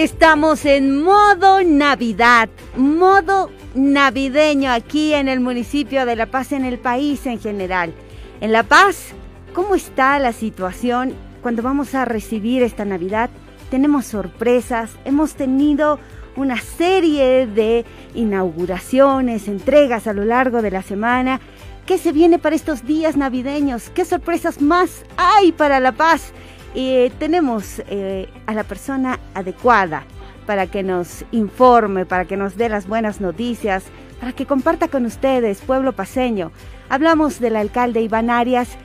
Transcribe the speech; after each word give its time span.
Estamos 0.00 0.64
en 0.64 1.02
modo 1.02 1.62
Navidad, 1.62 2.48
modo 2.74 3.50
navideño 3.74 4.72
aquí 4.72 5.12
en 5.12 5.28
el 5.28 5.40
municipio 5.40 6.06
de 6.06 6.16
La 6.16 6.24
Paz, 6.24 6.52
en 6.52 6.64
el 6.64 6.78
país 6.78 7.26
en 7.26 7.38
general. 7.38 7.92
En 8.40 8.50
La 8.50 8.62
Paz, 8.62 9.12
¿cómo 9.52 9.74
está 9.74 10.18
la 10.18 10.32
situación 10.32 11.12
cuando 11.42 11.62
vamos 11.62 11.94
a 11.94 12.06
recibir 12.06 12.62
esta 12.62 12.86
Navidad? 12.86 13.28
Tenemos 13.70 14.06
sorpresas, 14.06 14.88
hemos 15.04 15.34
tenido 15.34 16.00
una 16.34 16.56
serie 16.56 17.46
de 17.46 17.84
inauguraciones, 18.14 19.48
entregas 19.48 20.06
a 20.06 20.14
lo 20.14 20.24
largo 20.24 20.62
de 20.62 20.70
la 20.70 20.80
semana. 20.80 21.40
¿Qué 21.84 21.98
se 21.98 22.12
viene 22.12 22.38
para 22.38 22.56
estos 22.56 22.86
días 22.86 23.18
navideños? 23.18 23.90
¿Qué 23.90 24.06
sorpresas 24.06 24.62
más 24.62 25.04
hay 25.18 25.52
para 25.52 25.78
La 25.78 25.92
Paz? 25.92 26.32
Y 26.74 27.10
tenemos 27.18 27.82
eh, 27.88 28.28
a 28.46 28.54
la 28.54 28.64
persona 28.64 29.18
adecuada 29.34 30.04
para 30.46 30.66
que 30.66 30.82
nos 30.82 31.24
informe, 31.32 32.06
para 32.06 32.24
que 32.24 32.36
nos 32.36 32.56
dé 32.56 32.68
las 32.68 32.86
buenas 32.86 33.20
noticias, 33.20 33.90
para 34.20 34.32
que 34.32 34.46
comparta 34.46 34.88
con 34.88 35.06
ustedes, 35.06 35.60
pueblo 35.60 35.92
paseño. 35.92 36.52
Hablamos 36.88 37.40
del 37.40 37.56
alcalde 37.56 38.00
Iván 38.00 38.30
Arias, 38.30 38.76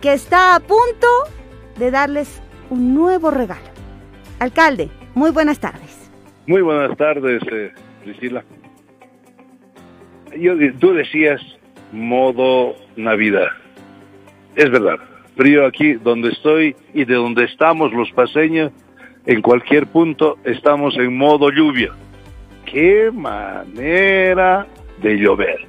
que 0.00 0.12
está 0.12 0.54
a 0.54 0.60
punto 0.60 1.06
de 1.78 1.90
darles 1.90 2.40
un 2.70 2.94
nuevo 2.94 3.30
regalo. 3.30 3.68
Alcalde, 4.38 4.90
muy 5.14 5.30
buenas 5.30 5.58
tardes. 5.58 6.10
Muy 6.46 6.62
buenas 6.62 6.96
tardes, 6.96 7.42
eh, 7.50 7.72
Priscila. 8.04 8.44
Yo, 10.38 10.52
tú 10.78 10.92
decías 10.92 11.40
modo 11.92 12.76
Navidad. 12.96 13.48
Es 14.54 14.70
verdad, 14.70 14.98
frío 15.36 15.66
aquí 15.66 15.94
donde 15.94 16.30
estoy 16.30 16.74
y 16.94 17.04
de 17.04 17.14
donde 17.14 17.44
estamos 17.44 17.92
los 17.92 18.10
paseños, 18.12 18.72
en 19.26 19.42
cualquier 19.42 19.86
punto 19.86 20.38
estamos 20.44 20.96
en 20.96 21.16
modo 21.16 21.50
lluvia. 21.50 21.92
Qué 22.64 23.10
manera 23.12 24.66
de 25.00 25.16
llover. 25.16 25.66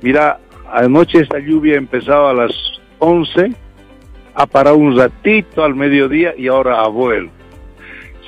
Mira, 0.00 0.38
anoche 0.70 1.20
esta 1.20 1.38
lluvia 1.38 1.76
empezaba 1.76 2.30
a 2.30 2.34
las 2.34 2.52
11, 2.98 3.52
ha 4.34 4.46
parado 4.46 4.76
un 4.76 4.96
ratito 4.96 5.64
al 5.64 5.74
mediodía 5.74 6.34
y 6.36 6.48
ahora 6.48 6.80
a 6.80 6.88
vuelo. 6.88 7.30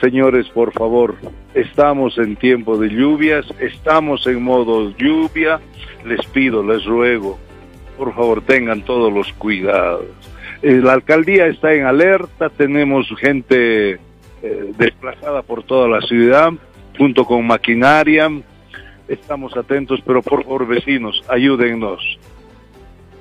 Señores, 0.01 0.49
por 0.49 0.73
favor, 0.73 1.15
estamos 1.55 2.19
en 2.19 2.37
tiempo 2.37 2.77
de 2.77 2.89
lluvias, 2.91 3.47
estamos 3.61 4.27
en 4.27 4.43
modo 4.43 4.91
lluvia. 4.97 5.61
Les 6.05 6.27
pido, 6.27 6.63
les 6.63 6.85
ruego, 6.85 7.39
por 7.97 8.15
favor 8.15 8.43
tengan 8.43 8.83
todos 8.83 9.13
los 9.13 9.33
cuidados. 9.35 10.24
Eh, 10.65 10.81
la 10.83 10.95
alcaldía 10.95 11.47
está 11.47 11.75
en 11.75 11.85
alerta, 11.85 12.49
tenemos 12.49 13.07
gente 13.21 13.99
eh, 14.43 14.73
desplazada 14.79 15.43
por 15.43 15.63
toda 15.63 15.87
la 15.89 16.01
ciudad, 16.01 16.55
junto 16.97 17.27
con 17.27 17.47
maquinaria, 17.47 18.31
estamos 19.07 19.55
atentos, 19.59 20.01
pero 20.07 20.23
por 20.23 20.43
favor 20.43 20.67
vecinos, 20.67 21.23
ayúdennos. 21.29 22.01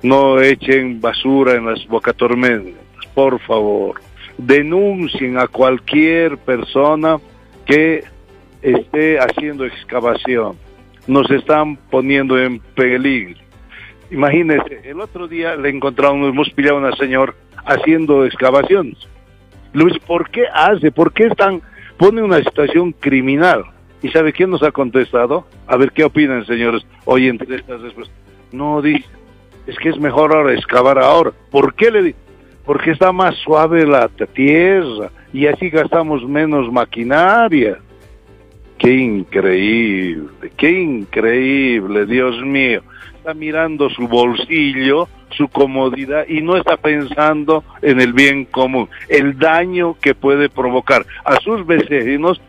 No 0.03 0.39
echen 0.39 1.01
basura 1.01 1.55
en 1.55 1.65
las 1.65 1.85
bocatormentas, 1.85 2.81
por 3.13 3.41
favor. 3.41 3.99
Denuncien 4.37 5.37
a 5.37 5.47
cualquier 5.47 6.37
persona 6.37 7.17
que 7.65 8.05
esté 8.61 9.19
haciendo 9.19 9.65
excavación. 9.65 10.55
Nos 11.07 11.29
están 11.29 11.75
poniendo 11.75 12.39
en 12.39 12.59
peligro. 12.59 13.42
Imagínense, 14.11 14.81
el 14.83 14.99
otro 14.99 15.27
día 15.27 15.55
le 15.55 15.69
encontramos, 15.69 16.29
hemos 16.29 16.49
pillado 16.51 16.77
a 16.77 16.87
una 16.87 16.95
señora 16.95 17.33
haciendo 17.65 18.25
excavaciones. 18.25 18.97
Luis, 19.73 19.97
¿por 19.99 20.29
qué 20.29 20.45
hace? 20.53 20.91
¿Por 20.91 21.13
qué 21.13 21.25
están, 21.25 21.61
pone 21.97 22.21
una 22.21 22.37
situación 22.37 22.91
criminal? 22.91 23.63
¿Y 24.01 24.09
sabe 24.09 24.33
quién 24.33 24.49
nos 24.49 24.61
ha 24.63 24.71
contestado? 24.71 25.47
A 25.65 25.77
ver 25.77 25.91
qué 25.91 26.03
opinan, 26.03 26.45
señores, 26.45 26.85
hoy 27.05 27.27
entre 27.27 27.55
estas 27.55 27.81
respuestas. 27.81 28.15
No, 28.51 28.81
dice, 28.81 29.05
es 29.65 29.77
que 29.77 29.89
es 29.89 29.97
mejor 29.97 30.35
ahora 30.35 30.53
excavar 30.53 30.99
ahora. 30.99 31.31
¿Por 31.49 31.73
qué 31.73 31.89
le 31.89 32.03
dice? 32.03 32.17
Porque 32.65 32.91
está 32.91 33.11
más 33.11 33.35
suave 33.37 33.85
la 33.85 34.07
tierra 34.09 35.09
y 35.31 35.47
así 35.47 35.69
gastamos 35.69 36.27
menos 36.27 36.71
maquinaria. 36.71 37.79
Qué 38.77 38.93
increíble, 38.93 40.51
qué 40.57 40.69
increíble, 40.69 42.05
Dios 42.05 42.41
mío. 42.41 42.81
Está 43.23 43.33
mirando 43.33 43.89
su 43.89 44.05
bolsillo, 44.05 45.07
su 45.29 45.47
comodidad 45.47 46.25
y 46.27 46.41
no 46.41 46.57
está 46.57 46.75
pensando 46.75 47.63
en 47.81 48.01
el 48.01 48.11
bien 48.11 48.43
común, 48.43 48.89
el 49.07 49.39
daño 49.39 49.95
que 50.01 50.13
puede 50.13 50.49
provocar 50.49 51.05
a 51.23 51.37
sus 51.37 51.65
vecinos 51.65 52.41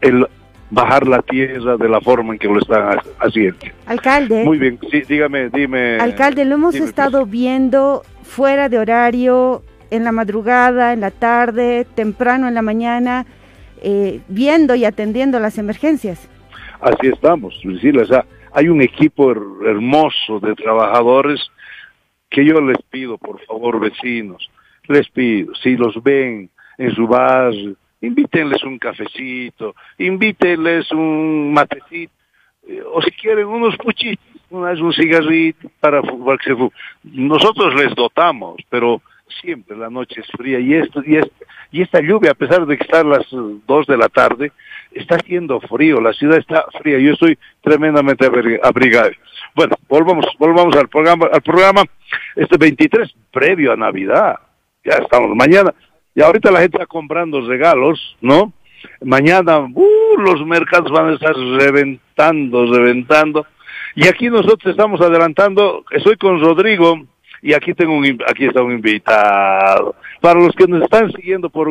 el 0.00 0.26
bajar 0.68 1.06
la 1.06 1.22
tierra 1.22 1.76
de 1.76 1.88
la 1.88 2.00
forma 2.00 2.32
en 2.32 2.40
que 2.40 2.48
lo 2.48 2.58
están 2.58 2.98
haciendo. 3.20 3.58
Alcalde. 3.86 4.42
Muy 4.42 4.58
bien, 4.58 4.80
sí, 4.90 5.02
dígame, 5.08 5.48
dime. 5.48 5.98
Alcalde, 6.00 6.44
lo 6.44 6.56
hemos 6.56 6.74
estado 6.74 7.24
viendo 7.24 8.02
fuera 8.24 8.68
de 8.68 8.80
horario, 8.80 9.62
en 9.92 10.02
la 10.02 10.10
madrugada, 10.10 10.92
en 10.92 11.02
la 11.02 11.12
tarde, 11.12 11.86
temprano 11.94 12.48
en 12.48 12.54
la 12.54 12.62
mañana 12.62 13.26
eh, 13.80 14.22
viendo 14.26 14.74
y 14.74 14.84
atendiendo 14.84 15.38
las 15.38 15.56
emergencias. 15.58 16.28
Así 16.80 17.06
estamos, 17.06 17.54
Priscila. 17.62 18.02
O 18.02 18.06
sea, 18.06 18.24
hay 18.56 18.70
un 18.70 18.80
equipo 18.80 19.32
hermoso 19.32 20.40
de 20.40 20.54
trabajadores 20.54 21.46
que 22.30 22.42
yo 22.42 22.58
les 22.62 22.80
pido, 22.88 23.18
por 23.18 23.38
favor, 23.44 23.78
vecinos, 23.78 24.50
les 24.88 25.06
pido, 25.10 25.54
si 25.56 25.76
los 25.76 26.02
ven 26.02 26.48
en 26.78 26.94
su 26.94 27.06
barrio, 27.06 27.76
invítenles 28.00 28.64
un 28.64 28.78
cafecito, 28.78 29.74
invítenles 29.98 30.90
un 30.92 31.52
matecito, 31.52 32.14
eh, 32.66 32.82
o 32.94 33.02
si 33.02 33.10
quieren 33.10 33.46
unos 33.46 33.76
puchitos, 33.76 34.24
un 34.50 34.92
cigarrito 34.94 35.70
para, 35.78 36.00
se 36.42 36.56
Nosotros 37.04 37.74
les 37.74 37.94
dotamos, 37.94 38.56
pero 38.70 39.02
siempre 39.42 39.76
la 39.76 39.90
noche 39.90 40.22
es 40.22 40.28
fría 40.28 40.60
y 40.60 40.72
esto 40.72 41.02
y, 41.04 41.18
y 41.72 41.82
esta 41.82 42.00
lluvia 42.00 42.30
a 42.30 42.34
pesar 42.34 42.64
de 42.64 42.78
que 42.78 42.84
están 42.84 43.10
las 43.10 43.26
dos 43.66 43.86
de 43.86 43.98
la 43.98 44.08
tarde 44.08 44.50
está 44.96 45.16
haciendo 45.16 45.60
frío 45.60 46.00
la 46.00 46.12
ciudad 46.12 46.38
está 46.38 46.64
fría 46.80 46.98
yo 46.98 47.12
estoy 47.12 47.38
tremendamente 47.62 48.26
abrigado 48.62 49.10
bueno 49.54 49.76
volvamos 49.88 50.26
volvamos 50.38 50.76
al 50.76 50.88
programa 50.88 51.26
al 51.32 51.42
programa 51.42 51.84
este 52.34 52.56
23 52.56 53.14
previo 53.30 53.72
a 53.72 53.76
navidad 53.76 54.36
ya 54.84 54.96
estamos 54.96 55.34
mañana 55.36 55.74
y 56.14 56.22
ahorita 56.22 56.50
la 56.50 56.60
gente 56.60 56.78
está 56.78 56.86
comprando 56.86 57.40
regalos 57.40 58.16
no 58.20 58.52
mañana 59.02 59.58
uh, 59.60 60.18
los 60.18 60.44
mercados 60.46 60.90
van 60.90 61.10
a 61.10 61.14
estar 61.14 61.34
reventando 61.34 62.72
reventando 62.72 63.46
y 63.94 64.06
aquí 64.08 64.28
nosotros 64.28 64.66
estamos 64.66 65.00
adelantando 65.00 65.84
estoy 65.90 66.16
con 66.16 66.40
Rodrigo 66.40 67.06
y 67.42 67.54
aquí 67.54 67.74
tengo 67.74 67.94
un, 67.96 68.18
aquí 68.28 68.46
está 68.46 68.62
un 68.62 68.72
invitado. 68.72 69.94
Para 70.20 70.40
los 70.40 70.54
que 70.54 70.66
nos 70.66 70.82
están 70.82 71.12
siguiendo 71.12 71.48
por 71.48 71.68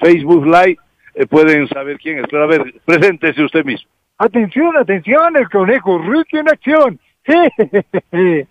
Facebook 0.00 0.46
Live, 0.46 0.78
eh, 1.14 1.26
pueden 1.26 1.68
saber 1.68 1.98
quién 1.98 2.18
es. 2.18 2.26
Pero 2.30 2.44
a 2.44 2.46
ver, 2.46 2.74
preséntese 2.84 3.42
usted 3.42 3.64
mismo. 3.64 3.88
Atención, 4.18 4.76
atención, 4.76 5.36
el 5.36 5.48
conejo 5.48 5.98
Ricky 5.98 6.38
en 6.38 6.48
acción. 6.48 7.00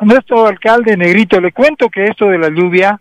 Nuestro 0.00 0.46
alcalde 0.46 0.96
Negrito, 0.96 1.40
le 1.40 1.52
cuento 1.52 1.88
que 1.88 2.04
esto 2.04 2.28
de 2.28 2.38
la 2.38 2.48
lluvia, 2.48 3.00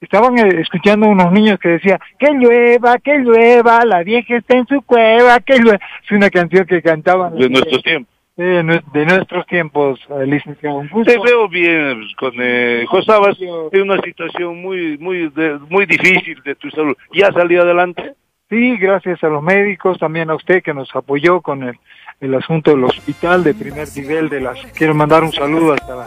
estaban 0.00 0.38
eh, 0.38 0.60
escuchando 0.60 1.06
unos 1.06 1.32
niños 1.32 1.58
que 1.58 1.70
decían, 1.70 1.98
que 2.18 2.30
llueva, 2.32 2.98
que 2.98 3.18
llueva, 3.18 3.84
la 3.84 4.02
vieja 4.02 4.36
está 4.36 4.56
en 4.56 4.66
su 4.66 4.82
cueva, 4.82 5.40
que 5.40 5.58
llueva. 5.58 5.80
Es 6.02 6.10
una 6.10 6.30
canción 6.30 6.66
que 6.66 6.82
cantaban. 6.82 7.36
De 7.36 7.48
nuestros 7.48 7.82
tiempos 7.82 8.13
de 8.36 9.06
nuestros 9.06 9.46
tiempos, 9.46 10.00
eh, 10.10 10.26
licenciado. 10.26 10.82
Te 11.04 11.18
veo 11.18 11.48
bien, 11.48 12.00
pues, 12.00 12.14
con, 12.16 12.32
eh, 12.40 12.84
Josabas, 12.88 13.36
en 13.40 13.82
una 13.82 14.00
situación 14.02 14.60
muy, 14.60 14.98
muy, 14.98 15.32
muy 15.68 15.86
difícil 15.86 16.42
de 16.44 16.54
tu 16.56 16.70
salud. 16.70 16.96
¿Ya 17.12 17.30
salió 17.32 17.62
adelante? 17.62 18.14
Sí, 18.50 18.76
gracias 18.76 19.22
a 19.22 19.28
los 19.28 19.42
médicos, 19.42 19.98
también 19.98 20.30
a 20.30 20.34
usted 20.34 20.62
que 20.62 20.74
nos 20.74 20.94
apoyó 20.94 21.40
con 21.40 21.62
el, 21.62 21.78
el 22.20 22.34
asunto 22.34 22.72
del 22.72 22.84
hospital 22.84 23.44
de 23.44 23.54
primer 23.54 23.88
nivel 23.96 24.28
de 24.28 24.40
las. 24.40 24.60
Quiero 24.72 24.94
mandar 24.94 25.22
un 25.22 25.32
saludo 25.32 25.72
hasta, 25.72 26.06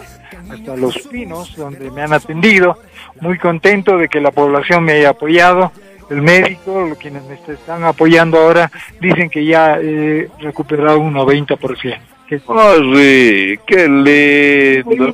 hasta 0.51 0.75
Los 0.75 0.97
Pinos, 1.07 1.55
donde 1.55 1.89
me 1.91 2.01
han 2.01 2.13
atendido. 2.13 2.77
Muy 3.21 3.37
contento 3.37 3.97
de 3.97 4.07
que 4.07 4.21
la 4.21 4.31
población 4.31 4.83
me 4.83 4.93
haya 4.93 5.09
apoyado 5.09 5.71
el 6.09 6.21
médico, 6.21 6.95
quienes 6.99 7.23
me 7.23 7.35
están 7.35 7.83
apoyando 7.83 8.37
ahora, 8.37 8.71
dicen 8.99 9.29
que 9.29 9.45
ya 9.45 9.77
he 9.79 10.29
recuperado 10.39 10.99
un 10.99 11.13
90%. 11.13 11.99
Oh, 12.47 12.73
sí, 12.95 13.57
qué 13.65 13.87
lindo. 13.87 15.13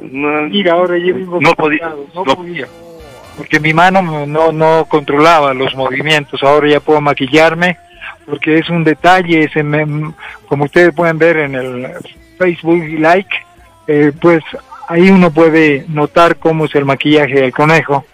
No, 0.00 0.42
Mira, 0.42 0.74
ahora 0.74 0.96
yo 0.96 1.14
no 1.16 1.54
podía, 1.54 1.92
no, 2.14 2.24
podía, 2.24 2.68
porque 3.36 3.58
mi 3.58 3.74
mano 3.74 4.26
no, 4.26 4.52
no 4.52 4.86
controlaba 4.88 5.52
los 5.54 5.74
movimientos. 5.74 6.42
Ahora 6.44 6.68
ya 6.68 6.80
puedo 6.80 7.00
maquillarme, 7.00 7.76
porque 8.26 8.58
es 8.58 8.70
un 8.70 8.84
detalle, 8.84 9.44
ese 9.44 9.64
como 10.46 10.64
ustedes 10.64 10.94
pueden 10.94 11.18
ver 11.18 11.38
en 11.38 11.54
el 11.56 11.88
Facebook 12.38 12.84
Like, 12.98 13.36
eh, 13.88 14.12
pues 14.20 14.44
ahí 14.88 15.10
uno 15.10 15.32
puede 15.32 15.84
notar 15.88 16.36
cómo 16.36 16.66
es 16.66 16.74
el 16.76 16.84
maquillaje 16.84 17.40
del 17.40 17.52
conejo. 17.52 18.04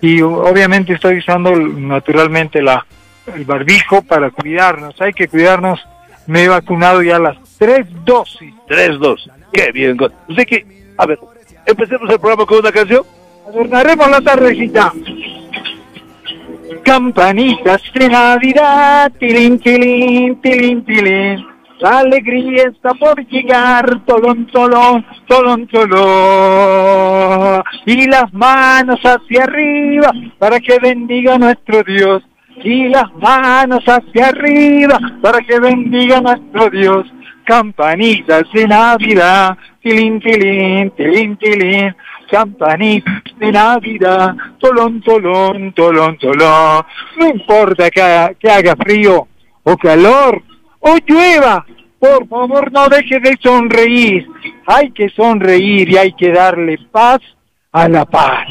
Y 0.00 0.20
obviamente 0.22 0.92
estoy 0.92 1.18
usando 1.18 1.50
naturalmente 1.56 2.62
la, 2.62 2.86
el 3.34 3.44
barbijo 3.44 4.02
para 4.02 4.30
cuidarnos. 4.30 5.00
Hay 5.00 5.12
que 5.12 5.28
cuidarnos. 5.28 5.80
Me 6.26 6.44
he 6.44 6.48
vacunado 6.48 7.02
ya 7.02 7.18
las 7.18 7.36
tres 7.58 7.86
dosis. 8.04 8.52
Tres 8.66 8.98
dosis. 8.98 9.32
Qué 9.52 9.70
bien. 9.72 9.96
Así 10.28 10.44
que, 10.44 10.66
a 10.98 11.06
ver, 11.06 11.18
empecemos 11.64 12.10
el 12.10 12.18
programa 12.18 12.46
con 12.46 12.58
una 12.58 12.72
canción. 12.72 13.02
Adornaremos 13.48 14.10
la 14.10 14.20
tardecita. 14.20 14.92
Campanitas 16.82 17.82
de 17.94 18.08
Navidad, 18.08 19.12
tilín, 19.18 19.58
tilín, 19.58 20.40
tilín, 20.40 20.84
tilín. 20.84 21.55
La 21.78 21.98
alegría 21.98 22.68
está 22.68 22.94
por 22.94 23.22
llegar, 23.26 24.02
tolón, 24.06 24.46
tolón, 24.46 25.04
tolón, 25.26 25.66
tolón. 25.66 27.62
Y 27.84 28.06
las 28.06 28.32
manos 28.32 28.98
hacia 29.04 29.44
arriba 29.44 30.10
para 30.38 30.58
que 30.58 30.78
bendiga 30.78 31.36
nuestro 31.36 31.82
Dios. 31.82 32.22
Y 32.64 32.88
las 32.88 33.12
manos 33.16 33.84
hacia 33.86 34.28
arriba 34.28 34.98
para 35.20 35.40
que 35.40 35.60
bendiga 35.60 36.22
nuestro 36.22 36.70
Dios. 36.70 37.06
Campanitas 37.44 38.44
de 38.54 38.66
Navidad, 38.66 39.58
tilín, 39.82 40.18
tilín, 40.20 40.90
tilín, 40.92 41.36
tilín. 41.36 41.94
Campanitas 42.30 43.22
de 43.38 43.52
Navidad, 43.52 44.34
tolón, 44.58 45.02
tolón, 45.02 45.74
tolón, 45.74 46.16
tolón. 46.16 46.86
No 47.18 47.28
importa 47.28 47.90
que, 47.90 48.34
que 48.40 48.50
haga 48.50 48.74
frío 48.76 49.28
o 49.62 49.76
calor, 49.76 50.42
o 50.86 50.96
llueva, 51.04 51.66
por 51.98 52.28
favor 52.28 52.72
no 52.72 52.88
deje 52.88 53.18
de 53.18 53.36
sonreír. 53.42 54.26
Hay 54.66 54.90
que 54.92 55.08
sonreír 55.10 55.90
y 55.90 55.96
hay 55.96 56.12
que 56.12 56.30
darle 56.30 56.78
paz 56.90 57.18
a 57.72 57.88
la 57.88 58.04
paz. 58.04 58.46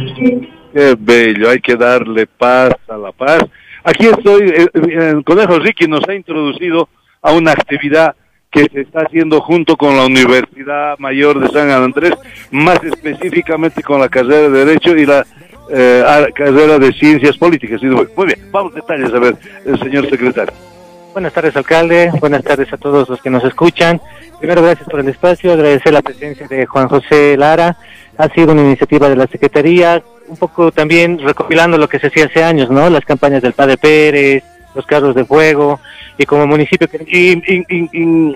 Qué 0.73 0.95
bello, 0.99 1.49
hay 1.49 1.59
que 1.61 1.75
darle 1.75 2.27
paz 2.27 2.73
a 2.89 2.97
la 2.97 3.11
paz. 3.11 3.45
Aquí 3.83 4.07
estoy, 4.07 4.49
eh, 4.49 4.67
eh, 4.73 5.11
el 5.13 5.23
Conejo 5.23 5.59
Ricky 5.59 5.87
nos 5.87 6.07
ha 6.09 6.13
introducido 6.13 6.89
a 7.21 7.31
una 7.31 7.51
actividad 7.51 8.15
que 8.51 8.65
se 8.71 8.81
está 8.81 9.01
haciendo 9.01 9.41
junto 9.41 9.77
con 9.77 9.95
la 9.95 10.05
Universidad 10.05 10.97
Mayor 10.97 11.39
de 11.39 11.47
San 11.49 11.69
Andrés, 11.69 12.13
más 12.51 12.83
específicamente 12.83 13.81
con 13.83 13.99
la 13.99 14.09
carrera 14.09 14.49
de 14.49 14.65
Derecho 14.65 14.95
y 14.95 15.05
la 15.05 15.25
eh, 15.71 16.03
carrera 16.33 16.79
de 16.79 16.91
Ciencias 16.93 17.37
Políticas. 17.37 17.81
Muy 17.83 18.25
bien, 18.25 18.51
vamos 18.51 18.73
a 18.73 18.75
detalles 18.75 19.13
a 19.13 19.19
ver, 19.19 19.35
señor 19.79 20.09
secretario. 20.09 20.74
Buenas 21.15 21.31
tardes, 21.31 21.55
alcalde. 21.55 22.11
Buenas 22.19 22.43
tardes 22.43 22.73
a 22.73 22.77
todos 22.77 23.07
los 23.07 23.21
que 23.21 23.29
nos 23.29 23.41
escuchan. 23.45 24.01
Primero, 24.37 24.61
gracias 24.61 24.89
por 24.89 24.99
el 24.99 25.07
espacio. 25.07 25.53
Agradecer 25.53 25.93
la 25.93 26.01
presencia 26.01 26.45
de 26.45 26.65
Juan 26.65 26.89
José 26.89 27.37
Lara. 27.37 27.77
Ha 28.17 28.27
sido 28.33 28.51
una 28.51 28.63
iniciativa 28.63 29.07
de 29.07 29.15
la 29.15 29.25
Secretaría, 29.25 30.03
un 30.27 30.35
poco 30.35 30.73
también 30.73 31.17
recopilando 31.19 31.77
lo 31.77 31.87
que 31.87 31.99
se 31.99 32.07
hacía 32.07 32.25
hace 32.25 32.43
años, 32.43 32.69
¿no? 32.69 32.89
Las 32.89 33.05
campañas 33.05 33.41
del 33.41 33.53
Padre 33.53 33.77
Pérez, 33.77 34.43
los 34.75 34.85
carros 34.85 35.15
de 35.15 35.23
fuego, 35.23 35.79
y 36.17 36.25
como 36.25 36.45
municipio 36.47 36.89
que... 36.89 38.35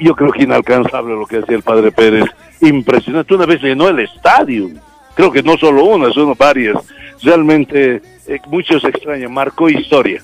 yo 0.00 0.16
creo 0.16 0.32
que 0.32 0.44
inalcanzable 0.44 1.14
lo 1.14 1.26
que 1.26 1.40
hacía 1.40 1.56
el 1.56 1.62
Padre 1.62 1.92
Pérez. 1.92 2.24
Impresionante. 2.62 3.34
Una 3.34 3.44
vez 3.44 3.60
llenó 3.60 3.90
el 3.90 3.98
estadio. 3.98 4.70
Creo 5.14 5.30
que 5.30 5.42
no 5.42 5.58
solo 5.58 5.84
una, 5.84 6.10
son 6.10 6.34
varias. 6.38 6.78
Realmente, 7.22 8.00
eh, 8.26 8.38
muchos 8.46 8.82
extrañan. 8.82 9.30
Marcó 9.30 9.68
historia. 9.68 10.22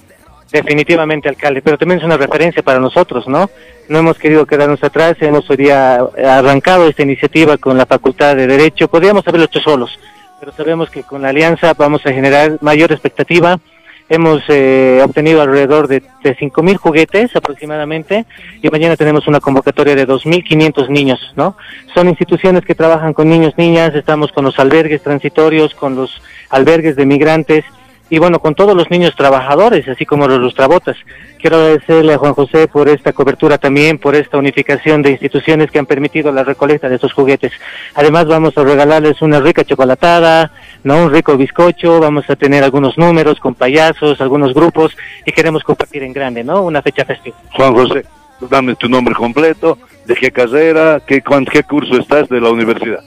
Definitivamente, 0.53 1.29
alcalde, 1.29 1.63
pero 1.63 1.79
también 1.79 2.01
es 2.01 2.05
una 2.05 2.17
referencia 2.17 2.63
para 2.63 2.81
nosotros, 2.81 3.29
¿no? 3.29 3.49
No 3.89 3.99
hemos 3.99 4.19
querido 4.19 4.47
quedarnos 4.47 4.83
atrás, 4.83 5.17
hemos 5.21 5.49
hoy 5.49 5.59
día 5.59 6.01
arrancado 6.25 6.89
esta 6.89 7.03
iniciativa 7.03 7.57
con 7.57 7.79
la 7.79 7.87
Facultad 7.87 8.35
de 8.35 8.49
Derecho, 8.49 8.89
podríamos 8.89 9.27
haberlo 9.29 9.45
hecho 9.47 9.61
solos, 9.61 9.99
pero 10.41 10.53
sabemos 10.53 10.91
que 10.91 11.05
con 11.05 11.23
la 11.23 11.29
alianza 11.29 11.75
vamos 11.75 12.05
a 12.05 12.13
generar 12.13 12.59
mayor 12.63 12.91
expectativa. 12.91 13.61
Hemos 14.09 14.43
eh, 14.49 15.01
obtenido 15.05 15.41
alrededor 15.41 15.87
de, 15.87 16.03
de 16.25 16.37
5.000 16.37 16.77
juguetes 16.79 17.37
aproximadamente 17.37 18.27
y 18.61 18.69
mañana 18.69 18.97
tenemos 18.97 19.29
una 19.29 19.39
convocatoria 19.39 19.95
de 19.95 20.09
2.500 20.09 20.89
niños, 20.89 21.33
¿no? 21.37 21.57
Son 21.95 22.09
instituciones 22.09 22.65
que 22.65 22.75
trabajan 22.75 23.15
con 23.15 23.29
niños, 23.29 23.55
niñas, 23.57 23.95
estamos 23.95 24.33
con 24.33 24.45
los 24.45 24.59
albergues 24.59 25.01
transitorios, 25.01 25.77
con 25.77 25.95
los 25.95 26.21
albergues 26.49 26.97
de 26.97 27.07
migrantes, 27.07 27.65
y 28.11 28.19
bueno, 28.19 28.41
con 28.41 28.57
todos 28.57 28.75
los 28.77 28.91
niños 28.91 29.15
trabajadores, 29.17 29.89
así 29.89 30.05
como 30.05 30.27
los 30.27 30.41
lustrabotas. 30.41 30.97
Quiero 31.39 31.57
agradecerle 31.57 32.15
a 32.15 32.19
Juan 32.19 32.35
José 32.35 32.67
por 32.67 32.89
esta 32.89 33.13
cobertura 33.13 33.57
también, 33.57 33.99
por 33.99 34.17
esta 34.17 34.37
unificación 34.37 35.01
de 35.01 35.13
instituciones 35.13 35.71
que 35.71 35.79
han 35.79 35.87
permitido 35.87 36.33
la 36.33 36.43
recolecta 36.43 36.89
de 36.89 36.97
estos 36.97 37.13
juguetes. 37.13 37.53
Además 37.95 38.27
vamos 38.27 38.59
a 38.59 38.65
regalarles 38.65 39.23
una 39.23 39.41
rica 39.41 39.65
chocolatada, 39.65 40.51
no 40.83 41.05
un 41.05 41.13
rico 41.13 41.37
bizcocho, 41.37 42.01
vamos 42.01 42.29
a 42.29 42.37
tener 42.37 42.65
algunos 42.65 42.99
números 42.99 43.39
con 43.39 43.55
payasos, 43.55 44.21
algunos 44.21 44.55
grupos 44.55 44.97
y 45.25 45.31
queremos 45.31 45.63
compartir 45.63 46.03
en 46.03 46.13
grande, 46.13 46.43
¿no? 46.43 46.63
Una 46.63 46.83
fecha 46.83 47.05
festiva. 47.05 47.37
Juan 47.53 47.75
José, 47.75 48.05
dame 48.51 48.75
tu 48.75 48.89
nombre 48.89 49.15
completo, 49.15 49.79
de 50.05 50.17
qué 50.17 50.33
carrera, 50.33 51.01
qué, 51.07 51.23
qué 51.53 51.63
curso 51.63 51.97
estás 51.97 52.29
de 52.29 52.41
la 52.41 52.51
universidad. 52.51 53.05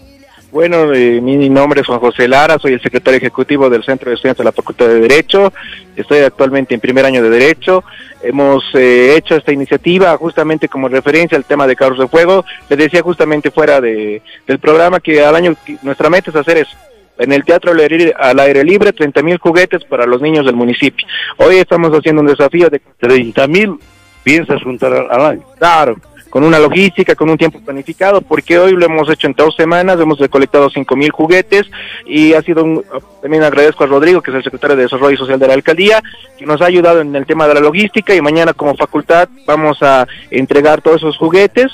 Bueno, 0.53 0.93
eh, 0.93 1.19
mi 1.19 1.49
nombre 1.49 1.81
es 1.81 1.87
Juan 1.87 1.97
José 1.97 2.27
Lara, 2.27 2.59
soy 2.59 2.73
el 2.73 2.81
secretario 2.81 3.17
ejecutivo 3.17 3.71
del 3.71 3.83
Centro 3.83 4.11
de 4.11 4.15
Estudiantes 4.15 4.37
de 4.37 4.43
la 4.43 4.51
Facultad 4.51 4.85
de 4.85 4.99
Derecho, 4.99 5.51
estoy 5.95 6.19
actualmente 6.19 6.75
en 6.75 6.79
primer 6.79 7.03
año 7.07 7.23
de 7.23 7.31
Derecho, 7.31 7.83
hemos 8.21 8.63
eh, 8.75 9.15
hecho 9.17 9.35
esta 9.35 9.51
iniciativa 9.51 10.15
justamente 10.15 10.69
como 10.69 10.89
referencia 10.89 11.39
al 11.39 11.45
tema 11.45 11.65
de 11.65 11.75
carros 11.75 11.97
de 11.97 12.07
fuego, 12.07 12.45
les 12.69 12.77
decía 12.77 13.01
justamente 13.01 13.49
fuera 13.49 13.81
de, 13.81 14.21
del 14.45 14.59
programa 14.59 14.99
que 14.99 15.25
al 15.25 15.35
año 15.35 15.55
nuestra 15.81 16.11
meta 16.11 16.29
es 16.29 16.35
hacer 16.35 16.57
eso, 16.57 16.77
en 17.17 17.31
el 17.31 17.43
teatro 17.43 17.71
al 17.71 18.39
aire 18.39 18.63
libre, 18.63 18.93
30 18.93 19.23
mil 19.23 19.39
juguetes 19.39 19.83
para 19.85 20.05
los 20.05 20.21
niños 20.21 20.45
del 20.45 20.55
municipio. 20.55 21.07
Hoy 21.37 21.55
estamos 21.55 21.89
haciendo 21.93 22.21
un 22.21 22.27
desafío 22.27 22.69
de 22.69 22.79
30 22.99 23.47
mil, 23.47 23.79
piensas 24.23 24.61
juntar 24.61 24.93
al 24.93 25.25
año. 25.25 25.41
Claro, 25.57 25.95
con 26.33 26.43
una 26.43 26.57
logística, 26.57 27.13
con 27.13 27.29
un 27.29 27.37
tiempo 27.37 27.59
planificado, 27.59 28.19
porque 28.19 28.57
hoy 28.57 28.71
lo 28.71 28.87
hemos 28.87 29.07
hecho 29.07 29.27
en 29.27 29.33
dos 29.33 29.55
semanas, 29.55 29.99
hemos 29.99 30.17
recolectado 30.17 30.67
cinco 30.71 30.95
mil 30.95 31.11
juguetes 31.11 31.69
y 32.07 32.33
ha 32.33 32.41
sido 32.41 32.63
un, 32.63 32.83
también 33.21 33.43
agradezco 33.43 33.83
a 33.83 33.87
Rodrigo, 33.87 34.19
que 34.19 34.31
es 34.31 34.37
el 34.37 34.43
secretario 34.43 34.75
de 34.75 34.81
Desarrollo 34.81 35.15
Social 35.15 35.37
de 35.37 35.47
la 35.47 35.53
Alcaldía, 35.53 36.01
que 36.35 36.47
nos 36.47 36.59
ha 36.61 36.65
ayudado 36.65 37.01
en 37.01 37.15
el 37.15 37.27
tema 37.27 37.47
de 37.47 37.53
la 37.53 37.59
logística 37.59 38.15
y 38.15 38.21
mañana 38.23 38.53
como 38.53 38.75
facultad 38.75 39.29
vamos 39.45 39.83
a 39.83 40.07
entregar 40.31 40.81
todos 40.81 41.03
esos 41.03 41.17
juguetes, 41.17 41.67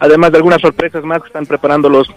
además 0.00 0.32
de 0.32 0.38
algunas 0.38 0.60
sorpresas 0.60 1.04
más 1.04 1.20
que 1.20 1.28
están 1.28 1.46
preparando 1.46 1.88
los 1.88 2.12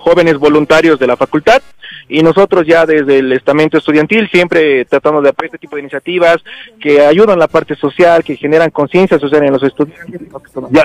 jóvenes 0.00 0.38
voluntarios 0.38 0.98
de 0.98 1.06
la 1.06 1.16
facultad 1.16 1.62
y 2.08 2.22
nosotros 2.22 2.66
ya 2.66 2.84
desde 2.86 3.18
el 3.18 3.32
estamento 3.32 3.78
estudiantil 3.78 4.28
siempre 4.30 4.84
tratamos 4.84 5.22
de 5.22 5.30
apoyar 5.30 5.46
este 5.46 5.58
tipo 5.58 5.76
de 5.76 5.82
iniciativas 5.82 6.38
que 6.80 7.00
ayudan 7.00 7.38
la 7.38 7.46
parte 7.46 7.76
social, 7.76 8.24
que 8.24 8.36
generan 8.36 8.70
conciencia 8.70 9.18
social 9.18 9.44
en 9.44 9.52
los 9.52 9.62
estudiantes. 9.62 10.20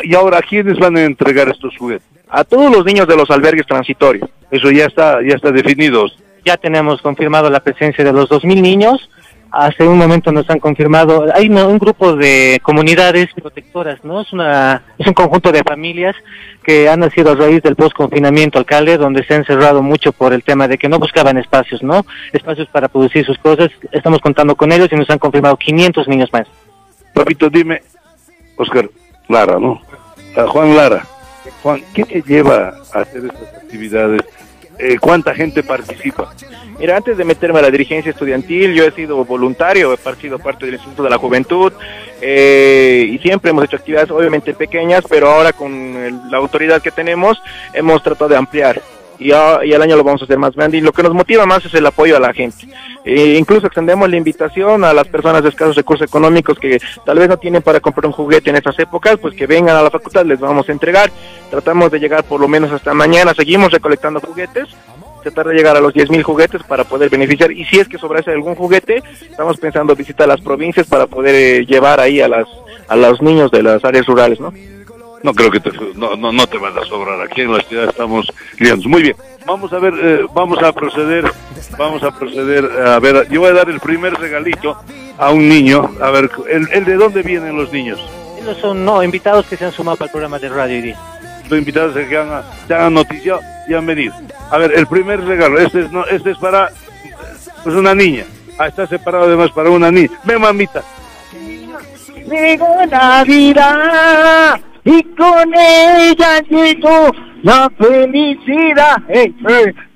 y 0.04 0.16
ahora, 0.16 0.38
¿a 0.38 0.42
quiénes 0.42 0.78
van 0.78 0.98
a 0.98 1.04
entregar 1.04 1.50
estos 1.50 1.76
juguetes? 1.78 2.08
A 2.30 2.44
todos 2.44 2.72
los 2.72 2.86
niños 2.86 3.08
de 3.08 3.16
los 3.16 3.30
albergues 3.32 3.66
transitorios. 3.66 4.30
Eso 4.52 4.70
ya 4.70 4.86
está, 4.86 5.20
ya 5.22 5.36
está 5.36 5.52
definido. 5.52 6.06
Ya 6.44 6.58
tenemos 6.58 7.02
confirmado 7.02 7.50
la 7.50 7.60
presencia 7.60 8.04
de 8.04 8.14
los 8.14 8.30
2.000 8.30 8.62
niños 8.62 9.10
hace 9.56 9.88
un 9.88 9.98
momento 9.98 10.32
nos 10.32 10.50
han 10.50 10.60
confirmado, 10.60 11.26
hay 11.34 11.48
un 11.48 11.80
grupo 11.80 12.16
de 12.16 12.60
comunidades 12.62 13.30
protectoras, 13.34 14.04
¿no? 14.04 14.22
Es, 14.22 14.34
una, 14.34 14.84
es 14.98 15.08
un 15.08 15.14
conjunto 15.14 15.52
de 15.52 15.64
familias 15.64 16.16
que 16.62 16.90
han 16.90 17.00
nacido 17.00 17.32
a 17.32 17.36
raíz 17.36 17.62
del 17.64 17.76
post-confinamiento, 17.76 18.60
alcalde, 18.60 18.98
donde 18.98 19.24
se 19.24 19.34
han 19.34 19.46
cerrado 19.46 19.82
mucho 19.82 20.12
por 20.12 20.34
el 20.34 20.44
tema 20.44 20.68
de 20.68 20.78
que 20.78 20.90
no 20.90 21.00
buscaban 21.00 21.38
espacios, 21.38 21.82
¿no? 21.82 22.06
Espacios 22.34 22.68
para 22.68 22.90
producir 22.90 23.26
sus 23.26 23.38
cosas. 23.38 23.70
Estamos 23.92 24.20
contando 24.20 24.56
con 24.56 24.72
ellos 24.72 24.90
y 24.92 24.96
nos 24.96 25.10
han 25.10 25.20
confirmado 25.20 25.56
500 25.56 26.08
niños 26.10 26.30
más. 26.34 26.48
Papito, 27.14 27.50
dime, 27.50 27.82
Oscar 28.58 28.90
Lara, 29.30 29.58
¿no? 29.58 29.82
Juan 30.48 30.76
Lara. 30.76 31.06
Juan, 31.64 31.82
¿qué 31.94 32.04
te 32.04 32.22
lleva 32.22 32.74
a 32.94 33.00
hacer 33.00 33.26
estas 33.26 33.64
actividades 33.64 34.22
eh, 34.78 34.98
¿cuánta 35.00 35.34
gente 35.34 35.64
participa? 35.64 36.34
Mira, 36.80 36.98
antes 36.98 37.18
de 37.18 37.24
meterme 37.24 37.60
a 37.60 37.62
la 37.62 37.72
dirigencia 37.72 38.12
estudiantil, 38.12 38.74
yo 38.74 38.84
he 38.86 38.92
sido 38.92 39.24
voluntario, 39.24 39.94
he 39.94 40.16
sido 40.16 40.40
parte 40.40 40.66
del 40.66 40.76
Instituto 40.76 41.04
de 41.04 41.10
la 41.10 41.18
Juventud 41.18 41.72
eh, 42.22 43.08
y 43.10 43.18
siempre 43.20 43.52
hemos 43.52 43.64
hecho 43.66 43.78
actividades 43.78 44.12
obviamente 44.12 44.54
pequeñas, 44.54 45.04
pero 45.10 45.30
ahora 45.30 45.54
con 45.54 46.30
la 46.30 46.38
autoridad 46.38 46.82
que 46.82 46.92
tenemos 46.92 47.42
hemos 47.74 48.04
tratado 48.04 48.30
de 48.30 48.38
ampliar 48.38 48.82
y, 49.20 49.30
y 49.30 49.74
el 49.74 49.82
año 49.82 49.96
lo 49.96 50.04
vamos 50.04 50.22
a 50.22 50.26
hacer 50.26 50.38
más 50.38 50.56
grande 50.56 50.78
y 50.78 50.82
lo 50.82 50.92
que 50.92 51.04
nos 51.04 51.14
motiva 51.14 51.46
más 51.46 51.66
es 51.66 51.74
el 51.74 51.86
apoyo 51.86 52.18
a 52.18 52.20
la 52.20 52.34
gente. 52.34 52.68
E 53.04 53.36
incluso 53.36 53.68
extendemos 53.68 54.10
la 54.10 54.18
invitación 54.18 54.84
a 54.84 54.94
las 54.94 55.08
personas 55.08 55.44
de 55.44 55.50
escasos 55.50 55.76
recursos 55.76 56.08
económicos 56.08 56.58
que 56.60 56.80
tal 57.06 57.20
vez 57.20 57.30
no 57.30 57.38
tienen 57.38 57.62
para 57.62 57.80
comprar 57.80 58.08
un 58.08 58.14
juguete 58.14 58.50
en 58.50 58.56
estas 58.56 58.78
épocas, 58.80 59.18
pues 59.22 59.36
que 59.36 59.48
vengan 59.48 59.76
a 59.76 59.84
la 59.84 59.92
facultad, 59.92 60.26
les 60.26 60.40
vamos 60.40 60.68
a 60.70 60.72
entregar. 60.72 61.12
Tratamos 61.50 61.92
de 61.92 62.00
llegar 62.00 62.24
por 62.24 62.40
lo 62.40 62.48
menos 62.48 62.72
hasta 62.72 62.94
mañana, 62.94 63.34
seguimos 63.34 63.72
recolectando 63.72 64.20
juguetes 64.20 64.70
tratar 65.26 65.48
de 65.48 65.56
llegar 65.56 65.76
a 65.76 65.82
los 65.82 65.92
10.000 65.92 66.22
juguetes 66.22 66.62
para 66.64 66.84
poder 66.84 67.10
beneficiar 67.10 67.52
y 67.52 67.66
si 67.66 67.80
es 67.80 67.88
que 67.88 67.98
sobrase 67.98 68.32
algún 68.32 68.54
juguete, 68.54 69.02
estamos 69.22 69.58
pensando 69.58 69.96
visitar 69.96 70.28
las 70.28 70.40
provincias 70.40 70.86
para 70.86 71.08
poder 71.08 71.34
eh, 71.34 71.66
llevar 71.66 72.00
ahí 72.00 72.22
a 72.22 72.28
las 72.28 72.48
a 72.88 72.96
los 72.96 73.22
niños 73.22 73.50
de 73.50 73.64
las 73.64 73.84
áreas 73.84 74.06
rurales, 74.06 74.40
¿no? 74.40 74.54
No 75.26 75.34
creo 75.34 75.50
que 75.50 75.60
te, 75.60 75.72
no, 75.96 76.16
no, 76.16 76.32
no 76.32 76.46
te 76.46 76.60
van 76.60 76.78
a 76.78 76.84
sobrar. 76.86 77.20
Aquí 77.20 77.42
en 77.42 77.52
la 77.52 77.60
ciudad 77.64 77.90
estamos 77.90 78.32
liados. 78.60 78.86
Muy 78.86 79.02
bien. 79.02 79.16
Vamos 79.48 79.74
a 79.74 79.80
ver, 79.80 79.94
eh, 80.00 80.26
vamos 80.36 80.62
a 80.62 80.72
proceder 80.72 81.26
vamos 81.78 82.04
a 82.04 82.12
proceder 82.12 82.66
a 82.88 83.00
ver, 83.00 83.28
yo 83.30 83.42
voy 83.42 83.50
a 83.50 83.54
dar 83.54 83.70
el 83.70 83.80
primer 83.80 84.14
regalito 84.14 84.78
a 85.18 85.32
un 85.32 85.50
niño, 85.50 85.90
a 86.02 86.12
ver, 86.12 86.30
¿el, 86.50 86.68
el 86.72 86.86
de 86.86 86.96
dónde 86.96 87.24
vienen 87.24 87.58
los 87.58 87.72
niños? 87.72 88.00
Ellos 88.40 88.58
son 88.60 88.86
no, 88.86 89.02
invitados 89.02 89.48
que 89.48 89.58
se 89.58 89.66
han 89.66 89.72
sumado 89.72 89.98
para 89.98 90.08
el 90.08 90.12
programa 90.12 90.38
de 90.40 90.50
radio 90.50 90.84
hoy. 90.84 90.96
Los 91.50 91.60
invitados 91.60 91.96
que 91.96 92.18
han, 92.18 92.44
se 92.68 92.76
han 92.76 92.94
noticiado 92.94 93.42
y 93.68 93.74
han 93.74 93.86
venido. 93.86 94.14
A 94.52 94.58
ver, 94.58 94.74
el 94.76 94.86
primer 94.88 95.24
regalo, 95.24 95.60
este 95.60 95.82
es, 95.82 95.92
no, 95.92 96.06
este 96.06 96.32
es 96.32 96.38
para 96.38 96.70
pues 97.64 97.76
una 97.76 97.96
niña. 97.96 98.26
Ah, 98.60 98.68
está 98.68 98.86
separado 98.86 99.26
además 99.26 99.52
para 99.52 99.70
una 99.70 99.92
niña. 99.92 100.12
Ven, 100.24 100.40
mamita. 100.40 100.84
Llegó 102.30 102.86
Navidad 102.90 104.60
y 104.86 105.04
con 105.16 105.52
ella 105.54 106.40
llegó 106.48 107.12
la 107.42 107.70
felicidad. 107.76 108.98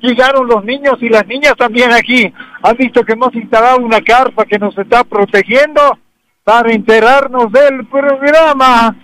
Llegaron 0.02 0.48
los 0.48 0.66
niños 0.66 0.96
y 1.02 1.10
las 1.10 1.26
niñas 1.28 1.54
también 1.58 1.94
aquí. 1.94 2.34
Han 2.64 2.76
visto 2.76 3.04
que 3.04 3.14
hemos 3.14 3.34
instalado 3.36 3.78
una 3.78 4.02
carpa 4.02 4.46
que 4.46 4.58
nos 4.58 4.76
está 4.78 5.04
protegiendo 5.04 5.98
para 6.44 6.72
enterarnos 6.72 7.52
del 7.52 7.86
programa. 7.86 8.96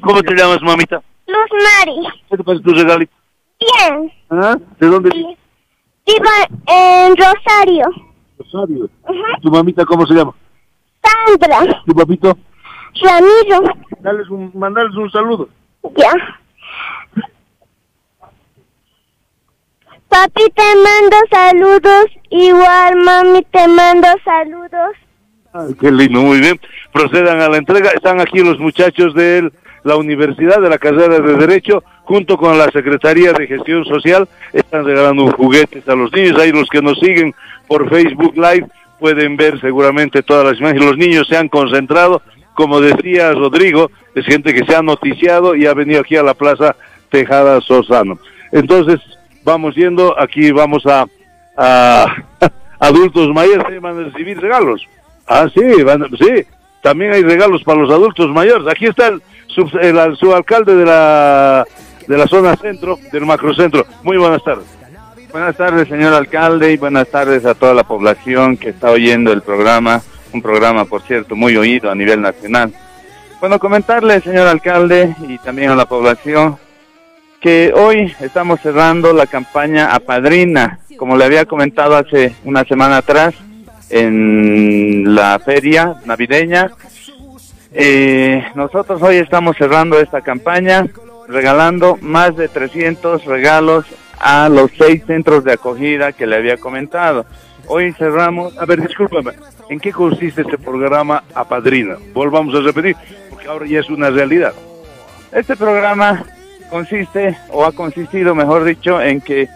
¿Cómo 0.00 0.20
te 0.20 0.34
llamas, 0.34 0.60
mamita? 0.62 1.00
Luz 1.26 1.50
Mari. 1.52 2.08
¿Qué 2.28 2.36
te 2.36 2.44
parece 2.44 2.64
tu 2.64 2.74
regalito? 2.74 3.12
Bien. 3.60 4.12
¿Ah? 4.30 4.56
¿De 4.80 4.86
dónde 4.88 5.10
vives? 5.10 5.38
Vivo 6.06 6.30
en 6.66 7.16
Rosario. 7.16 7.86
Rosario. 8.36 8.90
¿Tu 9.40 9.50
mamita 9.50 9.84
cómo 9.84 10.04
se 10.06 10.14
llama? 10.14 10.34
Sandra. 11.02 11.82
¿Tu 11.86 11.94
papito? 11.94 12.36
Ramiro. 13.02 13.74
Dales 14.00 14.28
un, 14.28 14.50
mandales 14.54 14.94
un 14.96 15.10
saludo. 15.10 15.48
Ya. 15.96 16.12
Papi, 20.08 20.42
te 20.54 20.62
mando 20.76 21.16
saludos. 21.30 22.06
Igual, 22.30 22.96
mami, 23.04 23.42
te 23.50 23.66
mando 23.68 24.08
saludos. 24.24 24.96
Ay, 25.52 25.74
qué 25.80 25.90
lindo, 25.90 26.20
muy 26.20 26.40
bien. 26.40 26.60
Procedan 26.92 27.40
a 27.40 27.48
la 27.48 27.56
entrega. 27.56 27.90
Están 27.90 28.20
aquí 28.20 28.40
los 28.40 28.58
muchachos 28.58 29.14
de 29.14 29.50
la 29.82 29.96
Universidad 29.96 30.60
de 30.60 30.70
la 30.70 30.78
Carrera 30.78 31.18
de 31.20 31.36
Derecho, 31.36 31.82
junto 32.04 32.36
con 32.36 32.56
la 32.58 32.70
Secretaría 32.70 33.32
de 33.32 33.46
Gestión 33.46 33.84
Social. 33.84 34.28
Están 34.52 34.84
regalando 34.84 35.30
juguetes 35.32 35.88
a 35.88 35.94
los 35.94 36.12
niños. 36.12 36.38
Ahí 36.38 36.52
los 36.52 36.68
que 36.68 36.82
nos 36.82 36.98
siguen 36.98 37.34
por 37.66 37.88
Facebook 37.88 38.34
Live 38.36 38.66
pueden 38.98 39.36
ver 39.36 39.60
seguramente 39.60 40.22
todas 40.22 40.44
las 40.44 40.60
imágenes. 40.60 40.84
Los 40.84 40.96
niños 40.96 41.26
se 41.28 41.36
han 41.36 41.48
concentrado. 41.48 42.22
Como 42.54 42.80
decía 42.80 43.32
Rodrigo, 43.32 43.90
es 44.14 44.24
gente 44.26 44.54
que 44.54 44.64
se 44.64 44.74
ha 44.76 44.82
noticiado 44.82 45.54
y 45.54 45.66
ha 45.66 45.74
venido 45.74 46.00
aquí 46.00 46.16
a 46.16 46.22
la 46.22 46.34
Plaza 46.34 46.76
Tejada 47.10 47.60
Sosano. 47.60 48.18
Entonces, 48.52 49.00
vamos 49.44 49.74
yendo. 49.74 50.18
Aquí 50.20 50.50
vamos 50.52 50.84
a, 50.86 51.06
adultos 52.80 53.28
mayores 53.34 53.80
van 53.80 53.98
a 53.98 54.02
recibir 54.04 54.40
regalos. 54.40 54.82
Ah, 55.26 55.46
sí, 55.54 55.82
van, 55.82 56.06
sí. 56.18 56.44
También 56.82 57.12
hay 57.12 57.22
regalos 57.22 57.62
para 57.64 57.80
los 57.80 57.90
adultos 57.90 58.28
mayores. 58.30 58.66
Aquí 58.68 58.86
está 58.86 59.08
el, 59.08 59.22
sub- 59.46 59.76
el, 59.80 59.98
al- 59.98 60.16
subalcalde 60.16 60.76
de 60.76 60.84
la, 60.84 61.64
de 62.06 62.18
la 62.18 62.26
zona 62.26 62.56
centro, 62.56 62.98
del 63.10 63.24
macrocentro. 63.24 63.86
Muy 64.02 64.16
buenas 64.18 64.44
tardes. 64.44 64.66
Buenas 65.32 65.56
tardes, 65.56 65.88
señor 65.88 66.12
alcalde, 66.14 66.72
y 66.72 66.76
buenas 66.76 67.08
tardes 67.08 67.44
a 67.46 67.54
toda 67.54 67.74
la 67.74 67.82
población 67.82 68.56
que 68.56 68.68
está 68.68 68.90
oyendo 68.92 69.32
el 69.32 69.42
programa, 69.42 70.00
un 70.34 70.42
programa, 70.42 70.84
por 70.84 71.02
cierto, 71.02 71.36
muy 71.36 71.56
oído 71.56 71.90
a 71.90 71.94
nivel 71.94 72.20
nacional. 72.20 72.74
Bueno, 73.40 73.58
comentarle, 73.58 74.20
señor 74.20 74.46
alcalde, 74.48 75.14
y 75.28 75.38
también 75.38 75.70
a 75.70 75.76
la 75.76 75.86
población, 75.86 76.56
que 77.40 77.72
hoy 77.74 78.12
estamos 78.20 78.60
cerrando 78.60 79.12
la 79.12 79.26
campaña 79.26 79.94
Apadrina, 79.94 80.80
como 80.98 81.16
le 81.16 81.24
había 81.24 81.44
comentado 81.44 81.96
hace 81.96 82.34
una 82.44 82.64
semana 82.64 82.98
atrás, 82.98 83.34
en 83.90 85.14
la 85.14 85.38
feria 85.38 85.96
navideña. 86.04 86.70
Eh, 87.72 88.44
nosotros 88.54 89.00
hoy 89.02 89.16
estamos 89.16 89.56
cerrando 89.56 90.00
esta 90.00 90.20
campaña 90.20 90.86
regalando 91.28 91.98
más 92.00 92.36
de 92.36 92.48
300 92.48 93.24
regalos 93.24 93.84
a 94.18 94.48
los 94.48 94.70
seis 94.78 95.02
centros 95.06 95.44
de 95.44 95.52
acogida 95.52 96.12
que 96.12 96.26
le 96.26 96.36
había 96.36 96.56
comentado. 96.56 97.26
Hoy 97.66 97.92
cerramos, 97.92 98.56
A 98.58 98.64
ver, 98.64 98.80
discúlpame. 98.80 99.32
¿En 99.68 99.80
qué 99.80 99.92
consiste 99.92 100.42
este 100.42 100.58
programa 100.58 101.24
Apadrina? 101.34 101.96
Volvamos 102.12 102.54
a 102.54 102.60
repetir, 102.60 102.96
porque 103.30 103.48
ahora 103.48 103.66
ya 103.66 103.80
es 103.80 103.90
una 103.90 104.10
realidad. 104.10 104.52
este 105.32 105.56
programa 105.56 106.24
consiste, 106.70 107.36
o 107.50 107.64
ha 107.64 107.72
consistido, 107.72 108.34
mejor 108.34 108.62
dicho, 108.64 109.00
en 109.00 109.20
que 109.20 109.48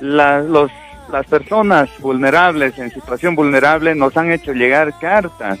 la- 0.00 0.40
los, 0.42 0.70
las 1.10 1.26
personas 1.26 1.88
vulnerables, 2.00 2.78
en 2.78 2.90
situación 2.90 3.34
vulnerable, 3.34 3.94
nos 3.94 4.16
han 4.16 4.30
hecho 4.30 4.52
llegar 4.52 4.92
cartas 5.00 5.58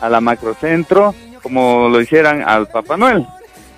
a 0.00 0.08
la 0.08 0.20
macrocentro, 0.20 1.14
como 1.42 1.88
lo 1.88 2.00
hicieran 2.00 2.42
al 2.46 2.66
Papá 2.66 2.96
Noel. 2.96 3.24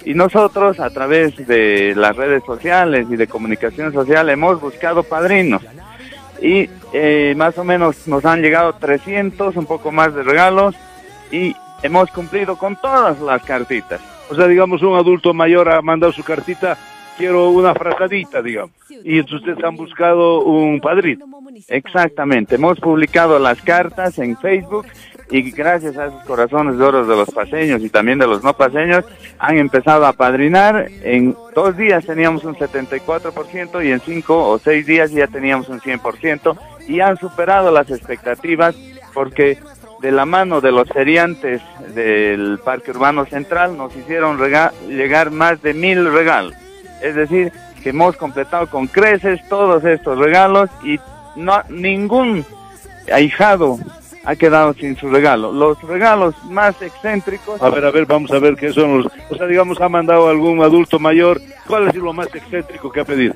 Y 0.04 0.14
nosotros, 0.14 0.80
a 0.80 0.90
través 0.90 1.36
de 1.46 1.92
las 1.94 2.16
redes 2.16 2.42
sociales 2.44 3.06
y 3.10 3.16
de 3.16 3.26
comunicación 3.28 3.92
social, 3.92 4.30
hemos 4.30 4.60
buscado 4.60 5.02
padrinos. 5.02 5.62
Y 6.42 6.68
eh, 6.92 7.34
más 7.36 7.56
o 7.56 7.64
menos 7.64 8.06
nos 8.08 8.24
han 8.24 8.42
llegado 8.42 8.72
300, 8.74 9.56
un 9.56 9.66
poco 9.66 9.92
más 9.92 10.14
de 10.14 10.24
regalos, 10.24 10.74
y 11.30 11.54
hemos 11.82 12.10
cumplido 12.10 12.56
con 12.56 12.76
todas 12.76 13.20
las 13.20 13.42
cartitas. 13.44 14.00
O 14.28 14.34
sea, 14.34 14.46
digamos, 14.46 14.82
un 14.82 14.94
adulto 14.96 15.32
mayor 15.32 15.68
ha 15.68 15.80
mandado 15.82 16.12
su 16.12 16.24
cartita, 16.24 16.76
quiero 17.16 17.50
una 17.50 17.74
frazadita, 17.74 18.42
digamos. 18.42 18.72
Y 19.04 19.20
ustedes 19.20 19.62
han 19.62 19.76
buscado 19.76 20.42
un 20.42 20.80
padrino. 20.80 21.26
Exactamente, 21.68 22.56
hemos 22.56 22.80
publicado 22.80 23.38
las 23.38 23.60
cartas 23.62 24.18
en 24.18 24.36
Facebook 24.36 24.86
y 25.32 25.50
gracias 25.50 25.96
a 25.96 26.06
esos 26.06 26.22
corazones 26.24 26.76
de 26.76 26.84
oro 26.84 27.06
de 27.06 27.16
los 27.16 27.30
paseños 27.30 27.82
y 27.82 27.88
también 27.88 28.18
de 28.18 28.26
los 28.26 28.44
no 28.44 28.52
paseños 28.52 29.02
han 29.38 29.56
empezado 29.56 30.04
a 30.04 30.12
padrinar. 30.12 30.88
En 31.02 31.34
dos 31.54 31.74
días 31.74 32.04
teníamos 32.04 32.44
un 32.44 32.54
74% 32.54 33.82
y 33.82 33.92
en 33.92 34.00
cinco 34.00 34.46
o 34.46 34.58
seis 34.58 34.84
días 34.84 35.10
ya 35.10 35.26
teníamos 35.26 35.70
un 35.70 35.80
100% 35.80 36.58
y 36.86 37.00
han 37.00 37.16
superado 37.16 37.70
las 37.70 37.90
expectativas 37.90 38.76
porque 39.14 39.58
de 40.02 40.12
la 40.12 40.26
mano 40.26 40.60
de 40.60 40.70
los 40.70 40.86
feriantes 40.88 41.62
del 41.94 42.60
Parque 42.62 42.90
Urbano 42.90 43.24
Central 43.24 43.74
nos 43.78 43.96
hicieron 43.96 44.38
llegar 44.86 45.30
más 45.30 45.62
de 45.62 45.72
mil 45.72 46.12
regalos. 46.12 46.54
Es 47.00 47.14
decir, 47.14 47.52
que 47.82 47.88
hemos 47.90 48.18
completado 48.18 48.66
con 48.66 48.86
creces 48.86 49.40
todos 49.48 49.82
estos 49.84 50.18
regalos 50.18 50.68
y 50.84 51.00
no 51.36 51.62
ningún 51.70 52.44
ahijado 53.10 53.78
ha 54.24 54.36
quedado 54.36 54.74
sin 54.74 54.96
su 54.96 55.08
regalo. 55.08 55.52
Los 55.52 55.80
regalos 55.82 56.34
más 56.44 56.80
excéntricos, 56.80 57.60
A 57.60 57.70
ver, 57.70 57.84
a 57.84 57.90
ver, 57.90 58.06
vamos 58.06 58.30
a 58.30 58.38
ver 58.38 58.56
qué 58.56 58.72
son 58.72 59.02
los... 59.02 59.12
O 59.30 59.36
sea, 59.36 59.46
digamos, 59.46 59.80
ha 59.80 59.88
mandado 59.88 60.28
algún 60.28 60.62
adulto 60.62 60.98
mayor. 60.98 61.40
¿Cuál 61.66 61.88
es 61.88 61.94
lo 61.94 62.12
más 62.12 62.28
excéntrico 62.34 62.90
que 62.90 63.00
ha 63.00 63.04
pedido? 63.04 63.34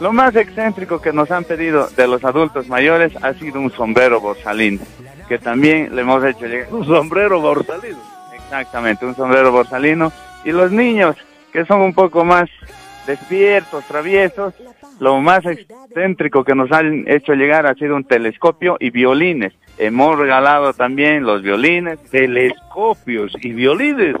lo 0.00 0.12
más 0.12 0.36
excéntrico 0.36 1.00
que 1.00 1.12
nos 1.12 1.30
han 1.30 1.44
pedido 1.44 1.88
de 1.96 2.06
los 2.06 2.22
adultos 2.24 2.68
mayores 2.68 3.12
ha 3.22 3.32
sido 3.34 3.60
un 3.60 3.70
sombrero 3.70 4.20
borsalino, 4.20 4.82
que 5.28 5.38
también 5.38 5.94
le 5.94 6.02
hemos 6.02 6.22
hecho 6.24 6.46
llegar. 6.46 6.72
Un 6.72 6.84
sombrero 6.84 7.40
borsalino. 7.40 7.98
Exactamente, 8.34 9.06
un 9.06 9.16
sombrero 9.16 9.50
borsalino. 9.52 10.12
Y 10.44 10.52
los 10.52 10.70
niños, 10.70 11.16
que 11.52 11.64
son 11.64 11.80
un 11.80 11.94
poco 11.94 12.24
más 12.24 12.48
despiertos, 13.06 13.84
traviesos, 13.86 14.54
lo 15.00 15.20
más 15.20 15.44
excéntrico 15.46 16.44
que 16.44 16.54
nos 16.54 16.70
han 16.72 17.04
hecho 17.08 17.34
llegar 17.34 17.66
ha 17.66 17.74
sido 17.74 17.96
un 17.96 18.04
telescopio 18.04 18.76
y 18.78 18.90
violines. 18.90 19.52
Hemos 19.78 20.18
regalado 20.18 20.72
también 20.72 21.24
los 21.24 21.42
violines. 21.42 21.98
Telescopios 22.10 23.32
y 23.40 23.52
violines. 23.52 24.16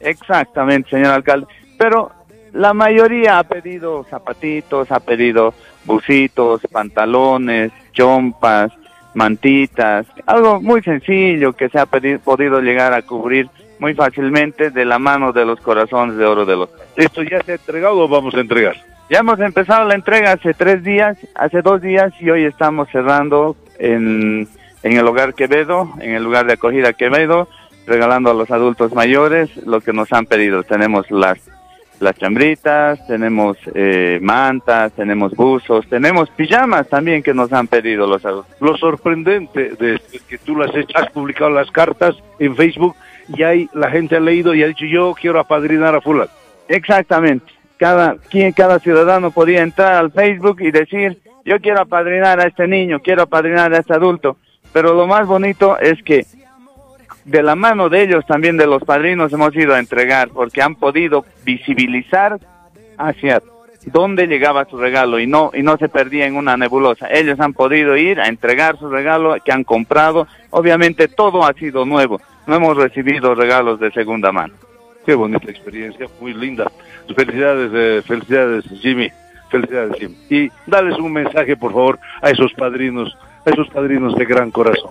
Exactamente, 0.00 0.90
señor 0.90 1.12
alcalde. 1.12 1.46
Pero 1.78 2.12
la 2.52 2.72
mayoría 2.72 3.38
ha 3.38 3.44
pedido 3.44 4.04
zapatitos, 4.04 4.90
ha 4.92 5.00
pedido 5.00 5.54
bucitos, 5.84 6.62
pantalones, 6.70 7.72
chompas, 7.92 8.72
mantitas, 9.14 10.06
algo 10.26 10.60
muy 10.60 10.82
sencillo 10.82 11.54
que 11.54 11.68
se 11.68 11.78
ha 11.78 11.86
podido 11.86 12.60
llegar 12.60 12.92
a 12.92 13.02
cubrir 13.02 13.48
muy 13.78 13.94
fácilmente 13.94 14.70
de 14.70 14.84
la 14.84 14.98
mano 14.98 15.32
de 15.32 15.44
los 15.44 15.60
corazones 15.60 16.16
de 16.16 16.24
oro 16.24 16.44
de 16.44 16.56
los. 16.56 16.68
¿Esto 16.96 17.22
ya 17.22 17.42
se 17.42 17.52
ha 17.52 17.54
entregado 17.56 17.98
o 17.98 18.08
vamos 18.08 18.34
a 18.34 18.40
entregar? 18.40 18.76
Ya 19.08 19.18
hemos 19.18 19.38
empezado 19.38 19.86
la 19.86 19.94
entrega 19.94 20.32
hace 20.32 20.52
tres 20.52 20.82
días, 20.82 21.16
hace 21.34 21.62
dos 21.62 21.80
días 21.80 22.12
y 22.20 22.28
hoy 22.30 22.44
estamos 22.44 22.88
cerrando 22.90 23.56
en, 23.78 24.48
en 24.86 24.96
el 24.96 25.06
hogar 25.06 25.34
Quevedo, 25.34 25.92
en 26.00 26.14
el 26.14 26.22
lugar 26.22 26.46
de 26.46 26.52
acogida 26.52 26.92
Quevedo, 26.92 27.48
regalando 27.88 28.30
a 28.30 28.34
los 28.34 28.50
adultos 28.52 28.94
mayores 28.94 29.56
lo 29.66 29.80
que 29.80 29.92
nos 29.92 30.12
han 30.12 30.26
pedido. 30.26 30.62
Tenemos 30.62 31.10
las 31.10 31.38
las 31.98 32.14
chambritas, 32.16 33.04
tenemos 33.06 33.56
eh, 33.74 34.18
mantas, 34.20 34.92
tenemos 34.92 35.32
buzos, 35.34 35.88
tenemos 35.88 36.28
pijamas 36.28 36.86
también 36.88 37.22
que 37.22 37.32
nos 37.32 37.50
han 37.54 37.68
pedido 37.68 38.06
los 38.06 38.24
adultos. 38.24 38.54
Lo 38.60 38.76
sorprendente 38.76 39.70
de 39.70 39.98
que 40.28 40.36
tú 40.38 40.56
las 40.56 40.70
has 40.74 40.84
has 40.94 41.10
publicado 41.10 41.50
las 41.50 41.70
cartas 41.70 42.14
en 42.38 42.54
Facebook 42.54 42.94
y 43.34 43.42
ahí 43.42 43.68
la 43.72 43.90
gente 43.90 44.14
ha 44.16 44.20
leído 44.20 44.54
y 44.54 44.62
ha 44.62 44.68
dicho 44.68 44.84
yo 44.84 45.14
quiero 45.18 45.40
apadrinar 45.40 45.94
a 45.94 46.02
fulano. 46.02 46.30
Exactamente. 46.68 47.46
Cada, 47.78 48.16
quien, 48.30 48.52
cada 48.52 48.78
ciudadano 48.78 49.30
podía 49.30 49.62
entrar 49.62 49.94
al 49.94 50.12
Facebook 50.12 50.60
y 50.60 50.70
decir, 50.70 51.18
yo 51.44 51.60
quiero 51.60 51.80
apadrinar 51.80 52.40
a 52.40 52.46
este 52.46 52.68
niño, 52.68 53.00
quiero 53.00 53.22
apadrinar 53.22 53.72
a 53.72 53.78
este 53.78 53.94
adulto, 53.94 54.36
pero 54.72 54.94
lo 54.94 55.06
más 55.06 55.26
bonito 55.26 55.78
es 55.78 56.02
que 56.02 56.26
de 57.24 57.42
la 57.42 57.56
mano 57.56 57.88
de 57.88 58.02
ellos, 58.02 58.24
también 58.26 58.56
de 58.56 58.66
los 58.66 58.82
padrinos, 58.84 59.32
hemos 59.32 59.54
ido 59.56 59.74
a 59.74 59.80
entregar, 59.80 60.28
porque 60.28 60.62
han 60.62 60.76
podido 60.76 61.24
visibilizar 61.44 62.38
hacia 62.98 63.42
dónde 63.86 64.26
llegaba 64.26 64.64
su 64.64 64.78
regalo 64.78 65.18
y 65.18 65.26
no 65.26 65.50
y 65.54 65.62
no 65.62 65.76
se 65.76 65.88
perdía 65.88 66.26
en 66.26 66.36
una 66.36 66.56
nebulosa. 66.56 67.08
Ellos 67.10 67.38
han 67.40 67.52
podido 67.52 67.96
ir 67.96 68.20
a 68.20 68.28
entregar 68.28 68.78
su 68.78 68.88
regalo 68.88 69.36
que 69.44 69.52
han 69.52 69.64
comprado. 69.64 70.26
Obviamente 70.50 71.08
todo 71.08 71.44
ha 71.44 71.52
sido 71.54 71.84
nuevo. 71.84 72.20
No 72.46 72.56
hemos 72.56 72.76
recibido 72.76 73.34
regalos 73.34 73.80
de 73.80 73.90
segunda 73.92 74.30
mano. 74.32 74.54
Qué 75.04 75.14
bonita 75.14 75.50
experiencia, 75.50 76.06
muy 76.20 76.34
linda. 76.34 76.70
Felicidades, 77.14 77.70
eh, 77.74 78.02
felicidades 78.04 78.64
Jimmy, 78.80 79.08
felicidades 79.50 79.96
Jimmy. 79.98 80.16
Y 80.30 80.50
darles 80.66 80.98
un 80.98 81.12
mensaje, 81.12 81.56
por 81.56 81.72
favor, 81.72 81.98
a 82.20 82.30
esos 82.30 82.52
padrinos, 82.54 83.16
esos 83.46 83.68
padrinos 83.68 84.14
de 84.16 84.24
gran 84.24 84.50
corazón. 84.50 84.90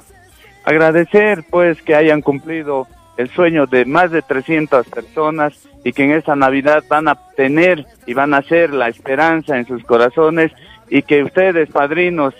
Agradecer 0.64 1.44
pues 1.50 1.82
que 1.82 1.96
hayan 1.96 2.22
cumplido 2.22 2.88
el 3.18 3.30
sueño 3.30 3.66
de 3.68 3.86
más 3.86 4.12
de 4.12 4.22
300 4.22 4.88
personas 4.88 5.54
y 5.84 5.94
que 5.94 6.04
en 6.04 6.12
esta 6.12 6.36
Navidad 6.36 6.84
van 6.90 7.08
a 7.08 7.16
tener 7.36 7.86
y 8.06 8.14
van 8.14 8.34
a 8.34 8.38
hacer 8.38 8.74
la 8.74 8.90
esperanza 8.90 9.58
en 9.58 9.68
sus 9.68 9.84
corazones 9.84 10.52
y 10.90 11.04
que 11.04 11.24
ustedes, 11.24 11.70
padrinos, 11.70 12.34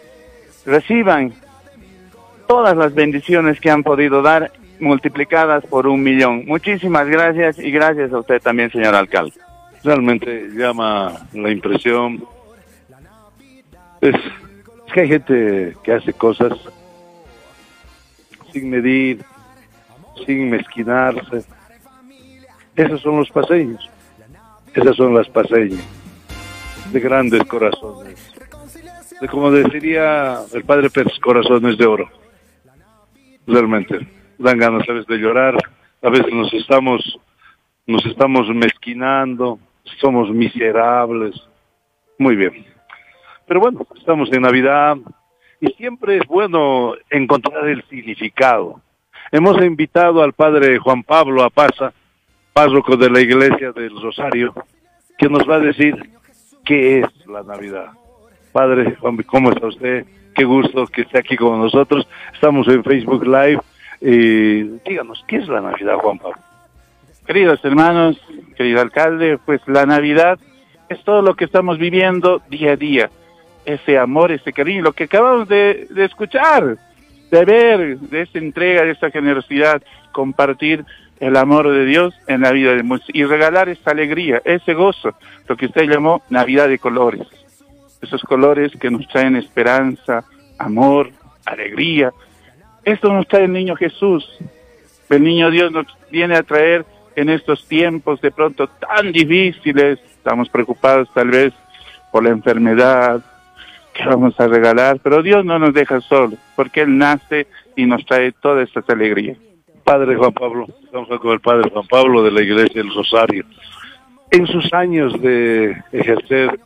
reciban 0.66 1.34
todas 2.48 2.76
las 2.76 2.94
bendiciones 2.94 3.60
que 3.60 3.70
han 3.70 3.84
podido 3.84 4.22
dar 4.22 4.52
multiplicadas 4.80 5.66
por 5.66 5.88
un 5.88 6.04
millón. 6.04 6.44
Muchísimas 6.46 7.08
gracias 7.08 7.60
y 7.60 7.72
gracias 7.72 8.12
a 8.12 8.20
usted 8.20 8.42
también, 8.42 8.72
señor 8.72 8.96
alcalde. 8.96 9.34
Realmente 9.84 10.50
llama 10.54 11.14
la 11.34 11.52
impresión. 11.52 12.24
Es, 14.02 14.16
es 14.16 14.22
hay 15.02 15.08
gente 15.08 15.76
que 15.84 15.92
hace 15.94 16.14
cosas 16.14 16.54
sin 18.52 18.70
medir, 18.70 19.24
sin 20.26 20.50
mezquinarse. 20.50 21.44
Esos 22.76 23.02
son 23.02 23.18
los 23.18 23.30
paseños. 23.30 23.90
Esas 24.74 24.96
son 24.96 25.14
las 25.14 25.28
paseñas 25.30 25.84
de 26.92 27.00
grandes 27.00 27.44
corazones. 27.46 28.34
Como 29.30 29.52
deciría 29.52 30.40
el 30.54 30.64
padre 30.64 30.90
Pérez, 30.90 31.18
corazones 31.20 31.78
de 31.78 31.86
oro. 31.86 32.10
Realmente, 33.48 34.08
dan 34.38 34.58
ganas 34.58 34.88
a 34.88 34.94
veces 34.94 35.08
de 35.08 35.18
llorar, 35.18 35.56
a 36.02 36.10
veces 36.10 36.34
nos 36.34 36.54
estamos, 36.54 37.20
nos 37.86 38.06
estamos 38.06 38.48
mezquinando, 38.50 39.60
somos 40.00 40.30
miserables. 40.32 41.36
Muy 42.18 42.36
bien. 42.36 42.75
Pero 43.48 43.60
bueno, 43.60 43.86
estamos 43.96 44.32
en 44.32 44.42
Navidad 44.42 44.98
y 45.62 45.68
siempre 45.74 46.18
es 46.18 46.28
bueno 46.28 46.94
encontrar 47.10 47.68
el 47.68 47.84
significado. 47.90 48.82
Hemos 49.32 49.62
invitado 49.64 50.24
al 50.24 50.34
padre 50.34 50.78
Juan 50.80 51.04
Pablo 51.04 51.44
Apaza, 51.44 51.94
párroco 52.54 52.98
de 52.98 53.10
la 53.10 53.20
iglesia 53.20 53.72
del 53.72 54.02
Rosario, 54.02 54.54
que 55.18 55.30
nos 55.30 55.48
va 55.48 55.56
a 55.56 55.60
decir 55.60 55.96
qué 56.64 57.00
es 57.00 57.28
la 57.28 57.44
Navidad. 57.44 57.92
Padre 58.52 58.96
Juan, 58.96 59.18
¿cómo 59.24 59.52
está 59.52 59.68
usted? 59.68 60.06
Qué 60.34 60.44
gusto 60.44 60.88
que 60.88 61.02
esté 61.02 61.20
aquí 61.20 61.38
con 61.38 61.60
nosotros. 61.60 62.08
Estamos 62.34 62.68
en 62.68 62.84
Facebook 62.84 63.26
Live. 63.26 63.62
y 64.02 64.64
díganos, 64.88 65.24
¿qué 65.28 65.38
es 65.38 65.48
la 65.48 65.62
Navidad, 65.62 65.96
Juan 65.98 66.18
Pablo? 66.18 66.38
Queridos 67.26 67.64
hermanos, 67.64 68.20
querido 68.56 68.82
alcalde, 68.82 69.40
pues 69.46 69.62
la 69.68 69.86
Navidad 69.86 70.40
es 70.90 71.04
todo 71.04 71.22
lo 71.22 71.36
que 71.36 71.46
estamos 71.46 71.78
viviendo 71.78 72.42
día 72.50 72.74
a 72.74 72.76
día. 72.76 73.10
Ese 73.66 73.98
amor, 73.98 74.32
ese 74.32 74.54
cariño, 74.54 74.84
lo 74.84 74.94
que 74.94 75.06
acabamos 75.06 75.48
de, 75.48 75.88
de 75.90 76.06
escuchar, 76.06 76.78
de 77.32 77.46
ver, 77.46 77.98
de 77.98 78.22
esa 78.22 78.38
entrega, 78.38 78.84
de 78.84 78.92
esa 78.92 79.10
generosidad, 79.10 79.82
compartir 80.12 80.86
el 81.20 81.38
amor 81.38 81.70
de 81.70 81.86
Dios 81.86 82.14
en 82.28 82.42
la 82.42 82.52
vida 82.52 82.76
de 82.76 82.84
muchos 82.84 83.10
y 83.14 83.24
regalar 83.24 83.70
esa 83.70 83.92
alegría, 83.92 84.42
ese 84.46 84.74
gozo, 84.74 85.16
lo 85.48 85.56
que 85.56 85.68
usted 85.68 85.84
llamó 85.84 86.22
Navidad 86.30 86.68
de 86.68 86.80
colores. 86.80 87.28
Esos 88.02 88.22
colores 88.24 88.72
que 88.80 88.92
nos 88.92 89.08
traen 89.08 89.36
esperanza, 89.36 90.26
amor, 90.60 91.12
alegría. 91.46 92.12
Esto 92.84 93.12
nos 93.12 93.28
trae 93.28 93.46
el 93.46 93.54
niño 93.54 93.76
Jesús. 93.76 94.30
El 95.10 95.24
niño 95.24 95.50
Dios 95.50 95.72
nos 95.72 95.88
viene 96.12 96.36
a 96.36 96.44
traer 96.44 96.86
en 97.16 97.30
estos 97.30 97.68
tiempos 97.68 98.22
de 98.22 98.32
pronto 98.32 98.68
tan 98.68 99.12
difíciles. 99.12 100.00
Estamos 100.18 100.50
preocupados 100.50 101.08
tal 101.14 101.30
vez 101.30 101.54
por 102.12 102.24
la 102.24 102.30
enfermedad 102.30 103.22
que 103.96 104.06
vamos 104.06 104.38
a 104.40 104.48
regalar, 104.48 105.00
pero 105.02 105.24
Dios 105.24 105.46
no 105.46 105.58
nos 105.58 105.74
deja 105.74 106.02
solos, 106.02 106.38
porque 106.56 106.82
Él 106.82 106.98
nace 106.98 107.48
y 107.78 107.86
nos 107.86 108.06
trae 108.06 108.34
todas 108.34 108.68
estas 108.68 108.88
alegrías. 108.90 109.38
Padre 109.86 110.16
Juan 110.16 110.34
Pablo, 110.34 110.68
estamos 110.84 111.08
con 111.20 111.32
el 111.32 111.40
Padre 111.40 111.70
Juan 111.72 111.88
Pablo 111.88 112.22
de 112.22 112.32
la 112.32 112.42
Iglesia 112.42 112.82
del 112.82 112.94
Rosario. 112.94 113.46
En 114.32 114.48
sus 114.48 114.74
años 114.74 115.20
de 115.22 115.82
ejercer 115.94 116.60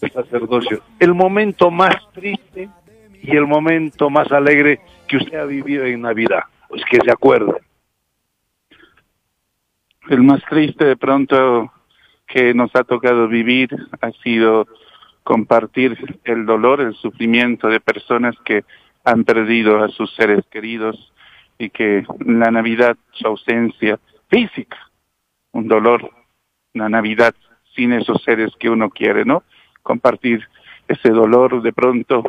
el 0.00 0.10
sacerdocio, 0.10 0.80
el 0.98 1.12
momento 1.12 1.70
más 1.70 1.94
triste 2.14 2.70
y 3.22 3.36
el 3.36 3.46
momento 3.46 4.08
más 4.08 4.30
alegre 4.32 4.80
que 5.06 5.18
usted 5.18 5.38
ha 5.38 5.44
vivido 5.44 5.84
en 5.84 6.00
Navidad, 6.00 6.44
pues 6.68 6.82
que 6.88 7.00
se 7.04 7.10
acuerde. 7.10 7.52
El 10.08 10.22
más 10.22 10.40
triste 10.48 10.86
de 10.86 10.96
pronto 10.96 11.70
que 12.26 12.54
nos 12.54 12.74
ha 12.76 12.84
tocado 12.84 13.28
vivir 13.28 13.68
ha 14.00 14.10
sido 14.22 14.66
compartir 15.26 16.20
el 16.22 16.46
dolor, 16.46 16.80
el 16.80 16.94
sufrimiento 16.94 17.66
de 17.66 17.80
personas 17.80 18.36
que 18.44 18.64
han 19.04 19.24
perdido 19.24 19.82
a 19.82 19.88
sus 19.88 20.14
seres 20.14 20.46
queridos 20.52 21.12
y 21.58 21.70
que 21.70 22.06
la 22.24 22.52
Navidad, 22.52 22.96
su 23.10 23.26
ausencia 23.26 23.98
física, 24.30 24.78
un 25.50 25.66
dolor, 25.66 26.08
la 26.74 26.88
Navidad 26.88 27.34
sin 27.74 27.92
esos 27.92 28.22
seres 28.22 28.52
que 28.60 28.70
uno 28.70 28.88
quiere, 28.88 29.24
¿no? 29.24 29.42
Compartir 29.82 30.46
ese 30.86 31.10
dolor 31.10 31.60
de 31.60 31.72
pronto 31.72 32.22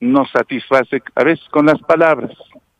no 0.00 0.26
satisface 0.26 1.02
a 1.14 1.24
veces 1.24 1.48
con 1.48 1.64
las 1.64 1.80
palabras, 1.80 2.32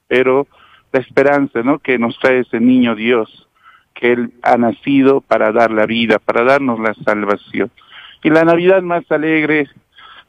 pero 0.07 0.47
la 0.93 1.01
esperanza, 1.01 1.63
¿no? 1.63 1.79
Que 1.79 1.99
nos 1.99 2.19
trae 2.19 2.41
ese 2.41 2.61
niño 2.61 2.95
Dios, 2.95 3.49
que 3.95 4.13
Él 4.13 4.35
ha 4.43 4.59
nacido 4.59 5.23
para 5.23 5.51
dar 5.51 5.71
la 5.71 5.87
vida, 5.87 6.19
para 6.19 6.45
darnos 6.45 6.79
la 6.79 6.93
salvación. 6.93 7.71
Y 8.27 8.31
la 8.31 8.43
Navidad 8.43 8.83
más 8.83 9.09
alegre, 9.13 9.69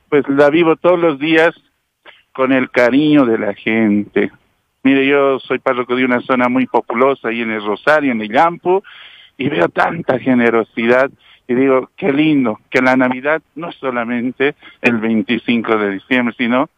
pues 0.07 0.23
la 0.29 0.51
vivo 0.51 0.75
todos 0.75 0.99
los 0.99 1.17
días 1.17 1.49
con 2.31 2.53
el 2.53 2.69
cariño 2.69 3.25
de 3.25 3.39
la 3.39 3.55
gente. 3.55 4.29
Mire, 4.83 5.07
yo 5.07 5.39
soy 5.39 5.57
párroco 5.57 5.95
de 5.95 6.05
una 6.05 6.21
zona 6.21 6.47
muy 6.47 6.67
populosa 6.67 7.29
ahí 7.29 7.41
en 7.41 7.49
el 7.49 7.65
Rosario, 7.65 8.11
en 8.11 8.21
el 8.21 8.31
Yampu, 8.31 8.83
y 9.35 9.49
veo 9.49 9.67
tanta 9.69 10.19
generosidad 10.19 11.09
y 11.47 11.55
digo, 11.55 11.89
qué 11.97 12.13
lindo, 12.13 12.59
que 12.69 12.83
la 12.83 12.95
Navidad 12.95 13.41
no 13.55 13.69
es 13.69 13.75
solamente 13.77 14.53
el 14.83 14.97
25 14.97 15.77
de 15.77 15.91
diciembre, 15.93 16.35
sino 16.37 16.69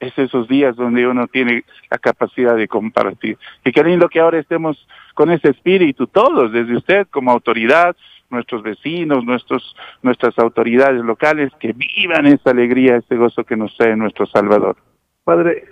es 0.00 0.18
esos 0.18 0.48
días 0.48 0.74
donde 0.74 1.06
uno 1.06 1.28
tiene 1.28 1.62
la 1.92 1.98
capacidad 1.98 2.56
de 2.56 2.66
compartir. 2.66 3.38
Y 3.64 3.70
qué 3.70 3.84
lindo 3.84 4.08
que 4.08 4.18
ahora 4.18 4.40
estemos 4.40 4.84
con 5.14 5.30
ese 5.30 5.50
espíritu, 5.50 6.08
todos, 6.08 6.50
desde 6.50 6.76
usted 6.76 7.06
como 7.08 7.30
autoridad, 7.30 7.94
nuestros 8.34 8.62
vecinos, 8.62 9.24
nuestros, 9.24 9.74
nuestras 10.02 10.38
autoridades 10.38 11.02
locales, 11.02 11.50
que 11.58 11.72
vivan 11.72 12.26
esa 12.26 12.50
alegría, 12.50 12.96
ese 12.96 13.16
gozo 13.16 13.44
que 13.44 13.56
nos 13.56 13.74
trae 13.76 13.96
nuestro 13.96 14.26
Salvador. 14.26 14.76
Padre, 15.24 15.64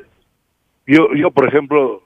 yo, 0.87 1.13
yo 1.15 1.31
por 1.31 1.47
ejemplo, 1.47 2.03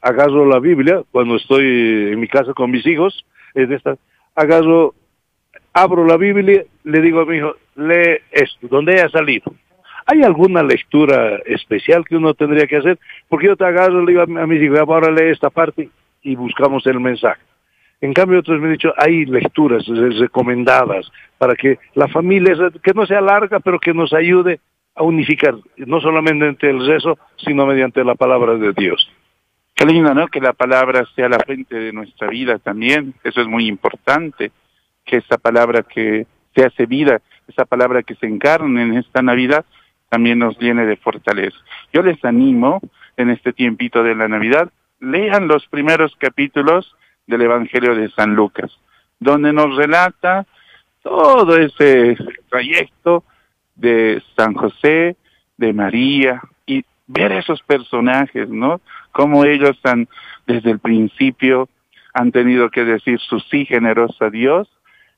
agarro 0.00 0.46
la 0.46 0.58
Biblia 0.58 1.02
cuando 1.10 1.36
estoy 1.36 1.64
en 2.12 2.20
mi 2.20 2.28
casa 2.28 2.54
con 2.54 2.70
mis 2.70 2.86
hijos, 2.86 3.24
es 3.54 3.70
esta, 3.70 3.96
agarro, 4.34 4.94
abro 5.72 6.06
la 6.06 6.16
Biblia, 6.16 6.64
le 6.84 7.00
digo 7.00 7.20
a 7.20 7.26
mi 7.26 7.36
hijo, 7.36 7.54
lee 7.76 8.18
esto, 8.30 8.68
donde 8.68 8.94
haya 8.94 9.08
salido. 9.10 9.52
¿Hay 10.06 10.22
alguna 10.22 10.62
lectura 10.62 11.36
especial 11.44 12.04
que 12.04 12.16
uno 12.16 12.32
tendría 12.32 12.66
que 12.66 12.78
hacer? 12.78 12.98
Porque 13.28 13.48
yo 13.48 13.56
te 13.56 13.66
agarro, 13.66 14.02
le 14.02 14.12
digo 14.12 14.22
a 14.22 14.46
mis 14.46 14.62
hijos, 14.62 14.78
ahora 14.78 15.10
lee 15.10 15.30
esta 15.30 15.50
parte 15.50 15.90
y 16.22 16.34
buscamos 16.34 16.86
el 16.86 16.98
mensaje. 16.98 17.42
En 18.00 18.12
cambio, 18.12 18.38
otros 18.38 18.60
me 18.60 18.66
han 18.66 18.72
dicho, 18.72 18.92
hay 18.96 19.24
lecturas 19.26 19.84
recomendadas 19.86 21.10
para 21.36 21.54
que 21.54 21.78
la 21.94 22.08
familia, 22.08 22.54
que 22.82 22.92
no 22.94 23.06
sea 23.06 23.20
larga, 23.20 23.60
pero 23.60 23.80
que 23.80 23.92
nos 23.92 24.12
ayude 24.12 24.60
a 24.94 25.02
unificar, 25.02 25.54
no 25.76 26.00
solamente 26.00 26.46
entre 26.46 26.70
el 26.70 26.86
rezo, 26.86 27.18
sino 27.36 27.66
mediante 27.66 28.04
la 28.04 28.14
palabra 28.14 28.54
de 28.54 28.72
Dios. 28.72 29.10
Qué 29.74 29.86
lindo, 29.86 30.12
¿no? 30.12 30.26
Que 30.26 30.40
la 30.40 30.52
palabra 30.52 31.04
sea 31.14 31.28
la 31.28 31.38
frente 31.38 31.76
de 31.76 31.92
nuestra 31.92 32.28
vida 32.28 32.58
también. 32.58 33.14
Eso 33.22 33.40
es 33.40 33.46
muy 33.46 33.68
importante. 33.68 34.50
Que 35.04 35.18
esa 35.18 35.38
palabra 35.38 35.84
que 35.84 36.26
se 36.54 36.64
hace 36.64 36.86
vida, 36.86 37.20
esa 37.46 37.64
palabra 37.64 38.02
que 38.02 38.16
se 38.16 38.26
encarna 38.26 38.82
en 38.82 38.96
esta 38.96 39.22
Navidad, 39.22 39.64
también 40.08 40.40
nos 40.40 40.58
llene 40.58 40.84
de 40.84 40.96
fortaleza. 40.96 41.56
Yo 41.92 42.02
les 42.02 42.24
animo 42.24 42.80
en 43.16 43.30
este 43.30 43.52
tiempito 43.52 44.02
de 44.02 44.16
la 44.16 44.26
Navidad, 44.26 44.68
lean 44.98 45.46
los 45.46 45.66
primeros 45.68 46.14
capítulos 46.18 46.96
del 47.28 47.42
Evangelio 47.42 47.94
de 47.94 48.10
San 48.10 48.34
Lucas, 48.34 48.76
donde 49.20 49.52
nos 49.52 49.76
relata 49.76 50.46
todo 51.02 51.56
ese 51.56 52.16
trayecto 52.48 53.22
de 53.76 54.20
San 54.36 54.54
José, 54.54 55.16
de 55.56 55.72
María, 55.72 56.42
y 56.66 56.84
ver 57.06 57.32
esos 57.32 57.62
personajes, 57.62 58.48
¿no? 58.48 58.80
Cómo 59.12 59.44
ellos 59.44 59.78
han, 59.84 60.08
desde 60.46 60.70
el 60.70 60.80
principio, 60.80 61.68
han 62.14 62.32
tenido 62.32 62.70
que 62.70 62.84
decir 62.84 63.20
su 63.20 63.38
sí 63.40 63.64
generoso 63.66 64.24
a 64.24 64.30
Dios, 64.30 64.68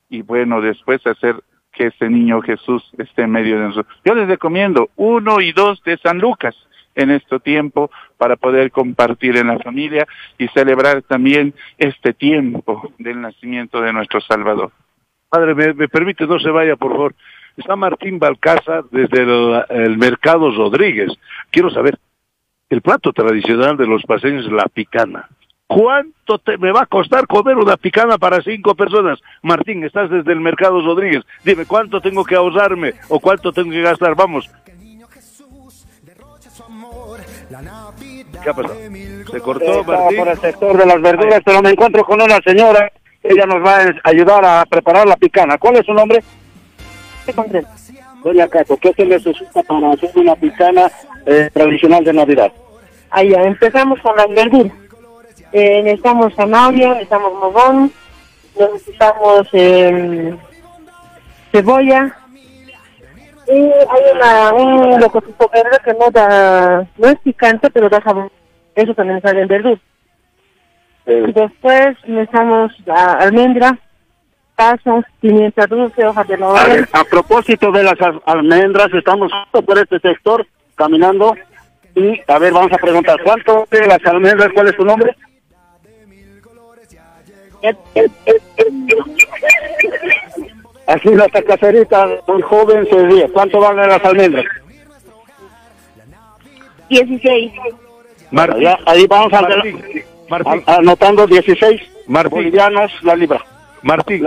y 0.09 0.21
bueno, 0.21 0.61
después 0.61 1.05
hacer 1.07 1.35
que 1.71 1.87
ese 1.87 2.09
niño 2.09 2.41
Jesús 2.41 2.83
esté 2.97 3.23
en 3.23 3.31
medio 3.31 3.57
de 3.57 3.67
nosotros. 3.67 3.97
Yo 4.03 4.13
les 4.13 4.27
recomiendo 4.27 4.89
uno 4.97 5.39
y 5.39 5.53
dos 5.53 5.81
de 5.83 5.97
San 5.97 6.19
Lucas 6.19 6.55
en 6.95 7.11
este 7.11 7.39
tiempo 7.39 7.91
para 8.17 8.35
poder 8.35 8.71
compartir 8.71 9.37
en 9.37 9.47
la 9.47 9.59
familia 9.59 10.07
y 10.37 10.47
celebrar 10.49 11.01
también 11.03 11.53
este 11.77 12.13
tiempo 12.13 12.91
del 12.97 13.21
nacimiento 13.21 13.81
de 13.81 13.93
nuestro 13.93 14.21
Salvador. 14.21 14.71
Padre, 15.29 15.55
me, 15.55 15.87
permite, 15.87 16.27
no 16.27 16.39
se 16.39 16.49
vaya, 16.49 16.75
por 16.75 16.91
favor. 16.91 17.15
Está 17.55 17.75
Martín 17.75 18.19
Balcaza 18.19 18.81
desde 18.91 19.23
el, 19.23 19.63
el 19.69 19.97
Mercado 19.97 20.51
Rodríguez. 20.51 21.11
Quiero 21.49 21.69
saber, 21.69 21.97
el 22.69 22.81
plato 22.81 23.13
tradicional 23.13 23.77
de 23.77 23.87
los 23.87 24.03
paseños 24.03 24.45
es 24.45 24.51
la 24.51 24.65
picana. 24.65 25.29
¿Cuánto 25.67 26.37
te, 26.37 26.57
me 26.57 26.73
va 26.73 26.81
a 26.81 26.85
costar 26.85 27.27
comer 27.27 27.55
una 27.55 27.77
picana 27.77 28.17
para 28.17 28.41
cinco 28.41 28.75
personas? 28.75 29.21
Martín, 29.41 29.85
estás 29.85 30.09
desde 30.09 30.33
el 30.33 30.41
Mercado 30.41 30.81
Rodríguez. 30.81 31.23
Dime, 31.45 31.65
¿cuánto 31.65 32.01
tengo 32.01 32.25
que 32.25 32.35
ahorrarme 32.35 32.95
o 33.07 33.21
cuánto 33.21 33.53
tengo 33.53 33.71
que 33.71 33.81
gastar? 33.81 34.13
Vamos. 34.13 34.51
¿Qué 38.43 38.49
ha 38.49 38.53
pasado? 38.53 38.75
¿Se 39.31 39.39
cortó, 39.41 39.79
Estaba 39.81 39.97
Martín? 39.99 40.17
por 40.19 40.27
el 40.29 40.39
sector 40.39 40.77
de 40.77 40.85
las 40.85 41.01
verduras, 41.01 41.41
pero 41.43 41.61
me 41.61 41.69
encuentro 41.71 42.03
con 42.05 42.21
una 42.21 42.39
señora. 42.45 42.91
Ella 43.23 43.45
nos 43.45 43.63
va 43.63 43.81
a 43.83 43.93
ayudar 44.03 44.43
a 44.45 44.65
preparar 44.65 45.07
la 45.07 45.15
picana. 45.15 45.57
¿Cuál 45.57 45.77
es 45.77 45.85
su 45.85 45.93
nombre? 45.93 46.23
Doña 48.23 48.47
Cato, 48.47 48.77
¿qué 48.77 48.93
se 48.93 49.05
necesita 49.05 49.63
para 49.63 49.91
hacer 49.91 50.11
una 50.15 50.35
picana 50.35 50.91
eh, 51.25 51.49
tradicional 51.53 52.03
de 52.03 52.13
Navidad? 52.13 52.51
Allá 53.09 53.43
empezamos 53.43 53.99
con 54.01 54.15
las 54.15 54.29
verduras. 54.29 54.73
Eh, 55.51 55.81
necesitamos 55.83 56.33
zanahoria, 56.35 56.89
necesitamos 56.89 57.33
mogón, 57.33 57.91
necesitamos 58.57 59.47
eh, 59.53 60.35
cebolla. 61.51 62.15
Y 63.51 63.55
hay 63.63 64.03
una, 64.15 64.53
un 64.53 64.99
locotito 65.01 65.49
verde 65.53 65.77
que 65.83 65.93
no 65.93 66.09
da, 66.11 66.87
no 66.97 67.07
es 67.09 67.19
picante, 67.19 67.69
pero 67.69 67.89
da 67.89 68.01
sabor. 68.01 68.31
Eso 68.75 68.93
también 68.93 69.21
sale 69.21 69.41
en 69.41 69.47
verdura. 69.47 69.79
Y 71.05 71.31
después 71.33 71.97
necesitamos 72.07 72.71
la 72.85 73.13
almendra, 73.13 73.77
pasas, 74.55 75.03
pimienta 75.19 75.65
dulce, 75.67 76.05
hojas 76.05 76.27
de 76.27 76.37
laurel. 76.37 76.87
a 76.93 77.03
propósito 77.03 77.71
de 77.71 77.83
las 77.83 77.99
al- 77.99 78.21
almendras, 78.25 78.87
estamos 78.93 79.31
justo 79.33 79.61
por 79.63 79.77
este 79.79 79.99
sector 79.99 80.45
caminando 80.75 81.35
y, 81.95 82.21
a 82.27 82.39
ver, 82.39 82.53
vamos 82.53 82.71
a 82.71 82.77
preguntar, 82.77 83.19
¿cuánto 83.23 83.67
de 83.69 83.85
las 83.87 84.05
almendras? 84.05 84.49
¿Cuál 84.53 84.67
es 84.69 84.77
tu 84.77 84.85
nombre? 84.85 85.13
Aquí 90.93 91.09
nuestra 91.09 91.41
caserita, 91.43 92.07
muy 92.27 92.41
joven, 92.41 92.85
se 92.89 93.05
ríe. 93.07 93.29
¿Cuánto 93.29 93.59
valen 93.59 93.87
las 93.89 94.03
almendras? 94.03 94.45
16. 96.89 97.51
Martín, 98.31 98.61
Ya, 98.61 98.77
ahí 98.85 99.05
vamos 99.07 99.33
a 99.33 99.41
Martín, 99.41 99.81
Martín, 100.29 100.63
a- 100.65 100.75
anotando 100.75 101.27
16 101.27 101.81
Martín. 102.07 102.31
bolivianos 102.31 102.91
la 103.03 103.15
libra. 103.15 103.41
Martín. 103.81 104.25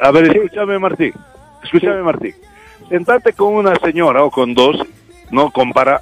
A 0.00 0.10
ver, 0.10 0.24
escúchame, 0.36 0.78
Martín. 0.78 1.12
Escúchame, 1.62 2.02
Martín. 2.02 2.34
Sentate 2.88 3.32
con 3.32 3.54
una 3.54 3.74
señora 3.76 4.22
o 4.24 4.30
con 4.30 4.54
dos, 4.54 4.76
no 5.30 5.50
compara, 5.50 6.00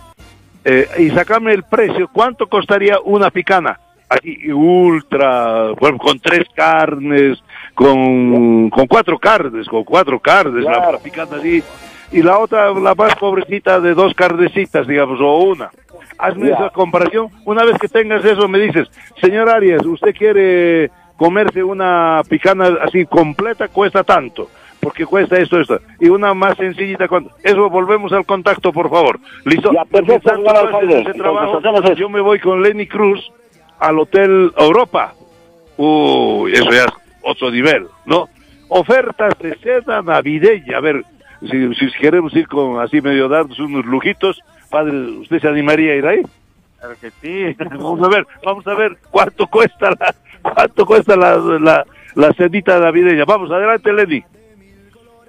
eh, 0.65 0.87
y 0.99 1.11
sacame 1.11 1.53
el 1.55 1.63
precio. 1.63 2.09
¿Cuánto 2.13 2.47
costaría 2.49 2.99
una 3.05 3.31
picana? 3.31 3.79
Aquí, 4.15 4.53
ultra, 4.53 5.73
bueno, 5.81 5.99
con 5.99 6.19
tres 6.21 6.45
carnes, 6.55 7.43
con, 7.75 8.71
con 8.71 8.87
cuatro 8.87 9.19
carnes, 9.19 9.67
con 9.69 9.85
cuatro 9.85 10.19
carnes, 10.21 10.65
la- 10.65 10.93
la 10.93 10.99
picana 10.99 11.37
así. 11.37 11.63
Y 12.13 12.23
la 12.23 12.39
otra, 12.39 12.71
la 12.73 12.95
más 12.95 13.17
pobrecita, 13.17 13.81
de 13.81 13.95
dos 13.95 14.15
carnecitas, 14.15 14.87
digamos, 14.87 15.21
o 15.21 15.39
una. 15.39 15.71
Hazme 16.19 16.51
esa 16.51 16.71
comparación. 16.71 17.29
Una 17.45 17.65
vez 17.65 17.77
que 17.79 17.89
tengas 17.89 18.25
eso, 18.25 18.47
me 18.47 18.61
dices, 18.61 18.89
señor 19.21 19.49
Arias, 19.49 19.85
¿usted 19.85 20.15
quiere 20.15 20.91
comerse 21.17 21.65
una 21.65 22.21
picana 22.29 22.79
así 22.83 23.05
completa? 23.07 23.67
Cuesta 23.69 24.05
tanto. 24.05 24.49
Porque 24.79 25.07
cuesta 25.07 25.39
esto, 25.39 25.59
esto. 25.59 25.81
Y 25.99 26.09
una 26.11 26.35
más 26.35 26.57
sencillita. 26.59 27.09
¿cuánto? 27.09 27.31
Eso, 27.43 27.71
volvemos 27.71 28.13
al 28.13 28.27
contacto, 28.27 28.71
por 28.71 28.91
favor. 28.91 29.19
¿Listo? 29.47 29.73
Ya, 29.73 29.85
perfecto, 29.87 30.31
trabajo, 30.43 30.81
Entonces, 30.83 31.85
eso. 31.85 31.95
yo 31.95 32.09
me 32.11 32.21
voy 32.21 32.39
con 32.39 32.63
Lenny 32.63 32.87
Cruz 32.87 33.33
al 33.89 33.99
Hotel 33.99 34.53
Europa. 34.57 35.15
Uy, 35.77 36.53
eso 36.53 36.71
ya 36.71 36.85
es 36.85 36.93
otro 37.23 37.51
nivel, 37.51 37.87
¿no? 38.07 38.29
Ofertas 38.69 39.35
de 39.39 39.57
cena 39.57 40.03
navideña. 40.03 40.79
A 40.79 40.81
ver, 40.81 41.05
si, 41.51 41.75
si 41.75 41.91
queremos 42.01 42.35
ir 42.35 42.49
con 42.49 42.81
así 42.81 43.01
medio 43.01 43.29
darnos 43.29 43.59
unos 43.59 43.85
lujitos, 43.85 44.41
padre, 44.71 44.97
¿usted 45.19 45.41
se 45.41 45.49
animaría 45.49 45.93
a 45.93 45.97
ir 45.97 46.07
ahí? 46.07 46.23
Claro 46.79 46.95
que 47.01 47.11
sí. 47.21 47.57
Vamos 47.71 48.03
a 48.03 48.09
ver, 48.09 48.27
vamos 48.45 48.67
a 48.67 48.75
ver 48.75 48.97
cuánto 49.11 49.47
cuesta 49.47 49.91
la, 49.91 50.15
cuánto 50.43 50.85
cuesta 50.85 51.17
la, 51.17 51.37
la, 51.37 51.85
la 52.15 52.33
cenita 52.35 52.79
navideña. 52.79 53.25
Vamos, 53.25 53.51
adelante, 53.51 53.93
Lenny. 53.93 54.23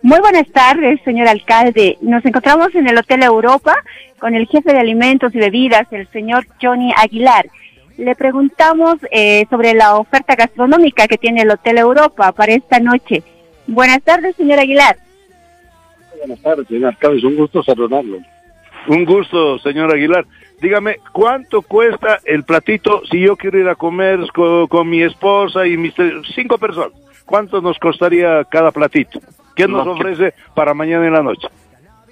Muy 0.02 0.20
buenas 0.20 0.48
tardes, 0.50 1.02
señor 1.04 1.28
alcalde. 1.28 1.98
Nos 2.02 2.24
encontramos 2.26 2.76
en 2.76 2.88
el 2.88 2.98
Hotel 2.98 3.24
Europa 3.24 3.74
con 4.20 4.36
el 4.36 4.48
jefe 4.48 4.72
de 4.72 4.80
alimentos 4.80 5.34
y 5.34 5.40
bebidas, 5.40 5.88
el 5.92 6.08
señor 6.12 6.46
Johnny 6.62 6.94
Aguilar. 6.96 7.48
Le 7.98 8.16
preguntamos 8.16 8.98
eh, 9.12 9.46
sobre 9.50 9.74
la 9.74 9.96
oferta 9.96 10.36
gastronómica 10.36 11.08
que 11.08 11.18
tiene 11.18 11.42
el 11.44 11.52
Hotel 11.52 11.78
Europa 11.78 12.32
para 12.34 12.54
esta 12.54 12.80
noche. 12.80 13.24
Buenas 13.68 14.02
tardes, 14.04 14.36
señor 14.36 14.60
Aguilar. 14.60 14.98
Buenas 16.20 16.42
tardes, 16.42 16.68
señor 16.68 16.90
alcalde, 16.90 17.18
es 17.20 17.24
un 17.24 17.36
gusto 17.36 17.64
saludarlo. 17.64 18.20
Un 18.88 19.06
gusto, 19.06 19.58
señor 19.60 19.94
Aguilar. 19.94 20.26
Dígame, 20.62 20.98
¿cuánto 21.12 21.62
cuesta 21.62 22.20
el 22.26 22.44
platito 22.44 23.02
si 23.10 23.20
yo 23.22 23.36
quiero 23.36 23.60
ir 23.60 23.68
a 23.70 23.76
comer 23.76 24.20
con, 24.34 24.68
con 24.68 24.90
mi 24.90 25.02
esposa 25.02 25.66
y 25.66 25.78
mis 25.78 25.94
cinco 26.36 26.58
personas? 26.58 26.92
¿Cuánto 27.26 27.62
nos 27.62 27.78
costaría 27.80 28.44
cada 28.46 28.72
platito? 28.72 29.20
¿Qué 29.56 29.68
nos 29.68 29.84
que- 29.84 29.90
ofrece 29.90 30.34
para 30.54 30.74
mañana 30.74 31.08
en 31.08 31.14
la 31.14 31.24
noche? 31.24 31.48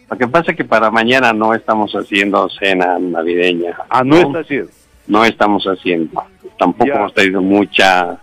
Lo 0.10 0.18
que 0.18 0.28
pasa 0.28 0.52
es 0.52 0.58
que 0.58 0.64
para 0.66 0.90
mañana 0.92 1.34
no 1.34 1.54
estamos 1.54 1.92
haciendo 1.94 2.48
cena 2.50 2.98
navideña. 3.00 3.76
Ah, 3.90 4.04
no 4.04 4.16
está 4.18 4.40
haciendo. 4.40 4.70
No 5.08 5.24
estamos 5.26 5.66
haciendo. 5.66 6.24
Tampoco 6.58 6.88
Ya. 6.88 6.96
hemos 6.96 7.14
tenido 7.14 7.42
mucha 7.42 8.18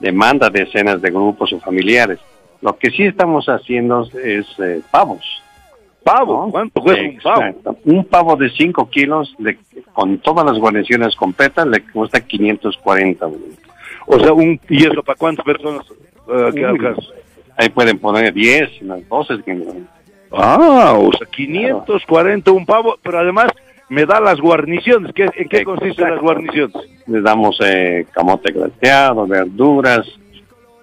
demanda 0.00 0.50
de 0.50 0.66
cenas 0.66 1.00
de 1.00 1.10
grupos 1.10 1.52
o 1.52 1.60
familiares. 1.60 2.18
Lo 2.62 2.76
que 2.76 2.90
sí 2.90 3.04
estamos 3.04 3.46
haciendo 3.48 4.08
es 4.24 4.46
eh, 4.58 4.80
pavos. 4.90 5.24
¿Pavo? 6.02 6.48
¿Cuánto 6.50 6.80
cuesta 6.82 7.02
un 7.02 7.18
pavo? 7.62 7.78
Un 7.84 8.04
pavo 8.04 8.36
de 8.36 8.48
5 8.50 8.88
kilos 8.90 9.34
con 9.92 10.18
todas 10.18 10.46
las 10.46 10.56
guarniciones 10.58 11.16
completas 11.16 11.66
le 11.66 11.80
cuesta 11.82 12.20
540. 12.20 13.26
güey. 13.26 13.40
O 14.06 14.18
sea, 14.20 14.32
un, 14.32 14.60
¿y 14.68 14.86
eso 14.86 15.02
para 15.02 15.16
cuántas 15.18 15.44
personas 15.44 15.84
que 16.54 16.64
alcanza? 16.64 17.02
Ahí 17.56 17.68
pueden 17.70 17.98
poner 17.98 18.32
10, 18.32 18.82
unas 18.82 19.08
12. 19.08 19.42
que- 19.42 19.66
Ah, 20.32 20.94
o 20.98 21.10
sea, 21.12 21.26
540 21.28 22.50
un 22.52 22.66
pavo, 22.66 22.96
pero 23.02 23.18
además 23.20 23.46
me 23.88 24.04
da 24.04 24.20
las 24.20 24.40
guarniciones. 24.40 25.12
¿Qué, 25.12 25.28
¿En 25.34 25.48
qué 25.48 25.64
consisten 25.64 26.10
las 26.10 26.20
guarniciones? 26.20 26.76
Le 27.06 27.20
damos 27.20 27.58
eh, 27.64 28.06
camote 28.12 28.52
glaseado, 28.52 29.26
verduras 29.26 30.06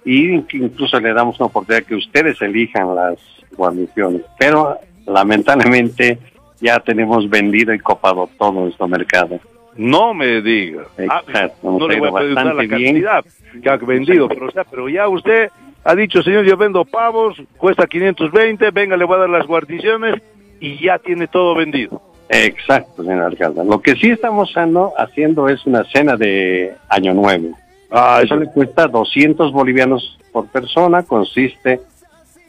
y 0.04 0.30
incluso 0.34 0.98
le 1.00 1.12
damos 1.12 1.38
una 1.40 1.46
oportunidad 1.46 1.84
que 1.84 1.94
ustedes 1.96 2.40
elijan 2.42 2.94
las 2.94 3.18
guarniciones. 3.56 4.22
Pero 4.38 4.78
lamentablemente 5.06 6.18
ya 6.60 6.80
tenemos 6.80 7.28
vendido 7.28 7.74
y 7.74 7.78
copado 7.78 8.28
todo 8.38 8.52
nuestro 8.52 8.88
mercado. 8.88 9.38
No 9.76 10.14
me 10.14 10.40
diga. 10.40 10.84
Ah, 11.08 11.22
Exacto, 11.26 11.78
no 11.78 11.88
le 11.88 11.98
voy 11.98 12.08
a 12.08 12.12
preguntar 12.12 12.54
la 12.54 12.62
bien. 12.62 13.02
cantidad 13.02 13.24
que 13.62 13.68
ha 13.68 13.76
vendido, 13.76 14.28
pero, 14.28 14.46
o 14.46 14.50
sea, 14.50 14.64
pero 14.64 14.88
ya 14.88 15.08
usted 15.08 15.50
ha 15.84 15.94
dicho, 15.94 16.22
señor, 16.22 16.44
yo 16.44 16.56
vendo 16.56 16.84
pavos, 16.84 17.36
cuesta 17.56 17.86
520, 17.86 18.70
venga, 18.70 18.96
le 18.96 19.04
voy 19.04 19.16
a 19.16 19.20
dar 19.20 19.30
las 19.30 19.46
guarniciones 19.46 20.22
y 20.60 20.78
ya 20.82 20.98
tiene 20.98 21.26
todo 21.26 21.54
vendido. 21.54 22.00
Exacto, 22.28 23.04
señor 23.04 23.24
alcalde. 23.24 23.64
Lo 23.64 23.80
que 23.80 23.94
sí 23.96 24.10
estamos 24.10 24.52
haciendo, 24.96 25.48
es 25.48 25.64
una 25.66 25.84
cena 25.84 26.16
de 26.16 26.74
Año 26.88 27.14
Nuevo. 27.14 27.56
Ah, 27.90 28.20
Eso 28.22 28.36
le 28.36 28.46
cuesta 28.46 28.86
200 28.86 29.52
bolivianos 29.52 30.18
por 30.32 30.48
persona, 30.48 31.02
consiste 31.02 31.80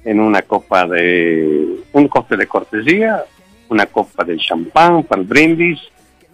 en 0.04 0.20
una 0.20 0.42
copa 0.44 0.88
de, 0.88 1.78
un 1.94 2.08
cóctel 2.08 2.40
de 2.40 2.48
cortesía, 2.48 3.24
una 3.70 3.86
copa 3.88 4.24
de 4.24 4.38
champán 4.38 5.04
para 5.04 5.22
el 5.22 5.28
brindis, 5.28 5.80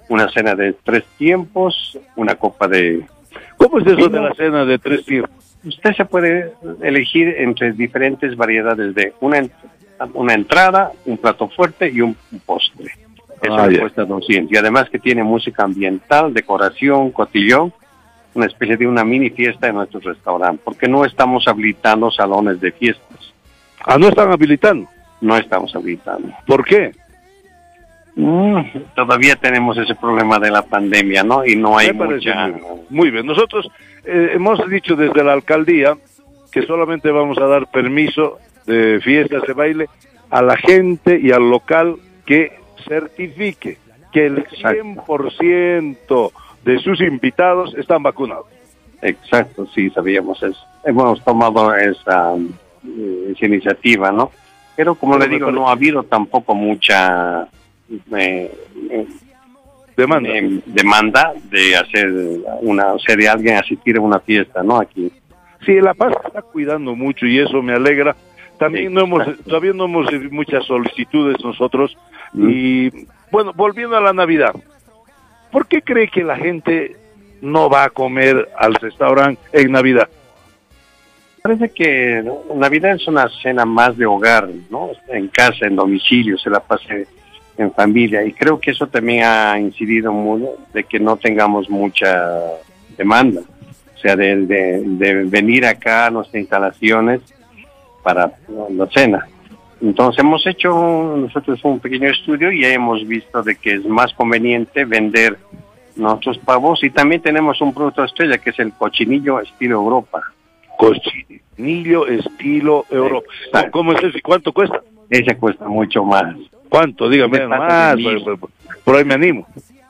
una 0.10 0.30
cena 0.30 0.56
de 0.56 0.74
tres 0.74 1.04
tiempos, 1.18 1.98
una 2.16 2.36
copa 2.36 2.68
de... 2.68 3.06
¿Cómo 3.58 3.80
es 3.80 3.88
eso 3.88 4.10
de 4.10 4.20
la 4.20 4.34
cena 4.34 4.66
de 4.66 4.78
tres 4.78 5.06
tiempos? 5.06 5.32
Usted 5.64 5.94
se 5.94 6.06
puede 6.06 6.54
elegir 6.82 7.36
entre 7.38 7.72
diferentes 7.72 8.36
variedades 8.36 8.94
de 8.96 9.14
una, 9.22 9.46
una 10.14 10.34
entrada, 10.34 10.92
un 11.06 11.18
plato 11.18 11.48
fuerte 11.50 11.90
y 11.90 12.02
un, 12.02 12.16
un 12.32 12.40
postre. 12.40 13.01
Eso 13.42 13.56
Ah, 13.56 13.68
le 13.68 13.74
ya. 13.76 13.80
cuesta 13.82 14.06
200. 14.06 14.52
Y 14.54 14.58
además 14.58 14.90
que 14.90 15.00
tiene 15.00 15.24
música 15.24 15.64
ambiental, 15.64 16.34
decoración, 16.34 17.12
cotillón, 17.12 17.74
una 18.34 18.46
especie 18.46 18.78
de 18.78 18.88
una 18.88 19.04
mini 19.04 19.30
fiesta 19.30 19.68
en 19.68 19.76
nuestro 19.76 20.00
restaurante, 20.00 20.62
porque 20.64 20.88
no 20.88 21.04
estamos 21.06 21.48
habilitando 21.48 22.10
salones 22.12 22.62
de 22.62 22.72
fiestas. 22.72 23.34
Ah, 23.84 23.98
no 23.98 24.08
están 24.08 24.32
habilitando. 24.32 24.88
No 25.22 25.36
estamos 25.38 25.76
habilitando. 25.76 26.30
¿Por 26.46 26.64
qué? 26.64 26.92
Mm, 28.16 28.60
todavía 28.96 29.36
tenemos 29.36 29.78
ese 29.78 29.96
problema 29.96 30.38
de 30.40 30.52
la 30.52 30.62
pandemia, 30.64 31.24
¿no? 31.24 31.46
Y 31.46 31.56
no 31.56 31.78
hay 31.78 31.94
mucha... 31.94 32.48
muy 32.48 32.52
bien. 32.52 32.62
Muy 32.90 33.12
bien. 33.12 33.26
Nosotros 33.26 33.70
eh, 34.04 34.32
hemos 34.34 34.68
dicho 34.70 34.96
desde 34.96 35.24
la 35.24 35.34
alcaldía 35.34 35.96
que 36.52 36.64
solamente 36.64 37.10
vamos 37.12 37.38
a 37.38 37.46
dar 37.48 37.68
permiso 37.68 38.38
de 38.66 39.00
fiestas 39.02 39.44
de 39.48 39.54
baile 39.54 39.86
a 40.30 40.42
la 40.42 40.58
gente 40.58 41.20
y 41.22 41.32
al 41.32 41.50
local 41.50 41.96
que 42.26 42.60
certifique 42.82 43.78
que 44.12 44.26
el 44.26 44.46
100% 44.46 46.32
de 46.64 46.80
sus 46.80 47.02
invitados 47.02 47.74
están 47.78 48.04
vacunados. 48.04 48.46
Exacto, 49.02 49.68
sí, 49.74 49.90
sabíamos 49.90 50.42
eso. 50.44 50.60
Hemos 50.86 51.24
tomado 51.24 51.74
esa, 51.76 52.36
eh, 52.36 53.34
esa 53.36 53.46
iniciativa, 53.46 54.12
¿no? 54.12 54.32
Pero 54.76 54.96
como 54.96 55.18
le 55.18 55.28
digo, 55.28 55.52
no 55.52 55.68
ha 55.68 55.74
habido 55.74 56.04
tampoco 56.04 56.56
mucha 56.56 57.48
eh, 58.18 58.52
eh, 58.90 59.08
demanda. 59.98 60.30
eh, 60.30 60.60
demanda 60.66 61.34
de 61.50 61.76
hacer 61.76 62.10
una, 62.62 62.94
o 62.94 63.00
sea, 63.00 63.16
de 63.16 63.28
alguien 63.28 63.58
asistir 63.58 63.98
a 63.98 64.02
una 64.02 64.20
fiesta, 64.20 64.64
¿no? 64.64 64.80
Aquí. 64.80 65.12
Sí, 65.66 65.80
La 65.80 65.94
Paz 65.94 66.14
está 66.26 66.42
cuidando 66.42 66.96
mucho 66.96 67.26
y 67.26 67.40
eso 67.40 67.62
me 67.62 67.74
alegra. 67.74 68.16
También 68.62 68.94
no 68.94 69.02
hemos, 69.02 69.26
todavía 69.44 69.74
no 69.74 69.86
hemos 69.86 70.06
recibido 70.06 70.32
muchas 70.32 70.64
solicitudes 70.68 71.44
nosotros. 71.44 71.98
Y 72.36 72.92
bueno, 73.32 73.54
volviendo 73.56 73.98
a 73.98 74.02
la 74.02 74.14
Navidad, 74.14 74.54
¿por 75.52 75.66
qué 75.66 75.82
cree 75.82 76.08
que 76.10 76.24
la 76.24 76.36
gente 76.38 76.96
no 77.42 77.72
va 77.72 77.86
a 77.86 77.90
comer 77.90 78.50
al 78.60 78.76
restaurante 78.76 79.42
en 79.52 79.72
Navidad? 79.72 80.08
Parece 81.42 81.70
que. 81.70 82.24
Navidad 82.56 82.92
es 82.98 83.08
una 83.08 83.28
cena 83.42 83.66
más 83.66 83.98
de 83.98 84.06
hogar, 84.06 84.48
¿no? 84.70 84.92
En 85.10 85.28
casa, 85.30 85.66
en 85.66 85.76
domicilio, 85.76 86.38
se 86.38 86.52
la 86.52 86.60
pase 86.60 87.08
en 87.58 87.74
familia. 87.74 88.24
Y 88.24 88.32
creo 88.34 88.60
que 88.60 88.70
eso 88.70 88.86
también 88.86 89.24
ha 89.24 89.60
incidido 89.60 90.14
mucho 90.14 90.54
de 90.72 90.84
que 90.84 91.00
no 91.00 91.18
tengamos 91.18 91.68
mucha 91.68 92.30
demanda. 92.96 93.42
O 93.96 93.98
sea, 93.98 94.16
de, 94.16 94.46
de- 94.46 94.84
de 94.86 95.24
venir 95.24 95.66
acá 95.66 96.06
a 96.06 96.12
nuestras 96.12 96.42
instalaciones 96.42 97.22
para 98.04 98.32
la 98.72 98.88
cena. 98.88 99.28
Entonces 99.82 100.20
hemos 100.24 100.46
hecho 100.46 101.16
nosotros 101.18 101.60
un 101.64 101.80
pequeño 101.80 102.10
estudio 102.10 102.52
y 102.52 102.64
hemos 102.66 103.06
visto 103.08 103.42
de 103.42 103.56
que 103.56 103.74
es 103.76 103.86
más 103.86 104.14
conveniente 104.14 104.86
vender 104.86 105.38
nuestros 105.96 106.38
pavos 106.38 106.84
y 106.84 106.90
también 106.92 107.22
tenemos 107.22 107.60
un 107.62 107.74
producto 107.74 108.04
estrella 108.04 108.38
que 108.38 108.52
es 108.52 108.60
el 108.60 108.74
cochinillo 108.74 109.40
estilo 109.40 109.76
Europa. 109.76 110.22
Cochinillo 110.78 112.08
estilo 112.08 112.86
Europa. 112.90 113.28
¿Cómo 113.72 113.94
es 113.94 114.04
eso 114.04 114.18
y 114.18 114.22
cuánto 114.22 114.52
cuesta? 114.54 114.82
Ese 115.10 115.36
cuesta 115.38 115.68
mucho 115.68 116.04
más. 116.04 116.36
¿Cuánto? 116.70 117.10
Dígame 117.10 117.40
más. 117.68 117.96
por- 118.38 118.50
por 118.84 118.96
ahí 118.96 119.04
me 119.06 119.14
animo. 119.16 119.48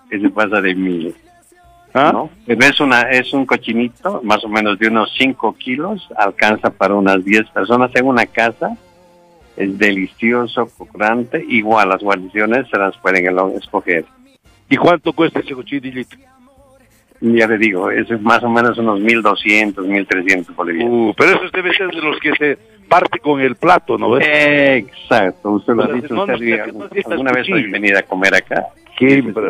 Ese 0.10 0.30
pasa 0.30 0.60
de 0.62 0.74
mil. 0.76 1.16
¿Ah? 1.94 2.12
¿no? 2.14 2.30
Pero 2.46 2.66
es, 2.66 2.80
una, 2.80 3.02
es 3.02 3.34
un 3.34 3.46
cochinito, 3.46 4.22
más 4.24 4.44
o 4.44 4.48
menos 4.48 4.80
de 4.80 4.88
unos 4.88 5.14
5 5.18 5.56
kilos, 5.58 6.08
alcanza 6.16 6.70
para 6.70 6.96
unas 6.96 7.24
10 7.24 7.50
personas 7.50 7.92
en 7.96 8.08
una 8.08 8.26
casa. 8.26 8.78
Es 9.58 9.78
delicioso, 9.78 10.68
crocante. 10.68 11.44
Igual 11.48 11.90
las 11.90 12.02
guarniciones 12.02 12.68
se 12.70 12.78
las 12.78 12.98
pueden 12.98 13.28
escoger. 13.56 14.06
¿Y 14.70 14.78
cuánto 14.78 15.12
cuesta 15.12 15.40
ese 15.40 15.54
cochinillito? 15.54 16.16
Ya 17.20 17.46
le 17.46 17.58
digo, 17.60 17.92
es 17.92 18.10
más 18.22 18.42
o 18.42 18.50
menos 18.50 18.78
unos 18.80 19.00
1200, 19.00 19.86
1300 19.86 20.56
bolivianos. 20.56 20.94
Uh, 20.94 21.14
pero 21.16 21.32
eso 21.32 21.52
debe 21.54 21.72
ser 21.74 21.90
de 21.90 22.02
los 22.02 22.20
que 22.20 22.34
se 22.34 22.58
parte 22.88 23.20
con 23.20 23.40
el 23.40 23.56
plato, 23.56 23.96
¿no 23.98 24.10
ves? 24.10 24.26
Exacto, 24.28 25.52
usted 25.52 25.74
lo 25.74 25.84
ha 25.84 25.88
dicho, 25.88 26.14
usted 26.16 27.04
no, 27.06 27.12
alguna 27.12 27.32
vez 27.32 27.48
venir 27.48 27.96
a 27.96 28.02
comer 28.02 28.34
acá. 28.34 28.66
Siempre. 28.98 29.44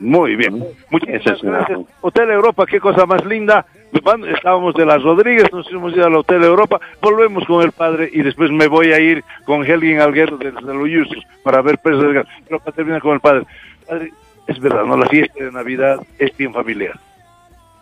Muy 0.00 0.34
bien. 0.34 0.64
Muchas 0.90 1.42
gracias. 1.42 1.80
Hotel 2.00 2.30
Europa, 2.30 2.64
qué 2.66 2.80
cosa 2.80 3.04
más 3.04 3.24
linda. 3.24 3.66
Estábamos 3.92 4.74
de 4.74 4.86
las 4.86 5.02
Rodríguez, 5.02 5.52
nos 5.52 5.70
hemos 5.70 5.92
ido 5.92 6.06
al 6.06 6.14
Hotel 6.14 6.42
Europa, 6.42 6.80
volvemos 7.02 7.44
con 7.44 7.62
el 7.62 7.72
padre 7.72 8.08
y 8.12 8.22
después 8.22 8.50
me 8.50 8.66
voy 8.66 8.92
a 8.92 8.98
ir 8.98 9.22
con 9.44 9.64
Helgin 9.64 10.00
Alguero 10.00 10.38
de, 10.38 10.52
de 10.52 10.74
los 10.74 10.88
Yustos 10.88 11.24
para 11.42 11.60
ver 11.60 11.78
Pesos 11.78 12.02
de 12.02 12.12
Gas. 12.14 12.26
Pero 12.46 12.60
para 12.60 12.72
terminar 12.74 13.02
con 13.02 13.14
el 13.14 13.20
padre. 13.20 13.44
Padre, 13.86 14.12
es 14.46 14.58
verdad, 14.58 14.84
¿no? 14.84 14.96
La 14.96 15.06
fiesta 15.06 15.44
de 15.44 15.52
Navidad 15.52 16.00
es 16.18 16.34
bien 16.36 16.52
familiar. 16.52 16.98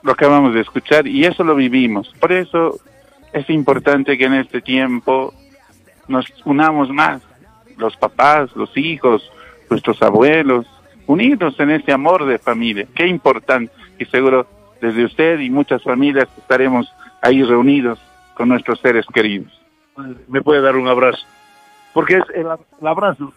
lo 0.03 0.13
acabamos 0.13 0.55
de 0.55 0.61
escuchar 0.61 1.07
y 1.07 1.25
eso 1.25 1.45
lo 1.45 1.55
vivimos. 1.55 2.13
Por 2.19 2.33
eso 2.33 2.81
es 3.33 3.49
importante 3.51 4.19
que 4.19 4.25
en 4.25 4.35
este 4.35 4.61
tiempo 4.61 5.33
nos 6.09 6.27
unamos 6.45 6.91
más, 6.91 7.23
los 7.77 7.97
papás, 7.97 8.55
los 8.57 8.77
hijos, 8.77 9.31
nuestros 9.71 10.03
abuelos, 10.03 10.67
unirnos 11.09 11.59
en 11.59 11.71
ese 11.71 11.91
amor 11.91 12.25
de 12.27 12.39
familia. 12.39 12.87
Qué 12.95 13.07
importante 13.09 13.73
y 13.99 14.05
seguro 14.05 14.47
desde 14.81 15.05
usted 15.05 15.41
y 15.41 15.51
muchas 15.51 15.83
familias 15.83 16.29
estaremos 16.39 16.93
ahí 17.21 17.43
reunidos 17.43 17.99
con 18.35 18.49
nuestros 18.49 18.79
seres 18.79 19.05
queridos. 19.13 19.53
me 20.29 20.43
puede 20.43 20.61
dar 20.61 20.77
un 20.77 20.87
abrazo. 20.87 21.27
Porque 21.93 22.19
es 22.19 22.25
el, 22.35 22.47
el 22.81 22.87
abrazo 22.87 23.33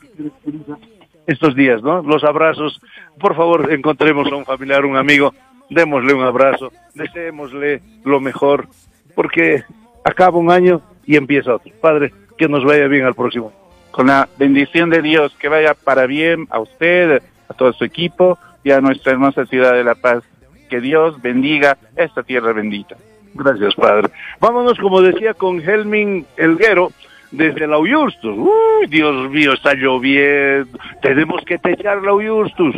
estos 1.25 1.55
días, 1.55 1.81
¿no? 1.81 2.01
Los 2.03 2.23
abrazos. 2.23 2.79
Por 3.19 3.35
favor, 3.35 3.71
encontremos 3.71 4.31
a 4.31 4.35
un 4.35 4.45
familiar, 4.45 4.85
un 4.85 4.97
amigo, 4.97 5.33
démosle 5.69 6.13
un 6.13 6.23
abrazo, 6.23 6.71
deseémosle 6.93 7.81
lo 8.03 8.19
mejor, 8.19 8.67
porque 9.15 9.63
acaba 10.03 10.37
un 10.37 10.51
año 10.51 10.81
y 11.05 11.15
empieza 11.15 11.55
otro. 11.55 11.71
Padre, 11.79 12.13
que 12.37 12.47
nos 12.47 12.65
vaya 12.65 12.87
bien 12.87 13.05
al 13.05 13.15
próximo. 13.15 13.53
Con 13.91 14.07
la 14.07 14.29
bendición 14.37 14.89
de 14.89 15.01
Dios, 15.01 15.35
que 15.39 15.49
vaya 15.49 15.73
para 15.73 16.05
bien 16.05 16.47
a 16.49 16.59
usted, 16.59 17.21
a 17.51 17.53
todo 17.53 17.73
su 17.73 17.83
equipo 17.83 18.37
y 18.63 18.71
a 18.71 18.81
nuestra 18.81 19.11
hermosa 19.11 19.45
ciudad 19.45 19.73
de 19.73 19.83
La 19.83 19.95
Paz. 19.95 20.23
Que 20.69 20.79
Dios 20.79 21.21
bendiga 21.21 21.77
esta 21.95 22.23
tierra 22.23 22.53
bendita. 22.53 22.95
Gracias, 23.33 23.75
padre. 23.75 24.09
Vámonos, 24.39 24.77
como 24.79 25.01
decía, 25.01 25.33
con 25.33 25.59
Helmin 25.61 26.25
Elguero 26.37 26.91
desde 27.31 27.67
la 27.67 27.77
Uyustus. 27.77 28.37
Uy, 28.37 28.87
Dios 28.87 29.29
mío, 29.29 29.53
está 29.53 29.73
lloviendo. 29.73 30.77
Tenemos 31.01 31.43
que 31.45 31.57
techar 31.57 32.01
la 32.01 32.13
Uyustus. 32.13 32.75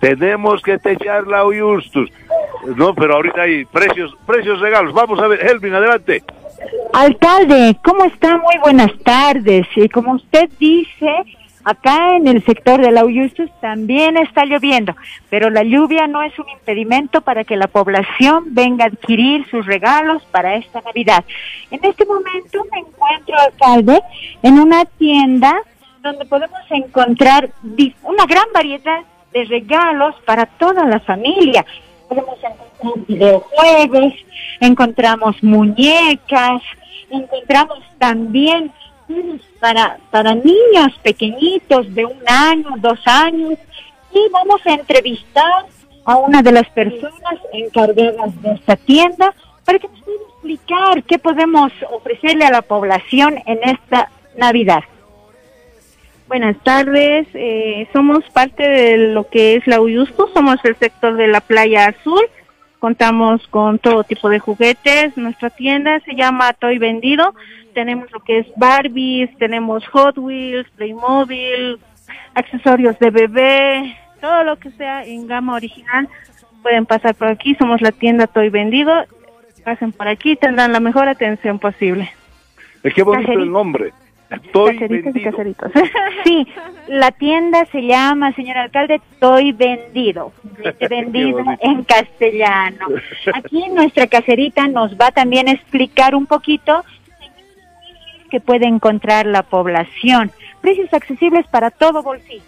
Tenemos 0.00 0.60
que 0.62 0.78
techar 0.78 1.26
la 1.26 1.44
Uyustus. 1.44 2.10
No, 2.76 2.94
pero 2.94 3.14
ahorita 3.14 3.42
hay 3.42 3.64
precios, 3.64 4.14
precios 4.26 4.60
regalos. 4.60 4.92
Vamos 4.92 5.18
a 5.20 5.28
ver, 5.28 5.44
Helmin, 5.46 5.74
adelante. 5.74 6.22
Alcalde, 6.92 7.76
¿cómo 7.84 8.04
está? 8.04 8.36
Muy 8.36 8.56
buenas 8.62 8.92
tardes. 9.04 9.66
Y 9.76 9.88
como 9.88 10.14
usted 10.14 10.50
dice, 10.58 11.24
acá 11.64 12.16
en 12.16 12.28
el 12.28 12.44
sector 12.44 12.80
de 12.80 12.90
la 12.90 13.04
Uyustus 13.04 13.50
también 13.60 14.16
está 14.16 14.44
lloviendo, 14.44 14.94
pero 15.30 15.50
la 15.50 15.62
lluvia 15.62 16.06
no 16.06 16.22
es 16.22 16.36
un 16.38 16.48
impedimento 16.48 17.20
para 17.20 17.44
que 17.44 17.56
la 17.56 17.66
población 17.66 18.44
venga 18.48 18.84
a 18.84 18.88
adquirir 18.88 19.48
sus 19.50 19.66
regalos 19.66 20.22
para 20.30 20.56
esta 20.56 20.80
Navidad. 20.80 21.24
En 21.70 21.84
este 21.84 22.04
momento 22.04 22.64
me 22.70 22.80
encuentro, 22.80 23.38
alcalde, 23.38 24.00
en 24.42 24.58
una 24.58 24.84
tienda 24.84 25.60
donde 26.02 26.24
podemos 26.24 26.60
encontrar 26.70 27.50
una 28.02 28.26
gran 28.26 28.46
variedad 28.52 29.02
de 29.32 29.44
regalos 29.44 30.14
para 30.26 30.46
toda 30.46 30.84
la 30.84 31.00
familia. 31.00 31.64
Podemos 32.08 32.36
encontrar 32.42 33.06
videojuegos, 33.06 34.14
encontramos 34.60 35.42
muñecas, 35.42 36.60
encontramos 37.10 37.78
también 37.98 38.72
para, 39.60 39.98
para 40.10 40.34
niños 40.34 40.98
pequeñitos 41.02 41.94
de 41.94 42.04
un 42.04 42.18
año, 42.26 42.68
dos 42.78 43.00
años, 43.06 43.58
y 44.12 44.28
vamos 44.30 44.60
a 44.66 44.74
entrevistar 44.74 45.66
a 46.04 46.16
una 46.16 46.42
de 46.42 46.52
las 46.52 46.68
personas 46.70 47.38
encargadas 47.52 48.42
de 48.42 48.52
esta 48.52 48.76
tienda 48.76 49.34
para 49.64 49.78
que 49.78 49.88
nos 49.88 50.00
pueda 50.02 50.18
explicar 50.28 51.02
qué 51.04 51.18
podemos 51.18 51.72
ofrecerle 51.90 52.44
a 52.44 52.50
la 52.50 52.62
población 52.62 53.38
en 53.46 53.58
esta 53.62 54.10
Navidad. 54.36 54.82
Buenas 56.28 56.56
tardes, 56.62 57.26
eh, 57.34 57.86
somos 57.92 58.24
parte 58.30 58.62
de 58.62 58.96
lo 59.12 59.28
que 59.28 59.56
es 59.56 59.66
la 59.66 59.80
Uyusco, 59.80 60.30
somos 60.32 60.56
el 60.64 60.76
sector 60.76 61.16
de 61.16 61.28
la 61.28 61.40
Playa 61.40 61.88
Azul, 61.88 62.22
contamos 62.82 63.46
con 63.46 63.78
todo 63.78 64.02
tipo 64.02 64.28
de 64.28 64.40
juguetes, 64.40 65.16
nuestra 65.16 65.50
tienda 65.50 66.00
se 66.00 66.16
llama 66.16 66.52
Toy 66.52 66.78
Vendido, 66.78 67.32
tenemos 67.74 68.10
lo 68.10 68.18
que 68.18 68.40
es 68.40 68.46
Barbies, 68.56 69.30
tenemos 69.38 69.86
Hot 69.86 70.18
Wheels, 70.18 70.68
Playmobil, 70.70 71.78
accesorios 72.34 72.98
de 72.98 73.10
bebé, 73.10 73.96
todo 74.20 74.42
lo 74.42 74.56
que 74.56 74.72
sea 74.72 75.04
en 75.04 75.28
gama 75.28 75.54
original, 75.54 76.08
pueden 76.60 76.84
pasar 76.84 77.14
por 77.14 77.28
aquí, 77.28 77.54
somos 77.54 77.80
la 77.82 77.92
tienda 77.92 78.26
Toy 78.26 78.48
Vendido, 78.48 78.92
pasen 79.64 79.92
por 79.92 80.08
aquí, 80.08 80.34
tendrán 80.34 80.72
la 80.72 80.80
mejor 80.80 81.06
atención 81.06 81.60
posible. 81.60 82.10
Es 82.82 82.92
que 82.94 83.04
bonito 83.04 83.30
el 83.30 83.52
nombre. 83.52 83.92
Estoy 84.32 84.76
y 85.14 85.22
caseritos. 85.22 85.72
Sí, 86.24 86.46
la 86.88 87.10
tienda 87.10 87.64
se 87.66 87.82
llama, 87.82 88.32
señor 88.34 88.56
alcalde, 88.56 89.00
Estoy 89.12 89.52
Vendido. 89.52 90.32
Vendido 90.90 91.44
en 91.60 91.84
castellano. 91.84 92.86
Aquí 93.34 93.68
nuestra 93.68 94.06
caserita 94.06 94.66
nos 94.68 94.96
va 94.96 95.10
también 95.10 95.48
a 95.48 95.52
explicar 95.52 96.14
un 96.14 96.26
poquito 96.26 96.84
que 98.30 98.40
puede 98.40 98.66
encontrar 98.66 99.26
la 99.26 99.42
población. 99.42 100.30
Precios 100.60 100.92
accesibles 100.94 101.46
para 101.48 101.70
todo 101.70 102.02
bolsillo. 102.02 102.42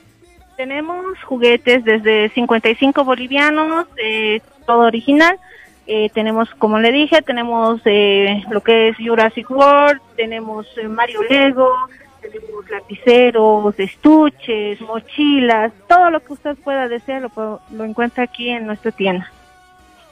Tenemos 0.56 1.04
juguetes 1.24 1.84
desde 1.84 2.30
55 2.30 3.04
bolivianos, 3.04 3.86
eh, 4.02 4.40
todo 4.66 4.80
original. 4.80 5.38
Eh, 5.86 6.10
tenemos, 6.14 6.48
como 6.56 6.78
le 6.78 6.90
dije, 6.92 7.20
tenemos 7.22 7.80
eh, 7.84 8.42
lo 8.50 8.62
que 8.62 8.88
es 8.88 8.96
Jurassic 8.96 9.50
World, 9.50 10.00
tenemos 10.16 10.66
eh, 10.78 10.88
Mario 10.88 11.20
Lego, 11.28 11.68
tenemos 12.22 12.70
lapiceros, 12.70 13.78
estuches, 13.78 14.80
mochilas, 14.80 15.72
todo 15.86 16.10
lo 16.10 16.20
que 16.24 16.32
usted 16.32 16.56
pueda 16.64 16.88
desear 16.88 17.22
lo, 17.36 17.60
lo 17.70 17.84
encuentra 17.84 18.24
aquí 18.24 18.48
en 18.48 18.66
nuestra 18.66 18.92
tienda. 18.92 19.30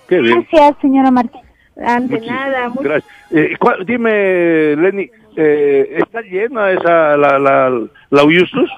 Qué 0.09 0.21
bien. 0.21 0.47
Gracias, 0.51 0.77
señora 0.83 1.11
Martín. 1.11 1.41
Ante 1.83 2.21
Muchis- 2.21 2.27
nada, 2.31 2.69
muy- 2.69 2.85
Gracias. 2.85 3.11
Eh, 3.31 3.57
¿cuál- 3.59 3.87
dime, 3.87 4.77
Lenny, 4.77 5.11
eh, 5.37 6.01
¿está 6.03 6.21
llena 6.21 6.71
esa, 6.71 7.17
la, 7.17 7.39
la, 7.39 7.71
la 8.11 8.25
Uyustus? 8.25 8.71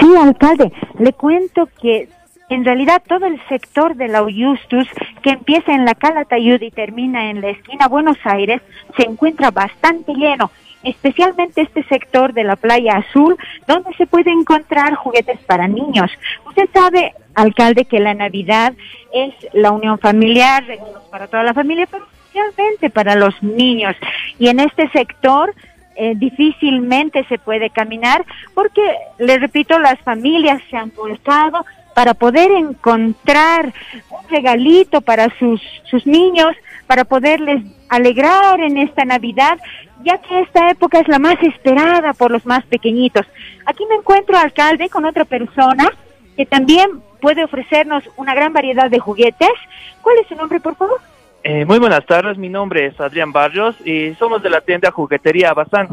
Sí, 0.00 0.06
alcalde, 0.20 0.72
le 0.98 1.12
cuento 1.12 1.68
que 1.80 2.08
en 2.52 2.64
realidad 2.64 3.02
todo 3.06 3.26
el 3.26 3.40
sector 3.48 3.94
de 3.96 4.08
la 4.08 4.22
Uyustus, 4.22 4.86
que 5.22 5.30
empieza 5.30 5.72
en 5.72 5.84
la 5.84 5.94
Calatayud 5.94 6.60
y 6.60 6.70
termina 6.70 7.30
en 7.30 7.40
la 7.40 7.50
esquina 7.50 7.88
Buenos 7.88 8.18
Aires, 8.24 8.60
se 8.96 9.04
encuentra 9.04 9.50
bastante 9.50 10.12
lleno, 10.12 10.50
especialmente 10.82 11.62
este 11.62 11.82
sector 11.84 12.32
de 12.32 12.44
la 12.44 12.56
Playa 12.56 12.96
Azul, 12.96 13.36
donde 13.66 13.94
se 13.94 14.06
puede 14.06 14.30
encontrar 14.30 14.94
juguetes 14.94 15.38
para 15.40 15.68
niños. 15.68 16.10
Usted 16.46 16.68
sabe, 16.72 17.14
alcalde, 17.34 17.84
que 17.84 18.00
la 18.00 18.14
Navidad 18.14 18.74
es 19.12 19.34
la 19.52 19.70
unión 19.70 19.98
familiar, 19.98 20.64
regalos 20.66 21.04
para 21.10 21.28
toda 21.28 21.42
la 21.42 21.54
familia, 21.54 21.86
pero 21.90 22.04
especialmente 22.04 22.90
para 22.90 23.14
los 23.14 23.40
niños. 23.42 23.96
Y 24.38 24.48
en 24.48 24.60
este 24.60 24.88
sector 24.90 25.54
eh, 25.94 26.14
difícilmente 26.16 27.24
se 27.28 27.38
puede 27.38 27.70
caminar 27.70 28.24
porque, 28.54 28.82
le 29.18 29.38
repito, 29.38 29.78
las 29.78 29.98
familias 30.00 30.60
se 30.70 30.76
han 30.76 30.90
volcado 30.96 31.64
para 31.94 32.14
poder 32.14 32.50
encontrar 32.52 33.72
un 34.10 34.28
regalito 34.28 35.00
para 35.00 35.28
sus, 35.38 35.60
sus 35.84 36.06
niños, 36.06 36.54
para 36.86 37.04
poderles 37.04 37.64
alegrar 37.88 38.60
en 38.60 38.78
esta 38.78 39.04
Navidad, 39.04 39.58
ya 40.02 40.18
que 40.18 40.40
esta 40.40 40.70
época 40.70 40.98
es 40.98 41.08
la 41.08 41.18
más 41.18 41.36
esperada 41.42 42.12
por 42.12 42.30
los 42.30 42.44
más 42.46 42.64
pequeñitos. 42.66 43.26
Aquí 43.66 43.84
me 43.88 43.96
encuentro, 43.96 44.36
alcalde, 44.36 44.88
con 44.88 45.04
otra 45.04 45.24
persona 45.24 45.90
que 46.36 46.46
también 46.46 47.02
puede 47.20 47.44
ofrecernos 47.44 48.02
una 48.16 48.34
gran 48.34 48.52
variedad 48.52 48.90
de 48.90 48.98
juguetes. 48.98 49.52
¿Cuál 50.00 50.18
es 50.18 50.26
su 50.26 50.34
nombre, 50.34 50.60
por 50.60 50.74
favor? 50.76 51.00
Eh, 51.44 51.64
muy 51.64 51.78
buenas 51.78 52.06
tardes, 52.06 52.38
mi 52.38 52.48
nombre 52.48 52.86
es 52.86 53.00
Adrián 53.00 53.32
Barrios 53.32 53.74
y 53.84 54.14
somos 54.14 54.42
de 54.42 54.50
la 54.50 54.60
tienda 54.60 54.90
Juguetería 54.90 55.52
Bazán. 55.52 55.88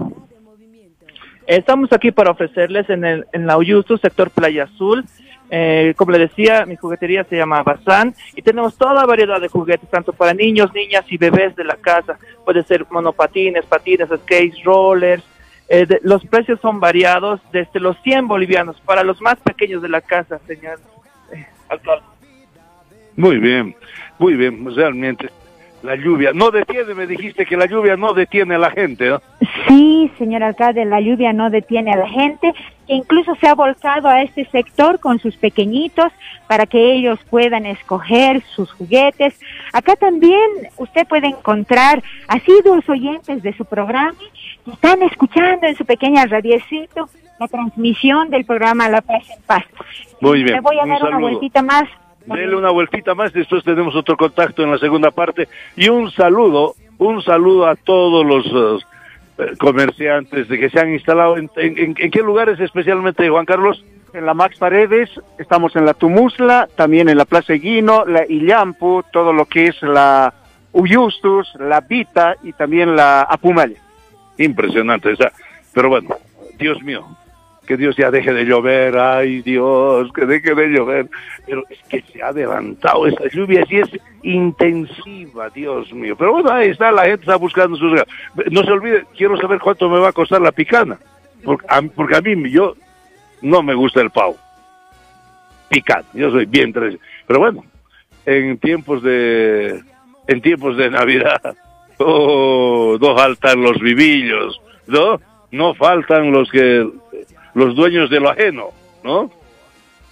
Estamos 1.47 1.91
aquí 1.91 2.11
para 2.11 2.29
ofrecerles 2.29 2.87
en, 2.91 3.03
el, 3.03 3.25
en 3.33 3.47
la 3.47 3.57
Uyustu, 3.57 3.97
sector 3.97 4.29
Playa 4.29 4.65
Azul. 4.65 5.05
Eh, 5.51 5.93
como 5.97 6.11
le 6.11 6.19
decía, 6.19 6.65
mi 6.67 6.75
juguetería 6.75 7.23
se 7.23 7.35
llama 7.35 7.63
Bazán 7.63 8.13
y 8.35 8.41
tenemos 8.43 8.77
toda 8.77 9.05
variedad 9.05 9.41
de 9.41 9.47
juguetes, 9.47 9.89
tanto 9.89 10.13
para 10.13 10.33
niños, 10.33 10.71
niñas 10.73 11.05
y 11.09 11.17
bebés 11.17 11.55
de 11.55 11.63
la 11.63 11.75
casa. 11.75 12.19
Puede 12.45 12.61
ser 12.63 12.85
monopatines, 12.89 13.65
patines, 13.65 14.07
skates, 14.09 14.63
rollers. 14.63 15.23
Eh, 15.67 15.85
de- 15.85 15.99
los 16.03 16.25
precios 16.25 16.59
son 16.61 16.79
variados 16.79 17.39
desde 17.51 17.79
los 17.79 17.95
100 18.03 18.27
bolivianos 18.27 18.79
para 18.81 19.03
los 19.03 19.21
más 19.21 19.35
pequeños 19.37 19.81
de 19.81 19.89
la 19.89 20.01
casa, 20.01 20.39
señor 20.47 20.79
eh. 21.33 21.45
Muy 23.15 23.37
bien, 23.37 23.75
muy 24.17 24.33
bien, 24.35 24.65
realmente. 24.75 25.29
La 25.81 25.95
lluvia 25.95 26.31
no 26.33 26.51
detiene, 26.51 26.93
me 26.93 27.07
dijiste 27.07 27.45
que 27.45 27.55
la 27.55 27.65
lluvia 27.65 27.95
no 27.95 28.13
detiene 28.13 28.55
a 28.55 28.57
la 28.57 28.71
gente, 28.71 29.09
¿no? 29.09 29.21
Sí, 29.67 30.11
señor 30.17 30.43
alcalde, 30.43 30.83
la 30.83 30.99
lluvia 30.99 31.31
no 31.31 31.49
detiene 31.49 31.93
a 31.93 31.97
la 31.97 32.09
gente, 32.09 32.53
que 32.85 32.93
incluso 32.93 33.33
se 33.35 33.47
ha 33.47 33.55
volcado 33.55 34.09
a 34.09 34.21
este 34.21 34.45
sector 34.45 34.99
con 34.99 35.19
sus 35.19 35.37
pequeñitos 35.37 36.11
para 36.47 36.65
que 36.65 36.93
ellos 36.93 37.19
puedan 37.29 37.65
escoger 37.65 38.41
sus 38.55 38.71
juguetes. 38.71 39.39
Acá 39.71 39.95
también 39.95 40.41
usted 40.77 41.07
puede 41.07 41.27
encontrar 41.27 42.03
asiduos 42.27 42.87
oyentes 42.89 43.41
de 43.41 43.53
su 43.53 43.63
programa 43.63 44.15
que 44.65 44.71
están 44.71 45.01
escuchando 45.03 45.67
en 45.67 45.75
su 45.75 45.85
pequeña 45.85 46.25
radiecito 46.25 47.09
la 47.39 47.47
transmisión 47.47 48.29
del 48.29 48.43
programa 48.43 48.89
La 48.89 49.01
Paz 49.01 49.23
en 49.29 49.41
Paz. 49.43 49.63
Muy 50.19 50.43
bien. 50.43 50.55
Me 50.55 50.61
voy 50.61 50.77
a 50.77 50.83
un 50.83 50.89
dar 50.89 51.03
una 51.03 51.19
vueltita 51.19 51.61
más. 51.61 51.87
Dele 52.33 52.55
una 52.55 52.71
vueltita 52.71 53.15
más, 53.15 53.33
después 53.33 53.63
tenemos 53.63 53.95
otro 53.95 54.15
contacto 54.17 54.63
en 54.63 54.71
la 54.71 54.77
segunda 54.77 55.11
parte. 55.11 55.47
Y 55.75 55.89
un 55.89 56.11
saludo, 56.11 56.75
un 56.97 57.21
saludo 57.23 57.67
a 57.67 57.75
todos 57.75 58.25
los 58.25 58.83
eh, 59.39 59.53
comerciantes 59.57 60.47
de 60.47 60.59
que 60.59 60.69
se 60.69 60.79
han 60.79 60.93
instalado. 60.93 61.37
En, 61.37 61.49
en- 61.55 61.77
en- 61.77 61.95
en 61.97 62.11
qué 62.11 62.19
lugares 62.21 62.59
especialmente, 62.59 63.27
Juan 63.29 63.45
Carlos? 63.45 63.83
En 64.13 64.25
la 64.25 64.33
Max 64.33 64.57
Paredes, 64.57 65.09
estamos 65.37 65.75
en 65.75 65.85
la 65.85 65.93
Tumusla, 65.93 66.67
también 66.75 67.09
en 67.09 67.17
la 67.17 67.25
Plaza 67.25 67.53
Eguino, 67.53 68.05
la 68.05 68.25
Illampu, 68.27 69.03
todo 69.13 69.31
lo 69.33 69.45
que 69.45 69.67
es 69.67 69.79
la 69.83 70.33
Uyustus, 70.71 71.47
la 71.59 71.81
Vita 71.81 72.35
y 72.43 72.53
también 72.53 72.95
la 72.95 73.21
Apumaya. 73.21 73.77
Impresionante, 74.37 75.11
esa. 75.11 75.31
Pero 75.73 75.89
bueno, 75.89 76.09
Dios 76.57 76.81
mío, 76.81 77.05
que 77.69 77.77
Dios 77.77 77.95
ya 77.95 78.09
deje 78.09 78.33
de 78.33 78.45
llover, 78.45 78.97
ay 78.97 79.43
Dios, 79.43 80.11
que 80.11 80.25
deje 80.25 80.55
de 80.55 80.69
llover. 80.69 81.07
Pero 81.45 81.63
es 81.69 81.77
que 81.87 82.01
se 82.01 82.23
ha 82.23 82.31
levantado 82.31 83.05
esta 83.05 83.27
lluvia, 83.29 83.61
así 83.61 83.77
es 83.77 83.89
intensiva, 84.23 85.51
Dios 85.51 85.93
mío. 85.93 86.15
Pero 86.17 86.31
bueno, 86.31 86.49
ahí 86.51 86.69
está, 86.69 86.91
la 86.91 87.03
gente 87.03 87.21
está 87.21 87.35
buscando 87.35 87.77
sus. 87.77 88.01
No 88.49 88.63
se 88.63 88.71
olvide, 88.71 89.05
quiero 89.15 89.37
saber 89.37 89.59
cuánto 89.59 89.87
me 89.87 89.99
va 89.99 90.09
a 90.09 90.13
costar 90.13 90.41
la 90.41 90.51
picana. 90.51 90.97
Porque 91.43 91.67
a, 91.69 92.21
mí, 92.21 92.49
yo 92.49 92.75
no 93.43 93.61
me 93.61 93.75
gusta 93.75 94.01
el 94.01 94.09
pavo. 94.09 94.35
Picante, 95.69 96.09
yo 96.15 96.31
soy 96.31 96.47
bien. 96.47 96.73
Pero 96.73 97.39
bueno, 97.39 97.63
en 98.25 98.57
tiempos 98.57 99.03
de, 99.03 99.79
en 100.25 100.41
tiempos 100.41 100.75
de 100.75 100.89
Navidad, 100.89 101.55
Oh, 102.01 102.97
no 102.99 103.13
faltan 103.13 103.61
los 103.61 103.77
vivillos, 103.77 104.61
¿no? 104.87 105.19
No 105.51 105.73
faltan 105.73 106.31
los 106.31 106.49
que 106.49 106.89
los 107.59 107.75
dueños 107.75 108.09
de 108.09 108.19
lo 108.19 108.29
ajeno, 108.29 108.69
¿no? 109.03 109.29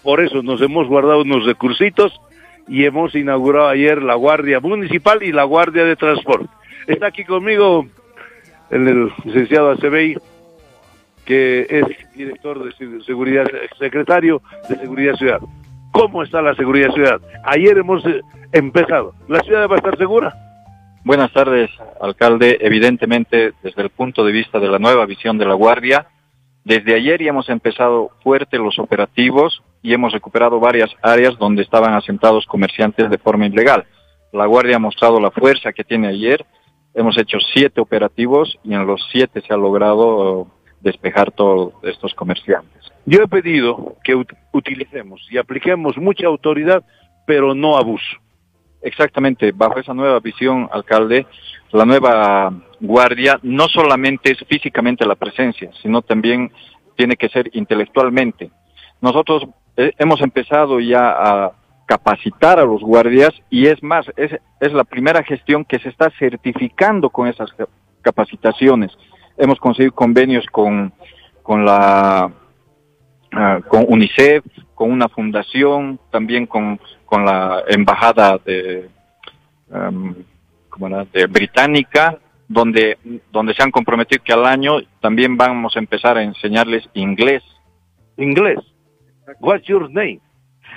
Por 0.03 0.21
eso 0.21 0.43
nos 0.43 0.61
hemos 0.61 0.87
guardado 0.87 1.21
unos 1.21 1.45
recursitos 1.45 2.19
y 2.67 2.85
hemos 2.85 3.15
inaugurado 3.15 3.69
ayer 3.69 4.01
la 4.03 4.15
Guardia 4.15 4.59
Municipal 4.59 5.23
y 5.23 5.31
la 5.31 5.43
Guardia 5.43 5.85
de 5.85 5.95
Transporte. 5.95 6.47
Está 6.85 7.07
aquí 7.07 7.23
conmigo 7.23 7.87
el, 8.69 8.87
el 8.87 9.11
licenciado 9.23 9.71
Acebey, 9.71 10.17
que 11.25 11.65
es 11.69 11.83
director 12.15 12.63
de 12.63 12.71
se- 12.73 13.03
seguridad, 13.05 13.45
secretario 13.79 14.41
de 14.69 14.75
Seguridad 14.77 15.15
Ciudad. 15.15 15.39
¿Cómo 15.91 16.23
está 16.23 16.41
la 16.41 16.53
seguridad 16.55 16.91
ciudad? 16.93 17.19
Ayer 17.43 17.77
hemos 17.77 18.05
eh, 18.05 18.21
empezado. 18.51 19.13
¿La 19.27 19.39
ciudad 19.39 19.67
va 19.69 19.75
a 19.75 19.77
estar 19.77 19.97
segura? 19.97 20.33
Buenas 21.03 21.31
tardes, 21.31 21.69
alcalde. 22.01 22.57
Evidentemente, 22.61 23.53
desde 23.63 23.81
el 23.81 23.89
punto 23.89 24.23
de 24.25 24.31
vista 24.31 24.59
de 24.59 24.67
la 24.67 24.77
nueva 24.79 25.05
visión 25.05 25.37
de 25.37 25.45
la 25.45 25.53
Guardia, 25.53 26.05
desde 26.67 26.95
ayer 26.95 27.21
ya 27.23 27.29
hemos 27.29 27.47
empezado 27.47 28.11
fuerte 28.21 28.57
los 28.57 28.77
operativos 28.77 29.63
y 29.81 29.93
hemos 29.93 30.11
recuperado 30.11 30.59
varias 30.59 30.89
áreas 31.01 31.37
donde 31.37 31.61
estaban 31.61 31.93
asentados 31.93 32.45
comerciantes 32.45 33.09
de 33.09 33.17
forma 33.17 33.45
ilegal. 33.45 33.85
La 34.33 34.45
Guardia 34.45 34.75
ha 34.75 34.79
mostrado 34.79 35.21
la 35.21 35.31
fuerza 35.31 35.71
que 35.71 35.85
tiene 35.85 36.09
ayer. 36.09 36.45
Hemos 36.93 37.17
hecho 37.17 37.37
siete 37.53 37.79
operativos 37.79 38.57
y 38.65 38.73
en 38.73 38.85
los 38.85 39.01
siete 39.11 39.41
se 39.41 39.53
ha 39.53 39.57
logrado 39.57 40.47
despejar 40.81 41.31
todos 41.31 41.73
estos 41.83 42.13
comerciantes. 42.13 42.91
Yo 43.05 43.23
he 43.23 43.27
pedido 43.27 43.95
que 44.03 44.15
ut- 44.17 44.37
utilicemos 44.51 45.25
y 45.31 45.37
apliquemos 45.37 45.95
mucha 45.97 46.27
autoridad, 46.27 46.83
pero 47.25 47.55
no 47.55 47.77
abuso. 47.77 48.17
Exactamente, 48.81 49.53
bajo 49.53 49.79
esa 49.79 49.93
nueva 49.93 50.19
visión, 50.19 50.67
alcalde, 50.71 51.25
la 51.71 51.85
nueva 51.85 52.53
guardia 52.79 53.39
no 53.43 53.67
solamente 53.67 54.31
es 54.31 54.37
físicamente 54.47 55.05
la 55.05 55.15
presencia, 55.15 55.69
sino 55.81 56.01
también 56.01 56.51
tiene 56.95 57.15
que 57.15 57.29
ser 57.29 57.49
intelectualmente. 57.53 58.49
Nosotros 59.01 59.47
eh, 59.75 59.91
hemos 59.97 60.21
empezado 60.21 60.79
ya 60.79 61.09
a 61.09 61.51
capacitar 61.85 62.59
a 62.59 62.65
los 62.65 62.81
guardias 62.81 63.31
y 63.49 63.67
es 63.67 63.81
más, 63.81 64.05
es, 64.15 64.31
es 64.59 64.73
la 64.73 64.83
primera 64.83 65.23
gestión 65.23 65.63
que 65.63 65.79
se 65.79 65.89
está 65.89 66.09
certificando 66.19 67.09
con 67.09 67.27
esas 67.27 67.51
ca- 67.53 67.67
capacitaciones. 68.01 68.91
Hemos 69.37 69.59
conseguido 69.59 69.93
convenios 69.93 70.45
con, 70.47 70.91
con 71.43 71.63
la 71.63 72.31
ah, 73.31 73.59
con 73.67 73.85
UNICEF, 73.87 74.43
con 74.73 74.91
una 74.91 75.07
fundación, 75.07 75.99
también 76.11 76.45
con, 76.45 76.79
con 77.05 77.23
la 77.23 77.63
embajada 77.67 78.39
de, 78.43 78.89
¿cómo 80.77 80.87
era? 80.87 81.05
de 81.11 81.25
británica 81.25 82.17
donde, 82.47 82.97
donde 83.31 83.53
se 83.53 83.63
han 83.63 83.71
comprometido 83.71 84.23
que 84.23 84.33
al 84.33 84.45
año 84.45 84.77
también 85.01 85.35
vamos 85.35 85.75
a 85.75 85.79
empezar 85.79 86.17
a 86.17 86.23
enseñarles 86.23 86.87
inglés. 86.93 87.43
Inglés. 88.17 88.59
What's 89.39 89.67
your 89.67 89.89
name? 89.91 90.21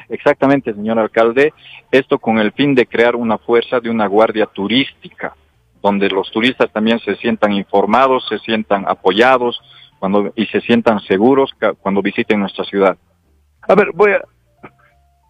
Exactamente, 0.08 0.74
señor 0.74 0.98
alcalde. 0.98 1.52
Esto 1.90 2.18
con 2.18 2.38
el 2.38 2.52
fin 2.52 2.74
de 2.74 2.86
crear 2.86 3.14
una 3.14 3.38
fuerza 3.38 3.78
de 3.80 3.90
una 3.90 4.06
guardia 4.06 4.46
turística, 4.46 5.36
donde 5.80 6.08
los 6.08 6.30
turistas 6.32 6.72
también 6.72 6.98
se 7.00 7.14
sientan 7.16 7.52
informados, 7.52 8.26
se 8.28 8.38
sientan 8.38 8.84
apoyados 8.88 9.60
cuando, 9.98 10.32
y 10.34 10.46
se 10.46 10.60
sientan 10.62 11.00
seguros 11.00 11.50
cuando 11.80 12.02
visiten 12.02 12.40
nuestra 12.40 12.64
ciudad. 12.64 12.98
A 13.62 13.74
ver, 13.74 13.90
voy 13.94 14.12
a... 14.12 14.20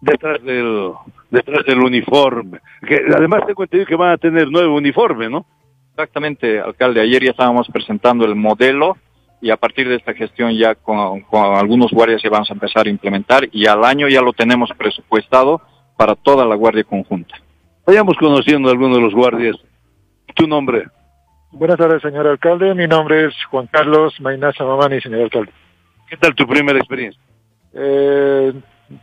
Detrás 0.01 0.43
del, 0.43 0.91
detrás 1.29 1.65
del 1.65 1.79
uniforme. 1.79 2.59
Que 2.87 3.01
además 3.15 3.45
tengo 3.45 3.63
entendido 3.63 3.87
que 3.87 3.95
van 3.95 4.11
a 4.11 4.17
tener 4.17 4.49
nuevo 4.49 4.75
uniforme, 4.75 5.29
¿no? 5.29 5.45
Exactamente, 5.91 6.59
alcalde. 6.59 7.01
Ayer 7.01 7.23
ya 7.23 7.31
estábamos 7.31 7.67
presentando 7.71 8.25
el 8.25 8.35
modelo 8.35 8.97
y 9.41 9.51
a 9.51 9.57
partir 9.57 9.87
de 9.87 9.95
esta 9.95 10.13
gestión 10.13 10.53
ya 10.57 10.75
con, 10.75 11.21
con, 11.21 11.55
algunos 11.55 11.91
guardias 11.91 12.21
ya 12.23 12.29
vamos 12.29 12.49
a 12.49 12.53
empezar 12.53 12.87
a 12.87 12.89
implementar 12.89 13.47
y 13.51 13.65
al 13.65 13.83
año 13.83 14.07
ya 14.07 14.21
lo 14.21 14.33
tenemos 14.33 14.69
presupuestado 14.77 15.61
para 15.97 16.15
toda 16.15 16.45
la 16.45 16.55
guardia 16.55 16.83
conjunta. 16.83 17.35
Vayamos 17.85 18.15
conociendo 18.17 18.69
a 18.69 18.71
algunos 18.71 18.97
de 18.97 19.03
los 19.03 19.13
guardias. 19.13 19.55
¿Tu 20.35 20.47
nombre? 20.47 20.85
Buenas 21.51 21.77
tardes, 21.77 22.01
señor 22.01 22.25
alcalde. 22.27 22.73
Mi 22.73 22.87
nombre 22.87 23.25
es 23.25 23.33
Juan 23.49 23.67
Carlos 23.67 24.19
Mainaza 24.21 24.63
Mamani, 24.63 25.01
señor 25.01 25.23
alcalde. 25.23 25.51
¿Qué 26.07 26.17
tal 26.17 26.33
tu 26.33 26.47
primera 26.47 26.77
experiencia? 26.77 27.21
Eh, 27.73 28.53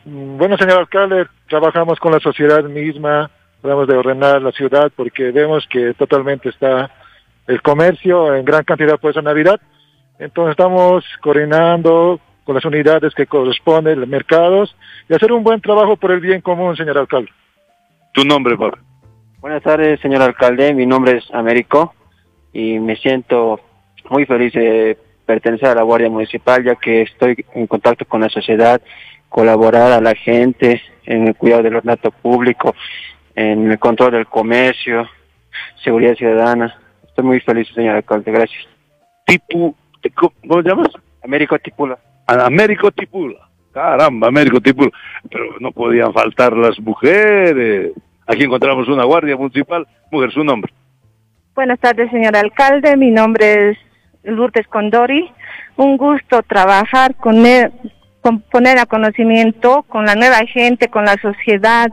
bueno, 0.05 0.57
señor 0.57 0.79
alcalde, 0.79 1.27
trabajamos 1.49 1.99
con 1.99 2.13
la 2.13 2.21
sociedad 2.21 2.63
misma, 2.65 3.31
tratamos 3.61 3.89
de 3.89 3.97
ordenar 3.97 4.43
la 4.43 4.53
ciudad 4.53 4.93
porque 4.95 5.31
vemos 5.31 5.67
que 5.69 5.95
totalmente 5.95 6.49
está 6.49 6.91
el 7.47 7.63
comercio 7.63 8.35
en 8.35 8.45
gran 8.45 8.65
cantidad 8.65 8.99
por 8.99 9.11
esa 9.11 9.23
Navidad. 9.23 9.61
Entonces 10.19 10.53
estamos 10.53 11.05
coordinando 11.21 12.21
con 12.45 12.55
las 12.55 12.65
unidades 12.65 13.15
que 13.15 13.27
corresponden, 13.27 14.01
los 14.01 14.09
mercados, 14.09 14.75
y 15.09 15.15
hacer 15.15 15.33
un 15.33 15.45
buen 15.45 15.61
trabajo 15.61 15.97
por 15.97 16.13
el 16.13 16.21
bien 16.21 16.41
común, 16.41 16.77
señor 16.77 16.99
alcalde. 16.99 17.31
¿Tu 18.13 18.25
nombre, 18.25 18.57
Pablo? 18.57 18.79
Buenas 19.41 19.63
tardes, 19.63 20.01
señor 20.01 20.23
alcalde. 20.23 20.75
Mi 20.75 20.87
nombre 20.87 21.19
es 21.19 21.33
Américo 21.33 21.95
y 22.53 22.79
me 22.79 22.97
siento 22.97 23.61
muy 24.11 24.27
feliz 24.27 24.53
de 24.53 24.99
pertenecer 25.27 25.69
a 25.69 25.75
la 25.75 25.83
Guardia 25.83 26.09
Municipal, 26.09 26.65
ya 26.65 26.75
que 26.75 27.03
estoy 27.03 27.45
en 27.55 27.67
contacto 27.67 28.05
con 28.07 28.23
la 28.23 28.31
sociedad, 28.31 28.81
colaborar 29.29 29.93
a 29.93 30.01
la 30.01 30.15
gente 30.15 30.83
en 31.05 31.29
el 31.29 31.37
cuidado 31.37 31.63
del 31.63 31.77
ornato 31.77 32.11
público, 32.11 32.75
en 33.35 33.71
el 33.71 33.79
control 33.79 34.13
del 34.13 34.27
comercio, 34.27 35.09
seguridad 35.83 36.15
ciudadana. 36.15 36.79
Estoy 37.07 37.25
muy 37.25 37.41
feliz, 37.41 37.69
señor 37.75 37.97
alcalde. 37.97 38.31
Gracias. 38.31 38.67
Tipu, 39.27 39.75
¿Cómo 40.15 40.63
llamas? 40.63 40.89
Américo 41.23 41.59
Tipula. 41.59 41.99
Américo 42.27 42.91
Tipula. 42.91 43.49
Caramba, 43.73 44.29
Américo 44.29 44.61
Tipula. 44.61 44.91
Pero 45.31 45.45
no 45.61 45.73
podían 45.73 46.13
faltar 46.13 46.57
las 46.57 46.79
mujeres. 46.81 47.93
Aquí 48.27 48.45
encontramos 48.45 48.89
una 48.89 49.05
guardia 49.05 49.37
municipal. 49.37 49.87
Mujer, 50.11 50.33
su 50.33 50.45
nombre. 50.45 50.73
Buenas 51.55 51.81
tardes, 51.81 52.11
señor 52.11 52.37
alcalde. 52.37 52.97
Mi 52.97 53.11
nombre 53.11 53.71
es 53.71 53.79
Lourdes 54.23 54.67
Condori. 54.69 55.31
Un 55.77 55.97
gusto 55.97 56.43
trabajar 56.43 57.15
con 57.17 57.47
él, 57.47 57.73
poner 58.51 58.79
a 58.79 58.87
conocimiento 58.87 59.85
con 59.89 60.07
la 60.07 60.15
nueva 60.15 60.39
gente, 60.47 60.89
con 60.89 61.05
la 61.05 61.17
sociedad. 61.21 61.89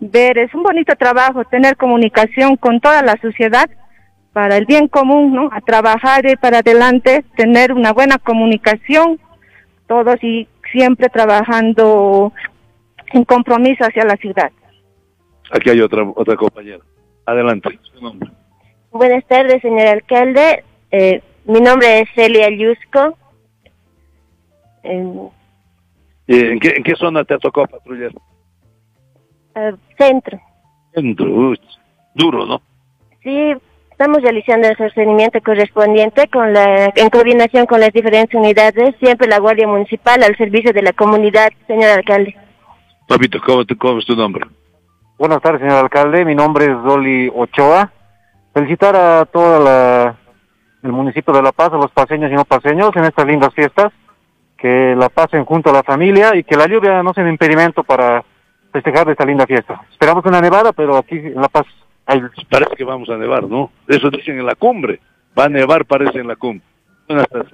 Ver, 0.00 0.38
es 0.38 0.54
un 0.54 0.62
bonito 0.62 0.94
trabajo 0.96 1.44
tener 1.44 1.76
comunicación 1.76 2.56
con 2.56 2.80
toda 2.80 3.02
la 3.02 3.16
sociedad 3.20 3.68
para 4.32 4.56
el 4.56 4.66
bien 4.66 4.88
común, 4.88 5.34
¿no? 5.34 5.48
A 5.52 5.60
trabajar 5.60 6.24
y 6.26 6.36
para 6.36 6.58
adelante, 6.58 7.24
tener 7.36 7.72
una 7.72 7.92
buena 7.92 8.18
comunicación, 8.18 9.18
todos 9.86 10.22
y 10.22 10.46
siempre 10.70 11.08
trabajando 11.08 12.32
en 13.12 13.24
compromiso 13.24 13.84
hacia 13.84 14.04
la 14.04 14.16
ciudad. 14.16 14.52
Aquí 15.50 15.70
hay 15.70 15.80
otra 15.80 16.04
otra 16.14 16.36
compañera. 16.36 16.84
Adelante. 17.26 17.78
Buenas 18.90 19.26
tardes, 19.26 19.60
señor 19.62 19.86
alcalde. 19.86 20.64
Eh, 20.90 21.22
mi 21.44 21.60
nombre 21.60 22.00
es 22.00 22.08
Celia 22.14 22.48
Yusco. 22.50 23.16
En, 24.82 25.30
¿En, 26.28 26.60
qué, 26.60 26.74
¿En, 26.76 26.82
qué, 26.82 26.94
zona 26.94 27.24
te 27.24 27.38
tocó 27.38 27.66
patrullar? 27.66 28.12
Uh, 29.56 29.76
centro. 29.96 30.38
Centro, 30.94 31.26
uy, 31.26 31.60
duro, 32.14 32.44
¿no? 32.44 32.60
Sí, 33.22 33.54
estamos 33.90 34.22
realizando 34.22 34.68
el 34.68 34.76
sostenimiento 34.76 35.40
correspondiente 35.40 36.28
con 36.28 36.52
la, 36.52 36.92
en 36.94 37.08
coordinación 37.08 37.64
con 37.64 37.80
las 37.80 37.92
diferentes 37.92 38.38
unidades, 38.38 38.94
siempre 39.00 39.26
la 39.26 39.38
Guardia 39.38 39.66
Municipal 39.66 40.22
al 40.22 40.36
servicio 40.36 40.72
de 40.72 40.82
la 40.82 40.92
comunidad, 40.92 41.48
señor 41.66 41.90
alcalde. 41.90 42.36
Papito, 43.08 43.40
¿cómo, 43.44 43.64
te, 43.64 43.74
cómo 43.74 43.98
es 43.98 44.04
tu 44.04 44.14
nombre? 44.14 44.46
Buenas 45.18 45.40
tardes, 45.40 45.62
señor 45.62 45.82
alcalde. 45.82 46.26
Mi 46.26 46.34
nombre 46.34 46.66
es 46.66 46.82
Dolly 46.84 47.32
Ochoa. 47.34 47.90
Felicitar 48.52 48.94
a 48.94 49.24
todo 49.24 49.64
la, 49.64 50.14
el 50.82 50.92
municipio 50.92 51.32
de 51.32 51.42
La 51.42 51.52
Paz, 51.52 51.72
a 51.72 51.76
los 51.76 51.90
paseños 51.90 52.30
y 52.30 52.34
no 52.34 52.44
paseños 52.44 52.90
en 52.94 53.04
estas 53.04 53.26
lindas 53.26 53.54
fiestas. 53.54 53.92
Que 54.58 54.94
la 54.94 55.08
pasen 55.08 55.44
junto 55.46 55.70
a 55.70 55.72
la 55.72 55.82
familia 55.82 56.36
y 56.36 56.44
que 56.44 56.56
la 56.56 56.66
lluvia 56.66 57.02
no 57.02 57.14
sea 57.14 57.24
un 57.24 57.30
impedimento 57.30 57.84
para 57.84 58.22
festejar 58.72 59.08
esta 59.08 59.24
linda 59.24 59.46
fiesta. 59.46 59.80
Esperamos 59.90 60.24
una 60.26 60.40
nevada, 60.40 60.72
pero 60.72 60.96
aquí 60.96 61.16
en 61.16 61.40
La 61.40 61.48
Paz 61.48 61.64
hay... 62.04 62.20
Parece 62.50 62.74
que 62.76 62.84
vamos 62.84 63.08
a 63.08 63.16
nevar, 63.16 63.44
¿no? 63.44 63.70
Eso 63.86 64.10
dicen 64.10 64.38
en 64.38 64.46
la 64.46 64.56
cumbre. 64.56 65.00
Va 65.38 65.44
a 65.44 65.48
nevar, 65.48 65.84
parece 65.86 66.18
en 66.18 66.26
la 66.26 66.36
cumbre. 66.36 66.66
Buenas 67.06 67.28
tardes. 67.28 67.52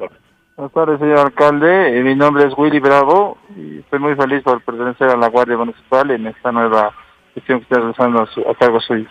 Buenas 0.56 0.72
tardes, 0.72 0.98
señor 1.00 1.18
alcalde. 1.18 1.98
Eh, 1.98 2.02
mi 2.02 2.14
nombre 2.14 2.46
es 2.46 2.54
Willy 2.56 2.80
Bravo 2.80 3.36
y 3.56 3.80
estoy 3.80 3.98
muy 3.98 4.14
feliz 4.14 4.42
por 4.42 4.62
pertenecer 4.62 5.10
a 5.10 5.16
la 5.16 5.28
Guardia 5.28 5.56
Municipal 5.56 6.10
en 6.10 6.28
esta 6.28 6.52
nueva 6.52 6.92
gestión 7.34 7.58
que 7.58 7.64
está 7.64 7.80
realizando 7.80 8.22
a, 8.22 8.26
su, 8.28 8.40
a 8.48 8.54
cargo 8.54 8.80
suyo. 8.80 9.08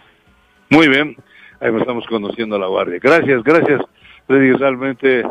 Muy 0.69 0.87
bien, 0.87 1.15
ahí 1.59 1.75
estamos 1.77 2.07
conociendo 2.07 2.55
a 2.55 2.59
la 2.59 2.67
Guardia. 2.67 2.97
Gracias, 3.01 3.43
gracias. 3.43 3.81
Freddy, 4.25 4.53
realmente 4.53 5.23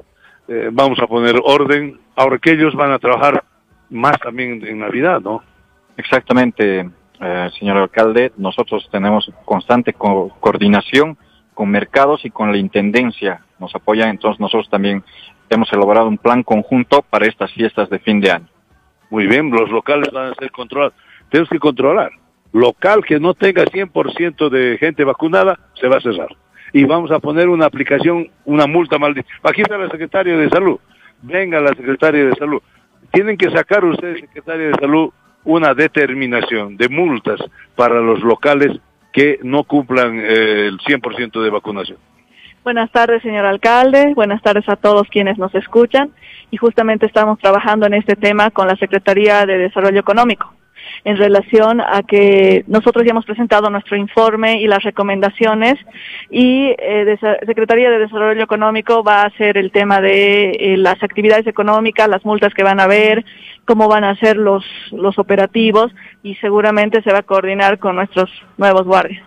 eh, 0.53 0.68
vamos 0.70 0.98
a 0.98 1.07
poner 1.07 1.40
orden. 1.42 1.98
Ahora 2.14 2.36
que 2.36 2.53
ellos 2.53 2.74
van 2.74 2.92
a 2.92 2.98
trabajar 2.98 3.42
más 3.88 4.18
también 4.20 4.62
en 4.66 4.80
Navidad, 4.80 5.22
¿no? 5.22 5.42
Exactamente, 5.96 6.90
eh, 7.20 7.50
señor 7.59 7.78
alcalde. 7.78 8.32
Nosotros 8.36 8.86
tenemos 8.92 9.30
constante 9.46 9.94
co 9.94 10.28
coordinación 10.40 11.16
con 11.55 11.70
mercados 11.70 12.26
y 12.26 12.30
con 12.30 12.53
la 12.53 12.59
intendencia. 12.59 13.40
Nos 13.59 13.74
apoyan, 13.74 14.11
entonces 14.11 14.40
nosotros 14.40 14.68
también 14.68 15.03
hemos 15.48 15.72
elaborado 15.72 16.09
un 16.09 16.18
plan 16.18 16.42
conjunto 16.42 17.00
para 17.00 17.26
estas 17.26 17.50
fiestas 17.53 17.88
de 17.88 17.98
fin 17.98 18.20
de 18.20 18.32
año. 18.32 18.48
Muy 19.09 19.26
bien, 19.26 19.50
los 19.50 19.70
locales 19.70 20.11
van 20.12 20.32
a 20.32 20.34
ser 20.34 20.50
controlados. 20.50 20.94
Tenemos 21.30 21.48
que 21.48 21.59
controlar. 21.59 22.11
Local 22.53 23.03
que 23.07 23.18
no 23.18 23.32
tenga 23.32 23.64
100% 23.64 24.50
de 24.50 24.76
gente 24.76 25.03
vacunada, 25.05 25.59
se 25.80 25.88
va 25.88 25.96
a 25.96 26.00
cerrar. 26.03 26.36
Y 26.73 26.85
vamos 26.85 27.11
a 27.11 27.18
poner 27.18 27.49
una 27.49 27.66
aplicación, 27.66 28.29
una 28.45 28.66
multa 28.66 28.99
maldita. 28.99 29.29
Aquí 29.43 29.62
está 29.62 29.77
la 29.77 29.91
secretaria 29.91 30.37
de 30.37 30.49
Salud. 30.49 30.79
Venga 31.20 31.61
la 31.61 31.75
secretaria 31.75 32.27
de 32.27 32.35
Salud. 32.35 32.62
Tienen 33.12 33.37
que 33.37 33.51
sacar 33.51 33.85
ustedes, 33.85 34.20
secretaria 34.20 34.68
de 34.68 34.75
Salud, 34.75 35.11
una 35.45 35.75
determinación 35.75 36.77
de 36.77 36.89
multas 36.89 37.41
para 37.77 38.01
los 38.01 38.23
locales 38.23 38.79
que 39.12 39.39
no 39.43 39.64
cumplan 39.64 40.18
eh, 40.18 40.68
el 40.68 40.79
100% 40.79 41.43
de 41.43 41.51
vacunación. 41.51 41.99
Buenas 42.64 42.91
tardes, 42.91 43.23
señor 43.23 43.45
alcalde. 43.45 44.14
Buenas 44.14 44.41
tardes 44.41 44.66
a 44.68 44.77
todos 44.77 45.09
quienes 45.09 45.37
nos 45.37 45.55
escuchan. 45.55 46.11
Y 46.51 46.57
justamente 46.57 47.07
estamos 47.07 47.39
trabajando 47.39 47.87
en 47.87 47.95
este 47.95 48.16
tema 48.16 48.51
con 48.51 48.68
la 48.68 48.77
Secretaría 48.77 49.45
de 49.45 49.59
Desarrollo 49.59 50.01
Económico 50.01 50.55
en 51.05 51.16
relación 51.16 51.80
a 51.80 52.03
que 52.03 52.64
nosotros 52.66 53.05
ya 53.05 53.11
hemos 53.11 53.24
presentado 53.24 53.70
nuestro 53.70 53.97
informe 53.97 54.61
y 54.61 54.66
las 54.66 54.83
recomendaciones 54.83 55.74
y 56.30 56.74
eh, 56.78 57.18
Secretaría 57.47 57.91
de 57.91 57.99
Desarrollo 57.99 58.43
Económico 58.43 59.03
va 59.03 59.22
a 59.22 59.26
hacer 59.26 59.59
el 59.59 59.70
tema 59.70 60.01
de 60.01 60.51
eh, 60.51 60.76
las 60.76 61.03
actividades 61.03 61.47
económicas, 61.47 62.09
las 62.09 62.24
multas 62.24 62.55
que 62.55 62.62
van 62.62 62.80
a 62.80 62.85
haber, 62.85 63.24
cómo 63.64 63.89
van 63.89 64.05
a 64.05 64.16
ser 64.16 64.37
los, 64.37 64.64
los 64.93 65.18
operativos 65.18 65.93
y 66.22 66.35
seguramente 66.37 67.03
se 67.03 67.12
va 67.12 67.18
a 67.18 67.22
coordinar 67.22 67.78
con 67.78 67.97
nuestros 67.97 68.30
nuevos 68.57 68.85
guardias. 68.85 69.22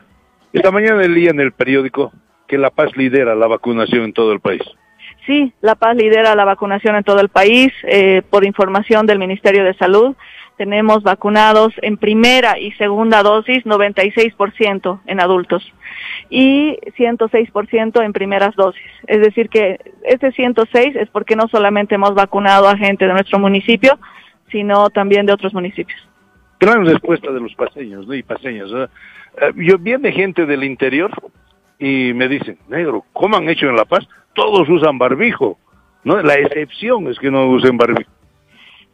Esta 0.54 0.72
mañana 0.72 1.02
leía 1.02 1.32
en 1.32 1.40
el 1.40 1.52
periódico 1.52 2.14
que 2.48 2.58
La 2.58 2.70
Paz 2.70 2.96
lidera 2.96 3.36
la 3.36 3.48
vacunación 3.48 4.04
en 4.04 4.14
todo 4.14 4.32
el 4.32 4.40
país. 4.40 4.62
Sí, 5.26 5.54
La 5.62 5.76
Paz 5.76 5.96
lidera 5.96 6.36
la 6.36 6.46
vacunación 6.46 6.96
en 6.96 7.04
todo 7.04 7.20
el 7.20 7.30
país 7.30 7.74
eh, 7.84 8.22
por 8.30 8.46
información 8.46 9.06
del 9.06 9.20
Ministerio 9.20 9.64
de 9.64 9.74
Salud 9.74 10.16
tenemos 10.58 11.04
vacunados 11.04 11.74
en 11.82 11.98
primera 11.98 12.58
y 12.60 12.72
segunda 12.74 13.24
dosis 13.24 13.66
96% 13.66 15.02
en 15.06 15.20
adultos 15.20 15.74
y 16.30 16.78
106% 16.98 18.04
en 18.04 18.14
primeras 18.14 18.56
dosis. 18.56 18.92
Es 19.08 19.22
decir, 19.22 19.50
que 19.50 19.80
este 20.04 20.32
106 20.32 20.96
es 20.96 21.10
porque 21.10 21.36
no 21.36 21.48
solamente 21.50 21.96
hemos 21.96 22.14
vacunado 22.14 22.70
a 22.70 22.78
gente 22.78 23.06
de 23.06 23.14
nuestro 23.14 23.40
municipio, 23.40 24.00
sino 24.50 24.90
también 24.90 25.26
de 25.26 25.34
otros 25.34 25.54
municipios. 25.54 26.00
Gran 26.60 26.86
respuesta 26.86 27.32
de 27.32 27.42
los 27.42 27.54
paseños 27.56 28.08
¿no? 28.08 28.14
y 28.14 28.24
paseñas. 28.24 28.70
Eh, 28.72 29.52
yo 29.58 29.78
viene 29.78 30.14
gente 30.14 30.46
del 30.46 30.64
interior 30.64 31.12
y 31.78 32.14
me 32.14 32.30
dicen, 32.30 32.58
negro, 32.70 33.04
¿cómo 33.12 33.36
han 33.36 33.50
hecho 33.50 33.68
en 33.68 33.76
La 33.76 33.86
Paz? 33.86 34.08
Todos 34.36 34.70
usan 34.70 34.98
barbijo. 35.00 35.58
¿no? 36.04 36.22
La 36.22 36.36
excepción 36.36 37.08
es 37.08 37.18
que 37.18 37.32
no 37.32 37.48
usen 37.48 37.78
barbijo. 37.78 38.12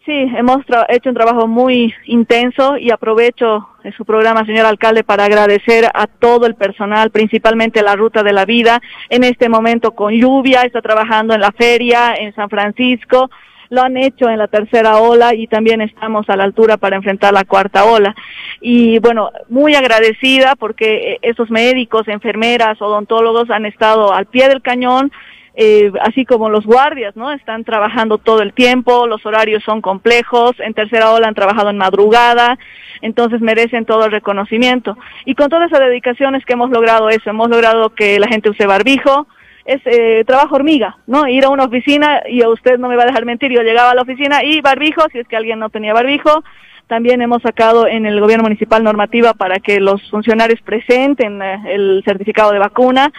Sí, 0.06 0.14
hemos 0.36 0.66
hecho 0.90 1.10
un 1.10 1.16
trabajo 1.16 1.48
muy 1.48 1.94
intenso 2.06 2.76
y 2.76 2.90
aprovecho 2.90 3.68
eh, 3.84 3.92
su 3.96 4.04
programa, 4.04 4.46
señor 4.48 4.66
alcalde, 4.66 5.04
para 5.04 5.26
agradecer 5.26 5.86
a 5.94 6.08
todo 6.08 6.48
el 6.48 6.56
personal, 6.56 7.12
principalmente 7.12 7.84
la 7.84 7.96
Ruta 7.96 8.24
de 8.24 8.34
la 8.34 8.46
Vida, 8.46 8.82
en 9.10 9.24
este 9.24 9.48
momento 9.48 9.92
con 9.92 10.12
lluvia, 10.12 10.64
está 10.64 10.82
trabajando 10.82 11.36
en 11.36 11.42
la 11.42 11.52
feria, 11.52 12.16
en 12.16 12.34
San 12.34 12.50
Francisco, 12.50 13.30
lo 13.72 13.82
han 13.82 13.96
hecho 13.96 14.30
en 14.30 14.38
la 14.38 14.50
tercera 14.50 14.98
ola 14.98 15.34
y 15.34 15.48
también 15.48 15.80
estamos 15.80 16.30
a 16.30 16.36
la 16.36 16.44
altura 16.44 16.76
para 16.76 16.98
enfrentar 16.98 17.34
la 17.34 17.46
cuarta 17.46 17.86
ola. 17.86 18.14
Y 18.60 19.00
bueno, 19.00 19.32
muy 19.48 19.74
agradecida 19.76 20.58
porque 20.58 21.14
eh, 21.14 21.20
esos 21.22 21.50
médicos, 21.50 22.10
enfermeras, 22.10 22.82
odontólogos 22.82 23.50
han 23.50 23.66
estado 23.66 24.14
al 24.14 24.26
pie 24.26 24.50
del 24.50 24.62
cañón, 24.62 25.10
eh, 25.56 25.90
así 26.02 26.26
como 26.26 26.50
los 26.50 26.66
guardias, 26.66 27.16
¿no? 27.16 27.32
Están 27.32 27.64
trabajando 27.64 28.18
todo 28.18 28.42
el 28.42 28.52
tiempo, 28.52 29.08
los 29.08 29.26
horarios 29.26 29.64
son 29.64 29.82
complejos, 29.82 30.52
en 30.60 30.74
tercera 30.74 31.12
ola 31.12 31.30
han 31.30 31.34
trabajado 31.36 31.70
en 31.70 31.78
madrugada, 31.78 32.60
entonces 33.02 33.40
merecen 33.40 33.86
todo 33.86 34.04
el 34.04 34.12
reconocimiento. 34.12 34.98
Y 35.24 35.36
con 35.36 35.50
toda 35.50 35.68
esa 35.68 35.80
dedicación 35.80 36.36
es 36.36 36.44
que 36.44 36.54
hemos 36.54 36.72
logrado 36.72 37.10
eso, 37.10 37.30
hemos 37.30 37.50
logrado 37.50 37.92
que 37.96 38.20
la 38.20 38.28
gente 38.28 38.50
use 38.50 38.66
barbijo, 38.66 39.28
es 39.66 39.82
eh, 39.86 40.24
trabajo 40.26 40.56
hormiga, 40.56 40.98
¿no? 41.08 41.28
Ir 41.28 41.46
a 41.46 41.50
una 41.50 41.66
oficina, 41.66 42.22
y 42.28 42.42
a 42.42 42.50
usted 42.50 42.78
no 42.80 42.88
me 42.90 42.96
va 42.96 43.04
a 43.04 43.08
dejar 43.08 43.26
mentir, 43.26 43.52
yo 43.52 43.62
llegaba 43.62 43.92
a 43.92 43.96
la 43.96 44.02
oficina 44.02 44.44
y 44.44 44.62
barbijo, 44.62 45.04
si 45.12 45.20
es 45.20 45.28
que 45.28 45.36
alguien 45.38 45.60
no 45.60 45.70
tenía 45.70 45.94
barbijo, 45.94 46.44
también 46.88 47.22
hemos 47.22 47.42
sacado 47.42 47.88
en 47.88 48.06
el 48.06 48.20
gobierno 48.20 48.44
municipal 48.44 48.84
normativa 48.84 49.34
para 49.34 49.60
que 49.60 49.80
los 49.80 50.10
funcionarios 50.10 50.62
presenten 50.62 51.42
eh, 51.42 51.62
el 51.68 52.02
certificado 52.04 52.52
de 52.52 52.60
vacuna 52.60 53.12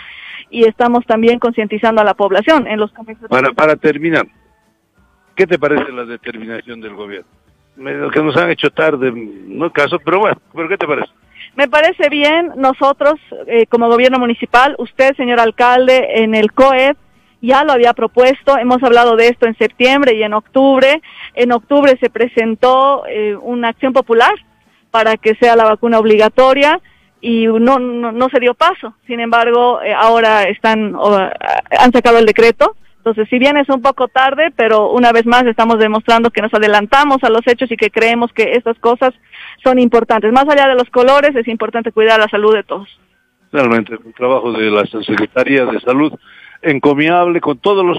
y 0.50 0.64
estamos 0.68 1.06
también 1.06 1.38
concientizando 1.38 2.02
a 2.02 2.04
la 2.04 2.12
población 2.14 2.66
en 2.66 2.78
los 2.78 2.92
comercios. 2.92 3.30
Para, 3.30 3.52
para 3.52 3.76
terminar, 3.76 4.26
¿qué 5.34 5.46
te 5.46 5.58
parece 5.58 5.90
la 5.92 6.04
determinación 6.04 6.80
del 6.80 6.94
gobierno? 6.94 7.26
Me- 7.76 8.10
Que 8.10 8.22
nos 8.22 8.36
han 8.36 8.50
hecho 8.50 8.68
tarde, 8.70 9.10
no 9.14 9.72
caso, 9.72 9.98
pero 10.04 10.18
bueno, 10.18 10.36
¿pero 10.54 10.68
qué 10.68 10.76
te 10.76 10.86
parece? 10.86 11.08
Me 11.54 11.68
parece 11.68 12.08
bien, 12.08 12.52
nosotros 12.56 13.14
eh, 13.46 13.66
como 13.66 13.88
gobierno 13.88 14.18
municipal, 14.18 14.74
usted, 14.78 15.14
señor 15.16 15.38
alcalde, 15.38 16.22
en 16.22 16.34
el 16.34 16.52
COEP 16.52 16.96
ya 17.42 17.64
lo 17.64 17.72
había 17.72 17.92
propuesto, 17.92 18.56
hemos 18.56 18.82
hablado 18.82 19.16
de 19.16 19.26
esto 19.26 19.46
en 19.46 19.58
septiembre 19.58 20.14
y 20.14 20.22
en 20.22 20.32
octubre. 20.32 21.02
En 21.34 21.52
octubre 21.52 21.98
se 22.00 22.08
presentó 22.08 23.04
eh, 23.06 23.34
una 23.34 23.68
acción 23.68 23.92
popular 23.92 24.32
para 24.92 25.16
que 25.16 25.34
sea 25.34 25.56
la 25.56 25.64
vacuna 25.64 25.98
obligatoria 25.98 26.80
y 27.20 27.46
no, 27.46 27.80
no, 27.80 28.12
no 28.12 28.28
se 28.28 28.38
dio 28.38 28.54
paso. 28.54 28.94
Sin 29.06 29.18
embargo, 29.18 29.82
eh, 29.82 29.92
ahora 29.92 30.44
están, 30.44 30.94
ah, 30.96 31.32
han 31.78 31.92
sacado 31.92 32.18
el 32.18 32.26
decreto. 32.26 32.76
Entonces, 33.02 33.28
si 33.28 33.40
bien 33.40 33.56
es 33.56 33.68
un 33.68 33.82
poco 33.82 34.06
tarde, 34.06 34.52
pero 34.54 34.92
una 34.92 35.10
vez 35.10 35.26
más 35.26 35.44
estamos 35.44 35.80
demostrando 35.80 36.30
que 36.30 36.40
nos 36.40 36.54
adelantamos 36.54 37.18
a 37.24 37.30
los 37.30 37.44
hechos 37.48 37.68
y 37.72 37.76
que 37.76 37.90
creemos 37.90 38.32
que 38.32 38.52
estas 38.52 38.78
cosas 38.78 39.12
son 39.64 39.80
importantes. 39.80 40.32
Más 40.32 40.48
allá 40.48 40.68
de 40.68 40.76
los 40.76 40.88
colores, 40.88 41.34
es 41.34 41.48
importante 41.48 41.90
cuidar 41.90 42.20
la 42.20 42.28
salud 42.28 42.54
de 42.54 42.62
todos. 42.62 42.88
Realmente, 43.50 43.94
el 43.94 44.14
trabajo 44.14 44.52
de 44.52 44.70
la 44.70 44.86
Secretaría 44.86 45.66
de 45.66 45.80
Salud 45.80 46.12
encomiable 46.62 47.40
con 47.40 47.58
todos 47.58 47.84
los 47.84 47.98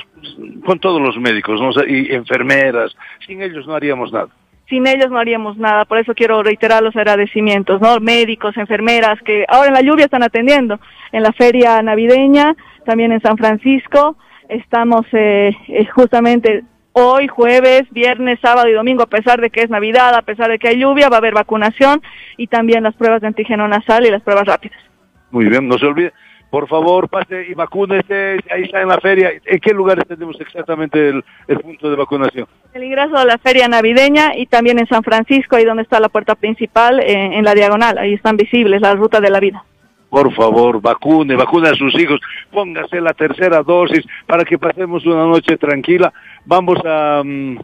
con 0.66 0.80
todos 0.80 1.02
los 1.02 1.18
médicos 1.18 1.60
¿no? 1.60 1.68
O 1.68 1.74
sea, 1.74 1.84
y 1.86 2.14
enfermeras. 2.14 2.96
Sin 3.28 3.42
ellos 3.42 3.68
no 3.68 3.76
haríamos 3.76 4.14
nada. 4.14 4.30
Sin 4.70 4.88
ellos 4.88 5.12
no 5.12 5.20
haríamos 5.20 5.58
nada, 5.58 5.84
por 5.84 5.98
eso 5.98 6.14
quiero 6.16 6.42
reiterar 6.42 6.82
los 6.82 6.96
agradecimientos, 6.96 7.82
¿no? 7.82 8.00
Médicos, 8.00 8.56
enfermeras, 8.56 9.22
que 9.24 9.44
ahora 9.50 9.68
en 9.68 9.74
la 9.74 9.82
lluvia 9.82 10.06
están 10.06 10.24
atendiendo, 10.24 10.80
en 11.12 11.24
la 11.24 11.34
feria 11.34 11.82
navideña, 11.82 12.56
también 12.86 13.12
en 13.12 13.22
San 13.22 13.38
Francisco, 13.38 14.16
estamos 14.50 15.06
eh, 15.14 15.56
eh, 15.68 15.86
justamente 15.86 16.64
hoy, 16.94 17.28
jueves, 17.28 17.84
viernes, 17.92 18.40
sábado 18.42 18.68
y 18.68 18.74
domingo, 18.74 19.04
a 19.04 19.08
pesar 19.08 19.42
de 19.42 19.50
que 19.50 19.62
es 19.62 19.70
Navidad, 19.70 20.16
a 20.16 20.22
pesar 20.22 20.50
de 20.50 20.60
que 20.60 20.70
hay 20.70 20.80
lluvia, 20.80 21.10
va 21.10 21.18
a 21.18 21.20
haber 21.20 21.34
vacunación 21.34 22.02
y 22.38 22.48
también 22.48 22.84
las 22.84 22.96
pruebas 22.96 23.22
de 23.22 23.28
antígeno 23.28 23.68
nasal 23.68 24.06
y 24.06 24.12
las 24.12 24.22
pruebas 24.22 24.46
rápidas. 24.46 24.78
Muy 25.32 25.46
bien, 25.46 25.68
no 25.68 25.78
se 25.78 25.86
olvide. 25.86 26.14
Por 26.52 26.68
favor, 26.68 27.10
pase 27.10 27.48
y 27.50 27.56
vacúnese. 27.56 28.38
Ahí 28.52 28.62
está 28.62 28.80
en 28.80 28.90
la 28.90 29.00
feria. 29.00 29.32
¿En 29.44 29.60
qué 29.60 29.74
lugares 29.74 30.06
tenemos 30.08 30.40
exactamente 30.40 31.10
el, 31.10 31.24
el 31.48 31.60
punto 31.60 31.90
de 31.90 31.96
vacunación? 31.96 32.46
El 32.76 32.84
ingreso 32.84 33.18
a 33.18 33.26
la 33.26 33.40
feria 33.40 33.68
navideña 33.68 34.38
y 34.38 34.46
también 34.46 34.78
en 34.78 34.86
San 34.86 35.02
Francisco, 35.02 35.56
ahí 35.56 35.66
donde 35.66 35.82
está 35.82 36.00
la 36.00 36.10
puerta 36.10 36.36
principal, 36.36 37.00
eh, 37.00 37.38
en 37.38 37.44
la 37.44 37.56
diagonal, 37.56 37.98
ahí 37.98 38.14
están 38.14 38.38
visibles 38.38 38.82
la 38.82 38.94
ruta 38.94 39.20
de 39.20 39.32
la 39.32 39.40
vida. 39.40 39.66
Por 40.14 40.32
favor, 40.36 40.80
vacune, 40.80 41.36
vacune 41.36 41.70
a 41.70 41.74
sus 41.74 41.92
hijos, 42.00 42.20
póngase 42.52 43.02
la 43.02 43.14
tercera 43.14 43.64
dosis 43.64 44.06
para 44.28 44.44
que 44.46 44.60
pasemos 44.60 45.04
una 45.08 45.26
noche 45.26 45.58
tranquila. 45.58 46.14
Vamos 46.46 46.78
a... 46.86 47.24
mm, 47.26 47.58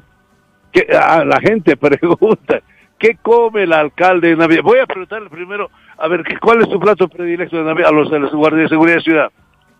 que, 0.71 0.87
a 0.97 1.23
la 1.25 1.39
gente 1.41 1.77
pregunta, 1.77 2.61
¿qué 2.97 3.17
come 3.21 3.61
el 3.63 3.71
alcalde 3.73 4.29
de 4.29 4.35
Navidad? 4.35 4.63
Voy 4.63 4.79
a 4.79 4.87
preguntarle 4.87 5.29
primero, 5.29 5.69
a 5.95 6.07
ver, 6.07 6.23
¿qué- 6.23 6.39
¿cuál 6.39 6.61
es 6.63 6.69
su 6.69 6.79
plato 6.79 7.07
predilecto 7.07 7.55
de 7.57 7.65
Navidad 7.65 7.89
a 7.89 7.91
los, 7.93 8.11
a 8.11 8.17
los 8.17 8.33
guardias 8.33 8.63
de 8.63 8.69
seguridad 8.69 8.95
de 8.95 9.01
ciudad? 9.03 9.31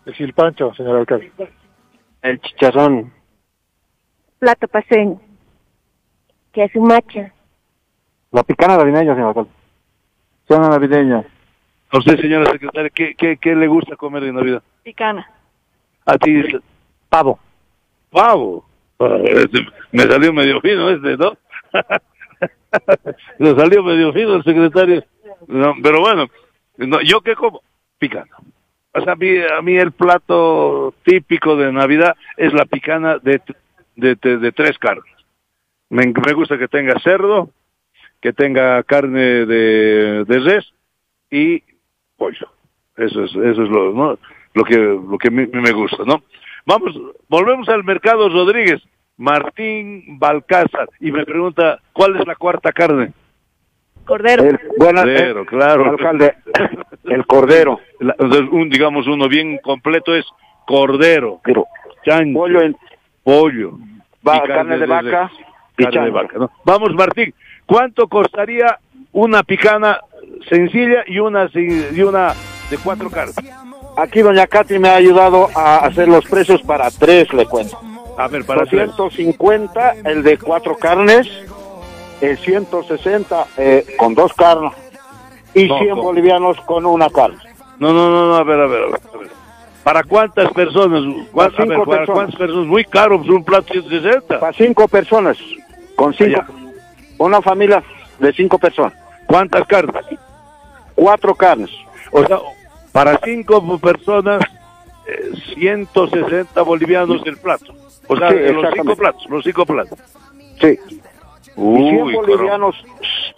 El 0.06 0.14
silpancho, 0.14 0.72
señor 0.74 0.96
alcalde. 0.98 1.32
El 2.22 2.40
chicharrón. 2.40 3.12
Plato 4.38 4.68
paseño. 4.68 5.20
Que 6.52 6.62
es 6.66 6.76
un 6.76 6.86
macha. 6.86 7.32
La 8.30 8.44
picana 8.44 8.76
navideña, 8.76 9.12
señor 9.14 9.28
alcalde. 9.30 9.50
Zona 10.46 10.68
navideña. 10.68 11.24
A 11.92 11.98
usted, 11.98 12.20
señora 12.20 12.50
secretaria, 12.52 12.90
¿qué, 12.90 13.14
qué, 13.16 13.36
qué 13.36 13.54
le 13.56 13.66
gusta 13.66 13.96
comer 13.96 14.22
de 14.24 14.32
Navidad? 14.32 14.62
Picana. 14.84 15.28
A 16.06 16.16
ti, 16.18 16.42
Pavo. 17.08 17.38
pavo. 18.10 18.64
Ah, 19.00 19.18
este, 19.24 19.66
Me 19.92 20.02
salió 20.04 20.32
medio 20.32 20.60
fino 20.60 20.90
este, 20.90 21.16
¿no? 21.16 21.36
Me 23.38 23.54
salió 23.54 23.82
medio 23.82 24.12
fino 24.12 24.36
el 24.36 24.44
secretario. 24.44 25.04
No, 25.48 25.74
pero 25.82 26.00
bueno, 26.00 26.26
no, 26.76 27.00
¿yo 27.02 27.20
qué 27.22 27.34
como? 27.34 27.62
Picana. 27.98 28.30
O 28.92 29.00
sea, 29.02 29.12
a 29.12 29.16
mí, 29.16 29.28
a 29.38 29.60
mí 29.62 29.76
el 29.76 29.92
plato 29.92 30.94
típico 31.04 31.56
de 31.56 31.72
Navidad 31.72 32.16
es 32.36 32.52
la 32.52 32.64
picana 32.64 33.18
de, 33.18 33.40
de, 33.96 34.14
de- 34.16 34.38
de 34.38 34.52
tres 34.52 34.78
carnes. 34.78 35.04
Me, 35.88 36.06
me 36.06 36.32
gusta 36.34 36.58
que 36.58 36.68
tenga 36.68 36.98
cerdo, 37.00 37.50
que 38.20 38.32
tenga 38.32 38.82
carne 38.84 39.46
de, 39.46 40.24
de 40.24 40.38
res 40.40 40.72
y 41.30 41.62
pollo. 42.20 42.46
Eso 42.98 43.24
es, 43.24 43.30
eso 43.34 43.62
es 43.62 43.68
lo, 43.70 43.92
¿no? 43.92 44.18
lo 44.52 44.64
que, 44.64 44.76
lo 44.76 45.16
que 45.18 45.30
mí 45.30 45.46
me 45.52 45.72
gusta, 45.72 46.04
¿no? 46.04 46.22
Vamos, 46.66 46.92
volvemos 47.28 47.66
al 47.70 47.82
mercado 47.82 48.28
Rodríguez. 48.28 48.80
Martín 49.16 50.18
Balcázar 50.18 50.88
y 50.98 51.10
me 51.12 51.24
pregunta 51.26 51.78
cuál 51.92 52.16
es 52.16 52.26
la 52.26 52.34
cuarta 52.36 52.72
carne. 52.72 53.12
Cordero. 54.06 54.44
buena- 54.78 55.02
Cordero, 55.02 55.44
claro. 55.46 55.90
Alcalde, 55.90 56.34
el 57.04 57.26
cordero. 57.26 57.80
La- 58.00 58.16
entonces, 58.18 58.48
un, 58.50 58.68
digamos, 58.70 59.06
uno 59.06 59.28
bien 59.28 59.58
completo 59.58 60.14
es 60.14 60.24
cordero, 60.66 61.40
chancho, 62.04 62.38
pollo, 62.38 62.62
en- 62.62 62.76
pollo, 63.22 63.78
Va- 64.26 64.42
carne 64.42 64.78
de 64.78 64.86
vaca 64.86 65.30
y 65.76 65.84
carne 65.84 66.04
de 66.06 66.10
vaca, 66.10 66.38
¿no? 66.38 66.50
Vamos, 66.64 66.94
Martín, 66.94 67.34
¿cuánto 67.66 68.08
costaría 68.08 68.78
una 69.12 69.42
picana 69.42 70.00
sencilla 70.48 71.04
y 71.06 71.18
una 71.18 71.48
sin- 71.48 71.86
y 71.94 72.00
una 72.02 72.34
de 72.70 72.78
cuatro 72.78 73.10
carnes? 73.10 73.34
Aquí 73.96 74.20
doña 74.20 74.46
Katy 74.46 74.78
me 74.78 74.88
ha 74.88 74.94
ayudado 74.96 75.48
a 75.54 75.78
hacer 75.78 76.08
los 76.08 76.24
precios 76.24 76.62
para 76.62 76.90
tres, 76.90 77.32
le 77.34 77.46
cuento. 77.46 77.78
A 78.16 78.28
ver, 78.28 78.44
para 78.44 78.64
tres. 78.66 78.88
250 78.96 79.94
el 80.04 80.22
de 80.22 80.38
cuatro 80.38 80.76
carnes, 80.76 81.26
el 82.20 82.38
160 82.38 83.46
eh, 83.56 83.84
con 83.98 84.14
dos 84.14 84.32
carnes 84.34 84.72
y 85.54 85.66
No, 85.66 85.78
100 85.78 85.90
¿cómo? 85.90 86.02
bolivianos 86.02 86.60
con 86.62 86.86
una 86.86 87.08
carne. 87.10 87.38
No, 87.78 87.92
no, 87.92 88.10
no, 88.10 88.28
no, 88.28 88.34
a 88.36 88.44
ver, 88.44 88.60
a 88.60 88.66
ver, 88.66 88.82
a 88.82 88.86
ver. 88.86 89.00
¿Para 89.82 90.02
cuántas 90.04 90.50
personas? 90.52 91.02
¿Cuán- 91.32 91.50
Para 91.52 91.64
a 91.64 91.66
ver, 91.66 91.78
¿para 91.78 91.90
personas. 91.98 92.10
cuántas 92.16 92.36
personas? 92.36 92.66
Muy 92.66 92.84
caro, 92.84 93.18
pues, 93.18 93.30
un 93.30 93.42
plato 93.44 93.72
160. 93.72 94.38
Para 94.38 94.52
cinco 94.52 94.86
personas, 94.86 95.38
con 95.96 96.12
cinco, 96.14 96.42
una 97.18 97.40
familia 97.40 97.82
de 98.20 98.32
cinco 98.32 98.58
personas. 98.58 98.92
¿Cuántas 99.26 99.66
carnes? 99.66 100.04
Cuatro 100.94 101.34
carnes. 101.34 101.70
O 102.12 102.24
sea, 102.24 102.38
para 102.92 103.18
cinco 103.24 103.78
personas, 103.78 104.42
eh, 105.06 105.30
160 105.54 106.60
bolivianos 106.62 107.22
el 107.26 107.36
plato. 107.36 107.72
O 108.08 108.16
sea, 108.16 108.30
Sí, 108.30 108.36
los 108.52 108.66
cinco 108.74 108.96
platos, 108.96 109.26
los 109.28 109.44
cinco 109.44 109.64
platos. 109.66 109.98
Sí. 110.60 110.78
y 110.88 111.00
100 111.56 112.02
Uy, 112.02 112.14
bolivianos 112.14 112.76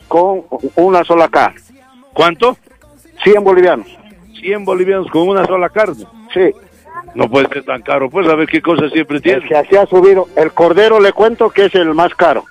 con 0.09 0.45
una 0.77 1.05
sola 1.05 1.29
carne. 1.29 1.61
¿Cuánto? 2.13 2.57
100 3.23 3.45
bolivianos. 3.45 3.87
100 4.41 4.65
bolivianos 4.65 5.09
con 5.11 5.29
una 5.29 5.45
sola 5.47 5.69
carne. 5.69 6.05
Sí. 6.33 6.51
No 7.15 7.29
puede 7.29 7.49
ser 7.49 7.65
tan 7.65 7.83
caro, 7.83 8.09
pues 8.09 8.27
a 8.29 8.35
ver 8.35 8.49
qué 8.49 8.63
cosa 8.63 8.89
siempre 8.89 9.21
tiene. 9.21 9.47
que 9.47 9.55
así 9.57 9.77
ha 9.77 9.87
subido. 9.87 10.29
El 10.37 10.53
cordero 10.53 10.99
le 11.01 11.13
cuento 11.13 11.51
que 11.51 11.67
es 11.67 11.75
el 11.75 11.93
más 11.95 12.15
caro. 12.15 12.45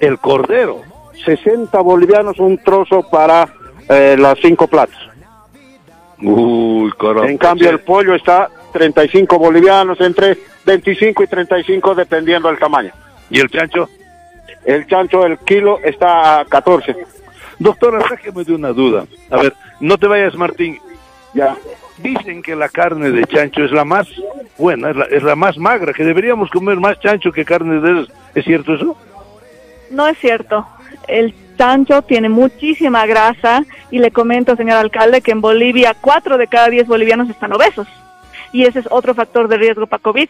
El 0.00 0.18
cordero. 0.18 0.82
60 1.24 1.78
bolivianos 1.80 2.38
un 2.38 2.58
trozo 2.58 3.08
para 3.08 3.48
eh, 3.88 4.16
las 4.18 4.38
cinco 4.40 4.66
platos. 4.66 4.96
Uy, 6.22 6.92
caramba. 6.98 7.28
En 7.28 7.38
cambio, 7.38 7.70
el 7.70 7.80
pollo 7.80 8.14
está 8.14 8.48
35 8.72 9.38
bolivianos, 9.38 10.00
entre 10.00 10.38
25 10.64 11.22
y 11.22 11.26
35 11.26 11.94
dependiendo 11.94 12.48
del 12.48 12.58
tamaño. 12.58 12.92
¿Y 13.30 13.40
el 13.40 13.48
chancho? 13.48 13.88
El 14.64 14.86
chancho, 14.86 15.24
el 15.26 15.38
kilo 15.38 15.78
está 15.82 16.40
a 16.40 16.44
14. 16.44 16.96
Doctora, 17.58 18.06
sáqueme 18.08 18.44
de 18.44 18.54
una 18.54 18.70
duda. 18.70 19.06
A 19.30 19.36
ver, 19.36 19.54
no 19.80 19.98
te 19.98 20.06
vayas, 20.06 20.34
Martín. 20.34 20.78
Ya. 21.34 21.56
Dicen 21.98 22.42
que 22.42 22.56
la 22.56 22.68
carne 22.68 23.10
de 23.10 23.24
chancho 23.24 23.64
es 23.64 23.70
la 23.70 23.84
más 23.84 24.08
buena, 24.58 24.90
es 24.90 24.96
la, 24.96 25.04
es 25.04 25.22
la 25.22 25.36
más 25.36 25.56
magra, 25.58 25.92
que 25.92 26.04
deberíamos 26.04 26.50
comer 26.50 26.78
más 26.78 26.98
chancho 26.98 27.30
que 27.30 27.44
carne 27.44 27.80
de. 27.80 28.06
¿Es 28.34 28.44
cierto 28.44 28.74
eso? 28.74 28.96
No 29.90 30.08
es 30.08 30.18
cierto. 30.18 30.66
El 31.08 31.34
chancho 31.58 32.02
tiene 32.02 32.28
muchísima 32.28 33.06
grasa 33.06 33.64
y 33.90 33.98
le 33.98 34.10
comento, 34.10 34.56
señor 34.56 34.76
alcalde, 34.78 35.20
que 35.20 35.32
en 35.32 35.40
Bolivia 35.40 35.94
cuatro 36.00 36.36
de 36.38 36.46
cada 36.48 36.68
diez 36.68 36.86
bolivianos 36.86 37.28
están 37.30 37.52
obesos. 37.52 37.86
Y 38.52 38.64
ese 38.64 38.80
es 38.80 38.88
otro 38.90 39.14
factor 39.14 39.48
de 39.48 39.56
riesgo 39.58 39.86
para 39.86 40.02
COVID. 40.02 40.28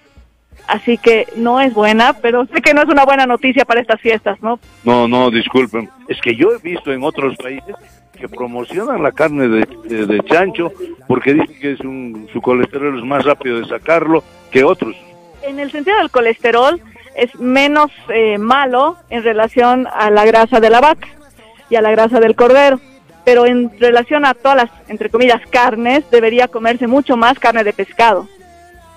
Así 0.67 0.97
que 0.97 1.27
no 1.37 1.61
es 1.61 1.75
buena, 1.75 2.15
pero 2.15 2.47
sé 2.47 2.63
que 2.63 2.73
no 2.73 2.83
es 2.83 2.89
una 2.89 3.05
buena 3.05 3.27
noticia 3.27 3.65
para 3.67 3.81
estas 3.83 4.01
fiestas, 4.01 4.41
¿no? 4.43 4.59
No, 4.83 5.07
no, 5.07 5.31
disculpen. 5.31 5.91
Es 6.09 6.19
que 6.23 6.35
yo 6.37 6.53
he 6.55 6.59
visto 6.59 6.91
en 6.93 7.03
otros 7.03 7.37
países 7.37 7.75
que 8.19 8.29
promocionan 8.29 9.03
la 9.03 9.13
carne 9.13 9.49
de, 9.49 9.69
de- 9.85 10.07
de 10.07 10.21
chancho 10.21 10.73
porque 11.09 11.35
dicen 11.35 11.59
que 11.61 11.73
es 11.73 11.81
un, 11.81 12.29
su 12.33 12.41
colesterol 12.41 12.97
es 12.99 13.05
más 13.05 13.25
rápido 13.25 13.59
de 13.61 13.67
sacarlo 13.67 14.23
que 14.51 14.65
otros. 14.65 14.95
En 15.43 15.59
el 15.61 15.71
sentido 15.71 15.99
del 15.99 16.11
colesterol, 16.11 16.81
es 17.15 17.35
menos 17.39 17.91
eh, 18.09 18.39
malo 18.39 18.97
en 19.11 19.23
relación 19.23 19.87
a 19.93 20.11
la 20.11 20.25
grasa 20.25 20.61
de 20.61 20.71
la 20.71 20.81
vaca 20.81 21.09
y 21.71 21.77
a 21.77 21.83
la 21.83 21.91
grasa 21.91 22.21
del 22.21 22.35
cordero. 22.37 22.81
Pero 23.25 23.47
en 23.47 23.71
relación 23.81 24.25
a 24.27 24.35
todas 24.35 24.57
las, 24.57 24.71
entre 24.89 25.09
comillas, 25.09 25.41
carnes, 25.51 26.05
debería 26.11 26.49
comerse 26.49 26.87
mucho 26.87 27.17
más 27.17 27.39
carne 27.39 27.65
de 27.65 27.73
pescado, 27.73 28.29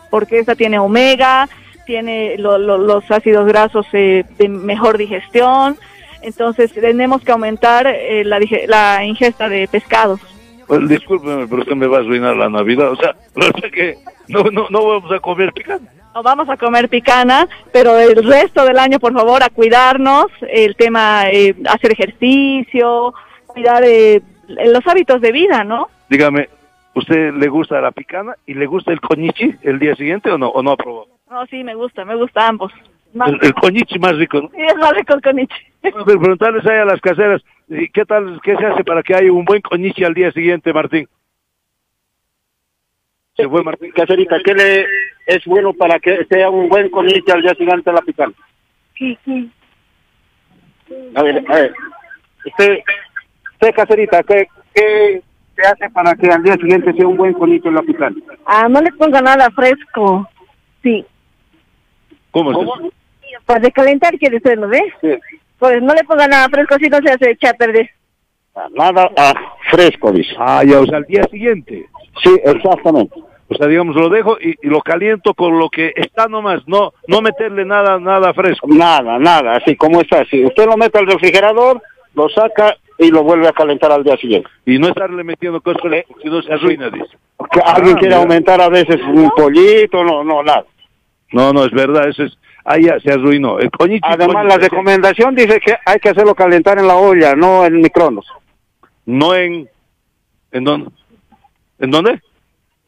porque 0.10 0.40
esta 0.40 0.54
tiene 0.56 0.80
omega, 0.80 1.48
tiene 1.86 2.38
lo- 2.38 2.58
lo- 2.58 2.78
los 2.78 3.10
ácidos 3.10 3.48
grasos 3.48 3.86
eh, 3.94 4.26
de 4.38 4.50
mejor 4.50 4.98
digestión, 4.98 5.78
entonces 6.22 6.74
tenemos 6.74 7.22
que 7.22 7.32
aumentar 7.32 7.88
eh, 7.88 8.26
la, 8.26 8.40
la 8.68 9.06
ingesta 9.06 9.48
de 9.48 9.66
pescados. 9.70 10.20
Pues, 10.68 10.90
discúlpeme, 10.90 11.48
pero 11.48 11.62
usted 11.62 11.76
me 11.76 11.88
va 11.88 11.98
a 11.98 12.00
arruinar 12.02 12.36
la 12.36 12.50
Navidad. 12.50 12.92
O 12.92 12.98
sea, 12.98 13.16
no, 14.28 14.44
no, 14.52 14.68
no 14.70 14.86
vamos 14.86 15.12
a 15.14 15.20
comer 15.20 15.54
picante. 15.54 15.90
No 16.18 16.24
vamos 16.24 16.50
a 16.50 16.58
comer 16.58 16.90
picana, 16.90 17.48
pero 17.72 18.00
el 18.00 18.16
resto 18.28 18.66
del 18.66 18.80
año, 18.80 18.98
por 18.98 19.14
favor, 19.14 19.44
a 19.44 19.52
cuidarnos, 19.52 20.26
el 20.50 20.76
tema, 20.76 21.30
eh, 21.30 21.54
hacer 21.70 21.92
ejercicio, 21.92 23.14
cuidar 23.46 23.84
eh, 23.86 24.24
los 24.48 24.88
hábitos 24.88 25.22
de 25.22 25.32
vida, 25.32 25.64
¿no? 25.64 25.90
Dígame, 26.10 26.50
¿usted 26.96 27.36
le 27.36 27.48
gusta 27.50 27.80
la 27.82 27.92
picana 27.92 28.34
y 28.48 28.56
le 28.56 28.66
gusta 28.66 28.92
el 28.94 29.00
coñichi 29.00 29.58
el 29.62 29.78
día 29.78 29.94
siguiente 29.96 30.32
o 30.32 30.40
no? 30.40 30.48
¿O 30.48 30.64
no 30.64 30.72
aprobó? 30.72 31.06
No, 31.30 31.46
sí, 31.46 31.64
me 31.64 31.76
gusta, 31.76 32.04
me 32.04 32.16
gusta 32.16 32.48
ambos. 32.48 32.74
Más- 33.14 33.30
El, 33.30 33.38
el 33.44 33.54
coñichi 33.54 34.00
más 34.00 34.18
rico, 34.18 34.42
¿no? 34.42 34.50
Sí, 34.50 34.58
es 34.68 34.76
más 34.78 34.94
rico 34.94 35.14
el 35.14 35.22
coniche. 35.22 35.56
A 35.84 36.04
ver, 36.04 36.18
preguntarles 36.18 36.66
ahí 36.66 36.80
a 36.80 36.86
las 36.86 37.00
caseras, 37.00 37.44
¿y 37.70 37.90
¿qué 37.90 38.06
tal, 38.06 38.40
qué 38.42 38.56
se 38.58 38.66
hace 38.66 38.84
para 38.84 39.04
que 39.04 39.14
haya 39.14 39.32
un 39.32 39.46
buen 39.46 39.62
coñichi 39.62 40.04
al 40.04 40.16
día 40.16 40.32
siguiente, 40.32 40.74
Martín? 40.74 41.08
Se 43.38 43.48
fue 43.48 43.64
Martín. 43.64 43.92
Caserita, 43.92 44.38
¿qué 44.44 44.54
le 44.54 44.86
es 45.28 45.46
bueno 45.46 45.72
para 45.72 46.00
que 46.00 46.26
sea 46.26 46.50
un 46.50 46.68
buen 46.68 46.90
conite 46.90 47.32
al 47.32 47.44
día 47.44 47.54
siguiente 47.54 47.90
de 47.90 47.96
la 47.96 48.02
picana? 48.02 48.34
A 51.16 51.22
ver, 51.22 51.46
a 51.48 51.56
ver. 51.56 51.74
Usted, 52.46 52.80
usted 53.54 53.76
Caserita, 53.76 54.24
¿qué, 54.24 54.48
¿qué 54.74 55.22
se 55.56 55.62
hace 55.62 55.90
para 55.92 56.16
que 56.16 56.28
al 56.28 56.42
día 56.42 56.56
siguiente 56.56 56.92
sea 56.94 57.08
un 57.08 57.18
buen 57.18 57.34
conito 57.34 57.70
en 57.70 57.76
la 57.76 57.84
picana? 57.84 58.16
Ah, 58.46 58.68
no 58.68 58.82
le 58.82 58.92
ponga 58.94 59.22
nada 59.22 59.52
fresco. 59.52 60.28
Sí. 60.82 61.06
¿Cómo 62.32 62.52
es 62.52 62.58
eso? 62.58 62.92
Para 63.46 63.60
descalentar 63.60 64.18
quiere 64.18 64.40
ser, 64.40 64.58
¿no 64.58 64.68
ve? 64.68 64.82
Sí. 65.00 65.10
Pues 65.60 65.82
no 65.84 65.94
le 65.94 66.04
ponga 66.06 66.28
nada 66.28 66.50
fresco, 66.50 66.78
si 66.80 66.90
no 66.90 66.98
se 67.00 67.12
hace 67.12 67.32
echar 67.32 67.54
a 67.54 67.58
perder. 67.58 67.90
Nada 68.74 69.10
ah, 69.18 69.34
fresco, 69.72 70.12
dice. 70.12 70.34
Ah, 70.38 70.64
ya, 70.66 70.80
o 70.80 70.86
sea, 70.86 70.98
al 70.98 71.06
día 71.06 71.24
siguiente. 71.30 71.88
Sí, 72.24 72.36
exactamente. 72.44 73.16
O 73.50 73.56
sea, 73.56 73.68
digamos, 73.68 73.96
lo 73.96 74.10
dejo 74.10 74.38
y, 74.42 74.56
y 74.62 74.68
lo 74.68 74.82
caliento 74.82 75.34
con 75.34 75.58
lo 75.58 75.70
que 75.70 75.94
está 75.96 76.28
nomás, 76.28 76.68
no 76.68 76.92
no 77.08 77.22
meterle 77.22 77.64
nada 77.66 77.98
nada 78.00 78.34
fresco. 78.34 78.68
Nada, 78.70 79.18
nada, 79.20 79.54
así 79.58 79.76
como 79.76 80.02
está. 80.02 80.26
Si 80.26 80.44
usted 80.44 80.66
lo 80.66 80.76
mete 80.76 80.98
al 81.00 81.08
refrigerador, 81.08 81.82
lo 82.14 82.28
saca 82.30 82.76
y 83.00 83.10
lo 83.10 83.24
vuelve 83.24 83.48
a 83.48 83.54
calentar 83.54 83.92
al 83.92 84.04
día 84.04 84.18
siguiente. 84.18 84.50
Y 84.66 84.80
no 84.80 84.88
estarle 84.88 85.24
metiendo 85.24 85.62
cosas, 85.62 85.82
si 86.22 86.30
no 86.30 86.42
se 86.42 86.52
arruina, 86.52 86.90
dice. 86.90 87.16
Que 87.52 87.60
alguien 87.64 87.96
Ah, 87.96 88.00
quiere 88.00 88.16
mira. 88.16 88.18
aumentar 88.18 88.60
a 88.60 88.70
veces 88.70 88.98
un 89.04 89.30
pollito, 89.30 90.04
no, 90.04 90.24
no, 90.24 90.42
nada. 90.44 90.66
No, 91.32 91.54
no, 91.54 91.64
es 91.64 91.72
verdad, 91.72 92.08
eso 92.10 92.24
es... 92.24 92.38
Ah, 92.66 92.78
ya, 92.78 93.00
se 93.00 93.12
arruinó. 93.14 93.60
El 93.60 93.70
coñichi, 93.72 94.02
Además, 94.04 94.46
la 94.46 94.58
recomendación 94.58 95.36
dice 95.36 95.60
que 95.60 95.76
hay 95.86 96.00
que 96.00 96.10
hacerlo 96.10 96.36
calentar 96.36 96.80
en 96.80 96.88
la 96.88 96.96
olla, 96.96 97.34
no 97.36 97.64
en 97.66 97.80
microondas. 97.80 98.26
No 99.08 99.34
en... 99.34 99.68
¿En 100.52 100.64
dónde? 100.64 100.92
¿En 101.80 101.92
dónde? 101.92 102.22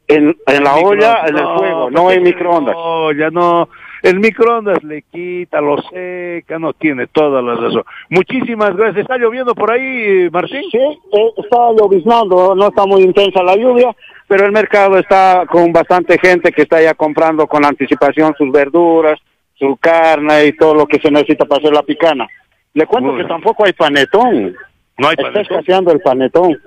En, 0.08 0.36
en 0.48 0.64
la 0.64 0.76
olla, 0.76 1.22
en 1.28 1.38
el 1.38 1.44
No, 1.44 1.58
fuego, 1.58 1.92
no 1.92 2.04
pues 2.04 2.18
en 2.18 2.24
microondas. 2.24 2.76
No, 2.76 3.12
ya 3.12 3.30
no. 3.30 3.70
El 4.02 4.20
microondas 4.20 4.84
le 4.84 5.04
quita, 5.04 5.62
lo 5.62 5.82
seca, 5.84 6.58
no 6.58 6.74
tiene 6.74 7.08
toda 7.08 7.42
la 7.42 7.56
razón. 7.56 7.84
Muchísimas 8.10 8.76
gracias. 8.76 9.02
¿Está 9.02 9.18
lloviendo 9.18 9.54
por 9.54 9.72
ahí, 9.72 10.30
Martín? 10.32 10.64
Sí, 10.72 10.78
eh, 10.78 11.32
está 11.38 11.58
lloviznando, 11.78 12.56
no 12.56 12.68
está 12.68 12.86
muy 12.86 13.02
intensa 13.02 13.44
la 13.44 13.56
lluvia, 13.56 13.96
pero 14.28 14.46
el 14.46 14.52
mercado 14.52 14.98
está 14.98 15.46
con 15.48 15.72
bastante 15.72 16.18
gente 16.18 16.52
que 16.52 16.64
está 16.64 16.82
ya 16.82 16.94
comprando 16.94 17.46
con 17.46 17.64
anticipación 17.64 18.34
sus 18.38 18.52
verduras, 18.52 19.20
su 19.56 19.78
carne 19.78 20.48
y 20.48 20.54
todo 20.54 20.74
lo 20.74 20.88
que 20.88 21.00
se 21.00 21.12
necesita 21.12 21.46
para 21.46 21.60
hacer 21.60 21.74
la 21.74 21.84
picana. 21.84 22.28
Le 22.74 22.86
cuento 22.86 23.16
que 23.16 23.26
tampoco 23.26 23.66
hay 23.66 23.74
panetón. 23.74 24.56
No 25.00 25.08
hay 25.08 25.16
Está 25.18 25.42
escaseando 25.42 25.92
el 25.92 26.02
panetón. 26.02 26.58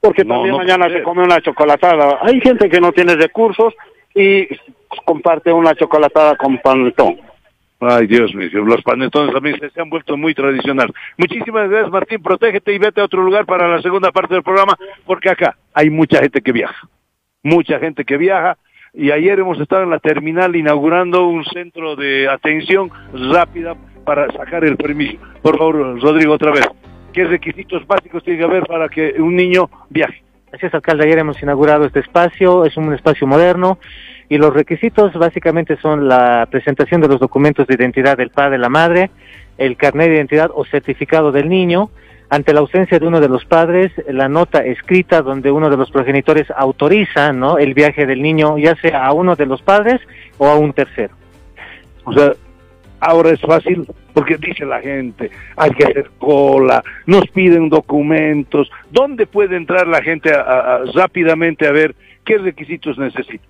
Porque 0.00 0.24
No, 0.24 0.34
también 0.34 0.52
no 0.52 0.58
mañana 0.58 0.88
se 0.88 1.02
come 1.02 1.24
una 1.24 1.40
chocolatada. 1.40 2.18
Hay 2.22 2.40
gente 2.40 2.68
que 2.68 2.80
no 2.80 2.92
tiene 2.92 3.16
recursos 3.16 3.74
y 4.14 4.46
comparte 5.04 5.52
una 5.52 5.74
chocolatada 5.74 6.36
con 6.36 6.58
panetón. 6.58 7.18
Ay, 7.80 8.08
Dios 8.08 8.34
mío, 8.34 8.64
los 8.64 8.82
panetones 8.82 9.32
también 9.32 9.56
se, 9.60 9.80
han 9.80 9.88
vuelto 9.88 10.16
muy 10.16 10.34
tradicional. 10.34 10.92
Muchísimas 11.16 11.70
gracias, 11.70 11.92
Martín. 11.92 12.20
Protégete 12.20 12.72
y 12.72 12.78
vete 12.78 13.00
a 13.00 13.04
otro 13.04 13.22
lugar 13.22 13.46
para 13.46 13.68
la 13.68 13.80
segunda 13.80 14.10
parte 14.10 14.34
del 14.34 14.42
programa, 14.42 14.76
porque 15.06 15.30
acá 15.30 15.56
hay 15.72 15.88
mucha 15.88 16.20
gente 16.20 16.40
que 16.40 16.50
viaja. 16.50 16.88
Mucha 17.42 17.78
gente 17.78 18.04
que 18.04 18.16
viaja. 18.16 18.58
Y 18.92 19.12
ayer 19.12 19.38
hemos 19.38 19.60
estado 19.60 19.84
en 19.84 19.90
la 19.90 20.00
terminal 20.00 20.56
inaugurando 20.56 21.28
un 21.28 21.44
centro 21.44 21.94
de 21.94 22.28
atención 22.28 22.90
rápida 23.12 23.76
para 24.04 24.26
sacar 24.32 24.64
el 24.64 24.76
permiso. 24.76 25.18
Por 25.42 25.56
favor, 25.56 26.00
Rodrigo, 26.00 26.32
otra 26.32 26.50
vez. 26.50 26.66
¿Qué 27.12 27.24
requisitos 27.24 27.86
básicos 27.86 28.22
tiene 28.22 28.38
que 28.38 28.44
haber 28.44 28.66
para 28.66 28.88
que 28.88 29.14
un 29.18 29.34
niño 29.34 29.70
viaje? 29.88 30.22
Así 30.52 30.66
es, 30.66 30.74
alcalde. 30.74 31.04
Ayer 31.04 31.18
hemos 31.18 31.42
inaugurado 31.42 31.84
este 31.84 32.00
espacio, 32.00 32.64
es 32.64 32.76
un 32.76 32.92
espacio 32.94 33.26
moderno 33.26 33.78
y 34.28 34.38
los 34.38 34.52
requisitos 34.52 35.12
básicamente 35.14 35.76
son 35.76 36.08
la 36.08 36.46
presentación 36.50 37.00
de 37.00 37.08
los 37.08 37.18
documentos 37.18 37.66
de 37.66 37.74
identidad 37.74 38.16
del 38.16 38.30
padre, 38.30 38.58
la 38.58 38.68
madre, 38.68 39.10
el 39.56 39.76
carnet 39.76 40.08
de 40.08 40.16
identidad 40.16 40.50
o 40.54 40.64
certificado 40.64 41.32
del 41.32 41.48
niño. 41.48 41.90
Ante 42.30 42.52
la 42.52 42.60
ausencia 42.60 42.98
de 42.98 43.06
uno 43.06 43.20
de 43.20 43.28
los 43.28 43.46
padres, 43.46 43.90
la 44.06 44.28
nota 44.28 44.62
escrita 44.62 45.22
donde 45.22 45.50
uno 45.50 45.70
de 45.70 45.78
los 45.78 45.90
progenitores 45.90 46.46
autoriza 46.54 47.32
¿no? 47.32 47.56
el 47.56 47.72
viaje 47.72 48.04
del 48.04 48.20
niño, 48.20 48.58
ya 48.58 48.76
sea 48.76 49.06
a 49.06 49.12
uno 49.14 49.34
de 49.34 49.46
los 49.46 49.62
padres 49.62 50.00
o 50.36 50.46
a 50.46 50.56
un 50.56 50.74
tercero. 50.74 51.14
O 52.04 52.12
sea, 52.12 52.32
ahora 53.00 53.30
es 53.30 53.40
fácil 53.40 53.86
porque 54.14 54.36
dice 54.36 54.64
la 54.64 54.80
gente, 54.80 55.30
hay 55.56 55.70
que 55.70 55.84
hacer 55.84 56.10
cola, 56.18 56.82
nos 57.06 57.26
piden 57.28 57.68
documentos. 57.68 58.70
¿Dónde 58.90 59.26
puede 59.26 59.56
entrar 59.56 59.86
la 59.86 60.02
gente 60.02 60.32
a- 60.32 60.40
a- 60.40 60.74
a- 60.76 60.80
rápidamente 60.94 61.66
a 61.66 61.72
ver 61.72 61.94
qué 62.24 62.38
requisitos 62.38 62.98
necesita? 62.98 63.44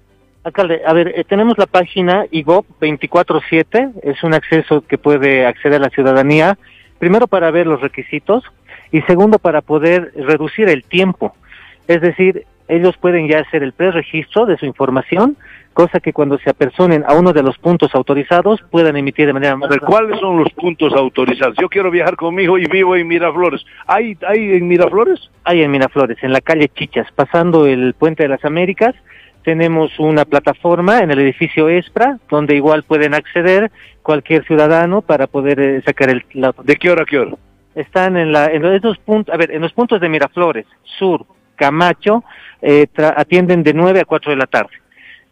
Alcalde, 0.45 0.81
a 0.87 0.93
ver, 0.93 1.09
eh, 1.17 1.25
tenemos 1.25 1.59
la 1.59 1.67
página 1.67 2.25
IGOP 2.31 2.67
24-7, 2.81 3.91
es 4.03 4.23
un 4.23 4.35
acceso 4.35 4.83
que 4.83 4.97
puede 4.99 5.47
acceder 5.47 5.81
la 5.81 5.91
ciudadanía, 5.91 6.57
primero 6.99 7.27
para 7.27 7.51
ver 7.51 7.67
los 7.67 7.81
requisitos 7.81 8.45
y 8.93 9.01
segundo 9.03 9.39
para 9.39 9.61
poder 9.63 10.13
reducir 10.17 10.69
el 10.69 10.85
tiempo. 10.85 11.35
Es 11.87 12.01
decir, 12.01 12.45
ellos 12.69 12.97
pueden 12.99 13.29
ya 13.29 13.41
hacer 13.41 13.63
el 13.63 13.73
preregistro 13.73 14.47
de 14.47 14.57
su 14.59 14.67
información, 14.67 15.37
cosa 15.79 16.01
que 16.01 16.13
cuando 16.13 16.39
se 16.39 16.51
apersonen 16.51 17.05
a 17.07 17.15
uno 17.15 17.33
de 17.33 17.41
los 17.41 17.57
puntos 17.57 17.95
autorizados 17.95 18.61
puedan 18.69 18.97
emitir 18.97 19.29
de 19.29 19.33
manera 19.33 19.53
A 19.53 19.69
ver, 19.69 19.79
¿cuáles 19.81 20.19
son 20.19 20.37
los 20.37 20.51
puntos 20.51 20.93
autorizados? 20.93 21.55
Yo 21.61 21.69
quiero 21.69 21.89
viajar 21.93 22.17
con 22.17 22.35
mi 22.35 22.43
hijo 22.43 22.59
y 22.59 22.67
vivo 22.67 22.97
en 22.97 23.07
Miraflores. 23.07 23.65
¿Hay, 23.87 24.19
hay 24.27 24.55
en 24.55 24.67
Miraflores? 24.67 25.31
Hay 25.45 25.63
en 25.63 25.71
Miraflores, 25.71 26.19
en 26.23 26.33
la 26.33 26.41
calle 26.41 26.69
Chichas, 26.69 27.07
pasando 27.15 27.67
el 27.67 27.95
Puente 27.95 28.25
de 28.25 28.29
las 28.29 28.45
Américas, 28.45 28.93
tenemos 29.45 29.97
una 30.01 30.25
plataforma 30.25 30.99
en 30.99 31.13
el 31.13 31.21
edificio 31.21 31.69
ESPRA, 31.69 32.19
donde 32.29 32.57
igual 32.57 32.83
pueden 32.83 33.15
acceder 33.15 33.71
cualquier 34.03 34.45
ciudadano 34.47 35.01
para 35.01 35.29
poder 35.29 35.61
eh, 35.61 35.83
sacar 35.87 36.11
el... 36.11 36.25
La... 36.33 36.53
¿De 36.65 36.75
qué 36.75 36.91
hora 36.91 37.03
a 37.03 37.07
qué 37.07 37.21
hora? 37.21 37.37
Están 37.77 38.17
en, 38.17 38.33
la, 38.33 38.47
en 38.47 38.65
esos 38.65 38.99
puntos, 38.99 39.33
a 39.33 39.39
ver, 39.39 39.53
en 39.53 39.63
los 39.63 39.73
puntos 39.73 40.01
de 40.01 40.09
Miraflores, 40.09 40.67
Sur, 40.99 41.25
Camacho 41.55 42.25
eh, 42.63 42.89
tra- 42.93 43.15
atienden 43.17 43.63
de 43.63 43.73
9 43.75 44.01
a 44.01 44.05
4 44.05 44.33
de 44.33 44.37
la 44.37 44.47
tarde. 44.47 44.71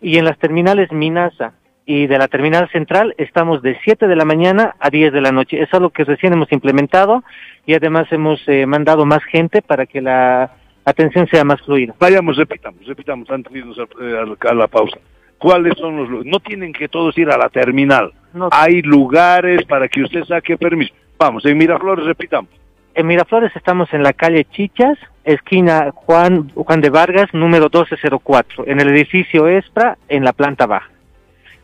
Y 0.01 0.19
en 0.19 0.25
las 0.25 0.39
terminales 0.39 0.93
Minasa 0.93 1.55
y 1.87 2.07
de 2.09 2.19
la 2.19 2.29
terminal 2.29 2.69
central 2.71 3.15
estamos 3.17 3.63
de 3.63 3.79
7 3.85 4.09
de 4.09 4.17
la 4.17 4.25
mañana 4.25 4.75
a 4.81 4.91
10 4.91 5.13
de 5.13 5.21
la 5.21 5.33
noche. 5.33 5.63
Es 5.63 5.73
algo 5.73 5.91
que 5.91 6.05
recién 6.05 6.33
hemos 6.33 6.51
implementado 6.53 7.23
y 7.65 7.75
además 7.75 8.11
hemos 8.11 8.41
eh, 8.49 8.67
mandado 8.67 9.07
más 9.07 9.23
gente 9.25 9.63
para 9.63 9.87
que 9.87 10.01
la 10.01 10.51
atención 10.85 11.29
sea 11.29 11.45
más 11.45 11.61
fluida. 11.63 11.95
Vayamos, 11.99 12.37
repitamos, 12.37 12.85
repitamos 12.87 13.31
antes 13.31 13.53
de 13.53 13.61
irnos 13.61 13.79
a, 13.79 13.83
eh, 13.83 14.37
a 14.49 14.55
la 14.55 14.67
pausa. 14.67 14.99
¿Cuáles 15.39 15.75
son 15.79 15.97
los 15.97 16.09
lugares? 16.09 16.33
No 16.33 16.41
tienen 16.41 16.73
que 16.73 16.89
todos 16.89 17.17
ir 17.19 17.31
a 17.31 17.37
la 17.37 17.49
terminal. 17.49 18.13
Hay 18.51 18.83
lugares 18.83 19.65
para 19.65 19.89
que 19.89 20.03
usted 20.03 20.25
saque 20.25 20.57
permiso. 20.57 20.95
Vamos, 21.19 21.45
en 21.45 21.57
Miraflores 21.57 22.05
repitamos. 22.05 22.51
En 22.95 23.07
Miraflores 23.07 23.55
estamos 23.55 23.93
en 23.93 24.03
la 24.03 24.13
calle 24.13 24.45
Chichas, 24.45 24.99
esquina 25.27 25.91
Juan, 25.95 26.51
Juan 26.55 26.81
de 26.81 26.89
Vargas, 26.89 27.27
número 27.35 27.65
1204, 27.65 28.65
en 28.67 28.81
el 28.81 28.89
edificio 28.89 29.49
Espra, 29.49 29.99
en 30.09 30.25
la 30.25 30.33
planta 30.33 30.67
baja. 30.67 30.91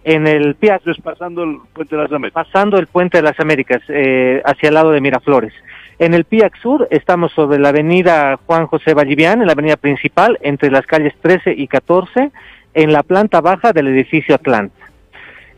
En 0.05 0.27
el 0.27 0.57
PIAC, 0.57 0.87
es 0.89 1.01
pasando 1.01 1.45
el 1.45 1.59
Puente 1.73 1.95
de 1.95 2.03
las 2.03 2.13
Américas. 2.13 2.45
pasando 2.45 2.77
el 2.79 2.89
Puente 2.89 3.19
de 3.19 3.23
las 3.23 3.39
Américas, 3.39 3.81
eh, 3.89 4.43
hacia 4.45 4.69
el 4.69 4.75
lado 4.75 4.91
de 4.91 5.01
Miraflores. 5.01 5.55
En 6.01 6.13
el 6.13 6.25
PIAC 6.25 6.57
Sur 6.61 6.89
estamos 6.91 7.31
sobre 7.33 7.61
la 7.61 7.69
avenida 7.69 8.37
Juan 8.47 8.67
José 8.67 8.95
Vallivian, 8.95 9.41
en 9.41 9.47
la 9.47 9.53
avenida 9.53 9.77
principal, 9.77 10.39
entre 10.43 10.71
las 10.71 10.85
calles 10.87 11.15
13 11.23 11.55
y 11.57 11.69
14, 11.69 12.33
en 12.75 12.93
la 12.93 13.05
planta 13.05 13.41
baja 13.41 13.73
del 13.73 13.87
edificio 13.89 14.35
Atlanta. 14.35 14.75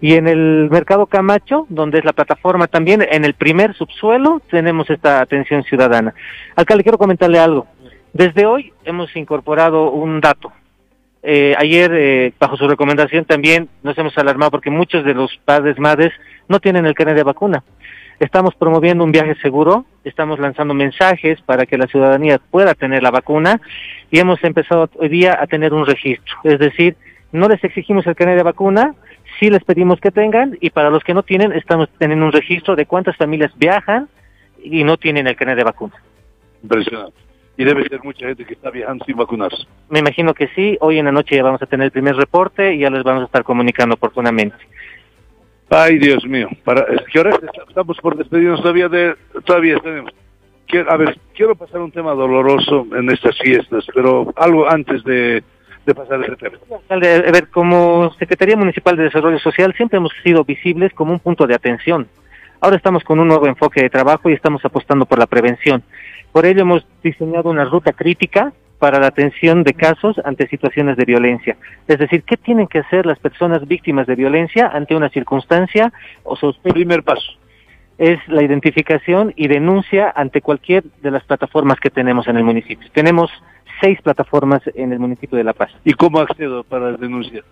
Y 0.03 0.17
en 0.17 0.29
el 0.29 0.69
Mercado 0.71 1.07
Camacho, 1.07 1.65
donde 1.71 1.99
es 1.99 2.05
la 2.05 2.13
plataforma 2.13 2.67
también, 2.67 3.01
en 3.11 3.25
el 3.25 3.33
primer 3.33 3.75
subsuelo 3.75 4.43
tenemos 4.51 4.91
esta 4.91 5.23
atención 5.23 5.63
ciudadana. 5.63 6.13
Alcalde, 6.57 6.83
quiero 6.83 6.99
comentarle 6.99 7.39
algo. 7.39 7.67
Desde 8.15 8.47
hoy 8.47 8.73
hemos 8.85 9.15
incorporado 9.17 9.91
un 9.91 10.21
dato. 10.21 10.53
Eh, 11.25 11.53
ayer, 11.59 11.91
eh, 11.93 12.33
bajo 12.39 12.57
su 12.57 12.69
recomendación, 12.69 13.25
también 13.25 13.69
nos 13.83 13.99
hemos 13.99 14.17
alarmado 14.17 14.53
porque 14.53 14.71
muchos 14.71 15.05
de 15.05 15.15
los 15.15 15.37
padres, 15.45 15.81
madres, 15.81 16.13
no 16.49 16.61
tienen 16.61 16.87
el 16.87 16.95
carnet 16.95 17.17
de 17.17 17.25
vacuna. 17.25 17.65
Estamos 18.21 18.55
promoviendo 18.55 19.03
un 19.03 19.11
viaje 19.11 19.35
seguro, 19.43 19.85
estamos 20.05 20.39
lanzando 20.39 20.75
mensajes 20.75 21.41
para 21.41 21.67
que 21.67 21.77
la 21.77 21.89
ciudadanía 21.89 22.39
pueda 22.39 22.75
tener 22.75 23.03
la 23.03 23.11
vacuna 23.11 23.61
y 24.13 24.21
hemos 24.21 24.43
empezado 24.45 24.89
hoy 24.95 25.09
día 25.09 25.37
a 25.41 25.49
tener 25.49 25.75
un 25.75 25.85
registro. 25.85 26.37
Es 26.45 26.61
decir, 26.61 26.97
no 27.33 27.49
les 27.49 27.65
exigimos 27.65 28.07
el 28.07 28.15
carnet 28.15 28.37
de 28.37 28.45
vacuna, 28.45 28.95
sí 29.41 29.51
les 29.51 29.65
pedimos 29.65 30.01
que 30.01 30.13
tengan 30.13 30.57
y 30.61 30.71
para 30.71 30.91
los 30.91 31.03
que 31.03 31.15
no 31.15 31.25
tienen, 31.25 31.51
estamos 31.51 31.89
teniendo 31.99 32.27
un 32.27 32.33
registro 32.33 32.77
de 32.77 32.87
cuántas 32.87 33.17
familias 33.17 33.51
viajan 33.57 34.09
y 34.63 34.85
no 34.85 34.99
tienen 34.99 35.27
el 35.27 35.35
carnet 35.35 35.57
de 35.57 35.65
vacuna. 35.65 35.95
Impresionante. 36.63 37.24
Y 37.57 37.65
debe 37.65 37.85
ser 37.89 38.03
mucha 38.03 38.27
gente 38.27 38.45
que 38.45 38.55
está 38.55 38.71
viajando 38.71 39.05
sin 39.05 39.17
vacunarse. 39.17 39.65
Me 39.89 40.01
imagino 40.01 40.35
que 40.35 40.49
sí, 40.49 40.77
hoy 40.81 40.99
en 40.99 41.05
la 41.05 41.13
noche 41.13 41.37
ya 41.37 41.43
vamos 41.45 41.63
a 41.63 41.67
tener 41.67 41.85
el 41.87 41.91
primer 41.93 42.17
reporte 42.17 42.75
y 42.75 42.79
ya 42.81 42.91
les 42.91 43.05
vamos 43.05 43.23
a 43.23 43.27
estar 43.27 43.45
comunicando 43.45 43.95
oportunamente. 43.95 44.57
Ay, 45.71 45.99
Dios 45.99 46.25
mío. 46.27 46.49
Para, 46.65 46.85
¿Qué 47.13 47.19
hora 47.21 47.31
es? 47.31 47.39
Estamos 47.69 47.97
por 48.01 48.17
despedirnos 48.17 48.61
todavía 48.61 48.89
de... 48.89 49.15
Todavía 49.45 49.79
tenemos. 49.79 50.13
Quiero- 50.67 50.91
a 50.91 50.97
ver, 50.97 51.19
quiero 51.35 51.55
pasar 51.55 51.81
un 51.81 51.91
tema 51.93 52.13
doloroso 52.13 52.87
en 52.97 53.11
estas 53.11 53.39
fiestas, 53.39 53.85
pero 53.95 54.33
algo 54.37 54.69
antes 54.69 55.03
de, 55.05 55.43
de 55.87 55.95
pasar 55.95 56.23
ese 56.23 56.37
tema. 56.37 56.59
A 56.89 56.97
ver, 56.97 57.49
como 57.49 58.13
Secretaría 58.19 58.57
Municipal 58.57 58.97
de 58.97 59.05
Desarrollo 59.05 59.39
Social 59.39 59.73
siempre 59.77 59.99
hemos 59.99 60.13
sido 60.23 60.45
visibles 60.45 60.93
como 60.93 61.13
un 61.13 61.21
punto 61.21 61.47
de 61.47 61.55
atención. 61.55 62.09
Ahora 62.65 62.79
estamos 62.79 63.05
con 63.05 63.21
un 63.21 63.29
nuevo 63.29 63.47
enfoque 63.47 63.83
de 63.83 63.91
trabajo 63.91 64.31
y 64.31 64.33
estamos 64.33 64.65
apostando 64.65 65.05
por 65.05 65.19
la 65.19 65.27
prevención. 65.27 65.83
Por 66.33 66.47
ello 66.47 66.63
hemos 66.63 66.87
diseñado 67.03 67.51
una 67.51 67.67
ruta 67.67 67.93
crítica 67.93 68.55
para 68.79 68.99
la 68.99 69.09
atención 69.09 69.65
de 69.65 69.75
casos 69.75 70.19
ante 70.25 70.49
situaciones 70.49 70.97
de 70.97 71.05
violencia. 71.05 71.59
Es 71.87 71.99
decir, 71.99 72.23
¿qué 72.23 72.39
tienen 72.39 72.67
que 72.67 72.79
hacer 72.79 73.05
las 73.05 73.19
personas 73.19 73.69
víctimas 73.69 74.07
de 74.07 74.15
violencia 74.15 74.69
ante 74.69 74.97
una 74.97 75.11
circunstancia 75.11 75.93
o 76.23 76.37
sospecha? 76.37 76.73
Primer 76.73 77.03
paso. 77.03 77.33
Es 77.99 78.19
la 78.29 78.43
identificación 78.43 79.35
y 79.37 79.47
denuncia 79.49 80.11
ante 80.17 80.41
cualquier 80.41 80.85
de 81.03 81.11
las 81.11 81.23
plataformas 81.25 81.79
que 81.79 81.91
tenemos 81.91 82.29
en 82.29 82.39
el 82.39 82.45
municipio. 82.45 82.89
Tenemos 82.95 83.31
seis 83.83 84.01
plataformas 84.01 84.63
en 84.75 84.91
el 84.91 85.01
municipio 85.01 85.37
de 85.37 85.45
La 85.45 85.53
Paz. 85.53 85.71
¿Y 85.85 85.93
cómo 85.93 86.19
accedo 86.19 86.65
para 86.65 86.93
denunciar? 86.93 87.45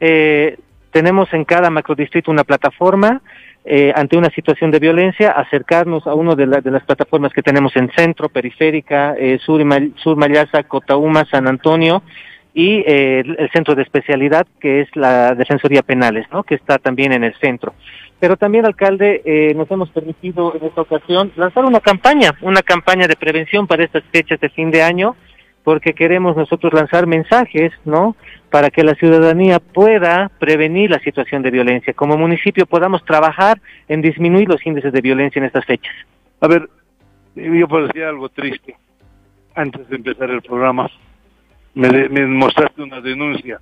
Eh, 0.00 0.58
tenemos 0.90 1.32
en 1.34 1.44
cada 1.44 1.70
macrodistrito 1.70 2.30
una 2.32 2.42
plataforma 2.42 3.20
eh, 3.66 3.92
ante 3.96 4.16
una 4.16 4.30
situación 4.30 4.70
de 4.70 4.78
violencia, 4.78 5.32
acercarnos 5.32 6.06
a 6.06 6.14
una 6.14 6.34
de, 6.36 6.46
la- 6.46 6.60
de 6.60 6.70
las 6.70 6.84
plataformas 6.84 7.32
que 7.32 7.42
tenemos 7.42 7.74
en 7.76 7.90
Centro, 7.96 8.28
Periférica, 8.28 9.14
eh, 9.18 9.38
Sur, 9.44 9.60
Sur 9.96 10.16
Mayasa, 10.16 10.62
Cotauma, 10.62 11.24
San 11.24 11.48
Antonio 11.48 12.02
y 12.54 12.78
eh, 12.86 13.20
el, 13.24 13.36
el 13.38 13.50
Centro 13.50 13.74
de 13.74 13.82
Especialidad, 13.82 14.46
que 14.60 14.80
es 14.82 14.88
la 14.94 15.34
Defensoría 15.34 15.82
Penales, 15.82 16.26
¿no? 16.32 16.42
que 16.44 16.54
está 16.54 16.78
también 16.78 17.12
en 17.12 17.24
el 17.24 17.34
centro. 17.34 17.74
Pero 18.18 18.36
también, 18.38 18.64
alcalde, 18.64 19.20
eh, 19.26 19.52
nos 19.54 19.70
hemos 19.70 19.90
permitido 19.90 20.54
en 20.58 20.64
esta 20.66 20.80
ocasión 20.80 21.32
lanzar 21.36 21.64
una 21.66 21.80
campaña, 21.80 22.30
una 22.40 22.62
campaña 22.62 23.06
de 23.08 23.16
prevención 23.16 23.66
para 23.66 23.84
estas 23.84 24.04
fechas 24.10 24.40
de 24.40 24.48
fin 24.48 24.70
de 24.70 24.82
año, 24.82 25.16
porque 25.64 25.92
queremos 25.92 26.34
nosotros 26.36 26.72
lanzar 26.72 27.06
mensajes, 27.06 27.72
¿no? 27.84 28.16
Para 28.50 28.70
que 28.70 28.84
la 28.84 28.94
ciudadanía 28.94 29.58
pueda 29.58 30.30
prevenir 30.38 30.90
la 30.90 31.00
situación 31.00 31.42
de 31.42 31.50
violencia. 31.50 31.92
Como 31.92 32.16
municipio 32.16 32.64
podamos 32.66 33.04
trabajar 33.04 33.60
en 33.88 34.00
disminuir 34.02 34.48
los 34.48 34.64
índices 34.64 34.92
de 34.92 35.00
violencia 35.00 35.40
en 35.40 35.46
estas 35.46 35.64
fechas. 35.64 35.94
A 36.40 36.46
ver, 36.48 36.68
yo 37.34 37.68
puedo 37.68 37.86
decir 37.88 38.04
algo 38.04 38.28
triste. 38.28 38.76
Antes 39.54 39.88
de 39.88 39.96
empezar 39.96 40.30
el 40.30 40.42
programa, 40.42 40.88
me, 41.74 41.88
de- 41.88 42.08
me 42.08 42.26
mostraste 42.26 42.82
una 42.82 43.00
denuncia 43.00 43.58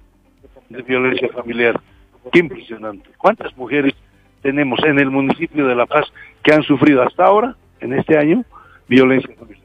de 0.69 0.83
violencia 0.83 1.29
familiar. 1.31 1.81
Qué 2.33 2.41
impresionante. 2.41 3.11
¿Cuántas 3.17 3.57
mujeres 3.57 3.95
tenemos 4.43 4.79
en 4.85 4.99
el 4.99 5.11
municipio 5.11 5.67
de 5.67 5.75
La 5.75 5.87
Paz 5.87 6.07
que 6.43 6.53
han 6.53 6.63
sufrido 6.63 7.03
hasta 7.03 7.25
ahora, 7.25 7.57
en 7.81 7.95
este 7.95 8.17
año, 8.19 8.45
violencia 8.89 9.35
familiar? 9.39 9.64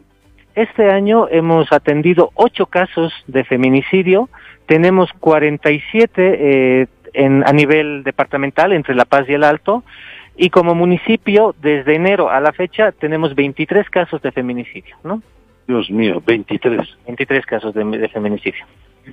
Este 0.59 0.91
año 0.91 1.29
hemos 1.31 1.71
atendido 1.71 2.31
ocho 2.35 2.65
casos 2.65 3.13
de 3.27 3.45
feminicidio, 3.45 4.27
tenemos 4.65 5.09
47 5.21 6.11
eh, 6.17 6.87
en, 7.13 7.47
a 7.47 7.53
nivel 7.53 8.03
departamental 8.03 8.73
entre 8.73 8.93
La 8.93 9.05
Paz 9.05 9.23
y 9.29 9.35
el 9.35 9.45
Alto, 9.45 9.85
y 10.35 10.49
como 10.49 10.75
municipio, 10.75 11.55
desde 11.61 11.95
enero 11.95 12.29
a 12.29 12.41
la 12.41 12.51
fecha, 12.51 12.91
tenemos 12.91 13.35
23 13.35 13.89
casos 13.89 14.21
de 14.21 14.33
feminicidio, 14.33 14.97
¿no? 15.01 15.23
Dios 15.65 15.89
mío, 15.89 16.21
23. 16.27 16.81
23 17.07 17.45
casos 17.45 17.73
de, 17.73 17.85
de 17.85 18.09
feminicidio. 18.09 18.65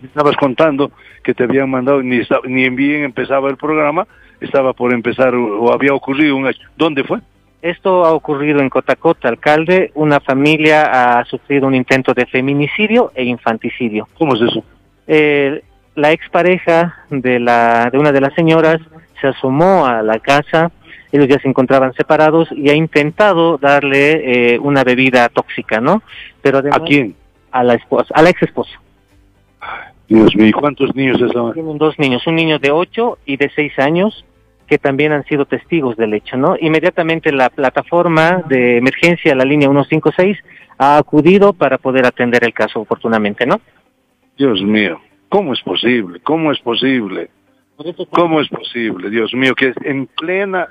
Estabas 0.03 0.37
contando 0.37 0.91
que 1.23 1.33
te 1.33 1.45
habían 1.45 1.71
mandado, 1.71 2.03
ni, 2.03 2.23
ni 2.49 2.69
bien 2.71 3.05
empezaba 3.05 3.49
el 3.51 3.57
programa, 3.57 4.05
estaba 4.41 4.73
por 4.73 4.93
empezar 4.93 5.33
o, 5.37 5.61
o 5.61 5.73
había 5.73 5.95
ocurrido 5.95 6.35
un 6.35 6.49
hecho. 6.49 6.69
¿Dónde 6.77 7.05
fue? 7.05 7.21
Esto 7.67 8.05
ha 8.05 8.13
ocurrido 8.13 8.61
en 8.61 8.71
Cotacota, 8.71 9.29
alcalde. 9.29 9.91
Una 9.95 10.21
familia 10.21 11.19
ha 11.19 11.25
sufrido 11.25 11.67
un 11.67 11.75
intento 11.75 12.15
de 12.15 12.25
feminicidio 12.27 13.11
e 13.13 13.25
infanticidio. 13.25 14.07
¿Cómo 14.17 14.37
es 14.37 14.43
eso? 14.43 14.63
Eh, 15.09 15.65
la 15.97 16.13
expareja 16.13 17.05
de, 17.11 17.41
la, 17.41 17.91
de 17.91 17.99
una 17.99 18.13
de 18.13 18.21
las 18.21 18.35
señoras 18.35 18.79
se 19.21 19.27
asomó 19.27 19.85
a 19.85 20.01
la 20.03 20.21
casa, 20.21 20.71
ellos 21.11 21.27
ya 21.27 21.41
se 21.41 21.49
encontraban 21.49 21.93
separados 21.95 22.49
y 22.53 22.69
ha 22.69 22.75
intentado 22.75 23.59
darle 23.59 24.55
eh, 24.55 24.59
una 24.61 24.85
bebida 24.85 25.29
tóxica, 25.29 25.81
¿no? 25.81 26.03
Pero 26.43 26.59
además, 26.59 26.79
¿A 26.81 26.85
quién? 26.85 27.17
A 27.51 27.65
la 27.65 27.75
esposa, 27.75 28.15
a 28.15 28.23
la 28.23 28.31
ex 28.31 28.43
esposa. 28.43 28.81
Dios 30.07 30.37
mío, 30.37 30.47
¿y 30.47 30.53
¿cuántos 30.53 30.95
niños 30.95 31.21
estaban? 31.21 31.53
Tienen 31.55 31.79
dos 31.79 31.99
niños, 31.99 32.25
un 32.29 32.37
niño 32.37 32.61
de 32.61 32.71
8 32.71 33.19
y 33.27 33.37
de 33.39 33.51
6 33.53 33.77
años, 33.81 34.25
que 34.67 34.79
también 34.79 35.13
han 35.13 35.25
sido 35.25 35.45
testigos 35.47 35.97
del 35.97 36.15
hecho, 36.15 36.37
¿no? 36.37 36.57
Inmediatamente 36.61 37.33
la 37.33 37.51
plataforma 37.51 38.43
de 38.49 38.79
emergencia, 38.79 39.35
la 39.35 39.45
línea 39.45 39.69
156, 39.69 40.39
ha 40.79 40.99
acudido 40.99 41.53
para 41.53 41.79
poder 41.79 42.05
atender 42.07 42.45
el 42.45 42.53
caso 42.53 42.81
oportunamente, 42.81 43.47
¿no? 43.47 43.61
Dios 44.37 44.61
mío, 44.63 45.01
¿cómo 45.29 45.53
es 45.55 45.63
posible? 45.63 46.21
¿Cómo 46.21 46.53
es 46.53 46.59
posible? 46.61 47.31
¿Cómo 48.11 48.41
es 48.41 48.49
posible, 48.49 49.11
Dios 49.11 49.35
mío, 49.35 49.55
que 49.55 49.75
en 49.85 50.07
plenas 50.07 50.69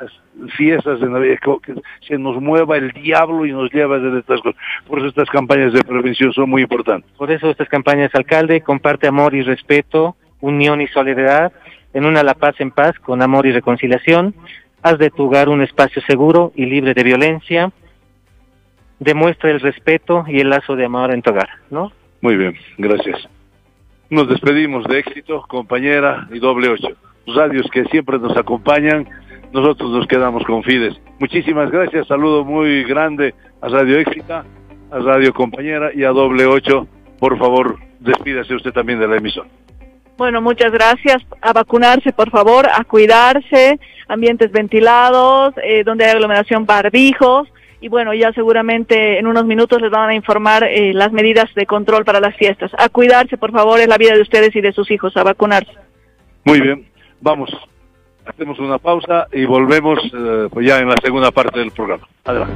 fiestas 0.58 1.00
de 1.00 1.08
Navidad 1.08 1.38
co- 1.43 1.60
que 1.60 1.76
se 2.08 2.18
nos 2.18 2.41
mueva 2.41 2.78
el 2.78 2.91
diablo 2.93 3.46
y 3.46 3.52
nos 3.52 3.72
lleva 3.72 3.96
a 3.96 4.00
hacer 4.00 4.16
estas 4.18 4.41
cosas? 4.41 4.60
Por 4.88 4.98
eso 5.00 5.10
estas 5.10 5.30
campañas 5.30 5.72
de 5.72 5.84
prevención 5.84 6.34
son 6.34 6.50
muy 6.50 6.64
importantes. 6.64 7.12
Por 7.16 7.30
eso 7.32 7.50
estas 7.52 7.70
campañas, 7.70 8.10
alcalde, 8.16 8.62
comparte 8.62 9.06
amor 9.08 9.36
y 9.36 9.43
respeto, 9.43 10.16
unión 10.41 10.82
y 10.82 10.88
solidaridad, 10.88 11.54
en 11.96 12.06
una 12.06 12.22
La 12.22 12.36
Paz 12.36 12.56
en 12.60 12.70
paz, 12.70 13.00
con 13.00 13.24
amor 13.24 13.48
y 13.48 13.52
reconciliación. 13.52 14.36
Haz 14.84 15.00
de 15.00 15.10
tu 15.10 15.24
hogar 15.24 15.50
un 15.50 15.64
espacio 15.64 16.02
seguro 16.04 16.52
y 16.56 16.68
libre 16.68 16.93
de 16.93 17.04
violencia. 17.04 17.72
Demuestra 19.00 19.50
el 19.50 19.60
respeto 19.60 20.26
y 20.28 20.39
el 20.39 20.52
lazo 20.52 20.76
de 20.76 20.86
amor 20.86 21.12
en 21.12 21.24
tu 21.24 21.32
hogar, 21.32 21.50
¿no? 21.72 21.91
Muy 22.22 22.38
bien, 22.38 22.54
gracias. 22.78 23.28
Nos 24.12 24.30
despedimos 24.30 24.86
de 24.86 25.00
éxito, 25.00 25.43
compañera 25.48 26.28
y 26.32 26.38
doble 26.38 26.70
ocho. 26.70 26.89
Radios 27.26 27.66
que 27.72 27.86
siempre 27.86 28.20
nos 28.20 28.38
acompañan, 28.38 29.10
nosotros 29.52 29.89
nos 29.89 30.06
quedamos 30.06 30.43
con 30.43 30.62
Fides. 30.62 30.93
Muchísimas 31.18 31.72
gracias, 31.72 32.06
saludo 32.06 32.46
muy 32.46 32.84
grande 32.84 33.34
a 33.62 33.70
Radio 33.70 33.98
Éxita, 33.98 34.46
a 34.91 35.00
Radio 35.00 35.34
Compañera 35.34 35.89
y 35.91 36.04
a 36.04 36.10
doble 36.10 36.46
ocho 36.46 36.88
por 37.20 37.38
favor, 37.38 37.78
despídase 38.00 38.54
usted 38.54 38.72
también 38.72 39.00
de 39.00 39.08
la 39.08 39.18
emisora. 39.18 39.50
Bueno, 40.18 40.41
muchas 40.41 40.72
gracias. 40.72 41.24
A 41.41 41.53
vacunarse, 41.53 42.13
por 42.13 42.30
favor, 42.30 42.68
a 42.68 42.84
cuidarse, 42.86 43.80
ambientes 44.07 44.51
ventilados, 44.51 45.53
eh, 45.61 45.84
donde 45.84 46.05
hay 46.05 46.11
aglomeración, 46.11 46.66
barbijos. 46.66 47.49
Y 47.82 47.89
bueno, 47.89 48.13
ya 48.13 48.32
seguramente 48.32 49.20
en 49.20 49.28
unos 49.28 49.45
minutos 49.45 49.82
les 49.82 49.91
van 49.91 50.09
a 50.09 50.16
informar 50.16 50.63
eh, 50.63 50.93
las 50.93 51.11
medidas 51.11 51.53
de 51.53 51.66
control 51.66 52.05
para 52.05 52.22
las 52.22 52.36
fiestas. 52.36 52.72
A 52.78 52.89
cuidarse, 52.89 53.38
por 53.38 53.51
favor, 53.51 53.80
es 53.80 53.88
la 53.88 53.97
vida 53.97 54.13
de 54.13 54.22
ustedes 54.22 54.55
y 54.55 54.61
de 54.61 54.72
sus 54.72 54.89
hijos, 54.89 55.16
a 55.18 55.24
vacunarse. 55.24 55.74
Muy 56.45 56.61
bien, 56.61 56.88
vamos. 57.20 57.49
Hacemos 58.26 58.57
una 58.59 58.80
pausa 58.80 59.28
y 59.32 59.45
volvemos 59.45 59.99
eh, 60.13 60.47
pues 60.49 60.66
ya 60.66 60.80
en 60.80 60.89
la 60.89 60.95
segunda 61.03 61.30
parte 61.32 61.59
del 61.59 61.72
programa. 61.72 62.07
Adelante. 62.24 62.53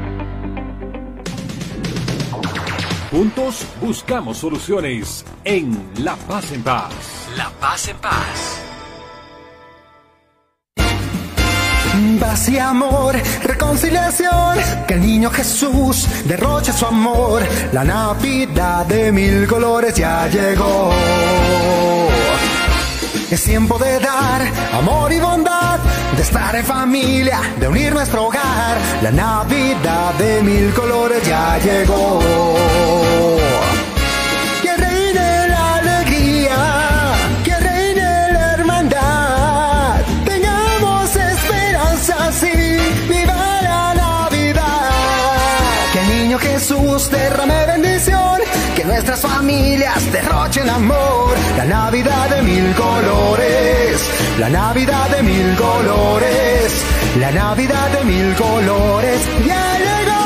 Juntos 3.12 3.68
buscamos 3.82 4.38
soluciones 4.38 5.26
en 5.44 5.72
La 6.04 6.16
Paz 6.28 6.52
en 6.54 6.64
Paz. 6.64 7.19
La 7.40 7.50
Paz 7.52 7.88
en 7.88 7.98
Paz. 8.00 8.38
Paz 12.20 12.50
y 12.50 12.58
amor, 12.58 13.16
reconciliación, 13.44 14.58
que 14.86 14.96
el 14.96 15.02
niño 15.02 15.30
Jesús 15.30 16.06
derroche 16.26 16.74
su 16.74 16.86
amor. 16.86 17.42
La 17.72 17.86
Navidad 17.86 18.86
de 18.88 19.14
mil 19.14 19.48
colores 19.48 19.96
ya 19.96 20.28
llegó. 20.28 20.92
Es 23.32 23.42
tiempo 23.42 23.78
de 23.78 24.00
dar 24.00 24.42
amor 24.74 25.14
y 25.14 25.20
bondad, 25.22 25.80
de 26.18 26.22
estar 26.22 26.54
en 26.58 26.66
familia, 26.66 27.40
de 27.58 27.70
unir 27.70 27.94
nuestro 27.94 28.26
hogar. 28.26 28.78
La 29.02 29.12
Navidad 29.12 30.14
de 30.16 30.42
mil 30.44 30.74
colores 30.74 31.24
ya 31.26 31.58
llegó. 31.60 32.20
Nuestras 49.10 49.32
familias 49.34 50.12
derrochen 50.12 50.70
amor. 50.70 51.36
La 51.58 51.66
Navidad 51.66 52.30
de 52.30 52.44
mil 52.44 52.76
colores, 52.76 54.02
la 54.38 54.50
Navidad 54.50 55.10
de 55.10 55.24
mil 55.24 55.56
colores, 55.56 56.86
la 57.20 57.32
Navidad 57.32 57.90
de 57.90 58.04
mil 58.06 58.36
colores 58.36 59.20
ya 59.48 59.78
llegó. 59.80 60.20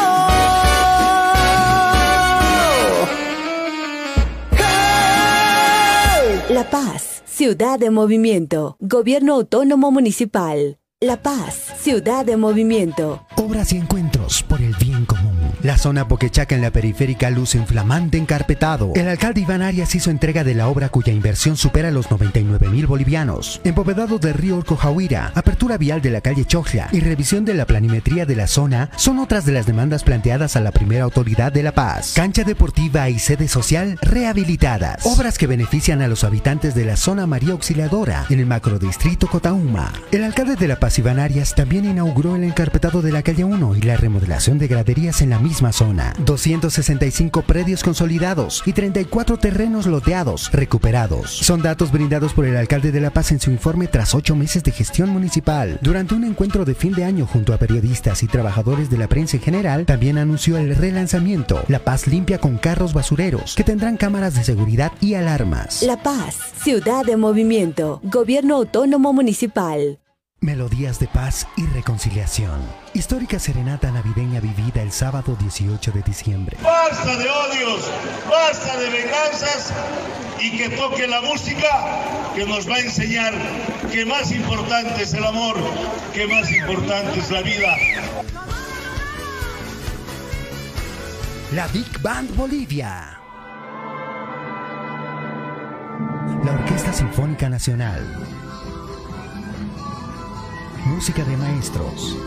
La 6.50 6.70
Paz, 6.70 7.24
ciudad 7.26 7.80
de 7.80 7.90
movimiento, 7.90 8.76
gobierno 8.82 9.36
autónomo 9.36 9.92
municipal. 9.92 10.78
La 11.00 11.22
Paz, 11.22 11.74
ciudad 11.80 12.26
de 12.26 12.36
movimiento. 12.36 13.26
Obras 13.38 13.72
y 13.72 13.78
encuentros 13.78 14.44
por 14.44 14.62
el. 14.62 14.74
La 15.64 15.78
zona 15.78 16.04
Boquechaca 16.04 16.56
en 16.56 16.62
la 16.62 16.72
periférica 16.72 17.30
luce 17.30 17.58
un 17.58 17.66
flamante 17.66 18.18
encarpetado. 18.18 18.92
El 18.96 19.08
alcalde 19.08 19.40
Iván 19.40 19.62
Arias 19.62 19.96
hizo 19.96 20.12
entrega 20.12 20.44
de 20.44 20.56
la 20.56 20.68
obra 20.68 20.90
cuya 20.90 21.14
inversión 21.14 21.56
supera 21.56 21.90
los 21.90 22.12
99 22.12 22.68
mil 22.68 22.86
bolivianos. 22.86 23.62
Empovedado 23.64 24.20
de 24.20 24.34
río 24.34 24.58
Orcojahuira, 24.58 25.32
apertura 25.34 25.78
vial 25.78 26.02
de 26.02 26.10
la 26.10 26.20
calle 26.20 26.44
Chojla 26.44 26.90
y 26.92 27.00
revisión 27.00 27.46
de 27.46 27.54
la 27.54 27.66
planimetría 27.66 28.26
de 28.26 28.36
la 28.36 28.48
zona 28.48 28.90
son 28.98 29.20
otras 29.20 29.46
de 29.46 29.54
las 29.54 29.66
demandas 29.66 30.04
planteadas 30.04 30.58
a 30.58 30.60
la 30.60 30.74
primera 30.74 31.06
autoridad 31.06 31.54
de 31.54 31.64
La 31.64 31.72
Paz. 31.72 32.12
Cancha 32.14 32.44
deportiva 32.44 33.10
y 33.10 33.18
sede 33.18 33.48
social 33.48 33.98
rehabilitadas. 34.02 35.06
Obras 35.06 35.38
que 35.38 35.48
benefician 35.48 36.02
a 36.02 36.10
los 36.10 36.26
habitantes 36.26 36.76
de 36.76 36.84
la 36.84 36.98
zona 36.98 37.26
María 37.26 37.54
Auxiliadora 37.54 38.26
en 38.30 38.42
el 38.42 38.48
macrodistrito 38.48 39.28
Cotauma. 39.28 39.94
El 40.12 40.26
alcalde 40.26 40.58
de 40.58 40.68
La 40.68 40.76
Paz 40.76 41.00
Iván 41.00 41.20
Arias 41.20 41.56
también 41.56 41.86
inauguró 41.86 42.36
el 42.36 42.44
encarpetado 42.44 43.02
de 43.02 43.14
la 43.14 43.24
calle 43.24 43.46
1 43.46 43.78
y 43.78 43.82
la 43.82 43.96
remodelación 43.96 44.58
de 44.58 44.68
graderías 44.68 45.22
en 45.22 45.30
la 45.30 45.40
misma 45.40 45.53
zona. 45.72 46.14
265 46.26 47.42
predios 47.44 47.84
consolidados 47.84 48.64
y 48.66 48.74
34 48.74 49.38
terrenos 49.38 49.86
loteados, 49.86 50.52
recuperados. 50.52 51.32
Son 51.32 51.62
datos 51.62 51.92
brindados 51.92 52.34
por 52.34 52.46
el 52.46 52.58
alcalde 52.58 52.92
de 52.92 53.02
La 53.02 53.12
Paz 53.12 53.32
en 53.32 53.40
su 53.40 53.52
informe 53.52 53.88
tras 53.88 54.16
ocho 54.16 54.36
meses 54.36 54.64
de 54.64 54.72
gestión 54.72 55.10
municipal. 55.10 55.80
Durante 55.82 56.16
un 56.16 56.24
encuentro 56.24 56.66
de 56.66 56.76
fin 56.76 56.94
de 56.94 57.04
año 57.04 57.26
junto 57.26 57.54
a 57.54 57.58
periodistas 57.58 58.24
y 58.24 58.28
trabajadores 58.28 58.90
de 58.90 58.98
la 58.98 59.08
prensa 59.08 59.38
en 59.38 59.44
general, 59.44 59.86
también 59.86 60.18
anunció 60.18 60.58
el 60.58 60.76
relanzamiento 60.76 61.64
La 61.68 61.80
Paz 61.80 62.08
limpia 62.08 62.38
con 62.38 62.58
carros 62.58 62.94
basureros 62.94 63.56
que 63.56 63.64
tendrán 63.64 63.98
cámaras 63.98 64.36
de 64.36 64.44
seguridad 64.44 64.92
y 65.02 65.14
alarmas. 65.16 65.84
La 65.84 66.02
Paz, 66.02 66.38
ciudad 66.64 67.06
de 67.06 67.18
movimiento, 67.18 68.00
gobierno 68.04 68.56
autónomo 68.56 69.14
municipal. 69.14 70.00
Melodías 70.44 71.00
de 71.00 71.08
paz 71.08 71.48
y 71.56 71.66
reconciliación. 71.68 72.60
Histórica 72.94 73.40
serenata 73.40 73.90
navideña 73.92 74.42
vivida 74.42 74.82
el 74.82 74.92
sábado 74.92 75.38
18 75.40 75.92
de 75.92 76.02
diciembre. 76.02 76.58
Basta 76.62 77.16
de 77.16 77.30
odios, 77.30 77.90
basta 78.30 78.78
de 78.78 78.90
venganzas 78.90 79.74
y 80.42 80.58
que 80.58 80.68
toque 80.72 81.08
la 81.08 81.22
música 81.22 81.70
que 82.36 82.46
nos 82.46 82.70
va 82.70 82.76
a 82.76 82.80
enseñar 82.80 83.34
que 83.90 84.06
más 84.06 84.34
importante 84.34 85.04
es 85.04 85.14
el 85.14 85.24
amor, 85.24 85.56
que 86.14 86.28
más 86.28 86.52
importante 86.52 87.20
es 87.20 87.32
la 87.32 87.42
vida. 87.42 87.78
La 91.54 91.68
Big 91.68 92.02
Band 92.02 92.36
Bolivia. 92.36 93.18
La 96.44 96.52
Orquesta 96.52 96.92
Sinfónica 96.92 97.48
Nacional. 97.48 98.53
Música 100.86 101.24
de 101.24 101.38
maestros. 101.38 102.18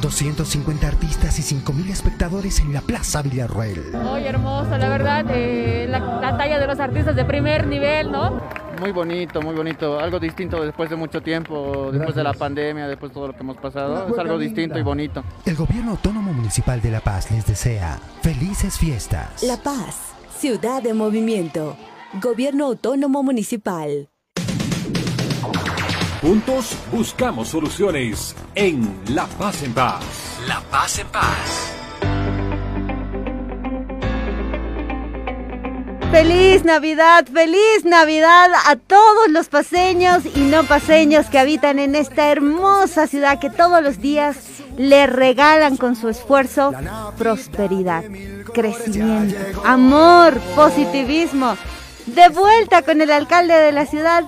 250 0.00 0.86
artistas 0.88 1.38
y 1.38 1.54
5.000 1.54 1.90
espectadores 1.90 2.58
en 2.60 2.72
la 2.72 2.80
Plaza 2.80 3.22
Villarroel. 3.22 3.92
Muy 3.92 4.24
hermoso, 4.24 4.76
la 4.76 4.88
verdad, 4.88 5.24
eh, 5.30 5.86
la, 5.88 5.98
la 6.20 6.36
talla 6.36 6.58
de 6.58 6.66
los 6.66 6.80
artistas 6.80 7.14
de 7.14 7.24
primer 7.24 7.66
nivel, 7.66 8.10
¿no? 8.10 8.40
Muy 8.80 8.92
bonito, 8.92 9.42
muy 9.42 9.54
bonito. 9.54 10.00
Algo 10.00 10.18
distinto 10.18 10.64
después 10.64 10.88
de 10.90 10.96
mucho 10.96 11.20
tiempo, 11.20 11.90
después 11.92 12.16
de 12.16 12.24
la 12.24 12.32
pandemia, 12.32 12.88
después 12.88 13.10
de 13.10 13.14
todo 13.14 13.28
lo 13.28 13.34
que 13.34 13.40
hemos 13.40 13.58
pasado. 13.58 14.08
Es 14.08 14.18
algo 14.18 14.38
distinto 14.38 14.78
y 14.78 14.82
bonito. 14.82 15.22
El 15.44 15.54
Gobierno 15.54 15.92
Autónomo 15.92 16.32
Municipal 16.32 16.80
de 16.80 16.90
La 16.90 17.00
Paz 17.00 17.30
les 17.30 17.46
desea 17.46 18.00
felices 18.22 18.78
fiestas. 18.78 19.42
La 19.42 19.58
Paz, 19.58 20.12
ciudad 20.38 20.82
de 20.82 20.94
movimiento, 20.94 21.76
gobierno 22.22 22.66
autónomo 22.66 23.22
municipal. 23.22 24.08
Juntos 26.20 26.76
buscamos 26.92 27.48
soluciones 27.48 28.36
en 28.54 28.94
La 29.08 29.26
Paz 29.26 29.62
en 29.62 29.72
Paz. 29.72 30.04
La 30.46 30.60
Paz 30.70 30.98
en 30.98 31.06
Paz. 31.08 31.72
Feliz 36.10 36.62
Navidad, 36.64 37.24
feliz 37.32 37.84
Navidad 37.84 38.50
a 38.66 38.76
todos 38.76 39.30
los 39.30 39.48
paseños 39.48 40.24
y 40.34 40.40
no 40.40 40.64
paseños 40.64 41.24
que 41.30 41.38
habitan 41.38 41.78
en 41.78 41.94
esta 41.94 42.30
hermosa 42.30 43.06
ciudad 43.06 43.40
que 43.40 43.48
todos 43.48 43.82
los 43.82 44.02
días 44.02 44.36
le 44.76 45.06
regalan 45.06 45.78
con 45.78 45.96
su 45.96 46.10
esfuerzo 46.10 46.72
prosperidad, 47.16 48.04
crecimiento, 48.52 49.62
amor, 49.64 50.38
positivismo. 50.54 51.56
De 52.04 52.28
vuelta 52.28 52.82
con 52.82 53.00
el 53.00 53.10
alcalde 53.10 53.54
de 53.54 53.72
la 53.72 53.86
ciudad, 53.86 54.24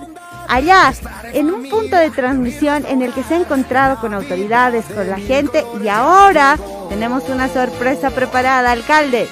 allá, 0.47 0.93
en 1.33 1.51
un 1.51 1.69
punto 1.69 1.95
de 1.95 2.09
transmisión 2.11 2.85
en 2.85 3.01
el 3.01 3.13
que 3.13 3.23
se 3.23 3.35
ha 3.35 3.39
encontrado 3.39 3.99
con 3.99 4.13
autoridades, 4.13 4.85
con 4.85 5.09
la 5.09 5.17
gente 5.17 5.63
y 5.83 5.87
ahora 5.87 6.57
tenemos 6.89 7.27
una 7.29 7.47
sorpresa 7.47 8.11
preparada, 8.11 8.71
alcalde. 8.71 9.27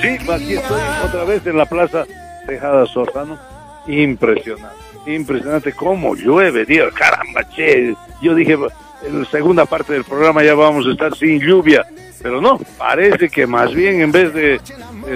Sí, 0.00 0.08
aquí 0.30 0.54
estoy 0.54 0.80
otra 1.04 1.24
vez 1.24 1.46
en 1.46 1.56
la 1.56 1.66
plaza 1.66 2.04
Tejada 2.46 2.86
Sordano. 2.86 3.38
Impresionante, 3.86 4.76
impresionante 5.06 5.72
cómo 5.72 6.14
llueve, 6.14 6.64
Dios, 6.64 6.92
caramba, 6.92 7.44
che. 7.48 7.94
Yo 8.20 8.34
dije, 8.34 8.58
en 9.04 9.20
la 9.20 9.24
segunda 9.30 9.64
parte 9.64 9.92
del 9.92 10.04
programa 10.04 10.42
ya 10.42 10.54
vamos 10.54 10.86
a 10.86 10.90
estar 10.90 11.14
sin 11.14 11.40
lluvia, 11.40 11.86
pero 12.22 12.40
no, 12.40 12.58
parece 12.76 13.28
que 13.28 13.46
más 13.46 13.72
bien 13.72 14.00
en 14.00 14.10
vez 14.10 14.34
de 14.34 14.60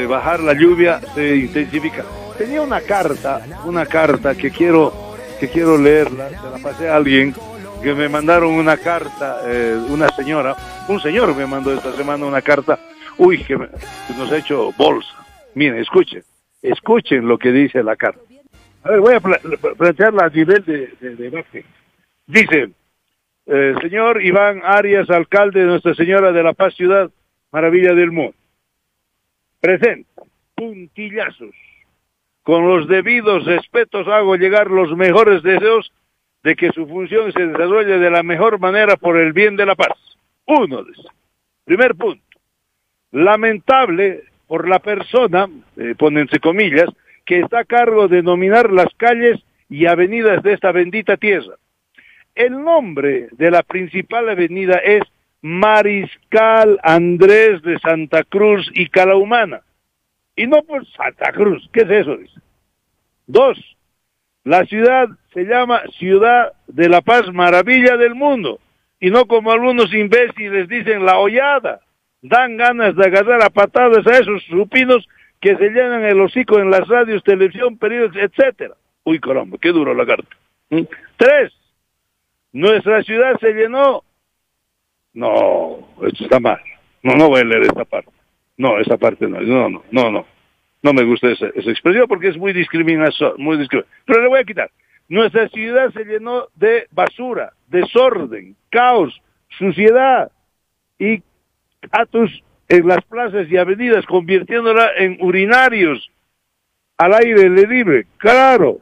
bajar 0.06 0.40
la 0.40 0.54
lluvia 0.54 1.00
se 1.14 1.36
intensifica. 1.36 2.04
Tenía 2.40 2.62
una 2.62 2.80
carta, 2.80 3.42
una 3.66 3.84
carta 3.84 4.34
que 4.34 4.50
quiero, 4.50 4.94
que 5.38 5.46
quiero 5.50 5.76
leerla, 5.76 6.30
se 6.30 6.48
la 6.50 6.56
pasé 6.62 6.88
a 6.88 6.96
alguien 6.96 7.34
que 7.82 7.92
me 7.92 8.08
mandaron 8.08 8.52
una 8.54 8.78
carta, 8.78 9.40
eh, 9.46 9.76
una 9.90 10.08
señora, 10.08 10.56
un 10.88 10.98
señor 11.00 11.36
me 11.36 11.44
mandó 11.44 11.70
esta 11.74 11.92
semana 11.92 12.24
una 12.24 12.40
carta 12.40 12.78
uy, 13.18 13.44
que, 13.44 13.58
nos 13.58 14.32
ha 14.32 14.38
hecho 14.38 14.72
bolsa. 14.72 15.14
Miren, 15.54 15.80
escuchen, 15.80 16.22
escuchen 16.62 17.28
lo 17.28 17.36
que 17.36 17.52
dice 17.52 17.82
la 17.82 17.94
carta. 17.96 18.22
A 18.84 18.88
ver, 18.92 19.00
voy 19.00 19.14
a 19.16 19.20
pla- 19.20 19.38
pla- 19.60 19.74
plantearla 19.74 20.24
a 20.24 20.28
nivel 20.30 20.64
de, 20.64 20.94
de 20.98 21.16
debate. 21.16 21.66
Dice, 22.26 22.70
eh, 23.44 23.74
señor 23.82 24.22
Iván 24.24 24.62
Arias, 24.64 25.10
alcalde 25.10 25.60
de 25.60 25.66
Nuestra 25.66 25.94
Señora 25.94 26.32
de 26.32 26.42
la 26.42 26.54
Paz 26.54 26.72
Ciudad, 26.74 27.10
Maravilla 27.52 27.92
del 27.92 28.12
Mundo. 28.12 28.32
presenta 29.60 30.22
puntillazos. 30.54 31.54
Con 32.42 32.66
los 32.66 32.88
debidos 32.88 33.44
respetos 33.44 34.08
hago 34.08 34.36
llegar 34.36 34.70
los 34.70 34.96
mejores 34.96 35.42
deseos 35.42 35.92
de 36.42 36.56
que 36.56 36.70
su 36.72 36.86
función 36.86 37.32
se 37.32 37.46
desarrolle 37.46 37.98
de 37.98 38.10
la 38.10 38.22
mejor 38.22 38.58
manera 38.58 38.96
por 38.96 39.18
el 39.18 39.32
bien 39.32 39.56
de 39.56 39.66
la 39.66 39.74
paz. 39.74 39.96
Uno 40.46 40.80
esos. 40.80 41.06
Primer 41.64 41.94
punto. 41.94 42.24
Lamentable 43.12 44.24
por 44.46 44.68
la 44.68 44.78
persona, 44.78 45.48
eh, 45.76 45.94
ponense 45.96 46.38
comillas, 46.40 46.88
que 47.24 47.40
está 47.40 47.60
a 47.60 47.64
cargo 47.64 48.08
de 48.08 48.22
nominar 48.22 48.72
las 48.72 48.92
calles 48.96 49.38
y 49.68 49.86
avenidas 49.86 50.42
de 50.42 50.54
esta 50.54 50.72
bendita 50.72 51.16
tierra. 51.16 51.54
El 52.34 52.62
nombre 52.64 53.28
de 53.32 53.50
la 53.50 53.62
principal 53.62 54.28
avenida 54.28 54.78
es 54.78 55.02
Mariscal 55.42 56.78
Andrés 56.82 57.62
de 57.62 57.78
Santa 57.78 58.24
Cruz 58.24 58.70
y 58.74 58.88
Calahumana. 58.88 59.62
Y 60.36 60.46
no 60.46 60.62
por 60.62 60.86
Santa 60.92 61.32
Cruz, 61.32 61.68
¿qué 61.72 61.80
es 61.80 61.90
eso? 61.90 62.16
Dice. 62.16 62.40
Dos, 63.26 63.58
la 64.44 64.64
ciudad 64.64 65.08
se 65.32 65.44
llama 65.44 65.82
Ciudad 65.98 66.52
de 66.66 66.88
la 66.88 67.00
Paz, 67.02 67.32
Maravilla 67.32 67.96
del 67.96 68.14
Mundo, 68.14 68.58
y 68.98 69.10
no 69.10 69.26
como 69.26 69.52
algunos 69.52 69.92
imbéciles 69.92 70.68
dicen 70.68 71.04
la 71.04 71.18
hollada. 71.18 71.80
Dan 72.22 72.56
ganas 72.56 72.96
de 72.96 73.06
agarrar 73.06 73.42
a 73.42 73.50
patadas 73.50 74.06
a 74.06 74.18
esos 74.18 74.42
supinos 74.44 75.08
que 75.40 75.56
se 75.56 75.70
llenan 75.70 76.04
el 76.04 76.20
hocico 76.20 76.58
en 76.58 76.70
las 76.70 76.86
radios, 76.86 77.24
televisión, 77.24 77.78
periódicos, 77.78 78.16
etcétera. 78.22 78.74
Uy, 79.04 79.18
caramba, 79.18 79.56
qué 79.60 79.70
duro 79.70 79.94
la 79.94 80.04
carta. 80.04 80.28
¿Mm? 80.68 80.82
Tres, 81.16 81.52
nuestra 82.52 83.02
ciudad 83.02 83.38
se 83.40 83.52
llenó. 83.52 84.04
No, 85.14 85.88
esto 86.06 86.24
está 86.24 86.38
mal. 86.38 86.60
No, 87.02 87.14
no 87.14 87.28
voy 87.28 87.40
a 87.40 87.44
leer 87.44 87.62
esta 87.62 87.84
parte. 87.84 88.10
No, 88.60 88.78
esa 88.78 88.98
parte 88.98 89.26
no, 89.26 89.40
no, 89.40 89.70
no, 89.70 89.82
no, 89.90 90.10
no. 90.10 90.26
No 90.82 90.92
me 90.92 91.02
gusta 91.02 91.30
esa, 91.30 91.46
esa 91.54 91.70
expresión 91.70 92.06
porque 92.06 92.28
es 92.28 92.36
muy 92.36 92.52
discriminación, 92.52 93.32
muy 93.38 93.56
discriminación. 93.56 94.02
Pero 94.04 94.20
le 94.20 94.28
voy 94.28 94.40
a 94.40 94.44
quitar. 94.44 94.70
Nuestra 95.08 95.48
ciudad 95.48 95.90
se 95.94 96.04
llenó 96.04 96.48
de 96.56 96.86
basura, 96.90 97.54
desorden, 97.68 98.54
caos, 98.68 99.18
suciedad 99.48 100.30
y 100.98 101.22
atos 101.90 102.44
en 102.68 102.86
las 102.86 103.02
plazas 103.06 103.50
y 103.50 103.56
avenidas, 103.56 104.04
convirtiéndola 104.04 104.90
en 104.98 105.16
urinarios 105.20 106.10
al 106.98 107.14
aire 107.14 107.48
libre. 107.48 108.08
Claro, 108.18 108.80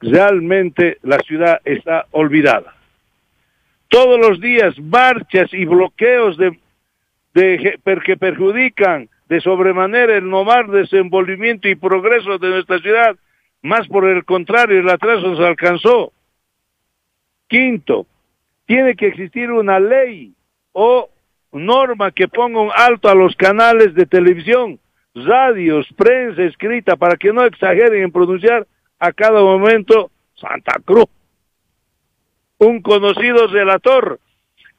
realmente 0.00 0.98
la 1.02 1.18
ciudad 1.20 1.60
está 1.64 2.06
olvidada. 2.10 2.74
Todos 3.86 4.18
los 4.18 4.40
días 4.40 4.76
marchas 4.80 5.54
y 5.54 5.66
bloqueos 5.66 6.36
de, 6.36 6.58
de, 7.34 7.78
que 8.04 8.16
perjudican 8.16 9.08
de 9.28 9.40
sobremanera 9.40 10.16
el 10.16 10.28
normal 10.28 10.70
desenvolvimiento 10.70 11.68
y 11.68 11.74
progreso 11.74 12.38
de 12.38 12.50
nuestra 12.50 12.78
ciudad, 12.80 13.16
más 13.62 13.86
por 13.88 14.06
el 14.06 14.24
contrario, 14.24 14.80
el 14.80 14.88
atraso 14.88 15.36
se 15.36 15.44
alcanzó. 15.44 16.12
Quinto, 17.48 18.06
tiene 18.66 18.94
que 18.94 19.06
existir 19.06 19.50
una 19.50 19.78
ley 19.80 20.34
o 20.72 21.08
norma 21.52 22.10
que 22.10 22.28
ponga 22.28 22.60
un 22.60 22.70
alto 22.74 23.08
a 23.08 23.14
los 23.14 23.36
canales 23.36 23.94
de 23.94 24.06
televisión, 24.06 24.78
radios, 25.14 25.86
prensa 25.96 26.42
escrita, 26.42 26.96
para 26.96 27.16
que 27.16 27.32
no 27.32 27.44
exageren 27.44 28.02
en 28.02 28.12
pronunciar 28.12 28.66
a 28.98 29.12
cada 29.12 29.40
momento 29.42 30.10
Santa 30.34 30.80
Cruz. 30.84 31.06
Un 32.58 32.80
conocido 32.80 33.46
relator 33.48 34.20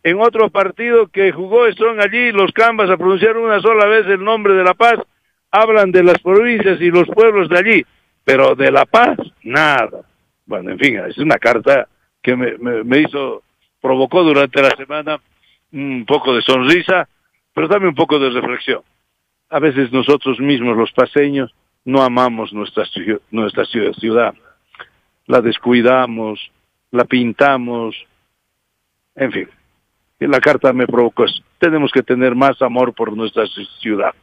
en 0.04 0.20
otro 0.20 0.49
partido 0.49 1.08
que 1.08 1.32
jugó 1.32 1.72
Strong 1.72 1.99
allí, 2.01 2.32
los 2.32 2.51
Cambas 2.51 2.89
a 2.89 2.97
pronunciar 2.97 3.38
una 3.38 3.62
sola 3.62 3.86
vez 3.86 4.06
el 4.08 4.24
nombre 4.24 4.54
de 4.54 4.64
La 4.64 4.74
Paz, 4.74 4.99
hablan 5.49 5.91
de 5.91 6.04
las 6.04 6.20
provincias 6.20 6.80
y 6.82 6.91
los 6.91 7.08
pueblos 7.08 7.47
de 7.49 7.58
allí, 7.58 7.86
pero 8.24 8.56
de 8.56 8.72
La 8.72 8.86
Paz, 8.86 9.18
nada. 9.43 10.01
Bueno, 10.45 10.72
en 10.72 10.80
fin, 10.80 10.99
es 11.08 11.18
una 11.18 11.38
carta 11.38 11.88
que 12.22 12.36
me, 12.36 12.58
me, 12.58 12.84
me 12.84 12.99
hizo, 12.99 13.43
provocó 13.82 14.24
durante 14.24 14.62
la 14.62 14.72
semana 14.72 15.20
un 15.72 16.06
poco 16.06 16.36
de 16.36 16.41
sonrisa, 16.41 17.08
pero 17.54 17.70
también 17.70 17.89
un 17.89 17.95
poco 17.95 18.20
de 18.20 18.30
reflexión. 18.30 18.82
A 19.49 19.60
veces 19.60 19.91
nosotros 19.91 20.39
mismos, 20.39 20.76
los 20.76 20.91
paseños, 20.91 21.54
no 21.86 22.01
amamos 22.01 22.54
nuestra, 22.54 22.84
nuestra 23.32 23.66
ciudad. 23.66 24.34
La 25.28 25.41
descuidamos, 25.41 26.51
la 26.91 27.06
pintamos, 27.06 27.95
en 29.16 29.32
fin. 29.32 29.49
La 30.20 30.39
carta 30.39 30.72
me 30.72 30.88
provocó 30.88 31.26
eso. 31.26 31.43
Tenemos 31.59 31.91
que 31.91 32.03
tener 32.03 32.34
más 32.36 32.61
amor 32.61 32.93
por 32.93 33.16
nuestra 33.16 33.45
ciudad. 33.80 34.14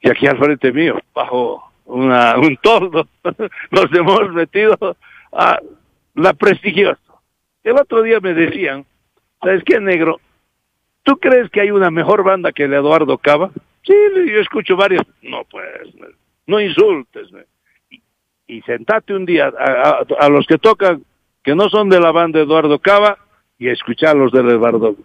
Y 0.00 0.10
aquí 0.10 0.26
al 0.26 0.38
frente 0.38 0.72
mío, 0.72 0.98
bajo 1.14 1.72
una, 1.86 2.36
un 2.36 2.56
toldo, 2.58 3.08
nos 3.70 3.92
hemos 3.92 4.32
metido 4.32 4.96
a 5.32 5.58
la 6.14 6.32
prestigiosa. 6.34 7.00
El 7.64 7.76
otro 7.76 8.02
día 8.02 8.20
me 8.20 8.34
decían, 8.34 8.84
¿sabes 9.40 9.62
qué, 9.64 9.80
negro? 9.80 10.20
¿Tú 11.02 11.16
crees 11.18 11.50
que 11.50 11.62
hay 11.62 11.70
una 11.70 11.90
mejor 11.90 12.22
banda 12.22 12.52
que 12.52 12.64
el 12.64 12.74
Eduardo 12.74 13.18
Cava? 13.18 13.50
Sí, 13.82 13.94
yo 14.14 14.40
escucho 14.40 14.76
varias. 14.76 15.02
No, 15.22 15.44
pues, 15.50 15.66
no 16.46 16.60
insultes. 16.60 17.28
Y, 17.90 18.02
y 18.46 18.62
sentate 18.62 19.14
un 19.14 19.24
día 19.24 19.46
a, 19.46 19.88
a, 19.88 20.06
a, 20.20 20.28
los 20.28 20.46
que 20.46 20.58
tocan, 20.58 21.02
que 21.42 21.54
no 21.54 21.68
son 21.70 21.88
de 21.88 22.00
la 22.00 22.12
banda 22.12 22.40
Eduardo 22.40 22.78
Cava, 22.78 23.18
y 23.58 23.68
a 23.68 23.72
escucharlos 23.72 24.32
de 24.32 24.40
Eduardo. 24.40 24.96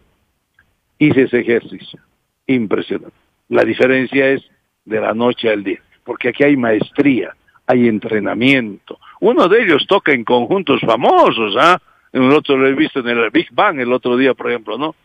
Hice 1.00 1.24
ese 1.24 1.40
ejercicio. 1.40 2.00
Impresionante. 2.48 3.16
La 3.50 3.64
diferencia 3.64 4.30
es 4.30 4.44
de 4.86 5.00
la 5.00 5.14
noche 5.14 5.50
al 5.50 5.64
día, 5.64 5.82
porque 6.04 6.30
aquí 6.30 6.44
hay 6.44 6.56
maestría, 6.56 7.36
hay 7.66 7.88
entrenamiento. 7.88 9.00
Uno 9.20 9.48
de 9.48 9.64
ellos 9.64 9.86
toca 9.88 10.12
en 10.12 10.24
conjuntos 10.24 10.82
famosos, 10.82 11.56
¿ah? 11.60 11.82
En 12.12 12.24
el 12.24 12.32
otro 12.32 12.58
lo 12.58 12.68
he 12.68 12.74
visto 12.74 13.00
en 13.00 13.08
el 13.10 13.30
Big 13.32 13.48
Bang 13.52 13.80
el 13.80 13.92
otro 13.92 14.16
día, 14.16 14.34
por 14.34 14.50
ejemplo, 14.50 14.78
¿no? 14.78 14.96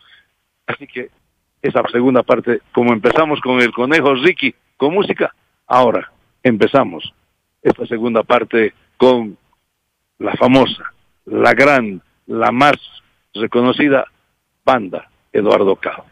Así 0.67 0.85
que 0.85 1.09
esa 1.61 1.81
segunda 1.91 2.23
parte, 2.23 2.61
como 2.71 2.93
empezamos 2.93 3.41
con 3.41 3.59
el 3.59 3.71
conejo 3.71 4.13
Ricky 4.13 4.53
con 4.77 4.93
música, 4.93 5.33
ahora 5.67 6.11
empezamos 6.43 7.13
esta 7.61 7.85
segunda 7.87 8.23
parte 8.23 8.73
con 8.97 9.37
la 10.19 10.33
famosa, 10.33 10.93
la 11.25 11.53
gran, 11.53 12.01
la 12.27 12.51
más 12.51 12.77
reconocida 13.33 14.05
banda 14.65 15.07
Eduardo 15.31 15.75
Cao. 15.75 16.05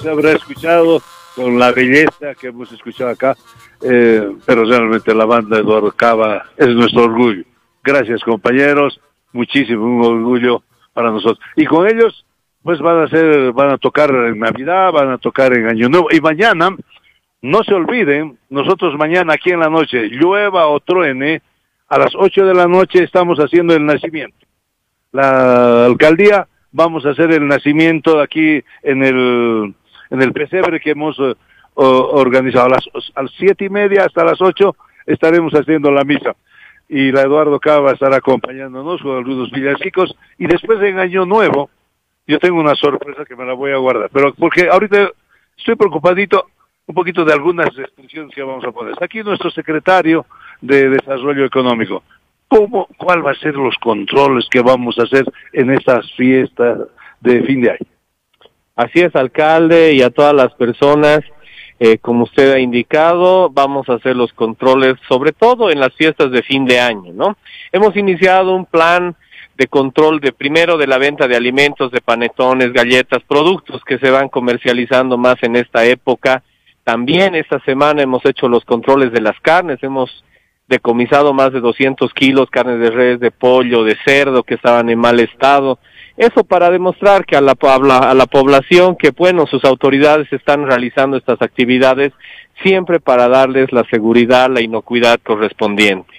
se 0.00 0.10
habrá 0.10 0.32
escuchado 0.32 1.02
con 1.36 1.58
la 1.58 1.72
belleza 1.72 2.34
que 2.38 2.48
hemos 2.48 2.72
escuchado 2.72 3.10
acá, 3.10 3.36
eh, 3.82 4.30
pero 4.46 4.64
realmente 4.64 5.14
la 5.14 5.26
banda 5.26 5.58
Eduardo 5.58 5.92
Cava 5.92 6.46
es 6.56 6.68
nuestro 6.68 7.04
orgullo. 7.04 7.44
Gracias 7.82 8.22
compañeros, 8.22 9.00
muchísimo 9.32 9.84
un 9.84 10.04
orgullo 10.04 10.62
para 10.92 11.10
nosotros. 11.10 11.38
Y 11.56 11.66
con 11.66 11.86
ellos, 11.86 12.24
pues 12.62 12.80
van 12.80 12.98
a 12.98 13.04
hacer, 13.04 13.52
van 13.52 13.70
a 13.70 13.78
tocar 13.78 14.10
en 14.10 14.38
Navidad, 14.38 14.92
van 14.92 15.10
a 15.10 15.18
tocar 15.18 15.56
en 15.56 15.68
Año 15.68 15.88
Nuevo. 15.88 16.08
Y 16.10 16.20
mañana, 16.20 16.76
no 17.42 17.62
se 17.62 17.74
olviden, 17.74 18.38
nosotros 18.48 18.96
mañana 18.96 19.34
aquí 19.34 19.50
en 19.50 19.60
la 19.60 19.70
noche, 19.70 20.08
llueva 20.08 20.66
o 20.66 20.80
truene, 20.80 21.42
a 21.88 21.98
las 21.98 22.12
8 22.14 22.46
de 22.46 22.54
la 22.54 22.66
noche 22.66 23.02
estamos 23.02 23.38
haciendo 23.38 23.74
el 23.74 23.84
nacimiento. 23.84 24.46
La 25.12 25.86
alcaldía 25.86 26.46
vamos 26.72 27.04
a 27.04 27.10
hacer 27.10 27.32
el 27.32 27.48
nacimiento 27.48 28.20
aquí 28.20 28.62
en 28.82 29.02
el, 29.02 29.74
en 30.10 30.22
el 30.22 30.32
pesebre 30.32 30.80
que 30.80 30.90
hemos 30.90 31.18
eh, 31.18 31.34
organizado. 31.74 32.66
A 32.66 33.22
las, 33.22 33.32
siete 33.38 33.64
y 33.64 33.68
media 33.68 34.04
hasta 34.04 34.24
las 34.24 34.40
8 34.40 34.76
estaremos 35.06 35.52
haciendo 35.54 35.90
la 35.90 36.04
misa. 36.04 36.36
Y 36.88 37.12
la 37.12 37.22
Eduardo 37.22 37.60
Cava 37.60 37.92
estará 37.92 38.16
acompañándonos 38.16 39.00
con 39.00 39.16
algunos 39.16 39.50
villancicos. 39.50 40.14
Y 40.38 40.46
después 40.46 40.80
en 40.82 40.98
Año 40.98 41.24
Nuevo, 41.24 41.70
yo 42.26 42.38
tengo 42.38 42.60
una 42.60 42.74
sorpresa 42.74 43.24
que 43.24 43.36
me 43.36 43.44
la 43.44 43.54
voy 43.54 43.72
a 43.72 43.76
guardar. 43.76 44.10
Pero 44.12 44.34
porque 44.34 44.68
ahorita 44.68 45.10
estoy 45.56 45.76
preocupadito 45.76 46.46
un 46.86 46.94
poquito 46.94 47.24
de 47.24 47.32
algunas 47.32 47.74
restricciones 47.74 48.34
que 48.34 48.42
vamos 48.42 48.64
a 48.64 48.72
poner. 48.72 48.94
Aquí 49.00 49.22
nuestro 49.22 49.50
secretario 49.50 50.26
de 50.60 50.90
Desarrollo 50.90 51.44
Económico. 51.44 52.02
¿Cómo, 52.48 52.88
cuál 52.96 53.24
va 53.24 53.30
a 53.30 53.34
ser 53.36 53.54
los 53.54 53.76
controles 53.76 54.48
que 54.50 54.60
vamos 54.60 54.98
a 54.98 55.04
hacer 55.04 55.24
en 55.52 55.70
estas 55.70 56.12
fiestas 56.14 56.80
de 57.20 57.42
fin 57.44 57.60
de 57.60 57.70
año? 57.70 57.86
Así 58.80 59.00
es, 59.00 59.14
alcalde, 59.14 59.92
y 59.92 60.00
a 60.00 60.08
todas 60.08 60.32
las 60.32 60.54
personas, 60.54 61.20
eh, 61.78 61.98
como 61.98 62.24
usted 62.24 62.50
ha 62.50 62.60
indicado, 62.60 63.50
vamos 63.50 63.90
a 63.90 63.96
hacer 63.96 64.16
los 64.16 64.32
controles, 64.32 64.94
sobre 65.06 65.32
todo 65.32 65.70
en 65.70 65.80
las 65.80 65.94
fiestas 65.96 66.30
de 66.30 66.42
fin 66.42 66.64
de 66.64 66.80
año, 66.80 67.12
¿no? 67.12 67.36
Hemos 67.72 67.94
iniciado 67.94 68.54
un 68.54 68.64
plan 68.64 69.14
de 69.58 69.66
control 69.66 70.20
de 70.20 70.32
primero 70.32 70.78
de 70.78 70.86
la 70.86 70.96
venta 70.96 71.28
de 71.28 71.36
alimentos, 71.36 71.92
de 71.92 72.00
panetones, 72.00 72.72
galletas, 72.72 73.22
productos 73.28 73.84
que 73.84 73.98
se 73.98 74.10
van 74.10 74.30
comercializando 74.30 75.18
más 75.18 75.36
en 75.42 75.56
esta 75.56 75.84
época. 75.84 76.42
También 76.82 77.34
esta 77.34 77.60
semana 77.66 78.00
hemos 78.00 78.24
hecho 78.24 78.48
los 78.48 78.64
controles 78.64 79.12
de 79.12 79.20
las 79.20 79.38
carnes, 79.40 79.78
hemos 79.82 80.24
decomisado 80.68 81.34
más 81.34 81.52
de 81.52 81.60
200 81.60 82.14
kilos 82.14 82.48
carnes 82.48 82.80
de 82.80 82.90
res, 82.90 83.20
de 83.20 83.30
pollo, 83.30 83.84
de 83.84 83.98
cerdo 84.06 84.42
que 84.42 84.54
estaban 84.54 84.88
en 84.88 84.98
mal 84.98 85.20
estado. 85.20 85.78
Eso 86.20 86.44
para 86.44 86.68
demostrar 86.68 87.24
que 87.24 87.34
a 87.34 87.40
la, 87.40 87.52
a 87.54 88.14
la 88.14 88.26
población 88.26 88.94
que, 88.94 89.10
bueno, 89.10 89.46
sus 89.46 89.64
autoridades 89.64 90.30
están 90.30 90.66
realizando 90.66 91.16
estas 91.16 91.40
actividades 91.40 92.12
siempre 92.62 93.00
para 93.00 93.26
darles 93.26 93.72
la 93.72 93.84
seguridad, 93.84 94.50
la 94.50 94.60
inocuidad 94.60 95.18
correspondiente. 95.24 96.12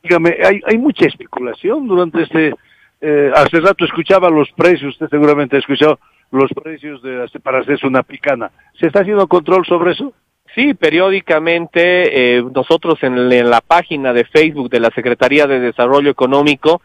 Dígame, 0.00 0.36
hay, 0.44 0.60
hay 0.64 0.78
mucha 0.78 1.06
especulación 1.06 1.88
durante 1.88 2.22
este... 2.22 2.54
eh, 3.00 3.32
hace 3.34 3.58
rato 3.58 3.84
escuchaba 3.84 4.30
los 4.30 4.48
precios, 4.52 4.94
usted 4.94 5.08
seguramente 5.08 5.56
ha 5.56 5.58
escuchado 5.58 5.98
los 6.30 6.48
precios 6.62 7.02
de, 7.02 7.26
para 7.42 7.58
hacerse 7.58 7.88
una 7.88 8.04
picana. 8.04 8.52
¿Se 8.78 8.86
está 8.86 9.00
haciendo 9.00 9.26
control 9.26 9.66
sobre 9.66 9.90
eso? 9.90 10.12
Sí, 10.54 10.74
periódicamente 10.74 12.36
eh, 12.36 12.44
nosotros 12.54 13.02
en 13.02 13.50
la 13.50 13.60
página 13.60 14.12
de 14.12 14.24
Facebook 14.24 14.70
de 14.70 14.78
la 14.78 14.90
Secretaría 14.90 15.48
de 15.48 15.58
Desarrollo 15.58 16.10
Económico 16.10 16.80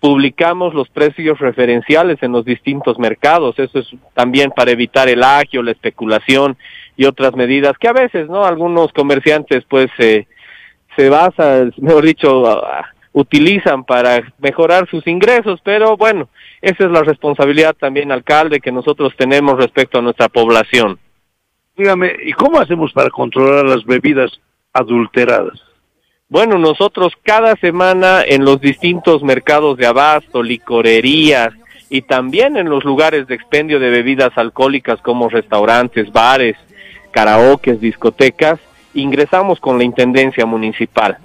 publicamos 0.00 0.74
los 0.74 0.88
precios 0.88 1.38
referenciales 1.38 2.22
en 2.22 2.32
los 2.32 2.44
distintos 2.44 2.98
mercados. 2.98 3.58
Eso 3.58 3.78
es 3.78 3.88
también 4.14 4.50
para 4.50 4.70
evitar 4.70 5.08
el 5.08 5.22
agio, 5.22 5.62
la 5.62 5.72
especulación 5.72 6.56
y 6.96 7.06
otras 7.06 7.34
medidas 7.34 7.76
que 7.78 7.88
a 7.88 7.92
veces, 7.92 8.28
¿no? 8.28 8.44
Algunos 8.44 8.92
comerciantes 8.92 9.64
pues 9.68 9.88
eh, 9.98 10.26
se 10.96 11.08
basan, 11.08 11.72
mejor 11.78 12.04
dicho, 12.04 12.62
utilizan 13.12 13.84
para 13.84 14.32
mejorar 14.38 14.88
sus 14.90 15.06
ingresos, 15.06 15.60
pero 15.64 15.96
bueno, 15.96 16.28
esa 16.60 16.84
es 16.84 16.90
la 16.90 17.02
responsabilidad 17.02 17.74
también, 17.74 18.12
alcalde, 18.12 18.60
que 18.60 18.72
nosotros 18.72 19.14
tenemos 19.16 19.56
respecto 19.56 19.98
a 19.98 20.02
nuestra 20.02 20.28
población. 20.28 20.98
Dígame, 21.76 22.14
¿y 22.24 22.32
cómo 22.32 22.58
hacemos 22.58 22.92
para 22.92 23.10
controlar 23.10 23.64
las 23.64 23.84
bebidas 23.84 24.30
adulteradas? 24.72 25.65
Bueno, 26.28 26.58
nosotros 26.58 27.12
cada 27.22 27.54
semana 27.54 28.20
en 28.26 28.44
los 28.44 28.60
distintos 28.60 29.22
mercados 29.22 29.76
de 29.76 29.86
abasto, 29.86 30.42
licorerías 30.42 31.50
y 31.88 32.02
también 32.02 32.56
en 32.56 32.68
los 32.68 32.82
lugares 32.82 33.28
de 33.28 33.36
expendio 33.36 33.78
de 33.78 33.90
bebidas 33.90 34.36
alcohólicas 34.36 35.00
como 35.02 35.28
restaurantes, 35.28 36.12
bares, 36.12 36.56
karaokes, 37.12 37.80
discotecas, 37.80 38.58
ingresamos 38.92 39.60
con 39.60 39.78
la 39.78 39.84
Intendencia 39.84 40.46
Municipal. 40.46 41.18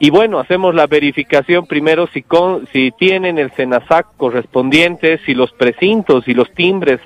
Y 0.00 0.10
bueno, 0.10 0.40
hacemos 0.40 0.74
la 0.74 0.88
verificación 0.88 1.66
primero 1.66 2.08
si, 2.08 2.22
con, 2.22 2.66
si 2.72 2.90
tienen 2.90 3.38
el 3.38 3.52
SENASAC 3.52 4.08
correspondiente, 4.16 5.20
si 5.24 5.34
los 5.34 5.52
precintos 5.52 6.26
y 6.26 6.34
los 6.34 6.52
timbres 6.52 7.00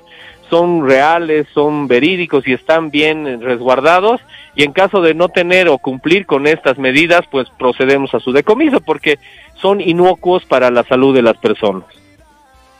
son 0.53 0.87
reales, 0.87 1.47
son 1.51 1.87
verídicos 1.87 2.47
y 2.47 2.53
están 2.53 2.91
bien 2.91 3.41
resguardados. 3.41 4.21
Y 4.53 4.61
en 4.61 4.71
caso 4.71 5.01
de 5.01 5.15
no 5.15 5.29
tener 5.29 5.67
o 5.67 5.79
cumplir 5.79 6.27
con 6.27 6.45
estas 6.45 6.77
medidas, 6.77 7.21
pues 7.31 7.49
procedemos 7.57 8.13
a 8.13 8.19
su 8.19 8.31
decomiso 8.31 8.79
porque 8.79 9.17
son 9.55 9.81
inocuos 9.81 10.45
para 10.45 10.69
la 10.69 10.83
salud 10.83 11.15
de 11.15 11.23
las 11.23 11.37
personas. 11.37 11.85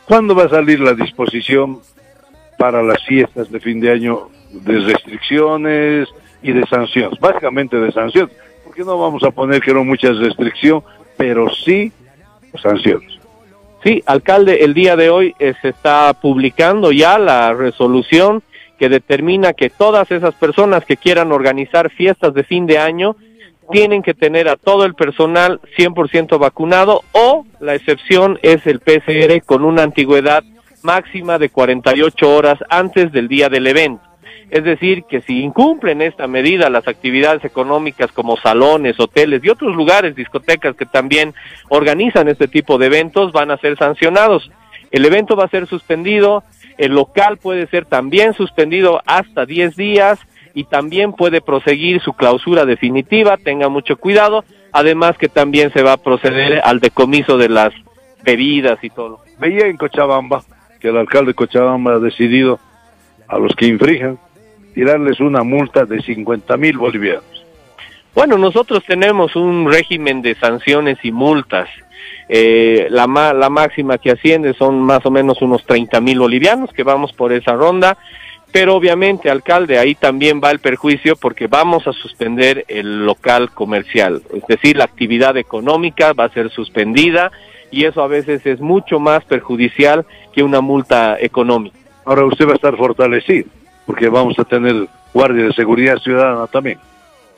¿Cuándo 0.04 0.36
va 0.36 0.44
a 0.44 0.50
salir 0.50 0.78
la 0.78 0.94
disposición 0.94 1.80
para 2.60 2.80
las 2.80 3.04
fiestas 3.04 3.50
de 3.50 3.58
fin 3.58 3.80
de 3.80 3.90
año 3.90 4.28
de 4.52 4.78
restricciones 4.78 6.08
y 6.44 6.52
de 6.52 6.64
sanciones? 6.66 7.18
Básicamente 7.18 7.76
de 7.76 7.90
sanciones, 7.90 8.36
porque 8.62 8.84
no 8.84 8.96
vamos 8.96 9.24
a 9.24 9.32
poner 9.32 9.60
que 9.60 9.74
no 9.74 9.82
muchas 9.82 10.16
restricciones, 10.18 10.84
pero 11.16 11.52
sí 11.52 11.90
sanciones. 12.62 13.13
Sí, 13.84 14.02
alcalde, 14.06 14.64
el 14.64 14.72
día 14.72 14.96
de 14.96 15.10
hoy 15.10 15.34
eh, 15.38 15.52
se 15.60 15.68
está 15.68 16.14
publicando 16.14 16.90
ya 16.90 17.18
la 17.18 17.52
resolución 17.52 18.42
que 18.78 18.88
determina 18.88 19.52
que 19.52 19.68
todas 19.68 20.10
esas 20.10 20.32
personas 20.34 20.86
que 20.86 20.96
quieran 20.96 21.32
organizar 21.32 21.90
fiestas 21.90 22.32
de 22.32 22.44
fin 22.44 22.64
de 22.64 22.78
año 22.78 23.14
tienen 23.70 24.02
que 24.02 24.14
tener 24.14 24.48
a 24.48 24.56
todo 24.56 24.86
el 24.86 24.94
personal 24.94 25.60
100% 25.76 26.38
vacunado 26.38 27.02
o 27.12 27.44
la 27.60 27.74
excepción 27.74 28.38
es 28.42 28.66
el 28.66 28.80
PCR 28.80 29.42
con 29.44 29.62
una 29.64 29.82
antigüedad 29.82 30.42
máxima 30.82 31.38
de 31.38 31.50
48 31.50 32.34
horas 32.34 32.58
antes 32.70 33.12
del 33.12 33.28
día 33.28 33.50
del 33.50 33.66
evento. 33.66 34.02
Es 34.50 34.64
decir, 34.64 35.04
que 35.04 35.20
si 35.22 35.42
incumplen 35.42 36.02
esta 36.02 36.26
medida 36.26 36.70
las 36.70 36.86
actividades 36.86 37.44
económicas 37.44 38.12
como 38.12 38.36
salones, 38.36 38.98
hoteles 39.00 39.42
y 39.42 39.48
otros 39.48 39.74
lugares, 39.74 40.14
discotecas 40.14 40.76
que 40.76 40.86
también 40.86 41.34
organizan 41.68 42.28
este 42.28 42.48
tipo 42.48 42.78
de 42.78 42.86
eventos, 42.86 43.32
van 43.32 43.50
a 43.50 43.56
ser 43.56 43.76
sancionados. 43.76 44.50
El 44.90 45.04
evento 45.04 45.34
va 45.36 45.44
a 45.44 45.48
ser 45.48 45.66
suspendido, 45.66 46.44
el 46.78 46.92
local 46.92 47.38
puede 47.38 47.66
ser 47.66 47.84
también 47.84 48.34
suspendido 48.34 49.00
hasta 49.06 49.46
10 49.46 49.76
días 49.76 50.18
y 50.54 50.64
también 50.64 51.12
puede 51.12 51.40
proseguir 51.40 52.00
su 52.00 52.12
clausura 52.12 52.64
definitiva, 52.64 53.36
tenga 53.36 53.68
mucho 53.68 53.96
cuidado, 53.96 54.44
además 54.72 55.18
que 55.18 55.28
también 55.28 55.72
se 55.72 55.82
va 55.82 55.94
a 55.94 55.96
proceder 55.96 56.60
al 56.64 56.80
decomiso 56.80 57.38
de 57.38 57.48
las 57.48 57.72
bebidas 58.22 58.78
y 58.82 58.90
todo. 58.90 59.20
Veía 59.38 59.66
en 59.66 59.76
Cochabamba 59.76 60.44
que 60.80 60.88
el 60.88 60.96
alcalde 60.96 61.32
de 61.32 61.34
Cochabamba 61.34 61.94
ha 61.94 61.98
decidido 61.98 62.60
a 63.26 63.38
los 63.38 63.54
que 63.56 63.66
infrijan 63.66 64.18
tirarles 64.74 65.20
una 65.20 65.42
multa 65.42 65.84
de 65.84 66.00
50 66.02 66.56
mil 66.56 66.76
bolivianos. 66.78 67.24
Bueno, 68.14 68.38
nosotros 68.38 68.84
tenemos 68.86 69.34
un 69.36 69.70
régimen 69.70 70.22
de 70.22 70.34
sanciones 70.36 70.98
y 71.02 71.10
multas. 71.12 71.68
Eh, 72.28 72.86
la, 72.90 73.06
ma- 73.06 73.32
la 73.32 73.50
máxima 73.50 73.98
que 73.98 74.10
asciende 74.12 74.54
son 74.54 74.80
más 74.82 75.04
o 75.04 75.10
menos 75.10 75.42
unos 75.42 75.64
30 75.64 76.00
mil 76.00 76.18
bolivianos, 76.20 76.72
que 76.72 76.82
vamos 76.84 77.12
por 77.12 77.32
esa 77.32 77.54
ronda. 77.54 77.96
Pero 78.52 78.76
obviamente, 78.76 79.30
alcalde, 79.30 79.78
ahí 79.78 79.96
también 79.96 80.40
va 80.42 80.52
el 80.52 80.60
perjuicio 80.60 81.16
porque 81.16 81.48
vamos 81.48 81.88
a 81.88 81.92
suspender 81.92 82.64
el 82.68 83.04
local 83.04 83.50
comercial. 83.50 84.22
Es 84.32 84.46
decir, 84.46 84.76
la 84.76 84.84
actividad 84.84 85.36
económica 85.36 86.12
va 86.12 86.24
a 86.24 86.28
ser 86.32 86.50
suspendida 86.50 87.32
y 87.72 87.84
eso 87.84 88.00
a 88.00 88.06
veces 88.06 88.46
es 88.46 88.60
mucho 88.60 89.00
más 89.00 89.24
perjudicial 89.24 90.06
que 90.32 90.44
una 90.44 90.60
multa 90.60 91.16
económica. 91.18 91.76
Ahora 92.04 92.26
usted 92.26 92.46
va 92.46 92.52
a 92.52 92.54
estar 92.54 92.76
fortalecido, 92.76 93.48
porque 93.86 94.08
vamos 94.08 94.38
a 94.38 94.44
tener 94.44 94.88
guardia 95.12 95.44
de 95.44 95.52
seguridad 95.52 95.98
ciudadana 95.98 96.46
también. 96.46 96.78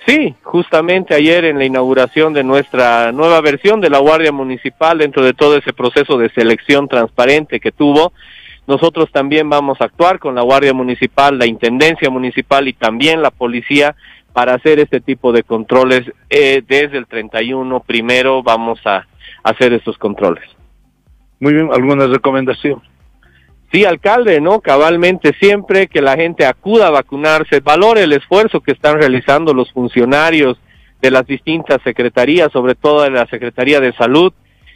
Sí, 0.07 0.35
justamente 0.43 1.15
ayer 1.15 1.45
en 1.45 1.59
la 1.59 1.65
inauguración 1.65 2.33
de 2.33 2.45
nuestra 2.45 3.11
nueva 3.11 3.41
versión 3.41 3.81
de 3.81 3.91
la 3.91 3.99
Guardia 3.99 4.31
Municipal, 4.31 4.99
dentro 4.99 5.25
de 5.25 5.35
todo 5.35 5.57
ese 5.57 5.73
proceso 5.73 6.17
de 6.17 6.31
selección 6.31 6.87
transparente 6.87 7.59
que 7.59 7.73
tuvo, 7.73 8.13
nosotros 8.69 9.11
también 9.11 9.51
vamos 9.51 9.81
a 9.81 9.85
actuar 9.85 10.21
con 10.21 10.37
la 10.37 10.43
Guardia 10.43 10.73
Municipal, 10.73 11.39
la 11.39 11.47
Intendencia 11.47 12.09
Municipal 12.09 12.69
y 12.69 12.73
también 12.73 13.21
la 13.21 13.33
Policía 13.33 13.97
para 14.33 14.55
hacer 14.55 14.79
este 14.79 15.01
tipo 15.01 15.33
de 15.33 15.43
controles. 15.43 16.03
Eh, 16.31 16.63
desde 16.67 16.99
el 16.99 17.07
31 17.07 17.81
primero 17.81 18.43
vamos 18.43 18.79
a 18.85 19.07
hacer 19.43 19.73
estos 19.73 19.99
controles. 19.99 20.45
Muy 21.41 21.53
bien, 21.53 21.69
¿alguna 21.73 22.07
recomendación? 22.07 22.81
Sí, 23.73 23.85
alcalde, 23.85 24.41
¿no? 24.41 24.61
Cabalmente 24.61 25.35
siempre 25.41 25.89
que 25.89 26.01
la 26.01 26.17
gente 26.17 26.47
acuda 26.47 26.87
a 26.87 26.93
vacunarse, 26.93 27.61
valore 27.61 28.05
el 28.05 28.13
esfuerzo 28.13 28.61
que 28.61 28.73
están 28.73 28.99
realizando 28.99 29.53
los 29.53 29.73
funcionarios 29.73 30.57
de 31.03 31.11
las 31.11 31.27
distintas 31.27 31.83
secretarías, 31.83 32.53
sobre 32.53 32.75
todo 32.75 33.03
de 33.03 33.11
la 33.11 33.27
Secretaría 33.27 33.81
de 33.81 33.93
Salud, 33.95 34.33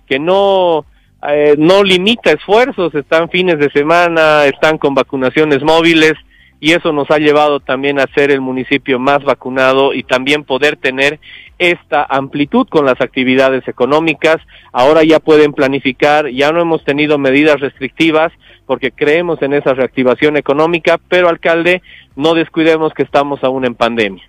que 0.06 0.18
no 0.18 0.84
eh, 1.28 1.54
no 1.58 1.84
limita 1.84 2.32
esfuerzos, 2.32 2.94
están 2.94 3.28
fines 3.28 3.58
de 3.58 3.70
semana, 3.70 4.46
están 4.46 4.78
con 4.78 4.94
vacunaciones 4.94 5.62
móviles 5.62 6.14
y 6.60 6.72
eso 6.72 6.92
nos 6.92 7.10
ha 7.10 7.18
llevado 7.18 7.58
también 7.60 7.98
a 7.98 8.06
ser 8.14 8.30
el 8.30 8.42
municipio 8.42 8.98
más 8.98 9.24
vacunado 9.24 9.94
y 9.94 10.02
también 10.02 10.44
poder 10.44 10.76
tener 10.76 11.18
esta 11.58 12.04
amplitud 12.04 12.68
con 12.68 12.84
las 12.84 13.00
actividades 13.00 13.66
económicas. 13.66 14.36
Ahora 14.72 15.02
ya 15.02 15.20
pueden 15.20 15.54
planificar, 15.54 16.28
ya 16.28 16.52
no 16.52 16.60
hemos 16.60 16.84
tenido 16.84 17.18
medidas 17.18 17.60
restrictivas 17.60 18.32
porque 18.66 18.92
creemos 18.92 19.40
en 19.42 19.54
esa 19.54 19.72
reactivación 19.72 20.36
económica, 20.36 21.00
pero 21.08 21.28
alcalde, 21.28 21.82
no 22.14 22.34
descuidemos 22.34 22.92
que 22.92 23.02
estamos 23.02 23.42
aún 23.42 23.64
en 23.64 23.74
pandemia. 23.74 24.22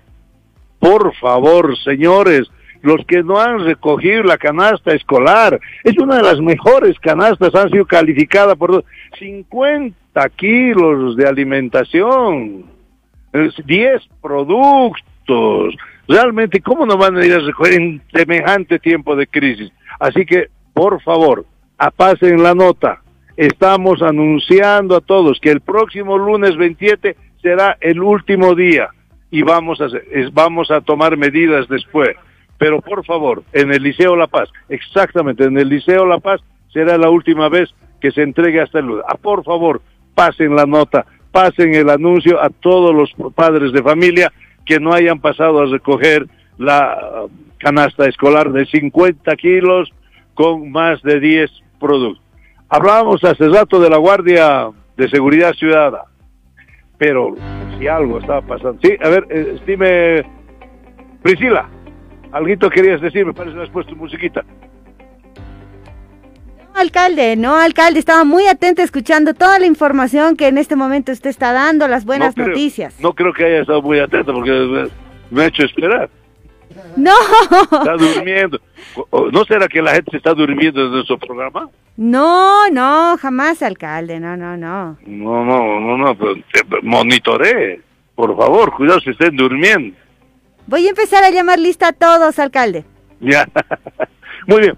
Por 0.77 1.15
favor, 1.15 1.75
señores, 1.79 2.47
los 2.83 3.03
que 3.07 3.23
no 3.23 3.39
han 3.39 3.65
recogido 3.65 4.21
la 4.21 4.37
canasta 4.37 4.93
escolar. 4.93 5.59
Es 5.83 5.97
una 5.97 6.17
de 6.17 6.23
las 6.23 6.39
mejores 6.39 6.99
canastas, 6.99 7.55
han 7.55 7.71
sido 7.71 7.85
calificadas 7.85 8.55
por 8.55 8.85
50 9.17 10.29
kilos 10.35 11.15
de 11.15 11.27
alimentación, 11.27 12.70
10 13.33 14.01
productos. 14.21 15.75
Realmente, 16.07 16.61
¿cómo 16.61 16.85
no 16.85 16.97
van 16.97 17.17
a 17.17 17.25
ir 17.25 17.33
a 17.33 17.39
recoger 17.39 17.73
en 17.73 18.01
semejante 18.13 18.79
tiempo 18.79 19.15
de 19.15 19.27
crisis? 19.27 19.71
Así 19.99 20.25
que, 20.25 20.49
por 20.73 21.01
favor, 21.01 21.45
apasen 21.77 22.41
la 22.43 22.53
nota. 22.53 23.01
Estamos 23.37 24.01
anunciando 24.01 24.95
a 24.95 25.01
todos 25.01 25.39
que 25.39 25.51
el 25.51 25.61
próximo 25.61 26.17
lunes 26.17 26.57
27 26.57 27.15
será 27.41 27.77
el 27.79 28.01
último 28.01 28.55
día 28.55 28.89
y 29.31 29.41
vamos 29.41 29.79
a, 29.81 29.87
vamos 30.33 30.69
a 30.69 30.81
tomar 30.81 31.15
medidas 31.17 31.67
después 31.69 32.15
pero 32.61 32.79
por 32.79 33.03
favor, 33.03 33.41
en 33.53 33.73
el 33.73 33.81
Liceo 33.81 34.15
La 34.15 34.27
Paz, 34.27 34.47
exactamente, 34.69 35.45
en 35.45 35.57
el 35.57 35.67
Liceo 35.67 36.05
La 36.05 36.19
Paz 36.19 36.41
será 36.71 36.95
la 36.95 37.09
última 37.09 37.49
vez 37.49 37.73
que 37.99 38.11
se 38.11 38.21
entregue 38.21 38.61
hasta 38.61 38.77
el 38.77 38.85
lunes. 38.85 39.03
Ah, 39.07 39.17
por 39.19 39.43
favor, 39.43 39.81
pasen 40.13 40.55
la 40.55 40.67
nota, 40.67 41.07
pasen 41.31 41.73
el 41.73 41.89
anuncio 41.89 42.41
a 42.41 42.49
todos 42.49 42.93
los 42.93 43.33
padres 43.33 43.71
de 43.71 43.81
familia 43.81 44.31
que 44.65 44.79
no 44.79 44.93
hayan 44.93 45.19
pasado 45.19 45.61
a 45.61 45.65
recoger 45.65 46.27
la 46.57 47.25
canasta 47.57 48.05
escolar 48.05 48.51
de 48.51 48.65
50 48.65 49.35
kilos 49.35 49.91
con 50.33 50.71
más 50.71 51.01
de 51.01 51.19
10 51.19 51.51
productos. 51.79 52.23
Hablábamos 52.69 53.23
hace 53.23 53.49
rato 53.49 53.79
de 53.79 53.89
la 53.89 53.97
Guardia 53.97 54.69
de 54.95 55.09
Seguridad 55.09 55.53
Ciudadana, 55.53 56.05
pero 56.97 57.35
si 57.77 57.87
algo 57.87 58.19
estaba 58.19 58.41
pasando. 58.41 58.79
Sí, 58.81 58.95
a 59.01 59.09
ver, 59.09 59.27
eh, 59.29 59.57
dime, 59.65 60.23
Priscila. 61.21 61.67
Alguito 62.31 62.69
querías 62.69 63.01
decir, 63.01 63.25
me 63.25 63.33
parece 63.33 63.57
que 63.57 63.63
has 63.63 63.69
puesto 63.69 63.95
musiquita. 63.95 64.45
No, 66.73 66.79
alcalde, 66.79 67.35
no, 67.35 67.55
alcalde, 67.55 67.99
estaba 67.99 68.23
muy 68.23 68.47
atento 68.47 68.81
escuchando 68.81 69.33
toda 69.33 69.59
la 69.59 69.65
información 69.65 70.35
que 70.37 70.47
en 70.47 70.57
este 70.57 70.75
momento 70.75 71.11
usted 71.11 71.29
está 71.29 71.51
dando, 71.51 71.87
las 71.87 72.05
buenas 72.05 72.35
no 72.35 72.43
creo, 72.43 72.55
noticias. 72.55 72.99
No 72.99 73.13
creo 73.13 73.33
que 73.33 73.45
haya 73.45 73.61
estado 73.61 73.81
muy 73.81 73.99
atento 73.99 74.33
porque 74.33 74.89
me 75.29 75.43
ha 75.43 75.45
hecho 75.47 75.63
esperar. 75.63 76.09
No. 76.95 77.13
Está 77.71 77.97
durmiendo. 77.97 78.59
¿No 79.31 79.43
será 79.45 79.67
que 79.67 79.81
la 79.81 79.93
gente 79.93 80.11
se 80.11 80.17
está 80.17 80.33
durmiendo 80.33 80.85
en 80.85 80.91
nuestro 80.91 81.17
programa? 81.17 81.69
No, 81.97 82.69
no, 82.69 83.17
jamás, 83.17 83.61
alcalde, 83.61 84.19
no, 84.19 84.37
no, 84.37 84.55
no. 84.55 84.97
No, 85.05 85.45
no, 85.45 85.79
no, 85.79 85.97
no, 85.97 86.17
pero 86.17 86.35
monitoree, 86.81 87.81
por 88.15 88.35
favor, 88.37 88.73
cuidado 88.75 89.01
si 89.01 89.09
estén 89.09 89.35
durmiendo. 89.35 89.97
Voy 90.67 90.87
a 90.87 90.89
empezar 90.89 91.23
a 91.23 91.31
llamar 91.31 91.59
lista 91.59 91.89
a 91.89 91.93
todos, 91.93 92.39
alcalde. 92.39 92.85
Ya, 93.19 93.45
muy 94.47 94.61
bien. 94.61 94.77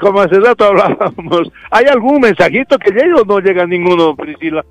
Como 0.00 0.20
hace 0.20 0.38
rato 0.40 0.64
hablábamos, 0.64 1.52
¿hay 1.70 1.86
algún 1.86 2.20
mensajito 2.20 2.78
que 2.78 2.90
llegue 2.90 3.14
o 3.14 3.24
no 3.24 3.40
llega 3.40 3.66
ninguno, 3.66 4.14
Priscila? 4.14 4.64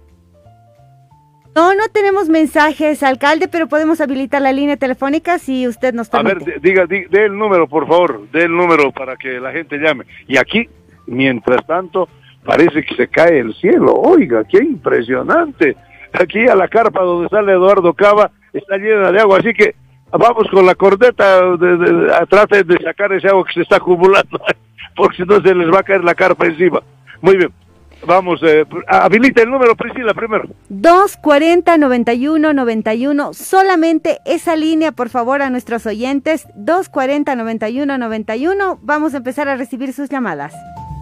No, 1.55 1.75
no 1.75 1.83
tenemos 1.93 2.29
mensajes, 2.29 3.03
alcalde, 3.03 3.47
pero 3.47 3.67
podemos 3.67 4.01
habilitar 4.01 4.41
la 4.41 4.51
línea 4.51 4.75
telefónica 4.75 5.37
si 5.37 5.67
usted 5.67 5.93
nos 5.93 6.09
permite. 6.09 6.31
A 6.31 6.45
ver, 6.45 6.61
diga, 6.61 6.85
diga, 6.87 7.07
dé 7.11 7.25
el 7.25 7.37
número, 7.37 7.67
por 7.67 7.87
favor, 7.87 8.27
dé 8.31 8.45
el 8.45 8.51
número 8.51 8.91
para 8.91 9.15
que 9.15 9.39
la 9.39 9.51
gente 9.51 9.77
llame. 9.77 10.05
Y 10.27 10.37
aquí, 10.37 10.67
mientras 11.05 11.65
tanto, 11.67 12.09
parece 12.43 12.83
que 12.83 12.95
se 12.95 13.07
cae 13.07 13.39
el 13.39 13.53
cielo. 13.55 13.93
Oiga, 13.93 14.43
qué 14.45 14.57
impresionante. 14.57 15.75
Aquí 16.11 16.47
a 16.47 16.55
la 16.55 16.67
carpa 16.67 17.01
donde 17.01 17.29
sale 17.29 17.51
Eduardo 17.51 17.93
Cava 17.93 18.31
está 18.51 18.77
llena 18.77 19.11
de 19.11 19.19
agua, 19.19 19.37
así 19.39 19.53
que 19.53 19.75
vamos 20.11 20.47
con 20.51 20.65
la 20.65 20.75
corneta, 20.75 21.41
de, 21.57 21.77
de, 21.77 21.93
de, 21.93 22.25
traten 22.29 22.67
de 22.67 22.77
sacar 22.83 23.11
ese 23.13 23.27
agua 23.27 23.45
que 23.45 23.53
se 23.53 23.61
está 23.61 23.77
acumulando, 23.77 24.39
porque 24.95 25.17
si 25.17 25.23
no 25.23 25.41
se 25.41 25.55
les 25.55 25.69
va 25.71 25.79
a 25.79 25.83
caer 25.83 26.03
la 26.03 26.15
carpa 26.15 26.45
encima. 26.45 26.81
Muy 27.21 27.37
bien. 27.37 27.51
Vamos, 28.05 28.41
eh, 28.43 28.65
habilita 28.87 29.43
el 29.43 29.49
número, 29.49 29.75
Priscila, 29.75 30.13
primero. 30.13 30.43
240-9191. 30.69 33.33
Solamente 33.33 34.19
esa 34.25 34.57
línea, 34.57 34.91
por 34.91 35.07
favor, 35.09 35.41
a 35.41 35.49
nuestros 35.49 35.85
oyentes. 35.85 36.49
240-9191. 36.57 38.79
Vamos 38.81 39.13
a 39.13 39.17
empezar 39.17 39.47
a 39.47 39.55
recibir 39.55 39.93
sus 39.93 40.09
llamadas. 40.09 40.53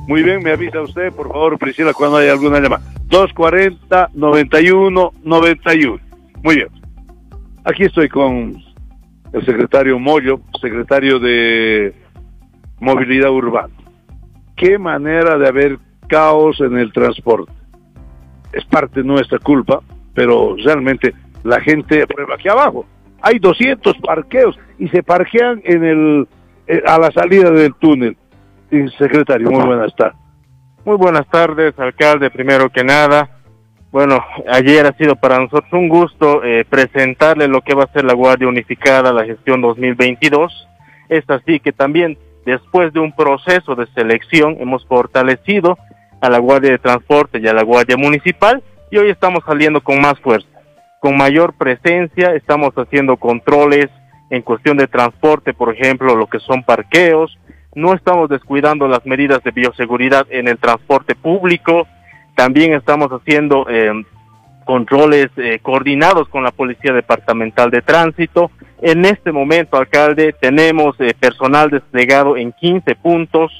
Muy 0.07 0.23
bien, 0.23 0.41
me 0.43 0.51
avisa 0.51 0.81
usted, 0.81 1.11
por 1.11 1.30
favor, 1.30 1.57
Priscila, 1.57 1.93
cuando 1.93 2.18
haya 2.18 2.34
alguna 2.34 2.59
llamada. 2.59 2.84
240-9191. 3.09 5.99
Muy 6.43 6.55
bien. 6.55 6.68
Aquí 7.63 7.84
estoy 7.84 8.09
con 8.09 8.55
el 9.34 9.45
secretario 9.45 9.99
Moyo, 9.99 10.41
secretario 10.59 11.19
de 11.19 11.93
Movilidad 12.80 13.30
Urbana. 13.31 13.72
Qué 14.61 14.77
manera 14.77 15.39
de 15.39 15.47
haber 15.47 15.79
caos 16.07 16.61
en 16.61 16.77
el 16.77 16.93
transporte. 16.93 17.51
Es 18.53 18.63
parte 18.65 19.01
de 19.01 19.07
nuestra 19.07 19.39
culpa, 19.39 19.81
pero 20.13 20.55
realmente 20.63 21.15
la 21.43 21.59
gente, 21.61 22.03
ejemplo, 22.03 22.35
aquí 22.35 22.47
abajo, 22.47 22.85
hay 23.23 23.39
200 23.39 23.97
parqueos 23.97 24.57
y 24.77 24.88
se 24.89 25.01
parquean 25.01 25.61
en 25.65 25.83
el, 25.83 26.27
eh, 26.67 26.83
a 26.85 26.99
la 26.99 27.11
salida 27.11 27.49
del 27.49 27.73
túnel. 27.73 28.15
Secretario, 28.97 29.49
muy 29.49 29.65
buenas 29.65 29.93
tardes. 29.95 30.17
Muy 30.85 30.95
buenas 30.95 31.27
tardes, 31.27 31.77
alcalde, 31.77 32.29
primero 32.29 32.69
que 32.69 32.83
nada. 32.83 33.29
Bueno, 33.91 34.23
ayer 34.47 34.85
ha 34.85 34.93
sido 34.93 35.15
para 35.15 35.39
nosotros 35.39 35.73
un 35.73 35.89
gusto 35.89 36.43
eh, 36.43 36.65
presentarle 36.69 37.47
lo 37.47 37.61
que 37.61 37.73
va 37.73 37.83
a 37.83 37.91
ser 37.91 38.05
la 38.05 38.13
Guardia 38.13 38.47
Unificada, 38.47 39.11
la 39.11 39.25
gestión 39.25 39.59
2022. 39.59 40.67
Es 41.09 41.29
así 41.29 41.59
que 41.59 41.73
también 41.73 42.17
después 42.45 42.93
de 42.93 42.99
un 42.99 43.11
proceso 43.11 43.76
de 43.76 43.88
selección 43.93 44.57
hemos 44.59 44.85
fortalecido 44.85 45.77
a 46.22 46.30
la 46.30 46.39
Guardia 46.39 46.72
de 46.72 46.80
Transporte 46.80 47.39
y 47.39 47.47
a 47.47 47.53
la 47.53 47.63
Guardia 47.63 47.97
Municipal 47.97 48.63
y 48.89 48.97
hoy 48.97 49.09
estamos 49.09 49.43
saliendo 49.45 49.81
con 49.81 50.01
más 50.01 50.19
fuerza, 50.19 50.47
con 50.99 51.18
mayor 51.18 51.53
presencia, 51.53 52.34
estamos 52.35 52.73
haciendo 52.76 53.18
controles 53.18 53.89
en 54.30 54.41
cuestión 54.41 54.77
de 54.77 54.88
transporte, 54.88 55.53
por 55.53 55.73
ejemplo, 55.73 56.15
lo 56.15 56.27
que 56.27 56.39
son 56.39 56.63
parqueos, 56.63 57.38
no 57.73 57.93
estamos 57.93 58.30
descuidando 58.30 58.88
las 58.88 59.05
medidas 59.05 59.43
de 59.43 59.51
bioseguridad 59.51 60.27
en 60.30 60.47
el 60.47 60.57
transporte 60.57 61.15
público, 61.15 61.88
también 62.35 62.73
estamos 62.73 63.09
haciendo 63.09 63.65
eh, 63.69 63.91
controles 64.65 65.29
eh, 65.38 65.59
coordinados 65.61 66.27
con 66.29 66.43
la 66.43 66.51
Policía 66.51 66.93
Departamental 66.93 67.71
de 67.71 67.81
Tránsito. 67.81 68.51
En 68.81 69.05
este 69.05 69.31
momento, 69.31 69.77
alcalde, 69.77 70.33
tenemos 70.39 70.95
eh, 70.99 71.13
personal 71.19 71.69
desplegado 71.69 72.38
en 72.38 72.51
15 72.51 72.95
puntos, 72.95 73.51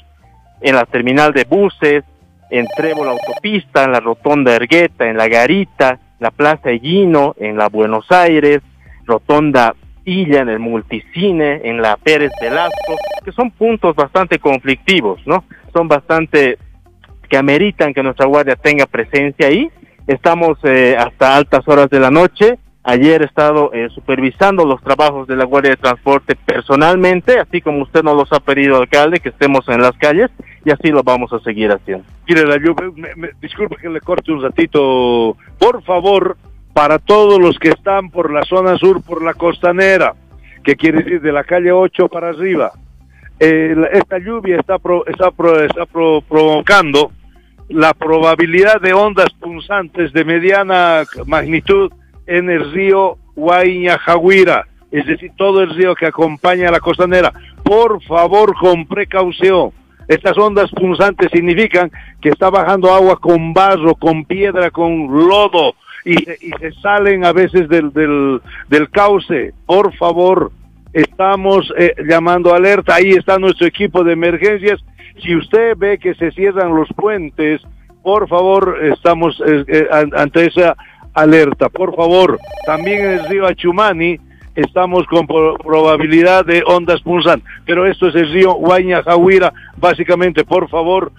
en 0.60 0.76
la 0.76 0.84
terminal 0.86 1.32
de 1.32 1.44
buses, 1.44 2.04
en 2.50 2.66
Trébol 2.76 3.08
Autopista, 3.08 3.84
en 3.84 3.92
la 3.92 4.00
Rotonda 4.00 4.54
Ergueta, 4.54 5.08
en 5.08 5.16
la 5.16 5.28
Garita, 5.28 5.98
la 6.20 6.30
Plaza 6.30 6.70
Eguino, 6.70 7.34
en 7.38 7.56
la 7.56 7.68
Buenos 7.68 8.10
Aires, 8.12 8.60
Rotonda 9.06 9.74
Illa, 10.04 10.40
en 10.40 10.48
el 10.48 10.58
Multicine, 10.58 11.62
en 11.64 11.80
la 11.80 11.96
Pérez 11.96 12.32
Velasco, 12.40 12.96
que 13.24 13.32
son 13.32 13.50
puntos 13.50 13.96
bastante 13.96 14.38
conflictivos, 14.38 15.20
¿no? 15.26 15.44
Son 15.72 15.88
bastante 15.88 16.58
que 17.28 17.36
ameritan 17.36 17.94
que 17.94 18.02
nuestra 18.02 18.26
guardia 18.26 18.56
tenga 18.56 18.86
presencia 18.86 19.46
ahí. 19.46 19.70
Estamos 20.06 20.58
eh, 20.64 20.96
hasta 20.98 21.36
altas 21.36 21.66
horas 21.66 21.88
de 21.90 22.00
la 22.00 22.10
noche. 22.10 22.58
Ayer 22.84 23.22
he 23.22 23.26
estado 23.26 23.72
eh, 23.72 23.88
supervisando 23.94 24.64
los 24.64 24.82
trabajos 24.82 25.28
de 25.28 25.36
la 25.36 25.44
Guardia 25.44 25.70
de 25.70 25.76
Transporte 25.76 26.34
personalmente, 26.34 27.38
así 27.38 27.60
como 27.60 27.82
usted 27.82 28.02
nos 28.02 28.16
los 28.16 28.32
ha 28.32 28.40
pedido, 28.40 28.78
alcalde, 28.78 29.20
que 29.20 29.28
estemos 29.28 29.68
en 29.68 29.80
las 29.80 29.92
calles 29.98 30.30
y 30.64 30.70
así 30.72 30.88
lo 30.88 31.04
vamos 31.04 31.32
a 31.32 31.38
seguir 31.40 31.70
haciendo. 31.70 32.04
Mire, 32.28 32.44
la, 32.44 32.58
me- 32.58 33.14
me- 33.14 33.30
disculpe 33.40 33.76
que 33.76 33.88
le 33.88 34.00
corte 34.00 34.32
un 34.32 34.42
ratito. 34.42 35.36
Por 35.58 35.82
favor, 35.84 36.36
para 36.72 36.98
todos 36.98 37.38
los 37.40 37.56
que 37.60 37.68
están 37.68 38.10
por 38.10 38.32
la 38.32 38.42
zona 38.42 38.76
sur, 38.78 39.00
por 39.04 39.22
la 39.22 39.34
costanera, 39.34 40.14
que 40.64 40.74
quiere 40.74 41.04
decir 41.04 41.20
de 41.20 41.32
la 41.32 41.44
calle 41.44 41.70
8 41.70 42.08
para 42.08 42.30
arriba, 42.30 42.72
esta 43.38 44.18
lluvia 44.18 44.58
está, 44.58 44.76
está, 45.06 45.28
está 45.64 45.86
pro- 45.86 46.20
provocando 46.28 47.12
la 47.68 47.94
probabilidad 47.94 48.80
de 48.80 48.92
ondas 48.92 49.30
punzantes 49.40 50.12
de 50.12 50.24
mediana 50.24 51.04
magnitud 51.26 51.90
en 52.26 52.50
el 52.50 52.70
río 52.72 53.16
Huayñajahuira, 53.36 54.66
es 54.90 55.06
decir, 55.06 55.32
todo 55.36 55.62
el 55.62 55.74
río 55.74 55.94
que 55.94 56.06
acompaña 56.06 56.68
a 56.68 56.72
la 56.72 56.80
costanera. 56.80 57.32
Por 57.62 58.02
favor, 58.02 58.54
con 58.58 58.86
precaución. 58.86 59.70
Estas 60.08 60.36
ondas 60.36 60.70
punzantes 60.72 61.30
significan 61.32 61.90
que 62.20 62.28
está 62.30 62.50
bajando 62.50 62.92
agua 62.92 63.18
con 63.18 63.54
barro, 63.54 63.94
con 63.94 64.24
piedra, 64.24 64.70
con 64.70 65.06
lodo 65.06 65.74
y, 66.04 66.14
se- 66.16 66.38
y 66.42 66.50
se 66.60 66.72
salen 66.80 67.24
a 67.24 67.32
veces 67.32 67.68
del, 67.68 67.92
del, 67.92 68.40
del 68.68 68.90
cauce. 68.90 69.54
Por 69.64 69.94
favor, 69.96 70.50
estamos 70.92 71.72
eh, 71.78 71.94
llamando 72.06 72.54
alerta. 72.54 72.94
Ahí 72.96 73.10
está 73.10 73.38
nuestro 73.38 73.66
equipo 73.66 74.04
de 74.04 74.12
emergencias. 74.12 74.80
Si 75.22 75.34
usted 75.36 75.74
ve 75.76 75.98
que 75.98 76.14
se 76.14 76.30
cierran 76.32 76.74
los 76.74 76.88
puentes, 76.96 77.60
por 78.02 78.28
favor, 78.28 78.78
estamos 78.82 79.40
eh, 79.46 79.64
eh, 79.68 79.86
an- 79.90 80.12
ante 80.16 80.46
esa 80.46 80.76
alerta. 81.14 81.68
Por 81.68 81.94
favor, 81.94 82.38
también 82.66 83.04
en 83.04 83.10
el 83.18 83.28
río 83.28 83.46
Achumani 83.46 84.18
estamos 84.54 85.06
con 85.06 85.26
pro- 85.26 85.56
probabilidad 85.58 86.44
de 86.44 86.62
ondas 86.66 87.00
punzantes, 87.02 87.48
pero 87.64 87.86
esto 87.86 88.08
es 88.08 88.14
el 88.14 88.30
río 88.32 88.54
Huayñajahuira, 88.56 89.52
básicamente, 89.76 90.44
por 90.44 90.68
favor, 90.68 91.12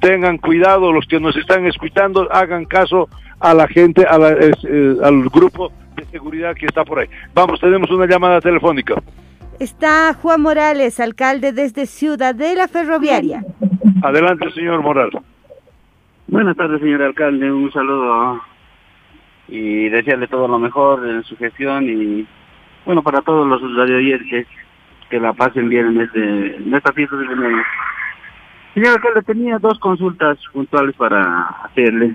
tengan 0.00 0.38
cuidado 0.38 0.92
los 0.92 1.06
que 1.06 1.20
nos 1.20 1.36
están 1.36 1.66
escuchando, 1.66 2.28
hagan 2.32 2.64
caso 2.64 3.08
a 3.40 3.54
la 3.54 3.66
gente, 3.68 4.04
a 4.06 4.18
la- 4.18 4.32
eh, 4.32 4.96
al 5.02 5.28
grupo 5.28 5.72
de 5.98 6.06
seguridad 6.06 6.54
que 6.54 6.66
está 6.66 6.84
por 6.84 7.00
ahí. 7.00 7.08
Vamos, 7.34 7.60
tenemos 7.60 7.90
una 7.90 8.06
llamada 8.06 8.40
telefónica. 8.40 8.94
Está 9.58 10.14
Juan 10.14 10.40
Morales, 10.40 11.00
alcalde 11.00 11.52
desde 11.52 11.86
Ciudadela 11.86 12.68
Ferroviaria. 12.68 13.44
Adelante, 14.02 14.50
señor 14.52 14.82
Moral. 14.82 15.10
Buenas 16.28 16.56
tardes, 16.56 16.80
señor 16.80 17.02
alcalde. 17.02 17.50
Un 17.50 17.72
saludo 17.72 18.40
y 19.48 19.88
desearle 19.88 20.28
todo 20.28 20.46
lo 20.46 20.58
mejor 20.58 21.06
en 21.08 21.24
su 21.24 21.36
gestión 21.36 21.88
y, 21.88 22.26
bueno, 22.84 23.02
para 23.02 23.22
todos 23.22 23.48
los 23.48 23.60
radioyentes 23.76 24.46
que 25.08 25.18
la 25.18 25.32
pasen 25.32 25.68
bien 25.68 25.86
en, 25.86 26.00
este, 26.02 26.56
en 26.56 26.74
esta 26.74 26.92
fiesta 26.92 27.16
de. 27.16 27.26
Señor 28.74 28.94
alcalde, 28.94 29.22
tenía 29.22 29.58
dos 29.58 29.78
consultas 29.80 30.38
puntuales 30.52 30.94
para 30.96 31.48
hacerle. 31.64 32.14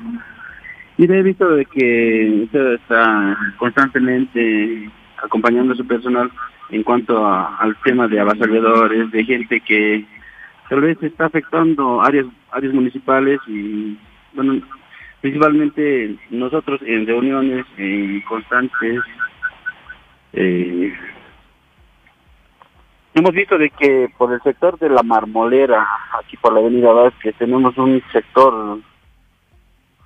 Y 1.03 1.11
he 1.11 1.21
visto 1.21 1.49
de 1.49 1.65
que 1.65 2.43
usted 2.45 2.75
está 2.75 3.37
constantemente 3.57 4.89
acompañando 5.21 5.73
a 5.73 5.75
su 5.75 5.85
personal 5.85 6.31
en 6.69 6.81
cuanto 6.83 7.25
a- 7.25 7.57
al 7.57 7.75
tema 7.83 8.07
de 8.07 8.21
avasalladores, 8.21 9.11
de 9.11 9.25
gente 9.25 9.59
que 9.59 10.05
tal 10.69 10.79
vez 10.79 11.03
está 11.03 11.25
afectando 11.25 12.01
áreas 12.01 12.25
áreas 12.53 12.73
municipales 12.73 13.41
y 13.47 13.97
bueno 14.33 14.61
principalmente 15.19 16.15
nosotros 16.29 16.79
en 16.85 17.05
reuniones 17.05 17.65
eh, 17.77 18.23
constantes 18.25 19.01
eh, 20.31 20.93
hemos 23.13 23.31
visto 23.33 23.57
de 23.57 23.69
que 23.71 24.09
por 24.17 24.31
el 24.31 24.41
sector 24.41 24.79
de 24.79 24.87
la 24.87 25.03
marmolera 25.03 25.85
aquí 26.17 26.37
por 26.37 26.53
la 26.53 26.61
avenida 26.61 26.93
Vázquez 26.93 27.35
tenemos 27.37 27.77
un 27.77 28.01
sector 28.13 28.79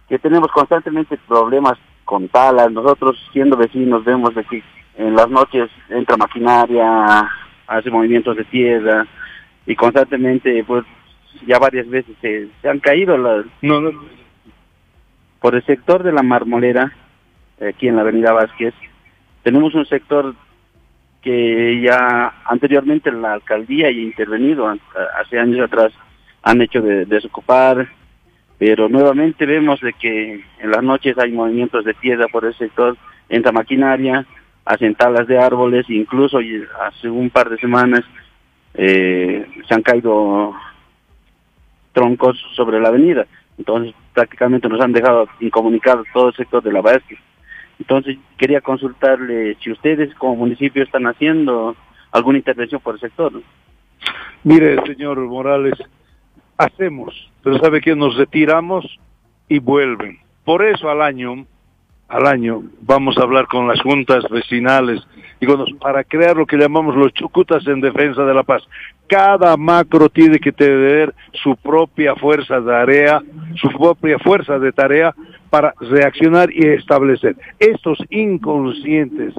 que 0.07 0.19
tenemos 0.19 0.51
constantemente 0.51 1.17
problemas 1.27 1.77
con 2.05 2.27
talas 2.29 2.71
nosotros 2.71 3.17
siendo 3.33 3.57
vecinos 3.57 4.03
vemos 4.05 4.33
de 4.33 4.43
que 4.45 4.63
en 4.97 5.15
las 5.15 5.29
noches 5.29 5.69
entra 5.89 6.17
maquinaria 6.17 7.29
hace 7.67 7.91
movimientos 7.91 8.37
de 8.37 8.45
tierra 8.45 9.05
y 9.65 9.75
constantemente 9.75 10.63
pues 10.63 10.85
ya 11.45 11.59
varias 11.59 11.87
veces 11.89 12.15
se, 12.21 12.49
han 12.67 12.79
caído 12.79 13.17
las 13.17 13.45
no, 13.61 13.81
no. 13.81 13.91
por 15.41 15.55
el 15.55 15.65
sector 15.65 16.03
de 16.03 16.13
la 16.13 16.23
marmolera 16.23 16.93
aquí 17.61 17.87
en 17.87 17.97
la 17.97 18.01
avenida 18.03 18.31
Vázquez 18.31 18.73
tenemos 19.43 19.75
un 19.75 19.85
sector 19.85 20.33
que 21.21 21.81
ya 21.81 22.33
anteriormente 22.45 23.11
la 23.11 23.33
alcaldía 23.33 23.87
ha 23.87 23.91
intervenido 23.91 24.73
hace 25.19 25.39
años 25.39 25.65
atrás 25.65 25.91
han 26.43 26.61
hecho 26.61 26.81
de 26.81 27.05
desocupar 27.05 27.89
pero 28.57 28.89
nuevamente 28.89 29.45
vemos 29.45 29.79
de 29.81 29.93
que 29.93 30.43
en 30.59 30.71
las 30.71 30.83
noches 30.83 31.17
hay 31.17 31.31
movimientos 31.31 31.85
de 31.85 31.93
piedra 31.93 32.27
por 32.27 32.45
ese 32.45 32.59
sector 32.59 32.97
entra 33.29 33.51
maquinaria 33.51 34.25
hacen 34.65 34.95
talas 34.95 35.27
de 35.27 35.39
árboles 35.39 35.89
incluso 35.89 36.39
hace 36.81 37.09
un 37.09 37.29
par 37.29 37.49
de 37.49 37.57
semanas 37.57 38.03
eh, 38.73 39.45
se 39.67 39.73
han 39.73 39.81
caído 39.81 40.53
troncos 41.93 42.37
sobre 42.55 42.79
la 42.79 42.89
avenida. 42.89 43.25
Entonces 43.57 43.95
prácticamente 44.13 44.69
nos 44.69 44.79
han 44.81 44.91
dejado 44.91 45.27
incomunicados 45.39 46.05
todo 46.13 46.29
el 46.29 46.35
sector 46.35 46.61
de 46.61 46.71
la 46.71 46.81
Vázquez. 46.81 47.17
Entonces 47.79 48.17
quería 48.37 48.61
consultarle 48.61 49.57
si 49.61 49.71
ustedes 49.71 50.13
como 50.15 50.35
municipio 50.35 50.83
están 50.83 51.07
haciendo 51.07 51.75
alguna 52.11 52.37
intervención 52.37 52.81
por 52.81 52.95
el 52.95 53.01
sector. 53.01 53.31
Mire, 54.43 54.79
señor 54.85 55.19
Morales, 55.21 55.73
hacemos, 56.57 57.13
pero 57.43 57.59
sabe 57.59 57.81
que 57.81 57.95
nos 57.95 58.15
retiramos 58.17 58.99
y 59.47 59.59
vuelven. 59.59 60.19
Por 60.43 60.63
eso 60.63 60.89
al 60.89 61.01
año, 61.01 61.45
al 62.07 62.25
año, 62.25 62.63
vamos 62.81 63.17
a 63.17 63.23
hablar 63.23 63.47
con 63.47 63.67
las 63.67 63.81
juntas 63.81 64.23
vecinales 64.29 65.05
y 65.39 65.45
con 65.45 65.59
los- 65.59 65.73
para 65.73 66.03
crear 66.03 66.35
lo 66.35 66.45
que 66.45 66.57
llamamos 66.57 66.95
los 66.95 67.13
chucutas 67.13 67.65
en 67.67 67.81
defensa 67.81 68.23
de 68.23 68.33
la 68.33 68.43
paz. 68.43 68.63
Cada 69.07 69.55
macro 69.57 70.09
tiene 70.09 70.39
que 70.39 70.51
tener 70.51 71.13
su 71.33 71.55
propia 71.55 72.15
fuerza 72.15 72.59
de 72.59 72.65
tarea, 72.65 73.21
su 73.55 73.69
propia 73.69 74.17
fuerza 74.19 74.57
de 74.57 74.71
tarea 74.71 75.13
para 75.49 75.73
reaccionar 75.79 76.49
y 76.51 76.65
establecer. 76.67 77.35
Estos 77.59 77.97
inconscientes, 78.09 79.33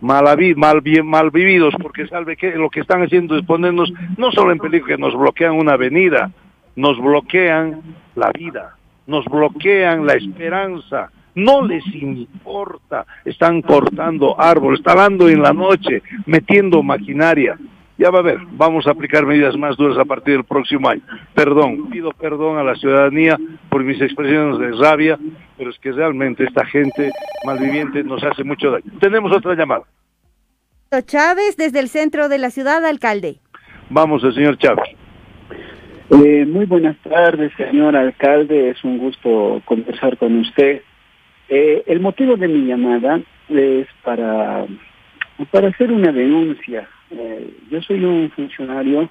mal, 0.00 0.24
mal 0.56 1.30
vividos, 1.30 1.74
porque 1.80 2.06
sabe 2.08 2.36
que 2.36 2.56
lo 2.56 2.68
que 2.70 2.80
están 2.80 3.02
haciendo 3.02 3.36
es 3.36 3.44
ponernos 3.44 3.92
no 4.16 4.32
solo 4.32 4.52
en 4.52 4.58
peligro 4.58 4.86
que 4.86 4.98
nos 4.98 5.14
bloquean 5.14 5.54
una 5.54 5.72
avenida, 5.74 6.30
nos 6.76 6.98
bloquean 6.98 7.82
la 8.14 8.30
vida, 8.32 8.76
nos 9.06 9.24
bloquean 9.24 10.06
la 10.06 10.14
esperanza, 10.14 11.10
no 11.34 11.66
les 11.66 11.84
importa, 11.94 13.06
están 13.24 13.62
cortando 13.62 14.40
árboles, 14.40 14.82
talando 14.82 15.28
en 15.28 15.42
la 15.42 15.52
noche, 15.52 16.02
metiendo 16.26 16.82
maquinaria. 16.82 17.58
Ya 17.98 18.10
va 18.10 18.18
a 18.18 18.22
ver, 18.22 18.38
vamos 18.52 18.86
a 18.86 18.90
aplicar 18.90 19.24
medidas 19.24 19.56
más 19.56 19.76
duras 19.76 19.98
a 19.98 20.04
partir 20.04 20.34
del 20.34 20.44
próximo 20.44 20.88
año. 20.88 21.00
Perdón, 21.34 21.88
pido 21.88 22.10
perdón 22.12 22.58
a 22.58 22.62
la 22.62 22.74
ciudadanía 22.74 23.38
por 23.70 23.82
mis 23.84 24.00
expresiones 24.02 24.58
de 24.58 24.72
rabia, 24.72 25.18
pero 25.56 25.70
es 25.70 25.78
que 25.78 25.92
realmente 25.92 26.44
esta 26.44 26.64
gente 26.66 27.10
malviviente 27.44 28.04
nos 28.04 28.22
hace 28.22 28.44
mucho 28.44 28.70
daño. 28.70 28.84
Tenemos 29.00 29.32
otra 29.32 29.54
llamada. 29.54 29.84
Chávez, 31.06 31.56
desde 31.56 31.80
el 31.80 31.88
centro 31.88 32.28
de 32.28 32.38
la 32.38 32.50
ciudad, 32.50 32.84
alcalde. 32.84 33.40
Vamos, 33.90 34.22
el 34.24 34.34
señor 34.34 34.58
Chávez. 34.58 35.05
Eh, 36.10 36.46
muy 36.46 36.66
buenas 36.66 36.96
tardes, 36.98 37.52
señor 37.56 37.96
alcalde. 37.96 38.70
Es 38.70 38.84
un 38.84 38.98
gusto 38.98 39.60
conversar 39.64 40.16
con 40.16 40.38
usted. 40.38 40.82
Eh, 41.48 41.82
el 41.86 42.00
motivo 42.00 42.36
de 42.36 42.48
mi 42.48 42.66
llamada 42.66 43.20
es 43.48 43.86
para, 44.02 44.66
para 45.50 45.68
hacer 45.68 45.90
una 45.92 46.12
denuncia. 46.12 46.88
Eh, 47.10 47.50
yo 47.70 47.80
soy 47.82 48.04
un 48.04 48.30
funcionario 48.30 49.08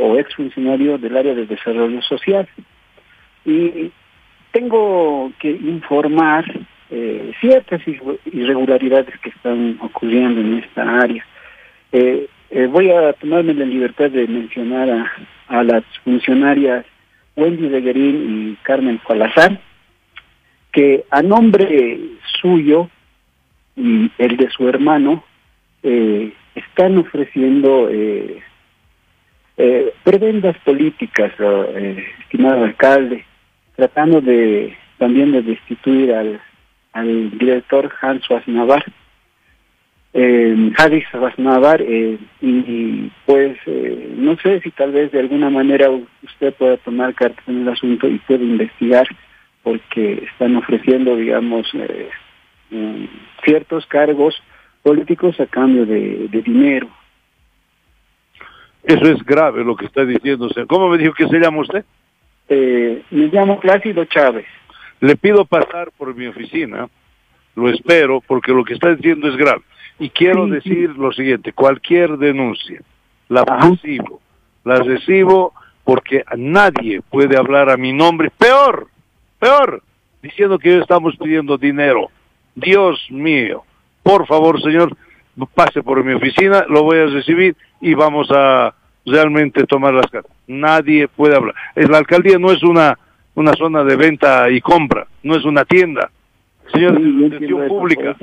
o 0.00 0.16
exfuncionario 0.16 0.96
del 0.96 1.16
área 1.16 1.34
de 1.34 1.44
desarrollo 1.44 2.00
social 2.02 2.48
y 3.44 3.90
tengo 4.52 5.32
que 5.40 5.50
informar 5.50 6.44
ciertas 7.40 7.80
irre- 7.86 8.18
irregularidades 8.32 9.18
que 9.20 9.30
están 9.30 9.78
ocurriendo 9.80 10.40
en 10.40 10.58
esta 10.58 11.00
área. 11.00 11.24
Eh, 12.50 12.66
voy 12.66 12.90
a 12.90 13.12
tomarme 13.12 13.54
la 13.54 13.64
libertad 13.64 14.10
de 14.10 14.26
mencionar 14.26 15.08
a, 15.48 15.62
las 15.62 15.84
funcionarias 16.04 16.84
Wendy 17.36 17.68
Beguerín 17.68 18.50
y 18.52 18.56
Carmen 18.64 19.00
Salazar, 19.06 19.60
que 20.72 21.04
a 21.10 21.22
nombre 21.22 22.00
suyo 22.40 22.88
y 23.76 24.10
el 24.18 24.36
de 24.36 24.50
su 24.50 24.68
hermano 24.68 25.24
eh, 25.82 26.32
están 26.54 26.98
ofreciendo 26.98 27.88
eh, 27.90 28.42
eh, 29.56 29.92
prebendas 30.02 30.56
políticas, 30.64 31.32
eh, 31.38 32.04
estimado 32.20 32.64
alcalde, 32.64 33.24
tratando 33.76 34.20
de 34.20 34.76
también 34.98 35.32
de 35.32 35.42
destituir 35.42 36.12
al, 36.12 36.40
al 36.92 37.38
director 37.38 37.92
Hans 38.00 38.28
Wasnavar, 38.28 38.84
eh, 40.12 40.72
Hadis 40.76 41.04
eh, 41.12 42.18
y, 42.40 42.48
y, 42.48 43.12
pues 43.26 43.56
eh, 43.66 44.14
no 44.16 44.36
sé 44.38 44.60
si 44.60 44.70
tal 44.72 44.92
vez 44.92 45.12
de 45.12 45.20
alguna 45.20 45.50
manera 45.50 45.88
usted 46.22 46.52
pueda 46.54 46.76
tomar 46.78 47.14
cartas 47.14 47.46
en 47.46 47.62
el 47.62 47.68
asunto 47.68 48.08
y 48.08 48.18
puede 48.18 48.44
investigar 48.44 49.06
porque 49.62 50.24
están 50.32 50.56
ofreciendo, 50.56 51.16
digamos, 51.16 51.66
eh, 51.74 52.08
mm, 52.70 53.04
ciertos 53.44 53.86
cargos 53.86 54.34
políticos 54.82 55.38
a 55.38 55.46
cambio 55.46 55.86
de, 55.86 56.28
de 56.28 56.42
dinero. 56.42 56.88
Eso 58.82 59.04
es 59.04 59.22
grave 59.24 59.62
lo 59.62 59.76
que 59.76 59.86
está 59.86 60.04
diciendo. 60.04 60.48
¿Cómo 60.66 60.88
me 60.88 60.98
dijo 60.98 61.12
que 61.12 61.28
se 61.28 61.38
llama 61.38 61.60
usted? 61.60 61.84
Eh, 62.48 63.02
me 63.10 63.26
llamo 63.26 63.60
Plácido 63.60 64.04
Chávez. 64.06 64.46
Le 65.00 65.16
pido 65.16 65.44
pasar 65.44 65.90
por 65.96 66.14
mi 66.14 66.26
oficina, 66.26 66.88
lo 67.54 67.68
espero, 67.68 68.20
porque 68.20 68.52
lo 68.52 68.64
que 68.64 68.74
está 68.74 68.94
diciendo 68.94 69.28
es 69.28 69.36
grave. 69.36 69.62
Y 70.00 70.10
quiero 70.10 70.46
Sí, 70.46 70.50
decir 70.52 70.90
lo 70.96 71.12
siguiente, 71.12 71.52
cualquier 71.52 72.16
denuncia, 72.18 72.80
la 73.28 73.44
recibo, 73.44 74.20
la 74.64 74.76
recibo 74.76 75.52
porque 75.84 76.24
nadie 76.36 77.02
puede 77.02 77.36
hablar 77.36 77.70
a 77.70 77.76
mi 77.76 77.92
nombre, 77.92 78.30
peor, 78.36 78.88
peor, 79.38 79.82
diciendo 80.22 80.58
que 80.58 80.78
estamos 80.78 81.16
pidiendo 81.16 81.56
dinero. 81.58 82.08
Dios 82.54 82.98
mío, 83.10 83.62
por 84.02 84.26
favor, 84.26 84.60
señor, 84.62 84.96
pase 85.54 85.82
por 85.82 86.02
mi 86.04 86.14
oficina, 86.14 86.64
lo 86.68 86.82
voy 86.82 86.98
a 86.98 87.06
recibir 87.06 87.54
y 87.80 87.94
vamos 87.94 88.28
a 88.30 88.74
realmente 89.06 89.64
tomar 89.66 89.94
las 89.94 90.06
cartas. 90.10 90.32
Nadie 90.46 91.08
puede 91.08 91.36
hablar. 91.36 91.54
Es- 91.74 91.88
La 91.88 91.98
alcaldía 91.98 92.38
no 92.38 92.50
es 92.52 92.62
una, 92.62 92.98
una 93.34 93.52
zona 93.54 93.84
de 93.84 93.96
venta 93.96 94.50
y 94.50 94.60
compra, 94.60 95.06
no 95.22 95.34
es 95.36 95.44
una 95.44 95.64
tienda. 95.64 96.10
Señor, 96.72 96.98
Sí, 96.98 97.28
gestión 97.30 97.60
eso, 97.64 97.68
pública. 97.68 98.16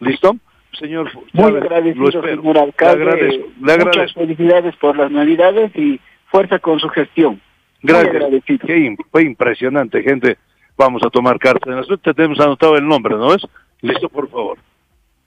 ¿Listo? 0.00 0.36
Señor, 0.78 1.10
Muy 1.14 1.24
Chávez, 1.44 1.62
agradecido, 1.62 2.02
lo 2.02 2.08
espero. 2.08 2.36
señor 2.42 2.58
alcalde. 2.58 3.04
Le 3.04 3.10
agradezco, 3.12 3.44
le 3.44 3.48
Muchas 3.60 3.86
agradezco. 3.86 4.20
felicidades 4.20 4.76
por 4.76 4.96
las 4.96 5.10
navidades 5.10 5.76
y 5.76 6.00
fuerza 6.30 6.58
con 6.58 6.78
su 6.80 6.88
gestión. 6.88 7.40
Gracias. 7.82 8.24
Qué 8.46 8.96
fue 9.10 9.22
impresionante, 9.24 10.02
gente. 10.02 10.38
Vamos 10.76 11.02
a 11.04 11.10
tomar 11.10 11.38
cartas 11.38 11.68
en 11.68 11.76
la 11.76 11.82
suerte. 11.84 12.14
Tenemos 12.14 12.40
anotado 12.40 12.76
el 12.76 12.86
nombre, 12.86 13.14
¿no 13.14 13.34
es? 13.34 13.46
Listo, 13.82 14.08
por 14.08 14.28
favor. 14.30 14.58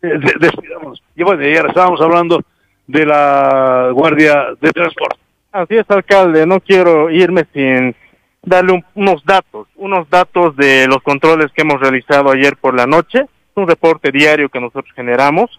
Eh, 0.02 0.08
de- 0.10 0.34
Despidámonos. 0.40 1.02
Y 1.16 1.24
bueno, 1.24 1.48
y 1.48 1.56
ahora 1.56 1.70
estábamos 1.70 2.02
hablando 2.02 2.42
de 2.88 3.06
la 3.06 3.90
Guardia 3.94 4.48
de 4.60 4.72
Transporte. 4.72 5.18
Así 5.52 5.76
es, 5.76 5.90
alcalde. 5.90 6.46
No 6.46 6.60
quiero 6.60 7.10
irme 7.10 7.46
sin 7.54 7.96
darle 8.44 8.74
un- 8.74 8.86
unos 8.96 9.24
datos, 9.26 9.68
unos 9.76 10.10
datos 10.10 10.56
de 10.56 10.88
los 10.88 11.02
controles 11.04 11.52
que 11.54 11.62
hemos 11.62 11.80
realizado 11.80 12.32
ayer 12.32 12.58
por 12.58 12.76
la 12.76 12.86
noche. 12.86 13.22
Un 13.58 13.68
reporte 13.68 14.12
diario 14.12 14.50
que 14.50 14.60
nosotros 14.60 14.94
generamos. 14.96 15.50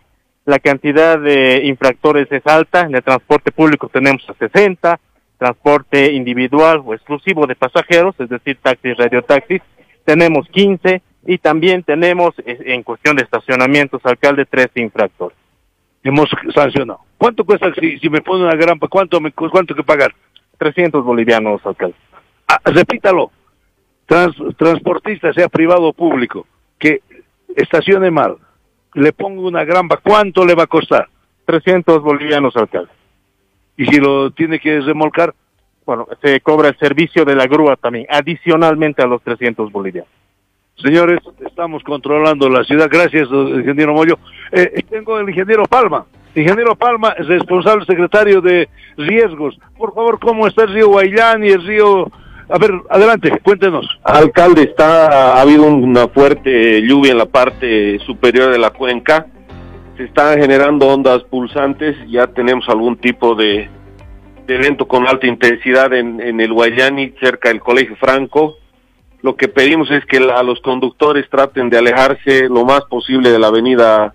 La 0.44 0.60
cantidad 0.60 1.18
de 1.18 1.62
infractores 1.64 2.30
es 2.30 2.46
alta. 2.46 2.82
En 2.82 2.94
el 2.94 3.02
transporte 3.02 3.50
público 3.50 3.88
tenemos 3.88 4.22
a 4.30 4.34
60, 4.34 5.00
transporte 5.36 6.12
individual 6.12 6.80
o 6.84 6.94
exclusivo 6.94 7.46
de 7.46 7.56
pasajeros, 7.56 8.14
es 8.20 8.28
decir, 8.28 8.56
taxis, 8.62 8.96
radiotaxis, 8.96 9.60
tenemos 10.04 10.48
15 10.48 11.02
y 11.26 11.38
también 11.38 11.82
tenemos 11.82 12.34
en 12.46 12.82
cuestión 12.84 13.16
de 13.16 13.24
estacionamientos, 13.24 14.00
alcalde, 14.04 14.46
13 14.46 14.80
infractores. 14.80 15.36
Hemos 16.04 16.30
sancionado. 16.54 17.00
¿Cuánto 17.18 17.44
cuesta 17.44 17.72
si, 17.78 17.98
si 17.98 18.08
me 18.08 18.22
pone 18.22 18.44
una 18.44 18.54
grampa? 18.54 18.86
¿Cuánto 18.88 19.20
me 19.20 19.32
cu- 19.32 19.50
cuánto 19.50 19.74
que 19.74 19.82
pagar? 19.82 20.14
300 20.56 21.04
bolivianos, 21.04 21.60
alcalde. 21.66 21.96
Ah, 22.46 22.60
repítalo. 22.64 23.32
Trans- 24.06 24.56
transportista, 24.56 25.32
sea 25.32 25.48
privado 25.48 25.82
o 25.88 25.92
público, 25.92 26.46
que 26.78 27.02
estacione 27.56 28.10
mal, 28.10 28.36
le 28.94 29.12
pongo 29.12 29.46
una 29.46 29.64
grampa, 29.64 29.98
¿cuánto 30.02 30.44
le 30.44 30.54
va 30.54 30.64
a 30.64 30.66
costar? 30.68 31.08
300 31.46 32.02
bolivianos, 32.02 32.56
alcalde. 32.56 32.90
Y 33.76 33.86
si 33.86 33.98
lo 33.98 34.30
tiene 34.32 34.58
que 34.58 34.80
remolcar, 34.80 35.34
Bueno, 35.86 36.06
se 36.20 36.40
cobra 36.40 36.68
el 36.68 36.76
servicio 36.76 37.24
de 37.24 37.34
la 37.34 37.46
grúa 37.46 37.76
también, 37.76 38.06
adicionalmente 38.10 39.02
a 39.02 39.06
los 39.06 39.22
300 39.22 39.72
bolivianos. 39.72 40.10
Señores, 40.76 41.20
estamos 41.44 41.82
controlando 41.82 42.48
la 42.50 42.62
ciudad. 42.62 42.88
Gracias, 42.90 43.28
ingeniero 43.30 43.94
Moyo. 43.94 44.18
Eh, 44.52 44.82
tengo 44.88 45.18
el 45.18 45.28
ingeniero 45.28 45.64
Palma. 45.64 46.04
Ingeniero 46.34 46.76
Palma, 46.76 47.14
es 47.18 47.26
responsable 47.26 47.84
secretario 47.84 48.40
de 48.40 48.68
riesgos. 48.96 49.58
Por 49.76 49.94
favor, 49.94 50.20
¿cómo 50.20 50.46
está 50.46 50.64
el 50.64 50.74
río 50.74 50.88
Guaylán 50.88 51.44
y 51.44 51.48
el 51.48 51.66
río... 51.66 52.10
A 52.50 52.58
ver, 52.58 52.70
adelante, 52.88 53.30
cuéntenos. 53.42 53.86
Alcalde, 54.02 54.62
está, 54.62 55.34
ha 55.36 55.40
habido 55.42 55.64
una 55.66 56.08
fuerte 56.08 56.80
lluvia 56.82 57.12
en 57.12 57.18
la 57.18 57.26
parte 57.26 57.98
superior 58.00 58.50
de 58.50 58.58
la 58.58 58.70
cuenca. 58.70 59.26
Se 59.96 60.04
están 60.04 60.38
generando 60.40 60.88
ondas 60.88 61.22
pulsantes. 61.24 61.96
Ya 62.08 62.26
tenemos 62.28 62.66
algún 62.68 62.96
tipo 62.96 63.34
de, 63.34 63.68
evento 64.46 64.88
con 64.88 65.06
alta 65.06 65.26
intensidad 65.26 65.92
en, 65.92 66.40
el 66.40 66.52
Guayani, 66.52 67.12
cerca 67.20 67.50
del 67.50 67.60
Colegio 67.60 67.96
Franco. 67.96 68.56
Lo 69.20 69.36
que 69.36 69.48
pedimos 69.48 69.90
es 69.90 70.06
que 70.06 70.20
la- 70.20 70.42
los 70.42 70.60
conductores 70.60 71.28
traten 71.28 71.68
de 71.68 71.78
alejarse 71.78 72.48
lo 72.48 72.64
más 72.64 72.82
posible 72.88 73.30
de 73.30 73.38
la 73.38 73.48
avenida 73.48 74.14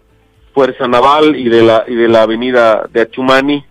Fuerza 0.54 0.88
Naval 0.88 1.36
y 1.36 1.50
de 1.50 1.62
la, 1.62 1.84
y 1.88 1.94
de 1.94 2.08
la 2.08 2.24
avenida 2.24 2.88
de 2.92 3.02
Achumani, 3.02 3.64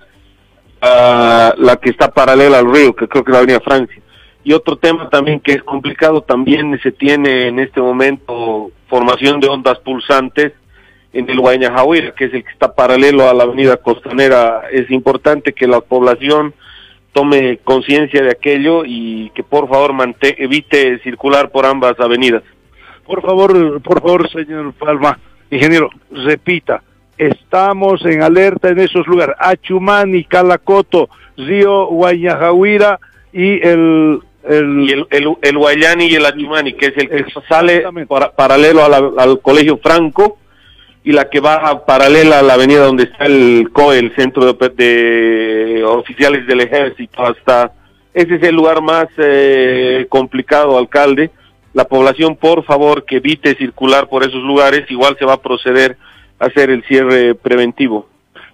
ah, 0.82 1.54
la 1.56 1.76
que 1.76 1.90
está 1.90 2.10
paralela 2.12 2.58
al 2.58 2.72
río, 2.72 2.94
que 2.94 3.08
creo 3.08 3.24
que 3.24 3.30
es 3.30 3.32
la 3.32 3.38
avenida 3.38 3.60
Francia. 3.60 4.01
Y 4.44 4.52
otro 4.52 4.76
tema 4.76 5.08
también 5.08 5.40
que 5.40 5.52
es 5.52 5.62
complicado, 5.62 6.22
también 6.22 6.78
se 6.82 6.92
tiene 6.92 7.48
en 7.48 7.58
este 7.58 7.80
momento 7.80 8.70
formación 8.88 9.40
de 9.40 9.48
ondas 9.48 9.78
pulsantes 9.78 10.52
en 11.12 11.28
el 11.28 11.38
Guayajahuira, 11.38 12.14
que 12.14 12.24
es 12.24 12.34
el 12.34 12.44
que 12.44 12.50
está 12.50 12.74
paralelo 12.74 13.28
a 13.28 13.34
la 13.34 13.44
avenida 13.44 13.76
costanera. 13.76 14.62
Es 14.72 14.90
importante 14.90 15.52
que 15.52 15.66
la 15.66 15.80
población 15.80 16.54
tome 17.12 17.58
conciencia 17.58 18.22
de 18.22 18.30
aquello 18.30 18.84
y 18.84 19.30
que 19.34 19.42
por 19.42 19.68
favor 19.68 19.92
evite 20.22 20.98
circular 21.00 21.50
por 21.50 21.66
ambas 21.66 22.00
avenidas. 22.00 22.42
Por 23.04 23.20
favor, 23.22 23.82
por 23.82 24.00
favor, 24.00 24.30
señor 24.30 24.72
Palma, 24.74 25.18
ingeniero, 25.50 25.90
repita. 26.10 26.82
Estamos 27.18 28.04
en 28.06 28.22
alerta 28.22 28.70
en 28.70 28.80
esos 28.80 29.06
lugares. 29.06 29.36
Achumani, 29.38 30.24
Calacoto, 30.24 31.08
Río 31.36 31.86
Guayajahuira 31.86 32.98
y 33.32 33.64
el... 33.66 34.20
el... 34.48 34.86
Y 34.88 34.92
el, 34.92 35.06
el, 35.10 35.28
el 35.42 35.58
Guayani 35.58 36.06
y 36.06 36.14
el 36.14 36.26
Achumani, 36.26 36.72
que 36.74 36.86
es 36.86 36.96
el 36.96 37.08
que 37.08 37.24
sale 37.48 37.84
para- 38.08 38.32
paralelo 38.32 38.84
a 38.84 38.88
la- 38.88 39.12
al 39.18 39.40
Colegio 39.40 39.78
Franco 39.78 40.38
y 41.04 41.12
la 41.12 41.28
que 41.28 41.40
baja 41.40 41.84
paralela 41.84 42.38
a 42.38 42.42
la 42.42 42.54
avenida 42.54 42.84
donde 42.84 43.04
está 43.04 43.26
el 43.26 43.70
COE, 43.72 43.98
el 43.98 44.14
Centro 44.14 44.52
de, 44.52 44.68
de 44.68 45.84
Oficiales 45.84 46.46
del 46.46 46.60
Ejército, 46.60 47.22
hasta 47.24 47.72
Ese 48.14 48.34
es 48.36 48.42
el 48.42 48.54
lugar 48.54 48.82
más 48.82 49.08
eh, 49.18 50.06
complicado, 50.08 50.76
alcalde. 50.78 51.30
La 51.74 51.84
población, 51.84 52.36
por 52.36 52.62
favor, 52.64 53.04
que 53.06 53.16
evite 53.16 53.54
circular 53.56 54.06
por 54.08 54.22
esos 54.22 54.42
lugares. 54.42 54.84
Igual 54.90 55.16
se 55.18 55.24
va 55.24 55.32
a 55.34 55.40
proceder 55.42 55.96
a 56.38 56.44
hacer 56.46 56.68
el 56.70 56.84
cierre 56.84 57.34
preventivo. 57.34 58.06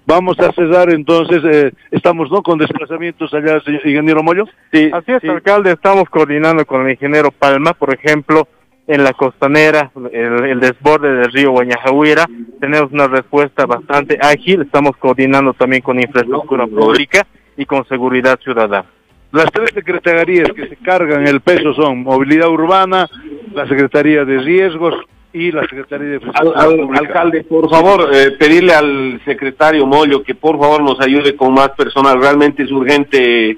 Vamos 0.09 0.41
a 0.41 0.51
cesar 0.53 0.91
entonces, 0.91 1.43
eh, 1.45 1.71
estamos 1.91 2.31
no 2.31 2.43
con 2.43 2.59
desplazamientos 2.59 3.35
allá, 3.35 3.61
señor 3.61 3.87
ingeniero 3.87 4.23
Moyo. 4.23 4.47
Sí, 4.73 4.89
así 4.91 5.13
es, 5.13 5.23
alcalde. 5.29 5.73
Estamos 5.73 6.09
coordinando 6.09 6.65
con 6.65 6.87
el 6.87 6.93
ingeniero 6.93 7.31
Palma, 7.31 7.75
por 7.75 7.93
ejemplo, 7.93 8.49
en 8.87 9.05
la 9.05 9.13
costanera, 9.13 9.91
el, 10.11 10.47
el 10.47 10.61
desborde 10.61 11.13
del 11.13 11.31
río 11.31 11.51
Guañajahuira. 11.51 12.27
Tenemos 12.59 12.91
una 12.91 13.07
respuesta 13.07 13.67
bastante 13.67 14.17
ágil. 14.19 14.63
Estamos 14.63 14.97
coordinando 14.97 15.53
también 15.53 15.83
con 15.83 16.01
infraestructura 16.01 16.67
pública 16.67 17.27
y 17.59 17.67
con 17.67 17.87
seguridad 17.87 18.41
ciudadana. 18.43 18.89
Las 19.31 19.53
tres 19.53 19.73
secretarías 19.75 20.51
que 20.53 20.69
se 20.69 20.77
cargan 20.77 21.29
el 21.29 21.43
peso 21.43 21.75
son 21.75 22.03
Movilidad 22.03 22.49
Urbana, 22.49 23.11
la 23.53 23.69
Secretaría 23.69 24.25
de 24.25 24.39
Riesgos 24.39 24.95
y 25.39 25.53
la 25.53 25.63
Secretaría 25.63 26.07
de 26.09 26.15
Al- 26.17 26.23
Infraestructura 26.23 26.63
al- 26.65 26.77
Pública. 26.77 26.99
alcalde, 27.07 27.45
por 27.45 27.71
favor, 27.71 28.11
eh, 28.13 28.31
pedirle 28.33 28.75
al 28.75 29.21
secretario 29.25 29.87
Mollo 29.87 30.23
que 30.23 30.35
por 30.35 30.59
favor 30.59 30.83
nos 30.83 31.01
ayude 31.01 31.37
con 31.37 31.55
más 31.55 31.71
personal. 31.71 32.21
Realmente 32.21 32.63
es 32.65 32.71
urgente 32.73 33.51
eh, 33.51 33.57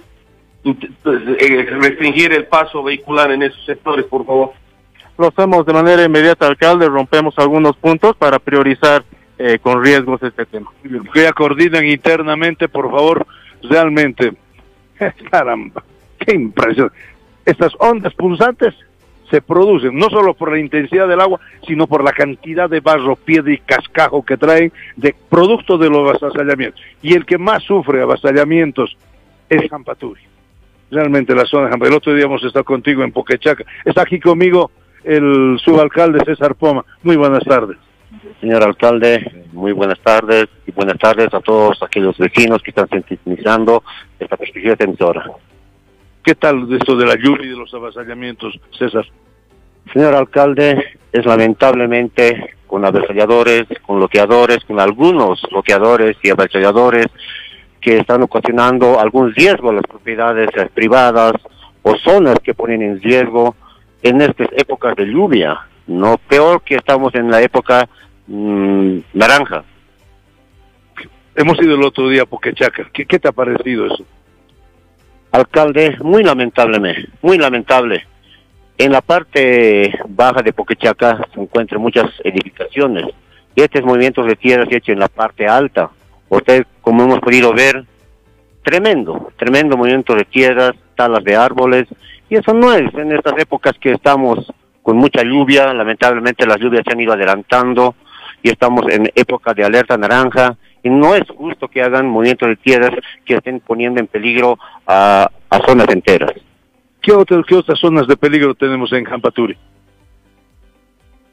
eh, 0.65 1.67
restringir 1.81 2.33
el 2.33 2.47
paso 2.47 2.83
vehicular 2.83 3.31
en 3.33 3.43
esos 3.43 3.65
sectores, 3.65 4.05
por 4.07 4.27
favor. 4.27 4.53
Lo 5.19 5.29
hacemos 5.29 5.65
de 5.67 5.73
manera 5.73 6.05
inmediata, 6.05 6.47
alcalde. 6.47 6.87
Rompemos 6.89 7.39
algunos 7.39 7.77
puntos 7.77 8.17
para 8.17 8.39
priorizar 8.39 9.05
eh, 9.39 9.59
con 9.61 9.83
riesgos 9.85 10.23
este 10.23 10.45
tema. 10.47 10.71
que 11.13 11.23
ya 11.23 11.33
coordinan 11.33 11.87
internamente, 11.87 12.69
por 12.69 12.91
favor, 12.91 13.27
realmente. 13.63 14.33
Caramba, 15.31 15.83
qué 16.19 16.35
impresión. 16.35 16.91
Estas 17.47 17.73
ondas 17.79 18.13
pulsantes 18.15 18.75
se 19.31 19.41
producen 19.41 19.97
no 19.97 20.09
solo 20.11 20.35
por 20.35 20.51
la 20.51 20.59
intensidad 20.59 21.09
del 21.09 21.21
agua, 21.21 21.41
sino 21.67 21.87
por 21.87 22.05
la 22.05 22.13
cantidad 22.13 22.69
de 22.69 22.81
barro, 22.81 23.17
piedra 23.17 23.53
y 23.53 23.59
cascajo 23.59 24.25
que 24.25 24.37
traen 24.37 24.73
de 24.97 25.15
producto 25.29 25.79
de 25.79 25.89
los 25.89 26.23
avasallamientos. 26.23 26.81
Y 27.03 27.15
el 27.15 27.25
que 27.25 27.39
más 27.39 27.63
sufre 27.63 28.03
avasallamientos 28.03 28.97
es 29.49 29.69
Jampaturi. 29.71 30.23
Realmente 30.91 31.35
la 31.35 31.45
zona 31.45 31.67
de 31.67 31.71
Jampaturi. 31.71 31.93
El 31.93 31.99
otro 31.99 32.15
día 32.15 32.25
hemos 32.25 32.45
estado 32.45 32.65
contigo 32.65 33.03
en 33.03 33.13
Poquechaca. 33.13 33.65
Está 33.85 34.03
aquí 34.03 34.19
conmigo 34.19 34.71
el 35.05 35.59
subalcalde 35.65 36.25
César 36.25 36.55
Poma. 36.55 36.85
Muy 37.03 37.17
buenas 37.17 37.45
tardes. 37.45 37.77
Señor 38.41 38.65
alcalde, 38.65 39.45
muy 39.53 39.73
buenas 39.73 40.01
tardes 40.01 40.49
y 40.67 40.73
buenas 40.73 40.99
tardes 40.99 41.33
a 41.33 41.41
todos 41.41 41.81
aquellos 41.83 42.19
vecinos 42.19 42.61
que 42.63 42.71
están 42.71 42.89
sintonizando 42.89 43.85
esta 44.19 44.37
prestigiosa 44.37 44.83
emisora. 44.85 45.25
¿Qué 46.23 46.35
tal 46.35 46.69
de 46.69 46.77
esto 46.77 46.97
de 46.97 47.07
la 47.07 47.17
lluvia 47.17 47.47
y 47.47 47.51
de 47.51 47.57
los 47.57 47.73
avasallamientos, 47.73 48.59
César? 48.79 49.07
Señor 49.93 50.15
alcalde, 50.15 50.99
es 51.11 51.25
lamentablemente 51.25 52.57
con 52.67 52.85
avasalladores, 52.85 53.65
con 53.87 53.97
bloqueadores, 53.97 54.59
con 54.65 54.79
algunos 54.79 55.41
bloqueadores 55.51 56.19
y 56.23 56.31
avasalladores 56.31 57.07
que 57.81 57.97
están 57.97 58.23
ocasionando 58.23 59.01
algún 59.01 59.35
riesgo 59.35 59.71
a 59.71 59.75
las 59.75 59.87
propiedades 59.87 60.51
privadas 60.75 61.33
o 61.83 61.97
zonas 61.97 62.37
que 62.41 62.53
ponen 62.53 62.83
en 62.83 63.01
riesgo 63.01 63.57
en 64.03 64.21
estas 64.21 64.49
épocas 64.53 64.95
de 64.97 65.07
lluvia. 65.07 65.59
No 65.87 66.19
peor 66.19 66.63
que 66.63 66.77
estamos 66.77 67.15
en 67.15 67.31
la 67.31 67.41
época 67.41 67.89
mm, 68.27 68.99
naranja. 69.15 69.65
Hemos 71.35 71.61
ido 71.63 71.77
el 71.77 71.83
otro 71.83 72.09
día 72.11 72.23
a 72.23 72.27
Poquechaca. 72.27 72.91
¿Qué, 72.93 73.07
qué 73.07 73.19
te 73.19 73.29
ha 73.29 73.33
parecido 73.33 73.87
eso? 73.87 74.05
Alcalde, 75.33 75.97
muy 76.03 76.23
lamentablemente, 76.23 77.09
muy 77.23 77.39
lamentable. 77.39 78.07
En 78.77 78.93
la 78.93 79.01
parte 79.01 79.93
baja 80.09 80.43
de 80.43 80.53
Poquechaca 80.53 81.27
se 81.33 81.41
encuentran 81.41 81.81
muchas 81.81 82.07
edificaciones. 82.25 83.07
Y 83.55 83.63
estos 83.63 83.83
movimientos 83.83 84.27
de 84.27 84.37
tierra 84.37 84.65
se 84.67 84.77
hecho 84.77 84.93
en 84.93 84.99
la 84.99 85.09
parte 85.09 85.47
alta. 85.47 85.91
Usted, 86.29 86.67
como 86.81 87.05
hemos 87.05 87.21
podido 87.21 87.53
ver, 87.53 87.85
tremendo, 88.63 89.33
tremendo 89.37 89.77
movimiento 89.77 90.15
de 90.15 90.25
tierras, 90.25 90.73
talas 90.97 91.23
de 91.25 91.37
árboles. 91.37 91.87
Y 92.29 92.37
eso 92.37 92.55
no 92.55 92.73
es 92.73 92.93
en 92.95 93.13
estas 93.13 93.39
épocas 93.39 93.75
que 93.79 93.93
estamos 93.93 94.53
con 94.83 94.97
mucha 94.97 95.23
lluvia. 95.23 95.73
Lamentablemente 95.75 96.47
las 96.47 96.59
lluvias 96.59 96.83
se 96.87 96.93
han 96.93 97.01
ido 97.01 97.13
adelantando 97.13 97.95
y 98.43 98.51
estamos 98.51 98.89
en 98.89 99.11
época 99.15 99.53
de 99.53 99.65
alerta 99.65 99.97
naranja. 99.97 100.57
Y 100.83 100.89
no 100.91 101.15
es 101.15 101.25
justo 101.29 101.69
que 101.69 101.83
hagan 101.83 102.07
movimientos 102.09 102.49
de 102.49 102.57
tierras 102.57 102.91
que 103.25 103.35
estén 103.35 103.61
poniendo 103.61 104.01
en 104.01 104.07
peligro 104.07 104.59
a, 104.87 105.31
a 105.51 105.59
zonas 105.67 105.89
enteras. 105.91 106.33
¿Qué, 107.03 107.13
otras 107.13 107.45
qué 107.47 107.55
otras 107.55 107.79
zonas 107.79 108.07
de 108.07 108.17
peligro 108.17 108.55
tenemos 108.55 108.93
en 108.93 109.05
Jampaturi? 109.05 109.57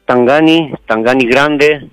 Tangani, 0.04 0.72
Tangani 0.86 1.26
Grande, 1.26 1.88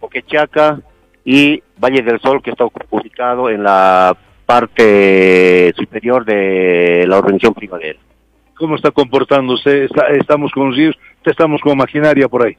Poquechaca 0.00 0.80
y 1.24 1.62
Valle 1.78 2.02
del 2.02 2.20
Sol, 2.20 2.40
que 2.42 2.50
está 2.50 2.64
ubicado 2.90 3.50
en 3.50 3.62
la 3.64 4.16
parte 4.44 5.72
superior 5.76 6.24
de 6.24 7.04
la 7.08 7.18
organización 7.18 7.54
primavera. 7.54 7.98
¿Cómo 8.56 8.76
está 8.76 8.90
comportándose? 8.90 9.84
Está- 9.84 10.08
estamos 10.08 10.52
con 10.52 10.72
ríos, 10.72 10.96
estamos 11.24 11.60
con 11.60 11.76
maquinaria 11.76 12.28
por 12.28 12.46
ahí. 12.46 12.56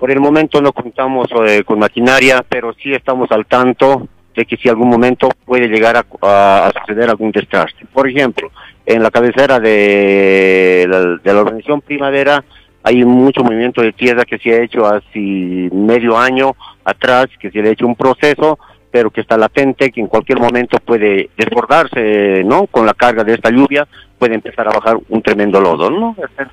Por 0.00 0.10
el 0.10 0.18
momento 0.18 0.60
no 0.62 0.72
contamos 0.72 1.28
eh, 1.46 1.62
con 1.62 1.78
maquinaria, 1.78 2.42
pero 2.48 2.72
sí 2.72 2.92
estamos 2.92 3.30
al 3.30 3.44
tanto 3.46 4.08
de 4.34 4.46
que 4.46 4.56
si 4.56 4.68
algún 4.68 4.88
momento 4.88 5.28
puede 5.44 5.68
llegar 5.68 5.96
a, 5.96 6.04
a- 6.22 6.72
suceder 6.80 7.10
algún 7.10 7.30
desastre. 7.30 7.86
Por 7.92 8.08
ejemplo, 8.08 8.50
en 8.86 9.02
la 9.02 9.10
cabecera 9.10 9.60
de 9.60 10.86
la, 10.88 11.00
de 11.22 11.38
organización 11.38 11.82
Primavera 11.82 12.42
hay 12.82 13.04
mucho 13.04 13.44
movimiento 13.44 13.82
de 13.82 13.92
tierra 13.92 14.24
que 14.24 14.38
se 14.38 14.54
ha 14.54 14.62
hecho 14.62 14.86
hace 14.86 15.68
medio 15.70 16.16
año 16.16 16.56
atrás, 16.82 17.26
que 17.38 17.50
se 17.50 17.60
ha 17.60 17.68
hecho 17.68 17.86
un 17.86 17.94
proceso, 17.94 18.58
pero 18.90 19.10
que 19.10 19.20
está 19.20 19.36
latente, 19.36 19.90
que 19.92 20.00
en 20.00 20.06
cualquier 20.06 20.40
momento 20.40 20.78
puede 20.82 21.28
desbordarse, 21.36 22.42
¿no? 22.44 22.66
Con 22.68 22.86
la 22.86 22.94
carga 22.94 23.22
de 23.22 23.34
esta 23.34 23.50
lluvia 23.50 23.86
puede 24.18 24.34
empezar 24.34 24.66
a 24.66 24.72
bajar 24.72 24.96
un 25.10 25.20
tremendo 25.20 25.60
lodo, 25.60 25.90
¿no? 25.90 26.16
Está 26.18 26.50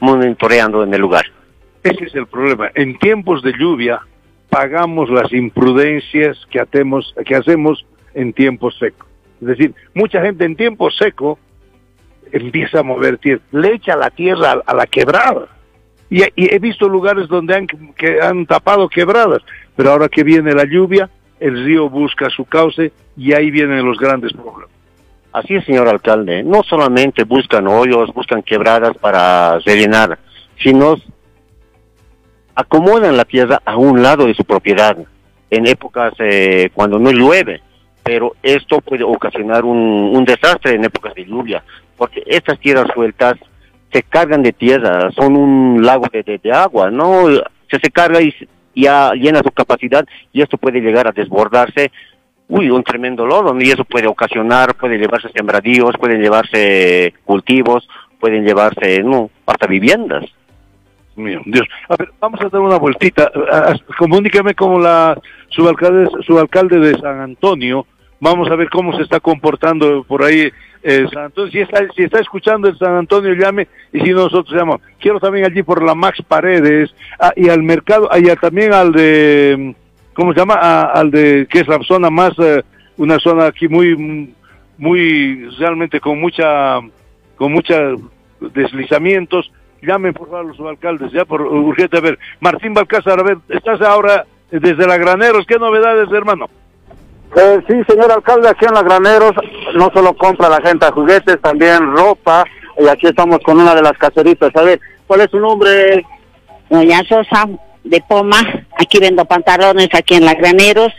monitoreando 0.00 0.82
en 0.84 0.94
el 0.94 1.00
lugar. 1.02 1.26
Ese 1.86 2.04
es 2.04 2.14
el 2.16 2.26
problema. 2.26 2.70
En 2.74 2.98
tiempos 2.98 3.42
de 3.42 3.52
lluvia 3.52 4.00
pagamos 4.50 5.08
las 5.08 5.32
imprudencias 5.32 6.36
que, 6.50 6.58
hacemos, 6.58 7.14
que 7.24 7.36
hacemos 7.36 7.86
en 8.14 8.32
tiempo 8.32 8.72
seco. 8.72 9.06
Es 9.40 9.46
decir, 9.46 9.74
mucha 9.94 10.20
gente 10.20 10.44
en 10.44 10.56
tiempo 10.56 10.90
seco 10.90 11.38
empieza 12.32 12.80
a 12.80 12.82
mover 12.82 13.18
tierra, 13.18 13.42
le 13.52 13.74
echa 13.74 13.94
la 13.94 14.10
tierra 14.10 14.62
a, 14.66 14.74
la 14.74 14.86
quebrada. 14.86 15.46
Y, 16.10 16.22
y 16.34 16.52
he 16.54 16.58
visto 16.58 16.88
lugares 16.88 17.28
donde 17.28 17.54
han, 17.54 17.66
que 17.66 18.20
han 18.20 18.46
tapado 18.46 18.88
quebradas, 18.88 19.42
pero 19.76 19.90
ahora 19.90 20.08
que 20.08 20.24
viene 20.24 20.54
la 20.54 20.64
lluvia, 20.64 21.08
el 21.38 21.64
río 21.64 21.88
busca 21.88 22.30
su 22.30 22.46
cauce 22.46 22.92
y 23.16 23.32
ahí 23.32 23.50
vienen 23.50 23.84
los 23.84 23.98
grandes 23.98 24.32
problemas. 24.32 24.74
Así 25.32 25.54
es, 25.54 25.64
señor 25.64 25.86
alcalde. 25.86 26.42
No 26.42 26.62
solamente 26.64 27.24
buscan 27.24 27.68
hoyos, 27.68 28.12
buscan 28.12 28.42
quebradas 28.42 28.96
para 28.96 29.58
rellenar, 29.60 30.18
sino 30.58 30.96
acomodan 32.56 33.16
la 33.16 33.24
tierra 33.24 33.60
a 33.64 33.76
un 33.76 34.02
lado 34.02 34.26
de 34.26 34.34
su 34.34 34.44
propiedad 34.44 34.96
en 35.50 35.66
épocas 35.66 36.14
eh, 36.18 36.70
cuando 36.74 36.98
no 36.98 37.12
llueve. 37.12 37.60
Pero 38.02 38.34
esto 38.42 38.80
puede 38.80 39.04
ocasionar 39.04 39.64
un, 39.64 40.24
desastre 40.24 40.74
en 40.74 40.84
épocas 40.84 41.14
de 41.14 41.24
lluvia, 41.24 41.62
porque 41.96 42.22
estas 42.26 42.58
tierras 42.58 42.86
sueltas 42.94 43.34
se 43.92 44.02
cargan 44.02 44.42
de 44.42 44.52
tierra, 44.52 45.10
son 45.12 45.36
un 45.36 45.84
lago 45.84 46.06
de, 46.12 46.40
de- 46.42 46.52
agua, 46.52 46.90
¿no? 46.90 47.28
Se, 47.70 47.78
se 47.80 47.90
carga 47.90 48.20
y 48.20 48.32
ya 48.74 49.12
llena 49.14 49.40
su 49.40 49.50
capacidad 49.50 50.04
y 50.32 50.42
esto 50.42 50.56
puede 50.56 50.80
llegar 50.80 51.06
a 51.06 51.12
desbordarse 51.12 51.90
uy, 52.48 52.70
un 52.70 52.82
tremendo 52.84 53.26
lodo, 53.26 53.58
y 53.60 53.70
eso 53.70 53.84
puede 53.84 54.06
ocasionar, 54.06 54.74
puede 54.74 54.98
llevarse 54.98 55.28
sembradíos, 55.34 55.96
pueden 55.98 56.20
llevarse 56.20 57.14
cultivos, 57.24 57.88
pueden 58.20 58.44
llevarse, 58.44 59.02
no, 59.02 59.30
hasta 59.46 59.66
viviendas. 59.66 60.24
Mío, 61.16 61.40
Dios. 61.46 61.66
A 61.88 61.96
ver, 61.96 62.10
vamos 62.20 62.40
a 62.42 62.48
dar 62.48 62.60
una 62.60 62.78
vueltita. 62.78 63.30
Ah, 63.50 63.72
ah, 63.72 63.94
Comunícame 63.98 64.54
con 64.54 64.82
la 64.82 65.18
subalcalde, 65.48 66.08
subalcalde 66.26 66.78
de 66.78 66.98
San 66.98 67.20
Antonio. 67.20 67.86
Vamos 68.20 68.50
a 68.50 68.56
ver 68.56 68.68
cómo 68.68 68.94
se 68.96 69.02
está 69.02 69.18
comportando 69.20 70.04
por 70.04 70.22
ahí 70.22 70.50
eh, 70.82 71.06
San 71.12 71.24
Antonio. 71.24 71.50
Si 71.50 71.60
está, 71.60 71.86
si 71.94 72.02
está 72.02 72.20
escuchando 72.20 72.68
el 72.68 72.78
San 72.78 72.94
Antonio, 72.94 73.32
llame. 73.32 73.66
Y 73.94 74.00
si 74.00 74.10
no, 74.10 74.24
nosotros 74.24 74.54
llamamos. 74.54 74.82
Quiero 75.00 75.18
también 75.18 75.46
allí 75.46 75.62
por 75.62 75.82
la 75.82 75.94
Max 75.94 76.22
Paredes. 76.26 76.94
ah, 77.18 77.32
y 77.34 77.48
al 77.48 77.62
mercado, 77.62 78.12
allá 78.12 78.36
también 78.36 78.74
al 78.74 78.92
de, 78.92 79.74
¿cómo 80.12 80.34
se 80.34 80.40
llama? 80.40 80.58
Ah, 80.60 80.92
al 80.94 81.10
de, 81.10 81.46
que 81.50 81.60
es 81.60 81.68
la 81.68 81.78
zona 81.82 82.10
más, 82.10 82.32
eh, 82.38 82.62
una 82.98 83.18
zona 83.18 83.46
aquí 83.46 83.68
muy, 83.68 84.34
muy, 84.76 85.48
realmente 85.58 85.98
con 85.98 86.20
mucha, 86.20 86.80
con 87.36 87.52
mucha 87.52 87.94
deslizamientos. 88.40 89.50
Llamen 89.82 90.14
por 90.14 90.28
favor 90.28 90.46
a 90.46 90.48
los 90.48 90.60
alcaldes, 90.60 91.12
ya 91.12 91.24
por 91.24 91.42
urgente. 91.42 91.98
A 91.98 92.00
ver, 92.00 92.18
Martín 92.40 92.74
Balcázar, 92.74 93.20
a 93.20 93.22
ver, 93.22 93.38
estás 93.48 93.80
ahora 93.80 94.26
desde 94.50 94.86
la 94.86 94.96
Graneros. 94.96 95.46
¿Qué 95.46 95.58
novedades, 95.58 96.10
hermano? 96.12 96.48
Eh, 97.36 97.60
sí, 97.68 97.74
señor 97.88 98.10
alcalde, 98.10 98.48
aquí 98.48 98.64
en 98.64 98.74
la 98.74 98.82
Graneros, 98.82 99.32
no 99.74 99.90
solo 99.92 100.14
compra 100.14 100.48
la 100.48 100.60
gente 100.62 100.86
juguetes, 100.90 101.40
también 101.40 101.94
ropa. 101.94 102.44
Y 102.78 102.88
aquí 102.88 103.06
estamos 103.06 103.38
con 103.40 103.58
una 103.58 103.74
de 103.74 103.82
las 103.82 103.96
caseritas. 103.98 104.54
A 104.54 104.62
ver, 104.62 104.80
¿cuál 105.06 105.22
es 105.22 105.30
su 105.30 105.38
nombre? 105.38 106.04
Doña 106.68 107.02
Sosa 107.04 107.48
de 107.84 108.02
Poma, 108.08 108.38
aquí 108.78 108.98
vendo 108.98 109.24
pantalones 109.24 109.88
aquí 109.94 110.14
en 110.14 110.24
la 110.24 110.34
Graneros. 110.34 110.92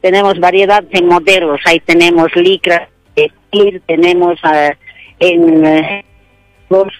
Tenemos 0.00 0.38
variedad 0.38 0.82
de 0.82 1.02
modelos, 1.02 1.60
ahí 1.64 1.80
tenemos 1.80 2.34
licra, 2.36 2.88
vestir, 3.16 3.80
tenemos 3.86 4.38
ah, 4.42 4.70
en 5.18 5.64
eh, 5.64 6.04
los 6.68 6.92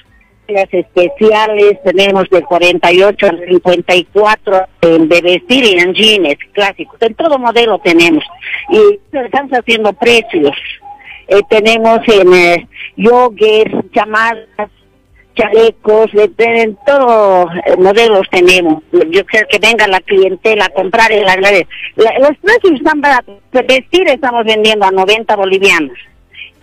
especiales, 0.48 1.78
tenemos 1.84 2.28
de 2.30 2.42
48 2.42 3.26
al 3.26 3.44
54 3.48 4.66
en 4.82 5.08
de 5.08 5.20
vestir 5.22 5.64
y 5.64 5.78
en 5.78 5.94
jeans 5.94 6.36
clásicos, 6.52 6.96
en 7.00 7.14
todo 7.14 7.38
modelo 7.38 7.78
tenemos. 7.78 8.22
Y 8.70 8.98
estamos 9.16 9.52
haciendo 9.52 9.92
precios. 9.94 10.56
Eh, 11.28 11.40
tenemos 11.48 12.00
en 12.08 12.34
eh, 12.34 12.68
yogues, 12.96 13.64
chamadas, 13.94 14.46
chalecos, 15.34 16.12
de, 16.12 16.28
de- 16.28 16.62
en 16.62 16.78
todos 16.86 17.48
eh, 17.66 17.76
modelos 17.78 18.26
tenemos. 18.30 18.82
Yo 18.92 19.24
creo 19.24 19.46
que 19.50 19.58
venga 19.58 19.88
la 19.88 20.00
clientela 20.00 20.66
a 20.66 20.68
comprar 20.68 21.10
en 21.10 21.24
la, 21.24 21.36
la- 21.36 22.18
los 22.20 22.36
precios 22.42 22.74
están 22.78 23.00
baratos. 23.00 23.36
Vestir 23.52 24.06
estamos 24.08 24.44
vendiendo 24.44 24.84
a 24.84 24.90
90 24.90 25.34
bolivianos. 25.36 25.96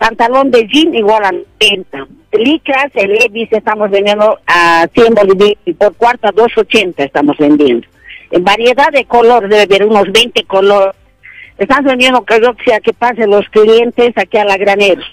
Pantalón 0.02 0.50
de 0.50 0.66
jean 0.66 0.92
igual 0.96 1.24
a 1.24 1.30
90. 1.30 2.08
Licras, 2.32 2.90
el 2.94 3.12
Levis 3.12 3.52
estamos 3.52 3.88
vendiendo 3.88 4.36
a 4.48 4.88
100 4.92 5.14
bolivianos 5.14 5.58
y 5.64 5.74
por 5.74 5.94
cuarta 5.94 6.32
2.80 6.32 6.94
estamos 6.96 7.36
vendiendo. 7.38 7.86
En 8.32 8.42
variedad 8.42 8.90
de 8.90 9.04
colores, 9.04 9.48
debe 9.48 9.62
haber 9.62 9.86
unos 9.86 10.10
20 10.10 10.42
colores. 10.46 10.96
Estamos 11.56 11.84
vendiendo 11.84 12.24
que 12.24 12.40
yo 12.40 12.52
sea 12.64 12.80
que 12.80 12.92
pasen 12.92 13.30
los 13.30 13.48
clientes 13.50 14.12
aquí 14.16 14.38
a 14.38 14.44
la 14.44 14.56
graneros. 14.56 15.06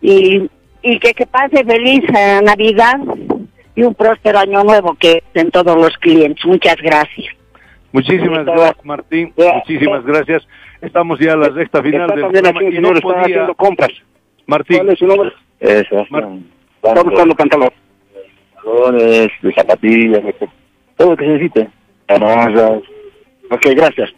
Y, 0.00 0.48
y 0.82 1.00
que, 1.00 1.14
que 1.14 1.26
pase 1.26 1.64
feliz 1.64 2.04
eh, 2.16 2.40
Navidad 2.44 3.00
y 3.74 3.82
un 3.82 3.94
próspero 3.96 4.38
año 4.38 4.62
nuevo 4.62 4.94
que 4.94 5.24
en 5.34 5.50
todos 5.50 5.76
los 5.76 5.98
clientes. 5.98 6.44
Muchas 6.44 6.76
gracias. 6.76 7.34
Muchísimas 7.90 8.46
gracias, 8.46 8.84
Martín. 8.84 9.32
Muchísimas 9.36 10.04
gracias. 10.04 10.46
Estamos 10.80 11.18
ya 11.18 11.32
a 11.32 11.36
la 11.36 11.48
recta 11.48 11.82
final 11.82 12.02
Está 12.02 12.14
del 12.14 12.30
programa 12.30 12.62
y 12.62 12.78
no 12.78 12.92
podía... 13.00 13.22
haciendo 13.22 13.54
compras. 13.56 13.90
Martín. 14.46 14.78
¿Cuál 14.78 14.90
es 14.90 14.98
su 14.98 15.06
nombre? 15.06 15.32
Eso. 15.60 16.00
Está 16.00 17.02
buscando 17.02 17.34
pantalón. 17.34 17.70
Pantalones, 18.54 19.28
de 19.42 19.52
zapatillas, 19.54 20.24
de 20.24 20.34
todo 20.96 21.10
lo 21.10 21.16
que 21.16 21.24
se 21.24 21.30
necesite. 21.32 21.70
Ok, 23.50 23.66
gracias. 23.76 24.10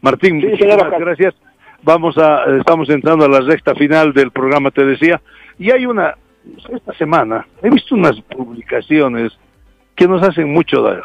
Martín, 0.00 0.40
Sí, 0.40 0.56
señora. 0.56 0.88
gracias. 0.98 1.34
Vamos 1.82 2.16
a, 2.18 2.44
estamos 2.58 2.88
entrando 2.90 3.24
a 3.24 3.28
la 3.28 3.40
recta 3.40 3.74
final 3.74 4.12
del 4.12 4.30
programa, 4.30 4.70
te 4.70 4.84
decía. 4.84 5.20
Y 5.58 5.70
hay 5.70 5.86
una, 5.86 6.14
esta 6.72 6.92
semana, 6.94 7.46
he 7.62 7.70
visto 7.70 7.94
unas 7.94 8.20
publicaciones 8.22 9.32
que 9.96 10.06
nos 10.06 10.22
hacen 10.22 10.52
mucho 10.52 10.82
daño, 10.82 11.02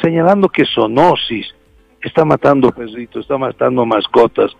señalando 0.00 0.48
que 0.48 0.64
Sonosis 0.64 1.54
está 2.02 2.24
matando 2.24 2.70
perritos, 2.70 3.22
está 3.22 3.38
matando 3.38 3.86
mascotas. 3.86 4.50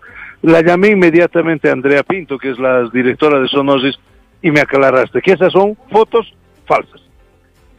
La 0.45 0.61
llamé 0.61 0.89
inmediatamente 0.89 1.69
a 1.69 1.73
Andrea 1.73 2.03
Pinto, 2.03 2.37
que 2.37 2.51
es 2.51 2.59
la 2.59 2.87
directora 2.93 3.39
de 3.39 3.47
Sonosis, 3.47 3.95
y 4.43 4.51
me 4.51 4.59
aclaraste 4.59 5.19
que 5.19 5.31
esas 5.31 5.51
son 5.51 5.75
fotos 5.91 6.31
falsas. 6.67 7.01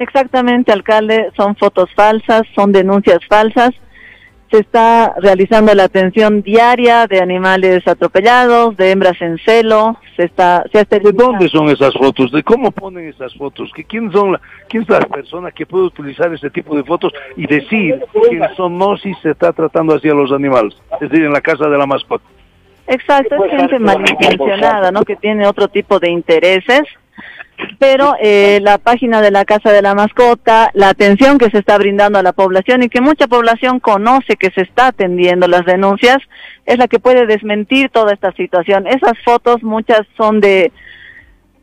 Exactamente, 0.01 0.73
alcalde, 0.73 1.31
son 1.37 1.55
fotos 1.55 1.89
falsas, 1.95 2.43
son 2.57 2.73
denuncias 2.73 3.21
falsas. 3.29 3.71
Se 4.51 4.59
está 4.59 5.15
realizando 5.21 5.73
la 5.77 5.85
atención 5.85 6.43
diaria 6.43 7.07
de 7.07 7.21
animales 7.21 7.87
atropellados, 7.87 8.77
de 8.77 8.91
hembras 8.91 9.23
en 9.23 9.39
celo. 9.39 9.97
Se 10.17 10.25
está, 10.25 10.65
se 10.73 10.81
ha 10.81 10.85
¿De 10.85 11.13
dónde 11.13 11.49
son 11.49 11.69
esas 11.69 11.95
fotos? 11.95 12.33
¿De 12.33 12.43
cómo 12.43 12.73
ponen 12.73 13.09
esas 13.09 13.33
fotos? 13.37 13.71
¿Que 13.77 13.85
¿Quién, 13.85 14.11
son 14.11 14.33
la, 14.33 14.41
¿Quién 14.69 14.83
es 14.83 14.89
la 14.89 15.01
persona 15.03 15.53
que 15.53 15.67
puede 15.67 15.85
utilizar 15.85 16.35
ese 16.35 16.51
tipo 16.51 16.77
de 16.77 16.83
fotos 16.83 17.13
y 17.37 17.47
decir 17.47 18.01
que 18.29 18.37
en 18.37 18.57
Sonosis 18.57 19.17
se 19.23 19.31
está 19.31 19.53
tratando 19.53 19.95
así 19.95 20.09
a 20.09 20.15
los 20.15 20.33
animales? 20.33 20.75
Es 21.01 21.11
decir, 21.11 21.25
en 21.25 21.33
la 21.33 21.41
casa 21.41 21.69
de 21.69 21.79
la 21.79 21.87
mascota. 21.87 22.25
Exacto, 22.89 23.45
es 23.45 23.51
gente 23.51 23.79
malintencionada, 23.79 24.91
¿no? 24.91 25.05
Que 25.05 25.17
tiene 25.17 25.47
otro 25.47 25.69
tipo 25.69 25.99
de 25.99 26.11
intereses. 26.11 26.83
Pero 27.79 28.15
eh, 28.21 28.61
la 28.63 28.77
página 28.77 29.23
de 29.23 29.31
la 29.31 29.47
Casa 29.47 29.73
de 29.73 29.81
la 29.81 29.95
Mascota, 29.95 30.71
la 30.75 30.91
atención 30.91 31.39
que 31.39 31.51
se 31.51 31.59
está 31.59 31.79
brindando 31.79 32.19
a 32.19 32.23
la 32.23 32.35
población 32.35 32.83
y 32.83 32.91
que 32.91 33.01
mucha 33.01 33.29
población 33.29 33.81
conoce 33.81 34.37
que 34.37 34.51
se 34.51 34.61
está 34.61 34.89
atendiendo 34.89 35.49
las 35.49 35.65
denuncias, 35.65 36.19
es 36.67 36.79
la 36.79 36.87
que 36.87 36.99
puede 36.99 37.27
desmentir 37.27 37.89
toda 37.89 38.13
esta 38.13 38.33
situación. 38.33 38.87
Esas 38.87 39.19
fotos, 39.25 39.63
muchas 39.63 40.03
son 40.19 40.41
de, 40.41 40.71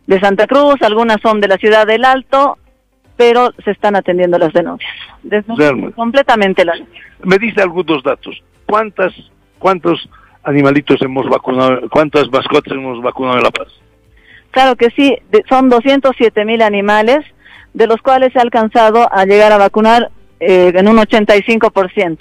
de 0.07 0.19
Santa 0.19 0.47
Cruz, 0.47 0.81
algunas 0.81 1.21
son 1.21 1.39
de 1.39 1.47
la 1.47 1.57
ciudad 1.57 1.85
del 1.85 2.05
Alto, 2.05 2.57
pero 3.15 3.51
se 3.63 3.71
están 3.71 3.95
atendiendo 3.95 4.39
las 4.39 4.51
denuncias. 4.51 4.91
Completamente 5.95 6.65
las 6.65 6.79
Me 7.23 7.37
dice 7.37 7.61
algunos 7.61 8.01
datos. 8.01 8.41
¿Cuántas, 8.65 9.13
¿Cuántos 9.59 10.09
animalitos 10.43 11.01
hemos 11.01 11.27
vacunado, 11.29 11.89
cuántas 11.89 12.29
mascotas 12.31 12.73
hemos 12.73 13.01
vacunado 13.01 13.37
en 13.37 13.43
La 13.43 13.51
Paz? 13.51 13.67
Claro 14.51 14.75
que 14.75 14.89
sí, 14.91 15.17
de- 15.31 15.43
son 15.49 15.69
207 15.69 16.45
mil 16.45 16.61
animales, 16.61 17.25
de 17.73 17.87
los 17.87 18.01
cuales 18.01 18.31
se 18.33 18.39
ha 18.39 18.43
alcanzado 18.43 19.07
a 19.11 19.25
llegar 19.25 19.51
a 19.51 19.57
vacunar 19.57 20.11
eh, 20.39 20.71
en 20.75 20.87
un 20.87 20.97
85%. 20.97 22.17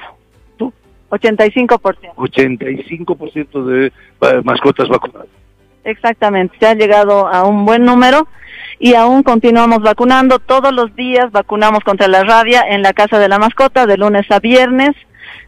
85%, 1.11 2.15
85% 2.16 3.65
de 3.66 3.86
eh, 3.89 4.40
mascotas 4.44 4.89
vacunadas. 4.89 5.28
exactamente. 5.85 6.57
Se 6.59 6.66
ha 6.66 6.74
llegado 6.74 7.28
a 7.28 7.44
un 7.44 7.66
buen 7.66 7.85
número 7.85 8.27
y 8.78 8.94
aún 8.94 9.23
continuamos 9.23 9.81
vacunando. 9.82 10.39
Todos 10.39 10.73
los 10.73 10.94
días 10.97 11.31
vacunamos 11.31 11.81
contra 11.85 12.09
la 12.09 12.24
rabia 12.24 12.65
en 12.69 12.81
la 12.81 12.94
Casa 12.94 13.19
de 13.19 13.28
la 13.28 13.39
Mascota, 13.39 13.85
de 13.86 13.99
lunes 13.99 14.31
a 14.31 14.40
viernes, 14.40 14.93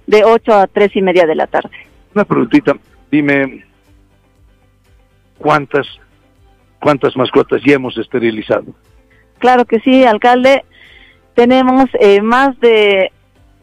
de 0.06 0.24
8 0.24 0.52
a 0.54 0.66
3 0.66 0.94
y 0.96 1.02
media 1.02 1.26
de 1.26 1.34
la 1.34 1.46
tarde. 1.46 1.70
Una 2.14 2.24
preguntita, 2.24 2.74
dime, 3.10 3.64
¿cuántas, 5.38 5.86
cuántas 6.80 7.16
mascotas 7.16 7.60
ya 7.64 7.74
hemos 7.74 7.96
esterilizado? 7.98 8.66
Claro 9.38 9.64
que 9.64 9.80
sí, 9.80 10.04
alcalde. 10.04 10.64
Tenemos 11.34 11.90
eh, 11.98 12.22
más 12.22 12.58
de, 12.60 13.10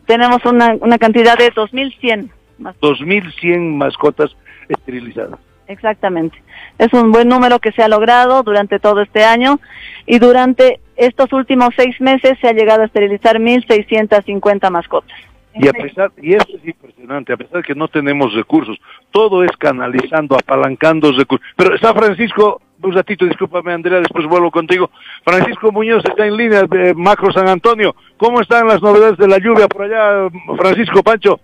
tenemos 0.06 0.44
una, 0.46 0.76
una 0.82 0.98
cantidad 0.98 1.38
de 1.38 1.52
2.100 1.54 2.30
más 2.58 2.76
2.100 2.82 3.76
mascotas 3.76 4.36
esterilizadas. 4.70 5.40
Exactamente. 5.68 6.38
Es 6.78 6.92
un 6.94 7.12
buen 7.12 7.30
número 7.30 7.60
que 7.60 7.72
se 7.72 7.82
ha 7.82 7.88
logrado 7.88 8.44
durante 8.44 8.80
todo 8.80 9.02
este 9.02 9.24
año 9.24 9.60
y 10.06 10.20
durante 10.20 10.82
estos 10.98 11.32
últimos 11.32 11.70
seis 11.78 12.00
meses 12.02 12.38
se 12.42 12.50
ha 12.50 12.54
llegado 12.54 12.82
a 12.82 12.86
esterilizar 12.86 13.38
1.650 13.40 14.70
mascotas. 14.70 15.18
Y 15.54 15.68
a 15.68 15.74
pesar, 15.74 16.12
y 16.22 16.34
eso 16.34 16.48
es 16.56 16.66
impresionante, 16.66 17.34
a 17.34 17.38
pesar 17.38 17.58
de 17.58 17.64
que 17.64 17.76
no 17.76 17.88
tenemos 17.88 18.34
recursos, 18.34 18.78
todo 19.12 19.44
es 19.44 19.52
canalizando, 19.58 20.36
apalancando 20.36 21.12
recursos. 21.12 21.46
Pero 21.58 21.76
está 21.76 21.94
Francisco, 21.94 22.62
un 22.82 22.94
ratito, 22.94 23.26
discúlpame 23.26 23.74
Andrea, 23.74 24.00
después 24.00 24.26
vuelvo 24.28 24.50
contigo. 24.50 24.90
Francisco 25.24 25.72
Muñoz 25.72 26.04
está 26.06 26.26
en 26.26 26.38
línea 26.38 26.64
de 26.64 26.94
Macro 26.94 27.34
San 27.34 27.50
Antonio. 27.50 27.96
¿Cómo 28.18 28.40
están 28.40 28.68
las 28.68 28.82
novedades 28.82 29.18
de 29.18 29.28
la 29.28 29.40
lluvia 29.40 29.68
por 29.68 29.84
allá, 29.84 30.30
Francisco 30.58 31.04
Pancho? 31.04 31.40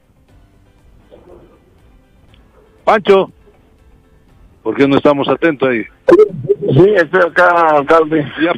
Pancho, 2.85 3.29
¿por 4.63 4.73
qué 4.73 4.87
no 4.87 4.95
estamos 4.95 5.27
atentos 5.27 5.67
ahí? 5.67 5.83
Sí, 6.73 6.93
estoy 6.95 7.21
acá, 7.21 7.77
alcalde. 7.77 8.25
Ya, 8.41 8.53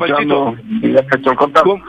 y 0.81 0.91
ya 0.91 1.35
contacto. 1.35 1.79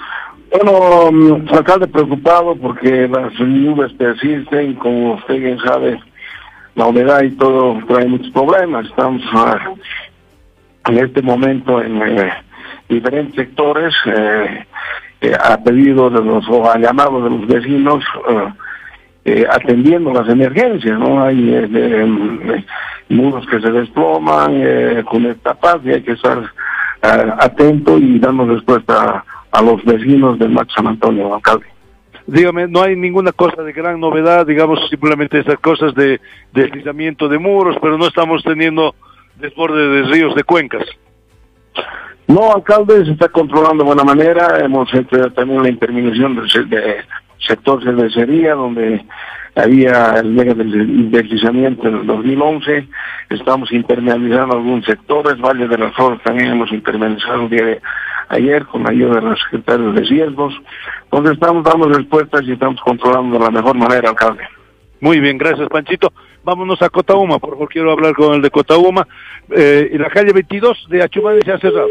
Bueno, 0.51 1.13
mm, 1.13 1.49
alcalde 1.55 1.87
preocupado 1.87 2.57
porque 2.57 3.07
las 3.09 3.33
lluvias 3.35 3.93
persisten, 3.93 4.75
como 4.75 5.15
usted 5.15 5.39
bien 5.39 5.59
sabe, 5.61 6.01
la 6.75 6.87
humedad 6.87 7.23
y 7.23 7.31
todo 7.33 7.79
trae 7.87 8.07
muchos 8.07 8.31
problemas. 8.31 8.87
Estamos 8.87 9.23
ah, 9.33 9.59
en 10.89 10.99
este 10.99 11.23
momento 11.23 11.81
en 11.81 12.03
eh, 12.03 12.33
diferentes 12.89 13.37
sectores, 13.37 13.95
eh, 14.07 14.67
eh, 15.21 15.37
a 15.41 15.57
pedido 15.63 16.11
de 16.11 16.25
los, 16.25 16.49
o 16.49 16.69
a 16.69 16.79
llamado 16.79 17.23
de 17.23 17.31
los 17.31 17.47
vecinos, 17.47 18.03
eh, 18.29 18.49
eh, 19.27 19.47
atendiendo 19.49 20.13
las 20.13 20.29
emergencias, 20.29 20.99
¿no? 20.99 21.23
Hay 21.23 21.37
mm, 21.37 23.15
muros 23.15 23.47
que 23.47 23.61
se 23.61 23.71
desploman, 23.71 25.05
con 25.05 25.27
esta 25.27 25.55
paz 25.55 25.79
y 25.85 25.91
hay 25.91 26.03
que 26.03 26.13
estar 26.13 26.39
eh, 27.03 27.33
atento 27.39 27.99
y 27.99 28.19
dando 28.19 28.45
respuesta 28.45 29.25
a 29.53 29.63
los 29.63 29.85
vecinos 29.85 30.39
del 30.39 30.51
Max 30.51 30.73
San 30.75 30.87
Antonio, 30.87 31.35
alcalde. 31.35 31.67
Dígame, 32.27 32.69
no 32.69 32.83
hay 32.83 32.95
ninguna 32.97 33.33
cosa 33.33 33.63
de 33.63 33.73
gran 33.73 33.99
novedad, 33.99 34.47
digamos 34.47 34.79
simplemente 34.89 35.41
esas 35.41 35.59
cosas 35.59 35.95
de 35.95 36.21
deslizamiento 36.53 37.29
de 37.29 37.39
muros, 37.39 37.77
pero 37.81 37.99
no 37.99 38.07
estamos 38.07 38.43
teniendo 38.45 38.95
desborde 39.37 39.89
de 39.89 40.03
ríos, 40.05 40.35
de 40.35 40.45
cuencas. 40.45 40.85
No, 42.29 42.53
alcalde, 42.53 43.05
se 43.05 43.13
está 43.13 43.29
controlando 43.29 43.83
de 43.83 43.89
buena 43.89 44.05
manera. 44.05 44.61
Hemos 44.65 44.93
hecho 44.95 45.33
también 45.33 45.63
la 45.65 45.69
intervención 45.69 46.37
de, 46.37 46.65
de 46.77 46.97
sector 47.45 47.83
cervecería, 47.83 48.55
donde 48.55 49.05
había 49.57 50.15
el 50.21 50.31
mega 50.31 50.55
del- 50.55 51.11
deslizamiento 51.11 51.89
en 51.89 51.97
el 51.97 52.07
2011. 52.07 52.87
Estamos 53.31 53.73
impermeabilizando 53.73 54.57
algunos 54.59 54.85
sectores. 54.85 55.41
Valle 55.41 55.67
de 55.67 55.79
las 55.79 55.93
Flores 55.95 56.21
también 56.23 56.53
hemos 56.53 56.71
impermeabilizado 56.71 57.43
el 57.43 57.51
día 57.51 57.65
de 57.65 57.81
ayer 58.31 58.65
con 58.67 58.85
la 58.85 58.91
ayuda 58.91 59.17
de 59.17 59.23
los 59.23 59.41
secretarios 59.43 59.95
de 59.95 60.03
riesgos, 60.03 60.55
donde 61.11 61.33
estamos 61.33 61.65
dando 61.65 61.89
respuestas 61.89 62.43
y 62.45 62.53
estamos 62.53 62.81
controlando 62.81 63.39
de 63.39 63.45
la 63.45 63.51
mejor 63.51 63.77
manera, 63.77 64.09
alcalde. 64.09 64.45
Muy 65.01 65.21
bien, 65.21 65.37
gracias 65.37 65.69
Panchito. 65.69 66.13
Vámonos 66.45 66.81
a 66.81 66.89
Cotauma, 66.89 67.39
por 67.39 67.51
favor, 67.51 67.69
quiero 67.69 67.93
hablar 67.93 68.15
con 68.15 68.35
el 68.35 68.43
de 68.43 68.51
Cotauma. 68.51 69.07
Eh, 69.51 69.91
la 69.99 70.09
calle 70.09 70.33
22 70.33 70.87
de 70.89 71.03
Achumani 71.03 71.41
se 71.43 71.53
ha 71.53 71.59
cerrado. 71.59 71.89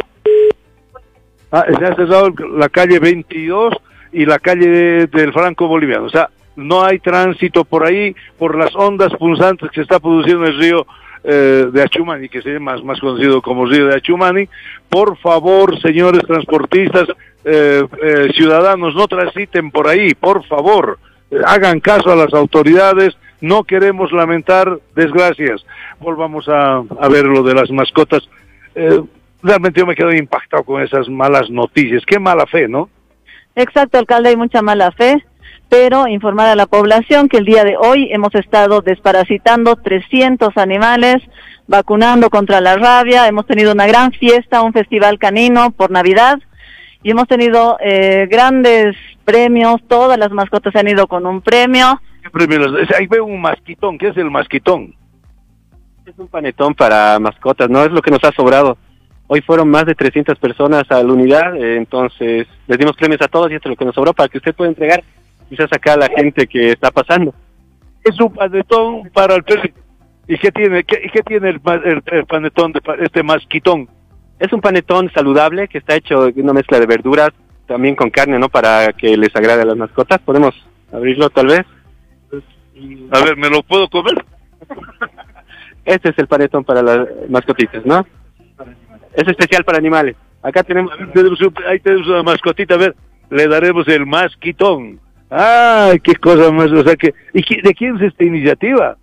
Ah, 1.52 1.66
se 1.78 1.86
ha 1.86 1.96
cerrado 1.96 2.34
la 2.56 2.70
calle 2.70 3.00
22 3.00 3.76
y 4.14 4.26
la 4.26 4.40
calle 4.40 5.08
del 5.08 5.34
Franco 5.34 5.68
Boliviano. 5.68 6.06
O 6.06 6.10
sea, 6.10 6.30
no 6.56 6.84
hay 6.84 7.00
tránsito 7.00 7.66
por 7.66 7.86
ahí, 7.86 8.16
por 8.38 8.58
las 8.58 8.76
ondas 8.76 9.14
punzantes 9.16 9.70
que 9.72 9.76
se 9.76 9.82
está 9.82 10.00
produciendo 10.00 10.46
en 10.46 10.54
el 10.54 10.60
río 10.60 10.88
eh, 11.24 11.68
de 11.72 11.82
Achumani, 11.82 12.30
que 12.30 12.40
es 12.40 12.62
más, 12.62 12.84
más 12.84 13.00
conocido 13.00 13.42
como 13.42 13.66
río 13.66 13.88
de 13.88 13.96
Achumani. 13.96 14.48
Por 14.90 15.18
favor, 15.18 15.80
señores 15.82 16.22
transportistas, 16.26 17.08
eh, 17.46 17.86
eh, 18.04 18.30
ciudadanos, 18.34 18.96
no 18.96 19.08
transiten 19.08 19.72
por 19.72 19.88
ahí, 19.88 20.14
por 20.14 20.46
favor. 20.46 21.00
Hagan 21.46 21.80
caso 21.80 22.12
a 22.12 22.16
las 22.16 22.34
autoridades, 22.34 23.16
no 23.42 23.64
queremos 23.64 24.12
lamentar 24.12 24.80
desgracias. 24.96 25.66
Volvamos 26.00 26.50
a, 26.50 26.78
a 26.78 27.08
ver 27.08 27.26
lo 27.26 27.44
de 27.44 27.54
las 27.54 27.70
mascotas. 27.72 28.28
Eh, 28.76 29.02
realmente 29.44 29.80
yo 29.80 29.86
me 29.86 29.96
quedo 29.96 30.14
impactado 30.14 30.64
con 30.64 30.82
esas 30.82 31.08
malas 31.08 31.50
noticias. 31.50 32.04
Qué 32.06 32.20
mala 32.20 32.46
fe, 32.46 32.68
¿no? 32.68 32.90
Exacto, 33.56 33.98
alcalde, 33.98 34.30
hay 34.30 34.36
mucha 34.36 34.62
mala 34.62 34.92
fe, 34.92 35.24
pero 35.70 36.08
informar 36.08 36.48
a 36.48 36.56
la 36.56 36.66
población 36.66 37.30
que 37.30 37.38
el 37.38 37.46
día 37.46 37.64
de 37.64 37.78
hoy 37.78 38.10
hemos 38.12 38.34
estado 38.34 38.82
desparasitando 38.82 39.76
300 39.76 40.58
animales, 40.58 41.18
vacunando 41.68 42.30
contra 42.32 42.60
la 42.60 42.76
rabia, 42.76 43.28
hemos 43.28 43.46
tenido 43.46 43.72
una 43.72 43.86
gran 43.86 44.12
fiesta, 44.12 44.64
un 44.64 44.74
festival 44.74 45.20
canino 45.20 45.70
por 45.72 45.92
Navidad 45.92 46.40
y 47.04 47.12
hemos 47.12 47.28
tenido 47.28 47.78
eh, 47.80 48.28
grandes 48.30 48.96
premios, 49.24 49.82
todas 49.88 50.18
las 50.18 50.32
mascotas 50.32 50.76
han 50.76 50.88
ido 50.88 51.08
con 51.08 51.26
un 51.28 51.42
premio. 51.42 52.02
¿Qué 52.24 52.30
premio 52.32 52.60
Ahí 52.98 53.08
veo 53.08 53.26
un 53.26 53.40
masquitón. 53.40 53.98
¿Qué 53.98 54.10
es 54.10 54.18
el 54.18 54.32
masquitón? 54.32 54.96
Es 56.06 56.18
un 56.18 56.28
panetón 56.28 56.74
para 56.74 57.20
mascotas, 57.20 57.70
¿no? 57.70 57.84
Es 57.84 57.92
lo 57.92 58.02
que 58.02 58.12
nos 58.12 58.24
ha 58.24 58.32
sobrado. 58.32 58.78
Hoy 59.28 59.42
fueron 59.42 59.70
más 59.70 59.86
de 59.86 59.94
300 59.94 60.40
personas 60.40 60.90
a 60.90 61.04
la 61.04 61.14
unidad, 61.14 61.56
eh, 61.56 61.78
entonces 61.78 62.48
les 62.68 62.78
dimos 62.80 62.98
premios 62.98 63.22
a 63.22 63.28
todos 63.28 63.52
y 63.52 63.56
esto 63.56 63.70
es 63.70 63.74
lo 63.74 63.76
que 63.76 63.86
nos 63.86 63.94
sobró 63.94 64.12
para 64.12 64.28
que 64.28 64.40
usted 64.40 64.56
pueda 64.56 64.72
entregar 64.72 65.04
quizás 65.50 65.68
acá 65.72 65.98
la 65.98 66.08
gente 66.16 66.48
que 66.48 66.72
está 66.72 66.92
pasando. 66.92 67.34
Es 68.04 68.20
un 68.20 68.32
panetón 68.34 69.10
para 69.14 69.36
el 69.36 69.44
perrito. 69.44 69.80
¿Y 70.28 70.38
qué 70.38 70.52
tiene, 70.52 70.84
qué, 70.84 71.10
qué 71.12 71.22
tiene 71.24 71.50
el, 71.50 71.62
el- 71.86 72.04
el 72.06 72.26
panetón, 72.26 72.72
de 72.72 72.80
este 73.02 73.24
masquitón? 73.24 73.90
Es 74.40 74.54
un 74.54 74.62
panetón 74.62 75.12
saludable 75.12 75.68
que 75.68 75.80
está 75.80 75.96
hecho 75.96 76.32
de 76.32 76.42
una 76.42 76.54
mezcla 76.54 76.80
de 76.80 76.86
verduras, 76.86 77.30
también 77.68 77.96
con 77.96 78.10
carne, 78.10 78.38
¿no? 78.40 78.48
Para 78.48 78.94
que 78.94 79.18
les 79.18 79.36
agrade 79.36 79.64
a 79.64 79.66
las 79.66 79.76
mascotas. 79.78 80.20
¿Podemos 80.20 80.54
abrirlo 80.94 81.30
tal 81.30 81.48
vez? 81.48 81.66
A 83.12 83.24
ver, 83.26 83.36
¿me 83.38 83.50
lo 83.50 83.64
puedo 83.64 83.90
comer? 83.90 84.24
Este 85.86 86.10
es 86.10 86.18
el 86.20 86.28
panetón 86.28 86.64
para 86.64 86.82
las 86.84 87.08
mascotitas, 87.30 87.84
¿no? 87.86 88.06
Es 89.16 89.28
especial 89.28 89.64
para 89.64 89.80
animales. 89.80 90.16
Acá 90.44 90.62
tenemos... 90.64 90.92
Tenemos 91.14 91.40
ahí 91.68 91.80
tenemos 91.80 92.08
una 92.08 92.22
mascotita, 92.24 92.76
a 92.76 92.78
ver, 92.78 92.96
le 93.32 93.48
daremos 93.48 93.88
el 93.88 94.06
masquitón. 94.06 95.00
¡Ay, 95.30 96.00
qué 96.00 96.16
cosa 96.16 96.52
más! 96.52 96.72
O 96.72 96.84
sea, 96.84 96.96
que, 96.96 97.14
¿y 97.34 97.62
de 97.62 97.74
quién 97.74 97.98
es 97.98 98.02
esta 98.04 98.24
iniciativa? 98.24 98.98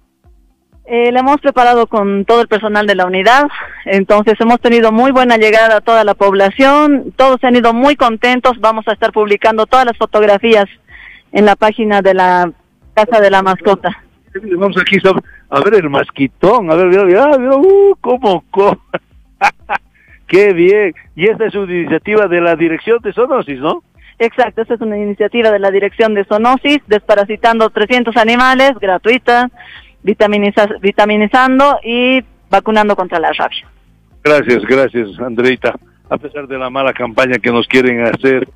Eh, 0.88 1.10
la 1.10 1.20
hemos 1.20 1.40
preparado 1.40 1.88
con 1.88 2.24
todo 2.24 2.42
el 2.42 2.48
personal 2.48 2.86
de 2.86 2.94
la 2.94 3.06
unidad, 3.06 3.48
entonces 3.86 4.34
hemos 4.40 4.60
tenido 4.60 4.92
muy 4.92 5.10
buena 5.10 5.36
llegada 5.36 5.78
a 5.78 5.80
toda 5.80 6.04
la 6.04 6.14
población, 6.14 7.12
todos 7.16 7.40
se 7.40 7.48
han 7.48 7.56
ido 7.56 7.72
muy 7.72 7.96
contentos, 7.96 8.60
vamos 8.60 8.86
a 8.86 8.92
estar 8.92 9.10
publicando 9.10 9.66
todas 9.66 9.84
las 9.84 9.96
fotografías 9.96 10.66
en 11.32 11.44
la 11.44 11.56
página 11.56 12.02
de 12.02 12.14
la 12.14 12.52
Casa 12.94 13.20
de 13.20 13.30
la 13.30 13.42
Mascota. 13.42 14.00
Vamos 14.56 14.76
aquí 14.78 14.98
a 15.50 15.60
ver 15.60 15.74
el 15.74 15.90
masquitón, 15.90 16.70
a 16.70 16.76
ver, 16.76 16.86
mira, 16.86 17.04
mira, 17.04 17.38
mira, 17.38 17.56
uh, 17.56 17.96
cómo, 18.00 18.44
cómo. 18.50 18.80
qué 20.28 20.52
bien. 20.52 20.94
Y 21.14 21.28
esta 21.28 21.46
es 21.46 21.54
una 21.54 21.72
iniciativa 21.72 22.26
de 22.26 22.40
la 22.40 22.54
Dirección 22.54 23.00
de 23.02 23.12
Zoonosis, 23.12 23.58
¿no? 23.58 23.82
Exacto, 24.18 24.62
esta 24.62 24.74
es 24.74 24.80
una 24.80 24.96
iniciativa 24.96 25.50
de 25.50 25.58
la 25.58 25.70
Dirección 25.70 26.14
de 26.14 26.24
Zoonosis, 26.24 26.78
desparasitando 26.86 27.68
300 27.70 28.16
animales, 28.16 28.72
gratuita, 28.80 29.50
vitaminiza- 30.02 30.80
vitaminizando 30.80 31.78
y 31.82 32.22
vacunando 32.50 32.96
contra 32.96 33.18
la 33.20 33.32
rabia. 33.32 33.66
Gracias, 34.24 34.62
gracias, 34.64 35.08
Andreita. 35.20 35.74
A 36.08 36.16
pesar 36.16 36.46
de 36.48 36.56
la 36.58 36.70
mala 36.70 36.92
campaña 36.92 37.38
que 37.38 37.50
nos 37.50 37.66
quieren 37.66 38.00
hacer, 38.06 38.48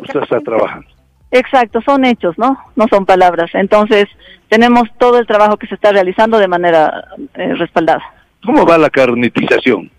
usted 0.00 0.20
está 0.22 0.40
trabajando. 0.40 0.86
Exacto, 1.32 1.80
son 1.82 2.04
hechos, 2.04 2.36
¿no? 2.38 2.58
No 2.74 2.86
son 2.88 3.04
palabras. 3.06 3.50
Entonces, 3.54 4.06
tenemos 4.48 4.88
todo 4.98 5.18
el 5.18 5.26
trabajo 5.26 5.56
que 5.58 5.66
se 5.66 5.74
está 5.74 5.92
realizando 5.92 6.38
de 6.38 6.48
manera 6.48 7.04
eh, 7.34 7.54
respaldada. 7.54 8.02
¿Cómo 8.44 8.64
va 8.64 8.78
la 8.78 8.90
carnetización? 8.90 9.90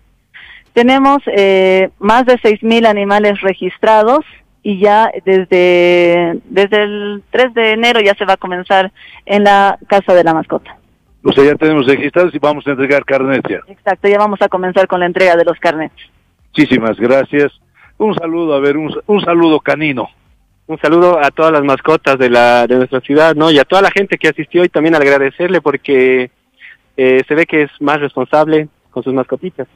Tenemos 0.74 1.18
eh, 1.26 1.90
más 1.98 2.26
de 2.26 2.34
6.000 2.38 2.86
animales 2.86 3.40
registrados 3.40 4.24
y 4.62 4.78
ya 4.78 5.10
desde, 5.24 6.40
desde 6.44 6.82
el 6.82 7.22
3 7.30 7.54
de 7.54 7.72
enero 7.72 8.00
ya 8.00 8.14
se 8.14 8.24
va 8.24 8.34
a 8.34 8.38
comenzar 8.38 8.92
en 9.26 9.44
la 9.44 9.78
Casa 9.88 10.14
de 10.14 10.24
la 10.24 10.34
Mascota. 10.34 10.76
O 11.24 11.32
sea, 11.32 11.44
ya 11.44 11.54
tenemos 11.54 11.86
registrados 11.86 12.34
y 12.34 12.38
vamos 12.38 12.66
a 12.66 12.70
entregar 12.70 13.04
carnet 13.04 13.46
ya. 13.48 13.60
Exacto, 13.68 14.08
ya 14.08 14.18
vamos 14.18 14.40
a 14.42 14.48
comenzar 14.48 14.86
con 14.88 15.00
la 15.00 15.06
entrega 15.06 15.36
de 15.36 15.44
los 15.44 15.58
carnets. 15.58 15.94
Muchísimas 16.48 16.98
gracias. 16.98 17.52
Un 17.98 18.14
saludo, 18.14 18.54
a 18.54 18.60
ver, 18.60 18.76
un, 18.76 18.92
un 19.06 19.20
saludo 19.20 19.60
canino. 19.60 20.08
Un 20.66 20.78
saludo 20.78 21.18
a 21.22 21.30
todas 21.30 21.52
las 21.52 21.62
mascotas 21.62 22.18
de 22.18 22.30
la 22.30 22.66
de 22.66 22.76
nuestra 22.76 23.00
ciudad, 23.00 23.34
¿no? 23.34 23.50
Y 23.50 23.58
a 23.58 23.64
toda 23.64 23.82
la 23.82 23.90
gente 23.90 24.16
que 24.16 24.28
asistió 24.28 24.64
y 24.64 24.68
también 24.68 24.94
al 24.94 25.02
agradecerle 25.02 25.60
porque 25.60 26.30
eh, 26.96 27.22
se 27.26 27.34
ve 27.34 27.46
que 27.46 27.62
es 27.62 27.70
más 27.80 28.00
responsable 28.00 28.68
con 28.90 29.02
sus 29.02 29.12
mascotitas. 29.12 29.68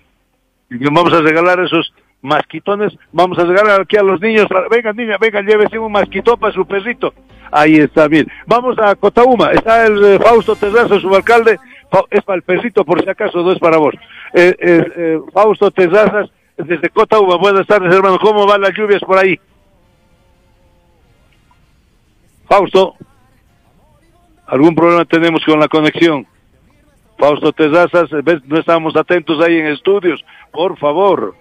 Y 0.70 0.78
Vamos 0.78 1.12
a 1.12 1.20
regalar 1.20 1.60
esos 1.60 1.92
masquitones, 2.26 2.92
vamos 3.12 3.38
a 3.38 3.44
regalar 3.44 3.80
aquí 3.80 3.96
a 3.96 4.02
los 4.02 4.20
niños. 4.20 4.46
Vengan, 4.70 4.96
niña, 4.96 5.16
vengan, 5.20 5.46
llévese 5.46 5.78
un 5.78 5.92
masquitón 5.92 6.38
para 6.38 6.52
su 6.52 6.66
perrito. 6.66 7.14
Ahí 7.50 7.76
está, 7.76 8.08
bien. 8.08 8.26
Vamos 8.46 8.76
a 8.78 8.94
Cotauma, 8.96 9.52
está 9.52 9.86
el 9.86 10.04
eh, 10.04 10.18
Fausto 10.18 10.56
Terrazo, 10.56 10.98
su 11.00 11.14
alcalde. 11.14 11.58
Fa- 11.90 12.04
Es 12.10 12.22
para 12.24 12.36
el 12.36 12.42
perrito, 12.42 12.84
por 12.84 13.00
si 13.02 13.08
acaso, 13.08 13.38
no 13.42 13.52
es 13.52 13.58
para 13.58 13.78
vos. 13.78 13.94
Eh, 14.34 14.54
eh, 14.58 14.92
eh, 14.96 15.20
Fausto 15.32 15.70
Terrazas, 15.70 16.28
desde 16.56 16.90
Cotauma, 16.90 17.36
buenas 17.36 17.66
tardes, 17.66 17.94
hermano. 17.94 18.18
¿Cómo 18.18 18.46
van 18.46 18.60
las 18.60 18.74
lluvias 18.76 19.00
por 19.02 19.16
ahí? 19.18 19.38
Fausto, 22.48 22.94
¿algún 24.46 24.74
problema 24.74 25.04
tenemos 25.04 25.44
con 25.44 25.58
la 25.58 25.68
conexión? 25.68 26.26
Fausto 27.18 27.52
Terrazas, 27.52 28.10
¿ves? 28.24 28.44
no 28.44 28.58
estamos 28.58 28.94
atentos 28.96 29.40
ahí 29.42 29.56
en 29.58 29.66
estudios, 29.68 30.24
por 30.52 30.76
favor. 30.78 31.34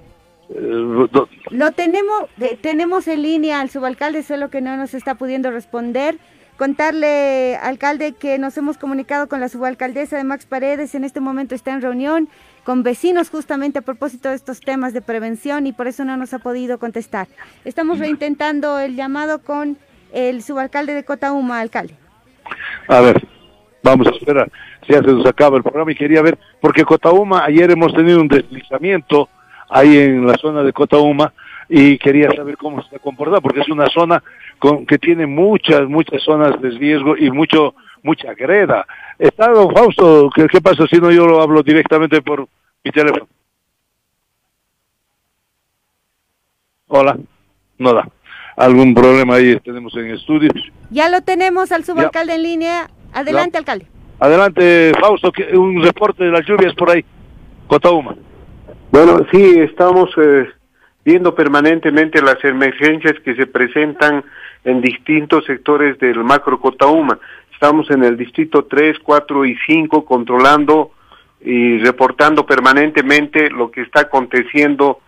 Lo 0.49 1.71
tenemos, 1.71 2.29
tenemos 2.61 3.07
en 3.07 3.21
línea 3.23 3.61
al 3.61 3.69
subalcalde, 3.69 4.23
solo 4.23 4.49
que 4.49 4.61
no 4.61 4.77
nos 4.77 4.93
está 4.93 5.15
pudiendo 5.15 5.51
responder. 5.51 6.17
Contarle, 6.57 7.57
alcalde, 7.57 8.13
que 8.13 8.39
nos 8.39 8.57
hemos 8.57 8.77
comunicado 8.77 9.27
con 9.27 9.41
la 9.41 9.49
subalcaldesa 9.49 10.15
de 10.15 10.23
Max 10.23 10.45
Paredes. 10.45 10.95
En 10.95 11.03
este 11.03 11.19
momento 11.19 11.53
está 11.53 11.73
en 11.73 11.81
reunión 11.81 12.29
con 12.63 12.81
vecinos 12.81 13.29
justamente 13.29 13.79
a 13.79 13.81
propósito 13.81 14.29
de 14.29 14.35
estos 14.35 14.61
temas 14.61 14.93
de 14.93 15.01
prevención 15.01 15.67
y 15.67 15.73
por 15.73 15.87
eso 15.87 16.05
no 16.05 16.15
nos 16.15 16.33
ha 16.33 16.39
podido 16.39 16.79
contestar. 16.79 17.27
Estamos 17.65 17.99
reintentando 17.99 18.79
el 18.79 18.95
llamado 18.95 19.39
con 19.39 19.77
el 20.13 20.41
subalcalde 20.43 20.93
de 20.93 21.03
Cotauma, 21.03 21.59
alcalde. 21.59 21.95
A 22.87 23.01
ver, 23.01 23.27
vamos 23.83 24.07
a 24.07 24.11
esperar. 24.11 24.49
Ya 24.87 25.01
se 25.01 25.11
nos 25.11 25.25
acaba 25.25 25.57
el 25.57 25.63
programa 25.63 25.91
y 25.91 25.95
quería 25.95 26.21
ver, 26.21 26.37
porque 26.61 26.85
Cotauma, 26.85 27.43
ayer 27.43 27.69
hemos 27.71 27.93
tenido 27.93 28.21
un 28.21 28.29
deslizamiento 28.29 29.27
ahí 29.69 29.97
en 29.97 30.25
la 30.25 30.35
zona 30.37 30.63
de 30.63 30.73
Cotauma 30.73 31.33
y 31.69 31.97
quería 31.97 32.29
saber 32.31 32.57
cómo 32.57 32.81
se 32.81 32.87
está 32.87 32.99
comportando, 32.99 33.41
porque 33.41 33.61
es 33.61 33.69
una 33.69 33.87
zona 33.87 34.21
con, 34.59 34.85
que 34.85 34.97
tiene 34.97 35.25
muchas, 35.25 35.87
muchas 35.87 36.21
zonas 36.23 36.61
de 36.61 36.69
riesgo 36.71 37.17
y 37.17 37.31
mucho, 37.31 37.73
mucha 38.03 38.33
greda. 38.33 38.85
Está 39.17 39.49
don 39.49 39.73
Fausto, 39.73 40.29
¿qué, 40.35 40.47
qué 40.47 40.61
pasa 40.61 40.85
si 40.87 40.97
no 40.97 41.11
yo 41.11 41.25
lo 41.25 41.41
hablo 41.41 41.63
directamente 41.63 42.21
por 42.21 42.47
mi 42.83 42.91
teléfono? 42.91 43.27
Hola, 46.87 47.17
no 47.77 47.93
da. 47.93 48.07
¿Algún 48.57 48.93
problema 48.93 49.35
ahí 49.35 49.59
tenemos 49.59 49.95
en 49.97 50.11
estudios? 50.11 50.53
Ya 50.89 51.09
lo 51.09 51.21
tenemos 51.21 51.71
al 51.71 51.83
subalcalde 51.83 52.35
en 52.35 52.43
línea. 52.43 52.89
Adelante, 53.11 53.53
Ya. 53.53 53.59
alcalde. 53.59 53.87
Adelante, 54.19 54.93
Fausto, 54.99 55.31
un 55.53 55.81
reporte 55.83 56.23
de 56.23 56.31
las 56.31 56.45
lluvias 56.45 56.73
por 56.75 56.89
ahí. 56.89 57.03
Cotauma. 57.67 58.15
Bueno, 58.95 59.25
sí, 59.29 59.59
estamos 59.59 60.09
eh, 60.15 60.47
viendo 61.03 61.35
permanentemente 61.35 62.21
las 62.21 62.41
emergencias 62.45 63.19
que 63.25 63.35
se 63.35 63.45
presentan 63.45 64.23
en 64.63 64.79
distintos 64.79 65.43
sectores 65.43 65.99
del 65.99 66.23
macro 66.23 66.61
Cotauma. 66.61 67.19
Estamos 67.51 67.91
en 67.91 68.05
el 68.05 68.15
distrito 68.15 68.63
3, 68.63 68.99
4 69.03 69.45
y 69.47 69.57
5 69.67 70.05
controlando 70.05 70.91
y 71.41 71.77
reportando 71.79 72.45
permanentemente 72.45 73.49
lo 73.49 73.69
que 73.69 73.81
está 73.81 74.03
aconteciendo 74.03 75.01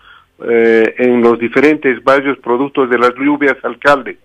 eh, 0.46 0.94
en 0.98 1.22
los 1.22 1.40
diferentes 1.40 2.04
barrios 2.04 2.38
productos 2.40 2.90
de 2.90 2.98
las 2.98 3.16
lluvias, 3.16 3.56
alcalde. 3.64 4.18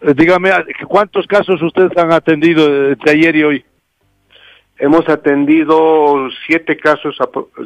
Eh, 0.00 0.14
dígame, 0.16 0.50
¿cuántos 0.88 1.26
casos 1.26 1.60
ustedes 1.60 1.94
han 1.98 2.10
atendido 2.10 2.88
entre 2.88 3.10
ayer 3.10 3.36
y 3.36 3.44
hoy? 3.44 3.64
Hemos 4.78 5.08
atendido 5.08 6.28
siete 6.46 6.76
casos, 6.76 7.16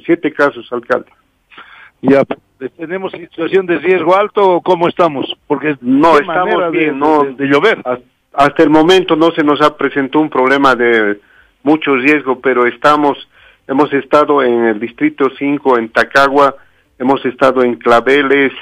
siete 0.05 0.33
casos, 0.33 0.71
alcalde. 0.73 1.11
Ya, 2.03 2.23
¿tenemos 2.77 3.13
situación 3.13 3.67
de 3.67 3.79
riesgo 3.79 4.17
alto 4.17 4.57
o 4.57 4.61
cómo 4.61 4.89
estamos? 4.89 5.27
Porque 5.47 5.77
no 5.81 6.19
estamos 6.19 6.71
bien, 6.71 6.99
no 6.99 7.25
de, 7.25 7.47
llover. 7.47 7.83
Hasta 8.33 8.63
el 8.63 8.71
momento 8.71 9.17
no 9.17 9.31
se 9.31 9.43
nos 9.43 9.63
ha 9.63 9.77
presentado 9.77 10.23
un 10.23 10.31
problema 10.31 10.75
de 10.75 11.19
mucho 11.63 11.97
riesgo, 11.97 12.41
pero 12.41 12.67
estamos, 12.67 13.29
hemos 13.67 13.93
estado 13.93 14.43
en 14.43 14.67
el 14.67 14.81
distrito 14.81 15.31
5 15.39 15.79
en 15.79 15.89
Tacagua, 15.89 16.55
hemos 16.99 17.25
estado 17.25 17.63
en 17.63 17.77
Claveles, 17.77 18.53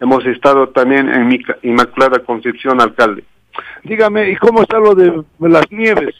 hemos 0.00 0.24
estado 0.26 0.70
también 0.70 1.08
en 1.08 1.44
Inmaculada 1.62 2.20
Concepción, 2.20 2.80
alcalde. 2.80 3.24
Dígame, 3.84 4.30
¿y 4.30 4.36
cómo 4.36 4.62
está 4.62 4.78
lo 4.78 4.94
de 4.94 5.22
las 5.40 5.70
nieves? 5.70 6.14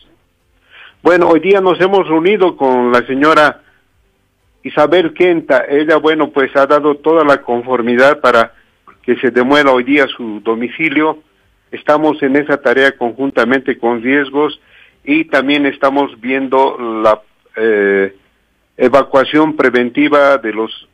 Bueno, 1.02 1.28
hoy 1.30 1.40
día 1.40 1.60
nos 1.60 1.80
hemos 1.80 2.06
reunido 2.06 2.56
con 2.56 2.92
la 2.92 3.04
señora 3.04 3.60
Isabel 4.62 5.12
Quenta. 5.12 5.64
Ella, 5.68 5.96
bueno, 5.96 6.30
pues 6.30 6.54
ha 6.54 6.64
dado 6.64 6.94
toda 6.94 7.24
la 7.24 7.42
conformidad 7.42 8.20
para 8.20 8.52
que 9.02 9.16
se 9.16 9.32
demuela 9.32 9.72
hoy 9.72 9.82
día 9.82 10.06
su 10.06 10.40
domicilio. 10.44 11.18
Estamos 11.72 12.22
en 12.22 12.36
esa 12.36 12.58
tarea 12.58 12.96
conjuntamente 12.96 13.78
con 13.78 14.00
riesgos 14.00 14.60
y 15.02 15.24
también 15.24 15.66
estamos 15.66 16.20
viendo 16.20 16.78
la 17.02 17.20
eh, 17.56 18.14
evacuación 18.76 19.56
preventiva 19.56 20.38
de 20.38 20.52
los 20.52 20.88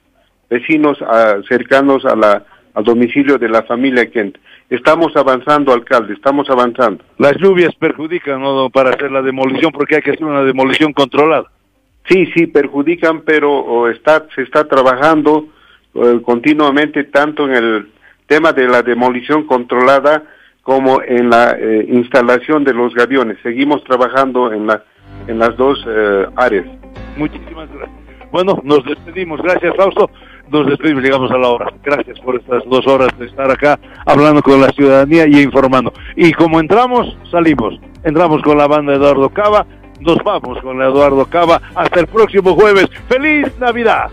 vecinos 0.48 0.96
ah, 1.02 1.36
cercanos 1.46 2.06
a 2.06 2.16
la, 2.16 2.46
al 2.72 2.82
domicilio 2.82 3.36
de 3.36 3.50
la 3.50 3.62
familia 3.64 4.10
Quenta. 4.10 4.40
Estamos 4.70 5.16
avanzando, 5.16 5.72
alcalde, 5.72 6.12
estamos 6.12 6.48
avanzando. 6.50 7.02
Las 7.16 7.36
lluvias 7.38 7.74
perjudican 7.76 8.42
¿no? 8.42 8.68
para 8.68 8.90
hacer 8.90 9.10
la 9.10 9.22
demolición 9.22 9.72
porque 9.72 9.96
hay 9.96 10.02
que 10.02 10.10
hacer 10.10 10.24
una 10.24 10.42
demolición 10.42 10.92
controlada. 10.92 11.50
Sí, 12.06 12.26
sí, 12.34 12.46
perjudican, 12.46 13.22
pero 13.22 13.88
está, 13.88 14.26
se 14.34 14.42
está 14.42 14.64
trabajando 14.64 15.48
eh, 15.94 16.20
continuamente 16.22 17.04
tanto 17.04 17.46
en 17.46 17.54
el 17.54 17.92
tema 18.26 18.52
de 18.52 18.68
la 18.68 18.82
demolición 18.82 19.46
controlada 19.46 20.24
como 20.62 21.00
en 21.02 21.30
la 21.30 21.56
eh, 21.58 21.86
instalación 21.88 22.62
de 22.64 22.74
los 22.74 22.94
gaviones. 22.94 23.38
Seguimos 23.42 23.82
trabajando 23.84 24.52
en, 24.52 24.66
la, 24.66 24.84
en 25.26 25.38
las 25.38 25.56
dos 25.56 25.82
eh, 25.88 26.26
áreas. 26.36 26.66
Muchísimas 27.16 27.70
gracias. 27.72 27.98
Bueno, 28.30 28.60
nos 28.62 28.84
despedimos. 28.84 29.40
Gracias, 29.40 29.74
Fausto 29.76 30.10
nos 30.50 30.66
despedimos, 30.66 31.02
llegamos 31.02 31.30
a 31.30 31.38
la 31.38 31.48
hora. 31.48 31.72
Gracias 31.82 32.18
por 32.20 32.36
estas 32.36 32.64
dos 32.66 32.86
horas 32.86 33.08
de 33.18 33.26
estar 33.26 33.50
acá 33.50 33.78
hablando 34.06 34.42
con 34.42 34.60
la 34.60 34.68
ciudadanía 34.70 35.26
y 35.26 35.42
informando. 35.42 35.92
Y 36.16 36.32
como 36.32 36.60
entramos, 36.60 37.16
salimos. 37.30 37.78
Entramos 38.04 38.42
con 38.42 38.58
la 38.58 38.66
banda 38.66 38.94
Eduardo 38.94 39.28
Cava, 39.30 39.66
nos 40.00 40.18
vamos 40.24 40.60
con 40.62 40.80
Eduardo 40.80 41.26
Cava. 41.26 41.60
Hasta 41.74 42.00
el 42.00 42.06
próximo 42.06 42.54
jueves. 42.54 42.88
¡Feliz 43.08 43.46
Navidad! 43.58 44.10